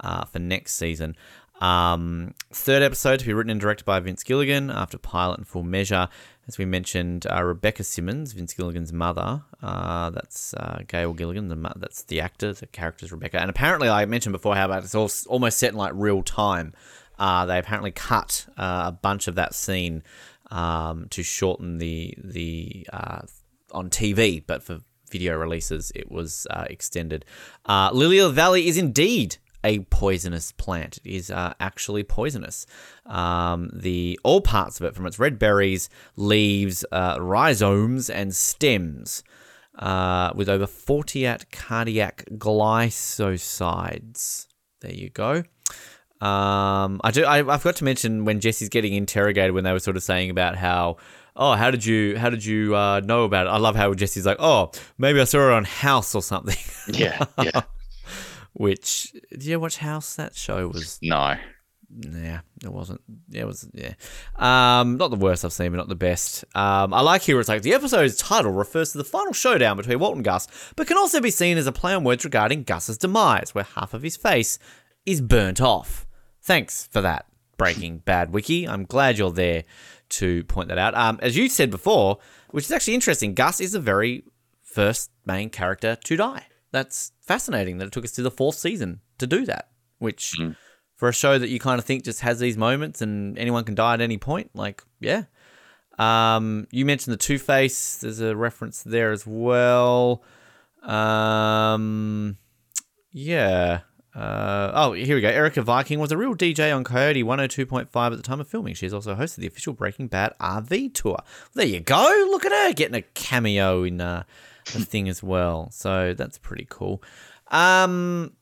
uh, 0.00 0.24
for 0.24 0.38
next 0.38 0.74
season. 0.74 1.16
Um, 1.60 2.34
third 2.52 2.82
episode 2.82 3.20
to 3.20 3.26
be 3.26 3.32
written 3.32 3.50
and 3.50 3.60
directed 3.60 3.84
by 3.84 3.98
Vince 4.00 4.22
Gilligan 4.22 4.70
after 4.70 4.98
pilot 4.98 5.38
and 5.38 5.48
full 5.48 5.62
measure. 5.62 6.08
as 6.46 6.58
we 6.58 6.64
mentioned, 6.64 7.26
uh, 7.30 7.42
Rebecca 7.42 7.82
Simmons, 7.82 8.32
Vince 8.32 8.52
Gilligan's 8.52 8.92
mother. 8.92 9.42
Uh, 9.62 10.10
that's 10.10 10.52
uh, 10.54 10.82
Gail 10.86 11.14
Gilligan. 11.14 11.48
The, 11.48 11.72
that's 11.76 12.02
the 12.02 12.20
actor. 12.20 12.52
The 12.52 12.66
character's 12.66 13.10
Rebecca. 13.10 13.40
And 13.40 13.48
apparently, 13.48 13.88
I 13.88 14.04
mentioned 14.04 14.32
before, 14.32 14.54
how 14.54 14.66
about 14.66 14.84
it's 14.84 14.94
all, 14.94 15.10
almost 15.28 15.58
set 15.58 15.72
in 15.72 15.78
like 15.78 15.92
real 15.94 16.22
time. 16.22 16.74
Uh, 17.18 17.46
they 17.46 17.58
apparently 17.58 17.90
cut 17.90 18.46
uh, 18.58 18.84
a 18.86 18.92
bunch 18.92 19.26
of 19.26 19.36
that 19.36 19.54
scene 19.54 20.02
um, 20.50 21.06
to 21.10 21.22
shorten 21.22 21.78
the 21.78 22.14
the 22.22 22.86
uh, 22.92 23.22
on 23.72 23.90
TV, 23.90 24.42
but 24.46 24.62
for 24.62 24.80
video 25.10 25.36
releases, 25.36 25.92
it 25.94 26.10
was 26.10 26.46
extended. 26.68 27.24
Lily 27.68 28.18
of 28.18 28.30
the 28.30 28.34
Valley 28.34 28.68
is 28.68 28.76
indeed 28.76 29.36
a 29.66 29.80
poisonous 29.90 30.52
plant. 30.52 30.98
It 30.98 31.10
is 31.10 31.30
uh, 31.30 31.52
actually 31.58 32.04
poisonous. 32.04 32.66
Um, 33.04 33.70
the 33.72 34.18
all 34.22 34.40
parts 34.40 34.78
of 34.78 34.86
it, 34.86 34.94
from 34.94 35.06
its 35.06 35.18
red 35.18 35.38
berries, 35.40 35.90
leaves, 36.14 36.84
uh, 36.92 37.18
rhizomes, 37.20 38.08
and 38.08 38.34
stems, 38.34 39.24
uh, 39.78 40.32
with 40.34 40.48
over 40.48 40.66
48 40.68 41.50
cardiac 41.50 42.24
glycosides. 42.32 43.26
There 44.80 44.94
you 44.94 45.10
go. 45.10 45.42
Um, 46.20 47.00
I 47.04 47.10
do. 47.12 47.24
I, 47.24 47.54
I 47.54 47.58
forgot 47.58 47.76
to 47.76 47.84
mention 47.84 48.24
when 48.24 48.40
Jesse's 48.40 48.68
getting 48.68 48.94
interrogated 48.94 49.52
when 49.52 49.64
they 49.64 49.72
were 49.72 49.80
sort 49.80 49.96
of 49.96 50.02
saying 50.02 50.30
about 50.30 50.56
how 50.56 50.96
oh, 51.36 51.52
how 51.52 51.70
did 51.70 51.84
you 51.84 52.18
how 52.18 52.30
did 52.30 52.44
you 52.44 52.74
uh, 52.74 53.00
know 53.00 53.24
about 53.24 53.46
it? 53.46 53.50
I 53.50 53.58
love 53.58 53.76
how 53.76 53.92
Jesse's 53.94 54.26
like, 54.26 54.38
oh, 54.40 54.70
maybe 54.98 55.20
I 55.20 55.24
saw 55.24 55.48
it 55.48 55.52
on 55.52 55.64
House 55.64 56.14
or 56.14 56.22
something. 56.22 56.56
Yeah, 56.88 57.24
yeah. 57.42 57.62
Which 58.52 59.12
did 59.30 59.44
you 59.44 59.60
watch 59.60 59.76
House? 59.78 60.16
That 60.16 60.34
show 60.34 60.68
was 60.68 60.98
no. 61.02 61.36
Yeah, 61.98 62.40
it 62.62 62.72
wasn't. 62.72 63.00
Yeah, 63.28 63.42
it 63.42 63.46
was. 63.46 63.68
Yeah, 63.72 63.94
um, 64.36 64.96
not 64.96 65.10
the 65.10 65.16
worst 65.16 65.44
I've 65.44 65.52
seen, 65.52 65.70
but 65.70 65.76
not 65.76 65.88
the 65.88 65.94
best. 65.94 66.44
Um, 66.54 66.92
I 66.94 67.00
like 67.00 67.22
here 67.22 67.38
it's 67.38 67.48
like 67.48 67.62
the 67.62 67.74
episode's 67.74 68.16
title 68.16 68.52
refers 68.52 68.92
to 68.92 68.98
the 68.98 69.04
final 69.04 69.32
showdown 69.32 69.76
between 69.76 69.98
Walt 69.98 70.16
and 70.16 70.24
Gus, 70.24 70.48
but 70.74 70.86
can 70.86 70.96
also 70.96 71.20
be 71.20 71.30
seen 71.30 71.58
as 71.58 71.66
a 71.66 71.72
play 71.72 71.94
on 71.94 72.04
words 72.04 72.24
regarding 72.24 72.64
Gus's 72.64 72.98
demise, 72.98 73.54
where 73.54 73.64
half 73.64 73.94
of 73.94 74.02
his 74.02 74.16
face 74.16 74.58
is 75.04 75.20
burnt 75.20 75.60
off. 75.60 76.05
Thanks 76.46 76.88
for 76.92 77.00
that, 77.00 77.26
Breaking 77.56 77.98
Bad 77.98 78.32
Wiki. 78.32 78.68
I'm 78.68 78.84
glad 78.84 79.18
you're 79.18 79.32
there 79.32 79.64
to 80.10 80.44
point 80.44 80.68
that 80.68 80.78
out. 80.78 80.94
Um, 80.94 81.18
as 81.20 81.36
you 81.36 81.48
said 81.48 81.72
before, 81.72 82.18
which 82.52 82.66
is 82.66 82.70
actually 82.70 82.94
interesting, 82.94 83.34
Gus 83.34 83.60
is 83.60 83.72
the 83.72 83.80
very 83.80 84.22
first 84.62 85.10
main 85.24 85.50
character 85.50 85.96
to 86.04 86.16
die 86.16 86.46
that's 86.70 87.10
fascinating 87.20 87.78
that 87.78 87.86
it 87.86 87.92
took 87.92 88.04
us 88.04 88.12
to 88.12 88.22
the 88.22 88.30
fourth 88.30 88.54
season 88.54 89.00
to 89.18 89.26
do 89.26 89.44
that. 89.46 89.70
Which, 89.98 90.34
mm. 90.38 90.54
for 90.94 91.08
a 91.08 91.12
show 91.12 91.36
that 91.36 91.48
you 91.48 91.58
kind 91.58 91.80
of 91.80 91.84
think 91.84 92.04
just 92.04 92.20
has 92.20 92.38
these 92.38 92.56
moments 92.56 93.02
and 93.02 93.36
anyone 93.36 93.64
can 93.64 93.74
die 93.74 93.94
at 93.94 94.00
any 94.00 94.16
point, 94.16 94.50
like, 94.54 94.84
yeah. 95.00 95.24
Um, 95.98 96.68
you 96.70 96.84
mentioned 96.84 97.12
the 97.12 97.18
Two 97.18 97.40
Face. 97.40 97.96
There's 97.96 98.20
a 98.20 98.36
reference 98.36 98.84
there 98.84 99.10
as 99.10 99.26
well. 99.26 100.22
Um, 100.84 102.36
yeah. 103.10 103.80
Uh, 104.16 104.72
oh, 104.74 104.92
here 104.94 105.14
we 105.14 105.20
go. 105.20 105.28
Erica 105.28 105.60
Viking 105.60 105.98
was 105.98 106.10
a 106.10 106.16
real 106.16 106.34
DJ 106.34 106.74
on 106.74 106.84
Coyote 106.84 107.22
102.5 107.22 107.86
at 107.94 108.16
the 108.16 108.22
time 108.22 108.40
of 108.40 108.48
filming. 108.48 108.74
She's 108.74 108.94
also 108.94 109.14
hosted 109.14 109.36
the 109.36 109.46
official 109.46 109.74
Breaking 109.74 110.06
Bad 110.06 110.32
RV 110.40 110.94
tour. 110.94 111.18
There 111.52 111.66
you 111.66 111.80
go. 111.80 112.26
Look 112.30 112.46
at 112.46 112.52
her 112.52 112.72
getting 112.72 112.94
a 112.94 113.02
cameo 113.02 113.82
in 113.82 114.00
uh, 114.00 114.22
the 114.72 114.78
thing 114.86 115.10
as 115.10 115.22
well. 115.22 115.68
So 115.70 116.14
that's 116.14 116.38
pretty 116.38 116.66
cool. 116.70 117.02
Um, 117.48 118.32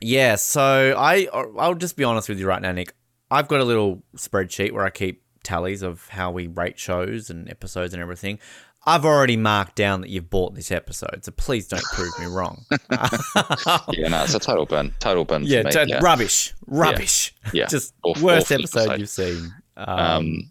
yeah. 0.00 0.36
So 0.36 0.94
I 0.96 1.28
I'll 1.32 1.74
just 1.74 1.96
be 1.96 2.04
honest 2.04 2.30
with 2.30 2.40
you 2.40 2.46
right 2.46 2.62
now, 2.62 2.72
Nick. 2.72 2.94
I've 3.30 3.48
got 3.48 3.60
a 3.60 3.64
little 3.64 4.02
spreadsheet 4.16 4.72
where 4.72 4.86
I 4.86 4.90
keep 4.90 5.22
tallies 5.42 5.82
of 5.82 6.08
how 6.08 6.30
we 6.30 6.46
rate 6.46 6.78
shows 6.78 7.28
and 7.28 7.50
episodes 7.50 7.92
and 7.92 8.02
everything. 8.02 8.38
I've 8.86 9.04
already 9.04 9.36
marked 9.36 9.74
down 9.74 10.00
that 10.02 10.10
you've 10.10 10.30
bought 10.30 10.54
this 10.54 10.70
episode, 10.70 11.24
so 11.24 11.32
please 11.32 11.66
don't 11.66 11.82
prove 11.82 12.16
me 12.20 12.26
wrong. 12.26 12.64
yeah, 12.70 14.08
no, 14.08 14.22
it's 14.22 14.34
a 14.34 14.38
total 14.38 14.64
burn. 14.64 14.94
Total 15.00 15.24
burn. 15.24 15.42
Yeah, 15.44 15.64
to- 15.64 15.86
yeah. 15.88 15.98
rubbish, 16.00 16.54
rubbish. 16.66 17.34
Yeah, 17.46 17.50
yeah. 17.54 17.66
just 17.68 17.94
worst 18.20 18.52
episode, 18.52 18.90
episode, 18.90 19.00
you've 19.00 19.08
seen. 19.08 19.54
Um, 19.76 19.98
um, 19.98 20.50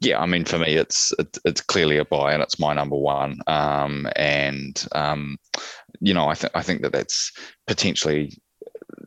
yeah, 0.00 0.20
I 0.20 0.26
mean, 0.26 0.44
for 0.44 0.58
me, 0.58 0.76
it's 0.76 1.12
it, 1.18 1.36
it's 1.44 1.60
clearly 1.60 1.98
a 1.98 2.04
buy, 2.04 2.32
and 2.32 2.42
it's 2.42 2.58
my 2.58 2.72
number 2.72 2.96
one. 2.96 3.40
Um, 3.46 4.06
and 4.14 4.86
um, 4.92 5.36
you 6.00 6.14
know, 6.14 6.28
I 6.28 6.34
think 6.34 6.52
I 6.54 6.62
think 6.62 6.82
that 6.82 6.92
that's 6.92 7.32
potentially 7.66 8.32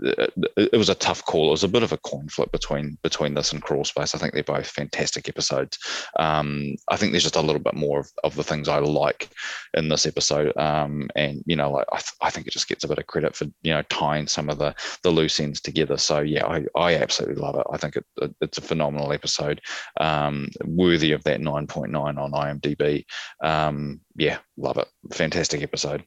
it 0.01 0.77
was 0.77 0.89
a 0.89 0.95
tough 0.95 1.25
call. 1.25 1.47
It 1.47 1.51
was 1.51 1.63
a 1.63 1.69
bit 1.69 1.83
of 1.83 1.91
a 1.91 1.97
coin 1.97 2.27
flip 2.29 2.51
between 2.51 2.97
between 3.03 3.33
this 3.33 3.51
and 3.51 3.61
Crawl 3.61 3.83
Space. 3.83 4.13
I 4.13 4.17
think 4.17 4.33
they're 4.33 4.43
both 4.43 4.67
fantastic 4.67 5.27
episodes. 5.29 5.77
Um, 6.19 6.75
I 6.89 6.97
think 6.97 7.11
there's 7.11 7.23
just 7.23 7.35
a 7.35 7.41
little 7.41 7.61
bit 7.61 7.75
more 7.75 7.99
of, 8.01 8.11
of 8.23 8.35
the 8.35 8.43
things 8.43 8.67
I 8.67 8.79
like 8.79 9.29
in 9.73 9.89
this 9.89 10.05
episode, 10.05 10.55
um, 10.57 11.09
and 11.15 11.43
you 11.45 11.55
know, 11.55 11.71
like 11.71 11.87
I, 11.91 11.97
th- 11.97 12.13
I 12.21 12.29
think 12.29 12.47
it 12.47 12.53
just 12.53 12.67
gets 12.67 12.83
a 12.83 12.87
bit 12.87 12.99
of 12.99 13.07
credit 13.07 13.35
for 13.35 13.45
you 13.61 13.73
know 13.73 13.81
tying 13.83 14.27
some 14.27 14.49
of 14.49 14.59
the 14.59 14.75
the 15.03 15.09
loose 15.09 15.39
ends 15.39 15.61
together. 15.61 15.97
So 15.97 16.19
yeah, 16.19 16.45
I, 16.45 16.65
I 16.75 16.95
absolutely 16.95 17.41
love 17.41 17.55
it. 17.55 17.67
I 17.71 17.77
think 17.77 17.95
it, 17.95 18.05
it, 18.21 18.35
it's 18.41 18.57
a 18.57 18.61
phenomenal 18.61 19.13
episode, 19.13 19.61
um, 19.99 20.49
worthy 20.65 21.11
of 21.11 21.23
that 21.23 21.39
9.9 21.39 21.95
on 21.95 22.31
IMDb. 22.31 23.05
Um, 23.43 24.01
yeah, 24.15 24.39
love 24.57 24.77
it. 24.77 24.87
Fantastic 25.11 25.61
episode. 25.61 26.03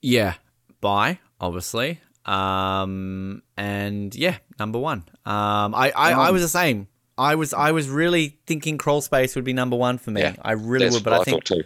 Yeah, 0.00 0.34
bye. 0.80 1.18
Obviously, 1.40 2.00
um, 2.24 3.42
and 3.56 4.14
yeah, 4.14 4.38
number 4.58 4.78
one. 4.78 5.04
Um, 5.26 5.74
I, 5.74 5.92
I, 5.96 6.12
I 6.12 6.30
was 6.30 6.42
the 6.42 6.48
same. 6.48 6.88
I 7.16 7.36
was 7.36 7.54
I 7.54 7.72
was 7.72 7.88
really 7.88 8.38
thinking 8.46 8.78
crawl 8.78 9.00
space 9.00 9.36
would 9.36 9.44
be 9.44 9.52
number 9.52 9.76
one 9.76 9.98
for 9.98 10.10
me. 10.10 10.22
Yeah, 10.22 10.34
I 10.42 10.52
really 10.52 10.90
would, 10.90 11.04
but 11.04 11.12
I, 11.12 11.18
I 11.18 11.24
think 11.24 11.44
too. 11.44 11.62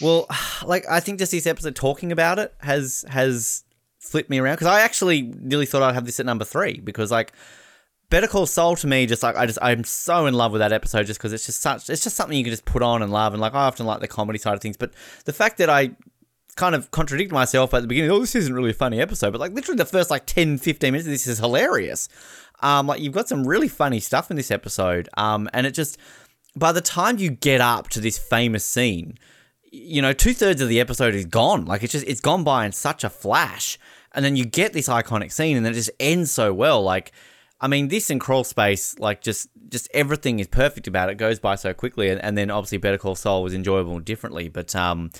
Well, 0.00 0.26
like 0.64 0.84
I 0.88 1.00
think 1.00 1.18
just 1.18 1.32
this 1.32 1.46
episode 1.46 1.76
talking 1.76 2.12
about 2.12 2.38
it 2.38 2.54
has 2.58 3.04
has 3.08 3.64
flipped 4.00 4.30
me 4.30 4.38
around 4.38 4.54
because 4.54 4.68
I 4.68 4.80
actually 4.80 5.22
nearly 5.22 5.66
thought 5.66 5.82
I'd 5.82 5.94
have 5.94 6.06
this 6.06 6.18
at 6.18 6.26
number 6.26 6.44
three 6.44 6.80
because 6.80 7.10
like 7.10 7.32
Better 8.10 8.26
Call 8.26 8.46
Saul 8.46 8.74
to 8.76 8.86
me 8.86 9.06
just 9.06 9.22
like 9.22 9.36
I 9.36 9.46
just 9.46 9.58
I'm 9.60 9.84
so 9.84 10.26
in 10.26 10.34
love 10.34 10.52
with 10.52 10.60
that 10.60 10.72
episode 10.72 11.06
just 11.06 11.20
because 11.20 11.32
it's 11.32 11.46
just 11.46 11.60
such 11.60 11.90
it's 11.90 12.02
just 12.02 12.16
something 12.16 12.36
you 12.36 12.44
can 12.44 12.52
just 12.52 12.64
put 12.64 12.82
on 12.82 13.02
and 13.02 13.12
love 13.12 13.34
and 13.34 13.40
like 13.40 13.54
I 13.54 13.66
often 13.66 13.86
like 13.86 14.00
the 14.00 14.08
comedy 14.08 14.38
side 14.38 14.54
of 14.54 14.60
things 14.60 14.76
but 14.76 14.92
the 15.26 15.32
fact 15.32 15.58
that 15.58 15.68
I 15.68 15.90
kind 16.58 16.74
of 16.74 16.90
contradict 16.90 17.32
myself 17.32 17.72
at 17.72 17.80
the 17.80 17.86
beginning. 17.86 18.10
Oh, 18.10 18.18
this 18.18 18.34
isn't 18.34 18.52
really 18.52 18.70
a 18.70 18.74
funny 18.74 19.00
episode, 19.00 19.30
but 19.30 19.40
like 19.40 19.52
literally 19.52 19.78
the 19.78 19.84
first 19.84 20.10
like 20.10 20.26
10, 20.26 20.58
15 20.58 20.92
minutes 20.92 21.08
this 21.08 21.26
is 21.26 21.38
hilarious. 21.38 22.08
Um, 22.60 22.88
like 22.88 23.00
you've 23.00 23.14
got 23.14 23.28
some 23.28 23.46
really 23.46 23.68
funny 23.68 24.00
stuff 24.00 24.30
in 24.30 24.36
this 24.36 24.50
episode. 24.50 25.08
Um, 25.16 25.48
and 25.54 25.66
it 25.66 25.70
just 25.70 25.96
by 26.56 26.72
the 26.72 26.80
time 26.80 27.18
you 27.18 27.30
get 27.30 27.60
up 27.60 27.88
to 27.90 28.00
this 28.00 28.18
famous 28.18 28.64
scene, 28.64 29.16
you 29.70 30.02
know, 30.02 30.12
two 30.12 30.34
thirds 30.34 30.60
of 30.60 30.68
the 30.68 30.80
episode 30.80 31.14
is 31.14 31.26
gone. 31.26 31.64
Like 31.64 31.84
it's 31.84 31.92
just 31.92 32.06
it's 32.08 32.20
gone 32.20 32.42
by 32.42 32.66
in 32.66 32.72
such 32.72 33.04
a 33.04 33.10
flash. 33.10 33.78
And 34.12 34.24
then 34.24 34.34
you 34.34 34.44
get 34.44 34.72
this 34.72 34.88
iconic 34.88 35.30
scene 35.30 35.56
and 35.56 35.64
then 35.64 35.72
it 35.72 35.76
just 35.76 35.90
ends 36.00 36.32
so 36.32 36.52
well. 36.52 36.82
Like 36.82 37.12
I 37.60 37.66
mean, 37.66 37.88
this 37.88 38.10
and 38.10 38.20
Crawl 38.20 38.44
Space, 38.44 38.98
like 38.98 39.20
just 39.20 39.48
just 39.68 39.88
everything 39.92 40.38
is 40.38 40.46
perfect 40.46 40.86
about 40.86 41.08
it. 41.08 41.12
it 41.12 41.18
goes 41.18 41.38
by 41.38 41.56
so 41.56 41.74
quickly, 41.74 42.08
and, 42.08 42.22
and 42.22 42.38
then 42.38 42.50
obviously 42.50 42.78
Better 42.78 42.98
Call 42.98 43.16
Saul 43.16 43.42
was 43.42 43.54
enjoyable 43.54 43.98
differently. 43.98 44.48
But 44.48 44.74
um, 44.76 45.10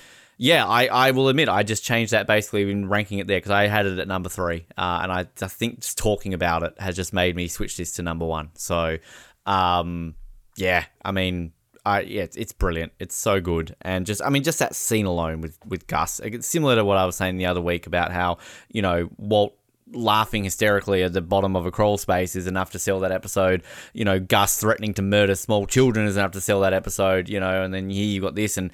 yeah, 0.41 0.65
I, 0.65 0.85
I 0.85 1.11
will 1.11 1.27
admit 1.27 1.49
I 1.49 1.63
just 1.63 1.83
changed 1.83 2.13
that 2.13 2.25
basically 2.25 2.71
in 2.71 2.87
ranking 2.87 3.19
it 3.19 3.27
there 3.27 3.37
because 3.37 3.51
I 3.51 3.67
had 3.67 3.85
it 3.85 3.99
at 3.99 4.07
number 4.07 4.29
three, 4.29 4.65
uh, 4.77 5.01
and 5.03 5.11
I, 5.11 5.27
I 5.41 5.47
think 5.49 5.81
just 5.81 5.97
talking 5.97 6.33
about 6.33 6.63
it 6.63 6.75
has 6.79 6.95
just 6.95 7.11
made 7.11 7.35
me 7.35 7.49
switch 7.49 7.75
this 7.75 7.91
to 7.93 8.03
number 8.03 8.25
one. 8.25 8.51
So, 8.53 8.99
um, 9.45 10.15
yeah, 10.55 10.85
I 11.03 11.11
mean, 11.11 11.51
I 11.85 12.01
yeah, 12.01 12.23
it's, 12.23 12.37
it's 12.37 12.53
brilliant. 12.53 12.93
It's 12.99 13.15
so 13.15 13.41
good, 13.41 13.75
and 13.81 14.05
just 14.05 14.21
I 14.23 14.29
mean, 14.29 14.43
just 14.43 14.59
that 14.59 14.75
scene 14.75 15.05
alone 15.05 15.41
with 15.41 15.59
with 15.67 15.87
Gus, 15.87 16.21
it's 16.21 16.47
similar 16.47 16.77
to 16.77 16.85
what 16.85 16.95
I 16.95 17.05
was 17.05 17.17
saying 17.17 17.35
the 17.35 17.47
other 17.47 17.61
week 17.61 17.85
about 17.85 18.13
how 18.13 18.37
you 18.69 18.81
know 18.81 19.09
Walt 19.17 19.57
laughing 19.91 20.45
hysterically 20.45 21.03
at 21.03 21.11
the 21.11 21.21
bottom 21.21 21.57
of 21.57 21.65
a 21.65 21.71
crawl 21.71 21.97
space 21.97 22.37
is 22.37 22.47
enough 22.47 22.71
to 22.71 22.79
sell 22.79 23.01
that 23.01 23.11
episode. 23.11 23.61
You 23.91 24.05
know, 24.05 24.21
Gus 24.21 24.57
threatening 24.57 24.93
to 24.93 25.01
murder 25.01 25.35
small 25.35 25.65
children 25.65 26.05
is 26.05 26.15
enough 26.15 26.31
to 26.31 26.41
sell 26.41 26.61
that 26.61 26.73
episode. 26.73 27.27
You 27.27 27.41
know, 27.41 27.61
and 27.61 27.73
then 27.73 27.89
here 27.89 28.05
you 28.05 28.21
got 28.21 28.35
this, 28.35 28.57
and 28.57 28.71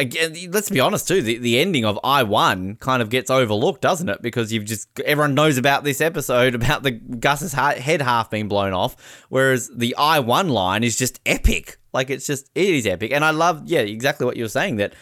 again, 0.00 0.34
let's 0.50 0.70
be 0.70 0.80
honest 0.80 1.06
too. 1.06 1.22
The, 1.22 1.38
the 1.38 1.58
ending 1.58 1.84
of 1.84 1.98
I 2.02 2.22
Won 2.22 2.76
kind 2.76 3.02
of 3.02 3.10
gets 3.10 3.30
overlooked, 3.30 3.82
doesn't 3.82 4.08
it? 4.08 4.22
Because 4.22 4.52
you've 4.52 4.64
just 4.64 4.88
everyone 5.00 5.34
knows 5.34 5.58
about 5.58 5.84
this 5.84 6.00
episode 6.00 6.54
about 6.60 6.82
the 6.82 6.92
Gus's 6.92 7.52
head 7.52 8.02
half 8.02 8.30
being 8.30 8.48
blown 8.48 8.72
off, 8.72 9.24
whereas 9.28 9.70
the 9.74 9.94
I 9.96 10.20
Won 10.20 10.48
line 10.48 10.82
is 10.82 10.96
just 10.96 11.20
epic. 11.26 11.78
Like 11.92 12.10
it's 12.10 12.26
just 12.26 12.50
it 12.54 12.68
is 12.68 12.86
epic, 12.86 13.12
and 13.12 13.24
I 13.24 13.30
love 13.30 13.62
yeah 13.66 13.80
exactly 13.80 14.26
what 14.26 14.36
you 14.36 14.44
were 14.44 14.48
saying 14.48 14.76
that. 14.76 14.94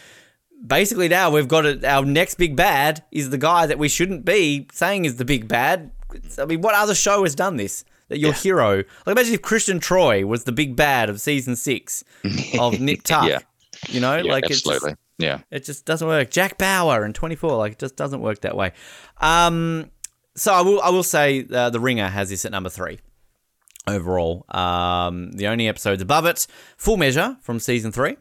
Basically, 0.65 1.07
now 1.07 1.31
we've 1.31 1.47
got 1.47 1.65
a, 1.65 1.89
our 1.89 2.03
next 2.03 2.35
big 2.35 2.57
bad 2.57 3.05
is 3.13 3.29
the 3.29 3.37
guy 3.37 3.65
that 3.65 3.79
we 3.79 3.87
shouldn't 3.87 4.25
be 4.25 4.67
saying 4.73 5.05
is 5.05 5.15
the 5.15 5.23
big 5.23 5.47
bad. 5.47 5.91
I 6.37 6.43
mean, 6.43 6.59
what 6.59 6.75
other 6.75 6.93
show 6.93 7.23
has 7.23 7.33
done 7.33 7.55
this? 7.55 7.85
That 8.09 8.17
your 8.17 8.31
yeah. 8.31 8.37
hero, 8.37 8.75
like 9.05 9.15
imagine 9.15 9.35
if 9.35 9.41
Christian 9.41 9.79
Troy 9.79 10.25
was 10.25 10.43
the 10.43 10.51
big 10.51 10.75
bad 10.75 11.09
of 11.09 11.21
season 11.21 11.55
six 11.55 12.03
of 12.59 12.77
Nip 12.81 13.03
Tuck. 13.03 13.29
yeah. 13.29 13.39
You 13.87 13.99
know, 14.01 14.17
yeah, 14.17 14.31
like 14.31 14.45
absolutely. 14.45 14.91
It's, 14.91 14.99
yeah, 15.17 15.39
it 15.51 15.63
just 15.63 15.85
doesn't 15.85 16.07
work. 16.07 16.29
Jack 16.31 16.57
Bauer 16.57 17.03
and 17.03 17.13
24, 17.15 17.55
like 17.57 17.73
it 17.73 17.79
just 17.79 17.95
doesn't 17.95 18.21
work 18.21 18.41
that 18.41 18.55
way. 18.55 18.73
Um, 19.17 19.91
so 20.35 20.53
I 20.53 20.61
will 20.61 20.81
I 20.81 20.89
will 20.89 21.03
say 21.03 21.45
uh, 21.51 21.69
the 21.69 21.79
Ringer 21.79 22.07
has 22.07 22.29
this 22.29 22.45
at 22.45 22.51
number 22.51 22.69
three. 22.69 22.99
overall. 23.87 24.45
Um, 24.49 25.31
the 25.31 25.47
only 25.47 25.67
episodes 25.67 26.01
above 26.01 26.25
it, 26.25 26.45
Full 26.77 26.97
Measure 26.97 27.37
from 27.41 27.59
season 27.59 27.91
three, 27.91 28.17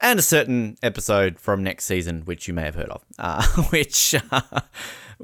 and 0.00 0.18
a 0.18 0.22
certain 0.22 0.76
episode 0.82 1.38
from 1.40 1.62
next 1.62 1.84
season, 1.84 2.22
which 2.22 2.46
you 2.48 2.54
may 2.54 2.62
have 2.62 2.74
heard 2.74 2.90
of, 2.90 3.04
uh, 3.18 3.44
which 3.70 4.14
uh, 4.30 4.40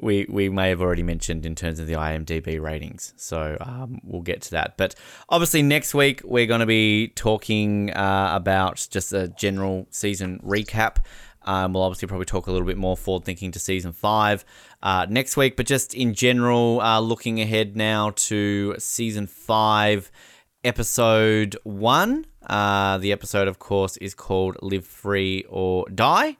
we 0.00 0.26
we 0.28 0.48
may 0.48 0.68
have 0.68 0.80
already 0.80 1.02
mentioned 1.02 1.46
in 1.46 1.54
terms 1.54 1.78
of 1.78 1.86
the 1.86 1.94
IMDb 1.94 2.60
ratings. 2.60 3.14
So 3.16 3.56
um, 3.60 4.00
we'll 4.02 4.22
get 4.22 4.42
to 4.42 4.50
that. 4.52 4.76
But 4.76 4.94
obviously, 5.28 5.62
next 5.62 5.94
week 5.94 6.20
we're 6.24 6.46
going 6.46 6.60
to 6.60 6.66
be 6.66 7.08
talking 7.08 7.90
uh, 7.92 8.30
about 8.34 8.86
just 8.90 9.12
a 9.12 9.28
general 9.28 9.86
season 9.90 10.40
recap. 10.44 10.98
Um, 11.42 11.72
we'll 11.72 11.84
obviously 11.84 12.08
probably 12.08 12.26
talk 12.26 12.48
a 12.48 12.52
little 12.52 12.66
bit 12.66 12.76
more 12.76 12.96
forward 12.96 13.24
thinking 13.24 13.52
to 13.52 13.58
season 13.58 13.92
five 13.92 14.44
uh, 14.82 15.06
next 15.08 15.36
week, 15.36 15.56
but 15.56 15.66
just 15.66 15.94
in 15.94 16.12
general, 16.12 16.80
uh, 16.80 16.98
looking 16.98 17.40
ahead 17.40 17.76
now 17.76 18.10
to 18.16 18.74
season 18.78 19.26
five, 19.28 20.10
episode 20.64 21.56
one. 21.62 22.26
Uh, 22.44 22.98
the 22.98 23.12
episode, 23.12 23.48
of 23.48 23.58
course, 23.58 23.96
is 23.98 24.14
called 24.14 24.56
Live 24.60 24.86
Free 24.86 25.44
or 25.48 25.88
Die. 25.88 26.36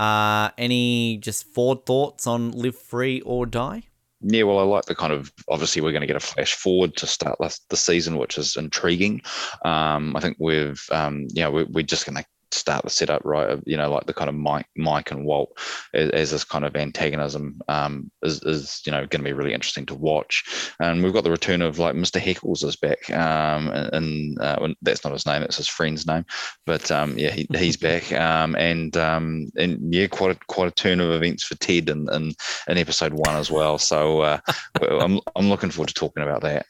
Uh, 0.00 0.48
any 0.56 1.18
just 1.18 1.44
forward 1.52 1.84
thoughts 1.84 2.26
on 2.26 2.52
Live 2.52 2.74
Free 2.74 3.20
or 3.20 3.44
Die? 3.44 3.82
Yeah, 4.22 4.44
well, 4.44 4.58
I 4.58 4.62
like 4.62 4.86
the 4.86 4.94
kind 4.94 5.12
of 5.12 5.30
obviously 5.48 5.82
we're 5.82 5.92
going 5.92 6.00
to 6.00 6.06
get 6.06 6.16
a 6.16 6.20
flash 6.20 6.54
forward 6.54 6.96
to 6.96 7.06
start 7.06 7.38
the 7.68 7.76
season, 7.76 8.16
which 8.16 8.38
is 8.38 8.56
intriguing. 8.56 9.20
Um, 9.62 10.16
I 10.16 10.20
think 10.20 10.38
we've, 10.40 10.82
um, 10.90 11.26
yeah, 11.34 11.48
we're, 11.48 11.66
we're 11.66 11.82
just 11.82 12.06
going 12.06 12.16
to 12.16 12.24
start 12.52 12.84
the 12.84 12.90
setup 12.90 13.22
right. 13.24 13.58
You 13.66 13.76
know, 13.76 13.90
like 13.90 14.06
the 14.06 14.14
kind 14.14 14.28
of 14.28 14.34
Mike, 14.34 14.66
Mike 14.76 15.10
and 15.10 15.24
Walt 15.24 15.56
as, 15.94 16.10
as 16.10 16.30
this 16.30 16.44
kind 16.44 16.64
of 16.64 16.76
antagonism 16.76 17.60
um, 17.68 18.10
is, 18.22 18.42
is, 18.42 18.82
you 18.86 18.92
know, 18.92 19.06
going 19.06 19.20
to 19.20 19.28
be 19.28 19.32
really 19.32 19.54
interesting 19.54 19.86
to 19.86 19.94
watch. 19.94 20.72
And 20.80 21.02
we've 21.02 21.12
got 21.12 21.24
the 21.24 21.30
return 21.30 21.62
of 21.62 21.78
like 21.78 21.94
Mr. 21.94 22.20
Heckles 22.20 22.64
is 22.64 22.76
back, 22.76 23.10
um, 23.10 23.68
and 23.68 24.40
uh, 24.40 24.68
that's 24.82 25.04
not 25.04 25.12
his 25.12 25.26
name; 25.26 25.42
it's 25.42 25.56
his 25.56 25.68
friend's 25.68 26.06
name. 26.06 26.24
But 26.66 26.90
um, 26.90 27.18
yeah, 27.18 27.30
he, 27.30 27.46
he's 27.56 27.76
back, 27.78 28.12
um, 28.12 28.54
and 28.56 28.96
um, 28.96 29.50
and 29.56 29.92
yeah, 29.92 30.06
quite 30.06 30.36
a, 30.36 30.38
quite 30.46 30.68
a 30.68 30.74
turn 30.74 31.00
of 31.00 31.10
events 31.10 31.44
for 31.44 31.56
Ted 31.56 31.88
in 31.88 32.08
in, 32.12 32.32
in 32.68 32.78
episode 32.78 33.12
one 33.12 33.36
as 33.36 33.50
well. 33.50 33.78
So 33.78 34.20
uh, 34.20 34.38
I'm 34.82 35.20
I'm 35.36 35.48
looking 35.48 35.70
forward 35.70 35.88
to 35.88 35.94
talking 35.94 36.22
about 36.22 36.42
that. 36.42 36.66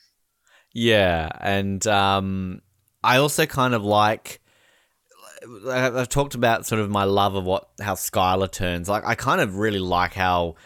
Yeah, 0.73 1.31
and 1.41 1.85
um, 1.87 2.63
I 3.03 3.17
also 3.17 3.47
kind 3.47 3.75
of 3.75 3.83
like 3.83 4.40
I've 5.69 6.09
talked 6.09 6.35
about 6.35 6.67
sort 6.67 6.81
of 6.81 6.91
my 6.91 7.05
love 7.05 7.35
of 7.35 7.45
what 7.45 7.69
how 7.81 7.95
Skyler 7.95 8.51
turns. 8.51 8.89
Like 8.89 9.05
I 9.05 9.15
kind 9.15 9.41
of 9.41 9.57
really 9.57 9.79
like 9.79 10.15
how 10.15 10.57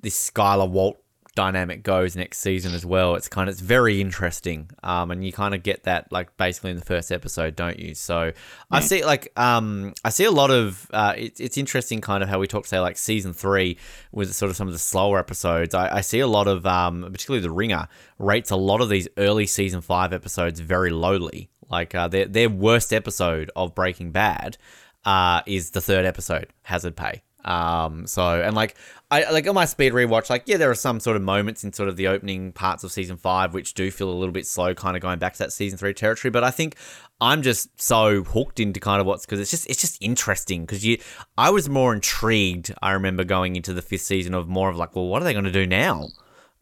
this 0.00 0.30
Skyler 0.30 0.68
Walt 0.68 0.98
dynamic 1.34 1.82
goes 1.82 2.14
next 2.14 2.38
season 2.38 2.74
as 2.74 2.86
well. 2.86 3.16
It's 3.16 3.28
kind 3.28 3.48
of 3.48 3.54
it's 3.54 3.60
very 3.60 4.00
interesting, 4.00 4.70
um, 4.82 5.10
and 5.10 5.24
you 5.24 5.32
kind 5.32 5.54
of 5.54 5.62
get 5.62 5.84
that 5.84 6.10
like 6.12 6.36
basically 6.36 6.70
in 6.70 6.76
the 6.76 6.84
first 6.84 7.10
episode, 7.10 7.56
don't 7.56 7.78
you? 7.78 7.94
So 7.94 8.32
I 8.70 8.80
see 8.80 9.04
like 9.04 9.32
um, 9.36 9.94
I 10.04 10.10
see 10.10 10.24
a 10.24 10.30
lot 10.30 10.50
of 10.50 10.88
uh, 10.92 11.14
it, 11.16 11.40
it's 11.40 11.58
interesting 11.58 12.00
kind 12.00 12.22
of 12.22 12.28
how 12.28 12.38
we 12.38 12.46
talk 12.46 12.66
say 12.66 12.78
like 12.78 12.96
season 12.96 13.32
three 13.32 13.78
with 14.12 14.34
sort 14.34 14.50
of 14.50 14.56
some 14.56 14.68
of 14.68 14.72
the 14.72 14.78
slower 14.78 15.18
episodes. 15.18 15.74
I, 15.74 15.96
I 15.96 16.00
see 16.00 16.20
a 16.20 16.26
lot 16.26 16.46
of 16.46 16.66
um, 16.66 17.02
particularly 17.10 17.42
the 17.42 17.50
Ringer 17.50 17.88
rates 18.18 18.50
a 18.50 18.56
lot 18.56 18.80
of 18.80 18.88
these 18.88 19.08
early 19.16 19.46
season 19.46 19.80
five 19.80 20.12
episodes 20.12 20.60
very 20.60 20.90
lowly. 20.90 21.50
Like 21.70 21.94
uh, 21.94 22.08
their 22.08 22.26
their 22.26 22.50
worst 22.50 22.92
episode 22.92 23.50
of 23.56 23.74
Breaking 23.74 24.10
Bad 24.10 24.56
uh, 25.04 25.42
is 25.46 25.70
the 25.70 25.80
third 25.80 26.04
episode, 26.04 26.48
Hazard 26.62 26.96
Pay. 26.96 27.22
Um, 27.44 28.06
so 28.06 28.40
and 28.40 28.56
like 28.56 28.74
I 29.10 29.30
like 29.30 29.46
on 29.46 29.54
my 29.54 29.66
speed 29.66 29.92
rewatch, 29.92 30.30
like 30.30 30.44
yeah, 30.46 30.56
there 30.56 30.70
are 30.70 30.74
some 30.74 30.98
sort 30.98 31.16
of 31.16 31.22
moments 31.22 31.62
in 31.62 31.72
sort 31.72 31.90
of 31.90 31.96
the 31.96 32.08
opening 32.08 32.52
parts 32.52 32.84
of 32.84 32.92
season 32.92 33.16
five 33.16 33.52
which 33.52 33.74
do 33.74 33.90
feel 33.90 34.08
a 34.08 34.12
little 34.14 34.32
bit 34.32 34.46
slow, 34.46 34.74
kind 34.74 34.96
of 34.96 35.02
going 35.02 35.18
back 35.18 35.34
to 35.34 35.38
that 35.40 35.52
season 35.52 35.78
three 35.78 35.92
territory. 35.92 36.30
But 36.30 36.42
I 36.42 36.50
think 36.50 36.76
I'm 37.20 37.42
just 37.42 37.80
so 37.80 38.22
hooked 38.22 38.60
into 38.60 38.80
kind 38.80 39.00
of 39.00 39.06
what's 39.06 39.26
because 39.26 39.40
it's 39.40 39.50
just 39.50 39.68
it's 39.68 39.80
just 39.80 40.02
interesting 40.02 40.62
because 40.62 40.84
you 40.84 40.98
I 41.36 41.50
was 41.50 41.68
more 41.68 41.92
intrigued. 41.92 42.72
I 42.80 42.92
remember 42.92 43.24
going 43.24 43.56
into 43.56 43.74
the 43.74 43.82
fifth 43.82 44.02
season 44.02 44.32
of 44.32 44.48
more 44.48 44.70
of 44.70 44.76
like, 44.76 44.96
well, 44.96 45.06
what 45.06 45.20
are 45.20 45.24
they 45.24 45.32
going 45.32 45.44
to 45.44 45.52
do 45.52 45.66
now? 45.66 46.08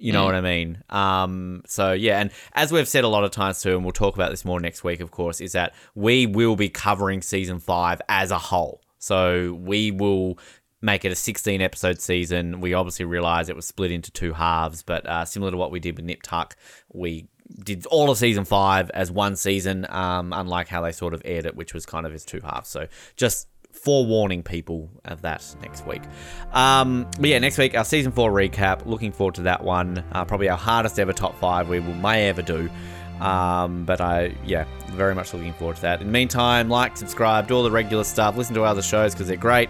You 0.03 0.12
know 0.12 0.22
mm. 0.22 0.26
what 0.26 0.34
I 0.34 0.40
mean? 0.40 0.82
Um, 0.90 1.62
so 1.66 1.92
yeah, 1.92 2.20
and 2.20 2.32
as 2.55 2.72
we've 2.72 2.88
said 2.88 3.05
a 3.05 3.09
lot 3.09 3.22
of 3.22 3.30
times 3.30 3.62
too, 3.62 3.76
and 3.76 3.84
we'll 3.84 3.92
talk 3.92 4.16
about 4.16 4.30
this 4.30 4.44
more 4.44 4.59
next 4.59 4.82
week, 4.82 5.00
of 5.00 5.12
course, 5.12 5.40
is 5.40 5.53
that 5.53 5.74
we 5.94 6.26
will 6.26 6.57
be 6.57 6.68
covering 6.68 7.22
season 7.22 7.61
five 7.61 8.03
as 8.09 8.32
a 8.32 8.38
whole. 8.38 8.82
So 8.98 9.55
we 9.61 9.92
will 9.92 10.38
make 10.80 11.05
it 11.05 11.12
a 11.12 11.14
16 11.14 11.61
episode 11.61 12.00
season. 12.00 12.61
We 12.61 12.74
obviously 12.74 13.05
realize 13.05 13.48
it 13.48 13.55
was 13.55 13.66
split 13.66 13.92
into 13.92 14.11
two 14.11 14.32
halves, 14.32 14.82
but 14.82 15.07
uh, 15.07 15.24
similar 15.24 15.53
to 15.53 15.57
what 15.57 15.70
we 15.70 15.78
did 15.78 15.96
with 15.96 16.05
Nip 16.05 16.22
Tuck, 16.22 16.57
we 16.92 17.28
did 17.62 17.86
all 17.86 18.11
of 18.11 18.18
season 18.18 18.44
five 18.44 18.90
as 18.90 19.11
one 19.11 19.36
season, 19.36 19.86
um, 19.88 20.32
unlike 20.32 20.66
how 20.66 20.82
they 20.82 20.90
sort 20.90 21.14
of 21.14 21.22
aired 21.24 21.46
it, 21.46 21.55
which 21.55 21.74
was 21.74 21.86
kind 21.86 22.07
of 22.07 22.12
as 22.12 22.24
two 22.24 22.40
halves. 22.40 22.68
So 22.68 22.88
just 23.14 23.46
forewarning 23.72 24.42
people 24.42 24.88
of 25.04 25.22
that 25.22 25.44
next 25.60 25.86
week. 25.86 26.02
Um, 26.52 27.08
but 27.18 27.28
yeah, 27.28 27.38
next 27.38 27.58
week, 27.58 27.76
our 27.76 27.84
season 27.84 28.12
four 28.12 28.30
recap. 28.30 28.86
Looking 28.86 29.12
forward 29.12 29.34
to 29.36 29.42
that 29.42 29.64
one. 29.64 30.04
Uh, 30.12 30.24
probably 30.24 30.48
our 30.48 30.58
hardest 30.58 31.00
ever 31.00 31.12
top 31.12 31.36
five 31.38 31.68
we 31.68 31.80
will, 31.80 31.94
may 31.94 32.28
ever 32.28 32.42
do. 32.42 32.70
Um, 33.20 33.84
but 33.84 34.00
I, 34.00 34.36
yeah, 34.44 34.66
very 34.90 35.14
much 35.14 35.32
looking 35.32 35.52
forward 35.54 35.76
to 35.76 35.82
that. 35.82 36.00
In 36.00 36.06
the 36.06 36.12
meantime, 36.12 36.68
like, 36.68 36.96
subscribe, 36.96 37.48
do 37.48 37.54
all 37.54 37.62
the 37.62 37.70
regular 37.70 38.04
stuff, 38.04 38.36
listen 38.36 38.54
to 38.54 38.62
our 38.62 38.68
other 38.68 38.82
shows 38.82 39.14
because 39.14 39.28
they're 39.28 39.36
great. 39.36 39.68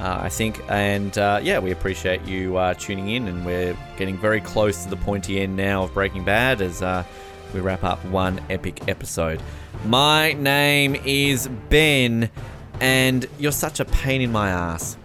Uh, 0.00 0.18
I 0.22 0.28
think, 0.28 0.60
and 0.68 1.16
uh, 1.18 1.38
yeah, 1.42 1.60
we 1.60 1.70
appreciate 1.70 2.24
you 2.24 2.56
uh, 2.56 2.74
tuning 2.74 3.10
in, 3.10 3.28
and 3.28 3.46
we're 3.46 3.76
getting 3.96 4.16
very 4.16 4.40
close 4.40 4.82
to 4.82 4.90
the 4.90 4.96
pointy 4.96 5.40
end 5.40 5.56
now 5.56 5.84
of 5.84 5.94
Breaking 5.94 6.24
Bad 6.24 6.60
as 6.60 6.82
uh, 6.82 7.04
we 7.52 7.60
wrap 7.60 7.84
up 7.84 8.04
one 8.06 8.40
epic 8.50 8.88
episode. 8.88 9.40
My 9.84 10.32
name 10.32 10.96
is 11.04 11.48
Ben, 11.68 12.30
and 12.80 13.26
you're 13.38 13.52
such 13.52 13.80
a 13.80 13.84
pain 13.84 14.20
in 14.20 14.32
my 14.32 14.50
ass. 14.50 14.96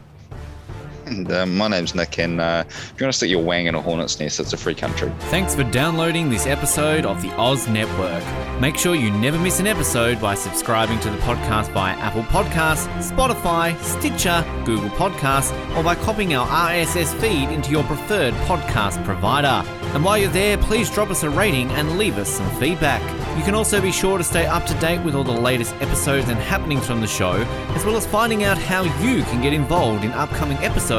And 1.10 1.32
uh, 1.32 1.45
my 1.47 1.68
name's 1.68 1.95
Nick, 1.95 2.20
and 2.20 2.39
uh, 2.39 2.64
if 2.68 2.93
you 2.99 3.05
want 3.05 3.14
to 3.14 3.18
stick 3.18 3.32
your 3.32 3.43
wang 3.43 3.66
in 3.66 3.74
a 3.74 3.82
hornet's 3.82 4.20
nest, 4.20 4.39
it's 4.39 4.53
a 4.53 4.57
free 4.57 4.76
country. 4.76 5.12
Thanks 5.32 5.55
for 5.55 5.64
downloading 5.64 6.30
this 6.30 6.45
episode 6.45 7.03
of 7.03 7.20
the 7.24 7.30
Oz 7.36 7.68
Network. 7.68 8.24
Make 8.62 8.78
sure 8.78 8.93
you 8.93 9.10
never 9.10 9.39
miss 9.39 9.60
an 9.60 9.66
episode 9.66 10.22
by 10.22 10.36
subscribing 10.36 10.99
to 10.99 11.10
the 11.10 11.18
podcast 11.18 11.72
via 11.74 11.95
Apple 11.95 12.22
Podcasts, 12.24 12.88
Spotify, 13.01 13.76
Stitcher, 13.82 14.45
Google 14.66 14.89
Podcasts, 14.89 15.51
or 15.76 15.84
by 15.84 15.95
copying 15.95 16.36
our 16.36 16.45
RSS 16.45 17.20
feed 17.20 17.49
into 17.49 17.72
your 17.72 17.84
preferred 17.86 18.36
podcast 18.45 19.03
provider. 19.03 19.68
And 19.95 20.05
while 20.05 20.20
you're 20.20 20.30
there, 20.30 20.60
please 20.60 20.91
drop 20.91 21.10
us 21.10 21.24
a 21.24 21.30
rating 21.32 21.72
and 21.72 21.97
leave 21.97 22.20
us 22.20 22.30
some 22.30 22.47
feedback. 22.60 23.01
You 23.36 23.43
can 23.43 23.55
also 23.55 23.82
be 23.82 23.91
sure 23.91 24.20
to 24.20 24.24
stay 24.24 24.45
up 24.45 24.66
to 24.68 24.74
date 24.76 25.03
with 25.03 25.16
all 25.16 25.24
the 25.24 25.32
latest 25.32 25.74
episodes 25.76 26.30
and 26.30 26.38
happenings 26.38 26.86
from 26.86 27.01
the 27.01 27.07
show, 27.07 27.34
as 27.74 27.86
well 27.86 27.97
as 27.97 28.05
finding 28.05 28.43
out 28.43 28.57
how 28.57 28.84
you 28.84 29.24
can 29.24 29.41
get 29.41 29.53
involved 29.53 30.03
in 30.03 30.12
upcoming 30.12 30.57
episodes 30.57 30.98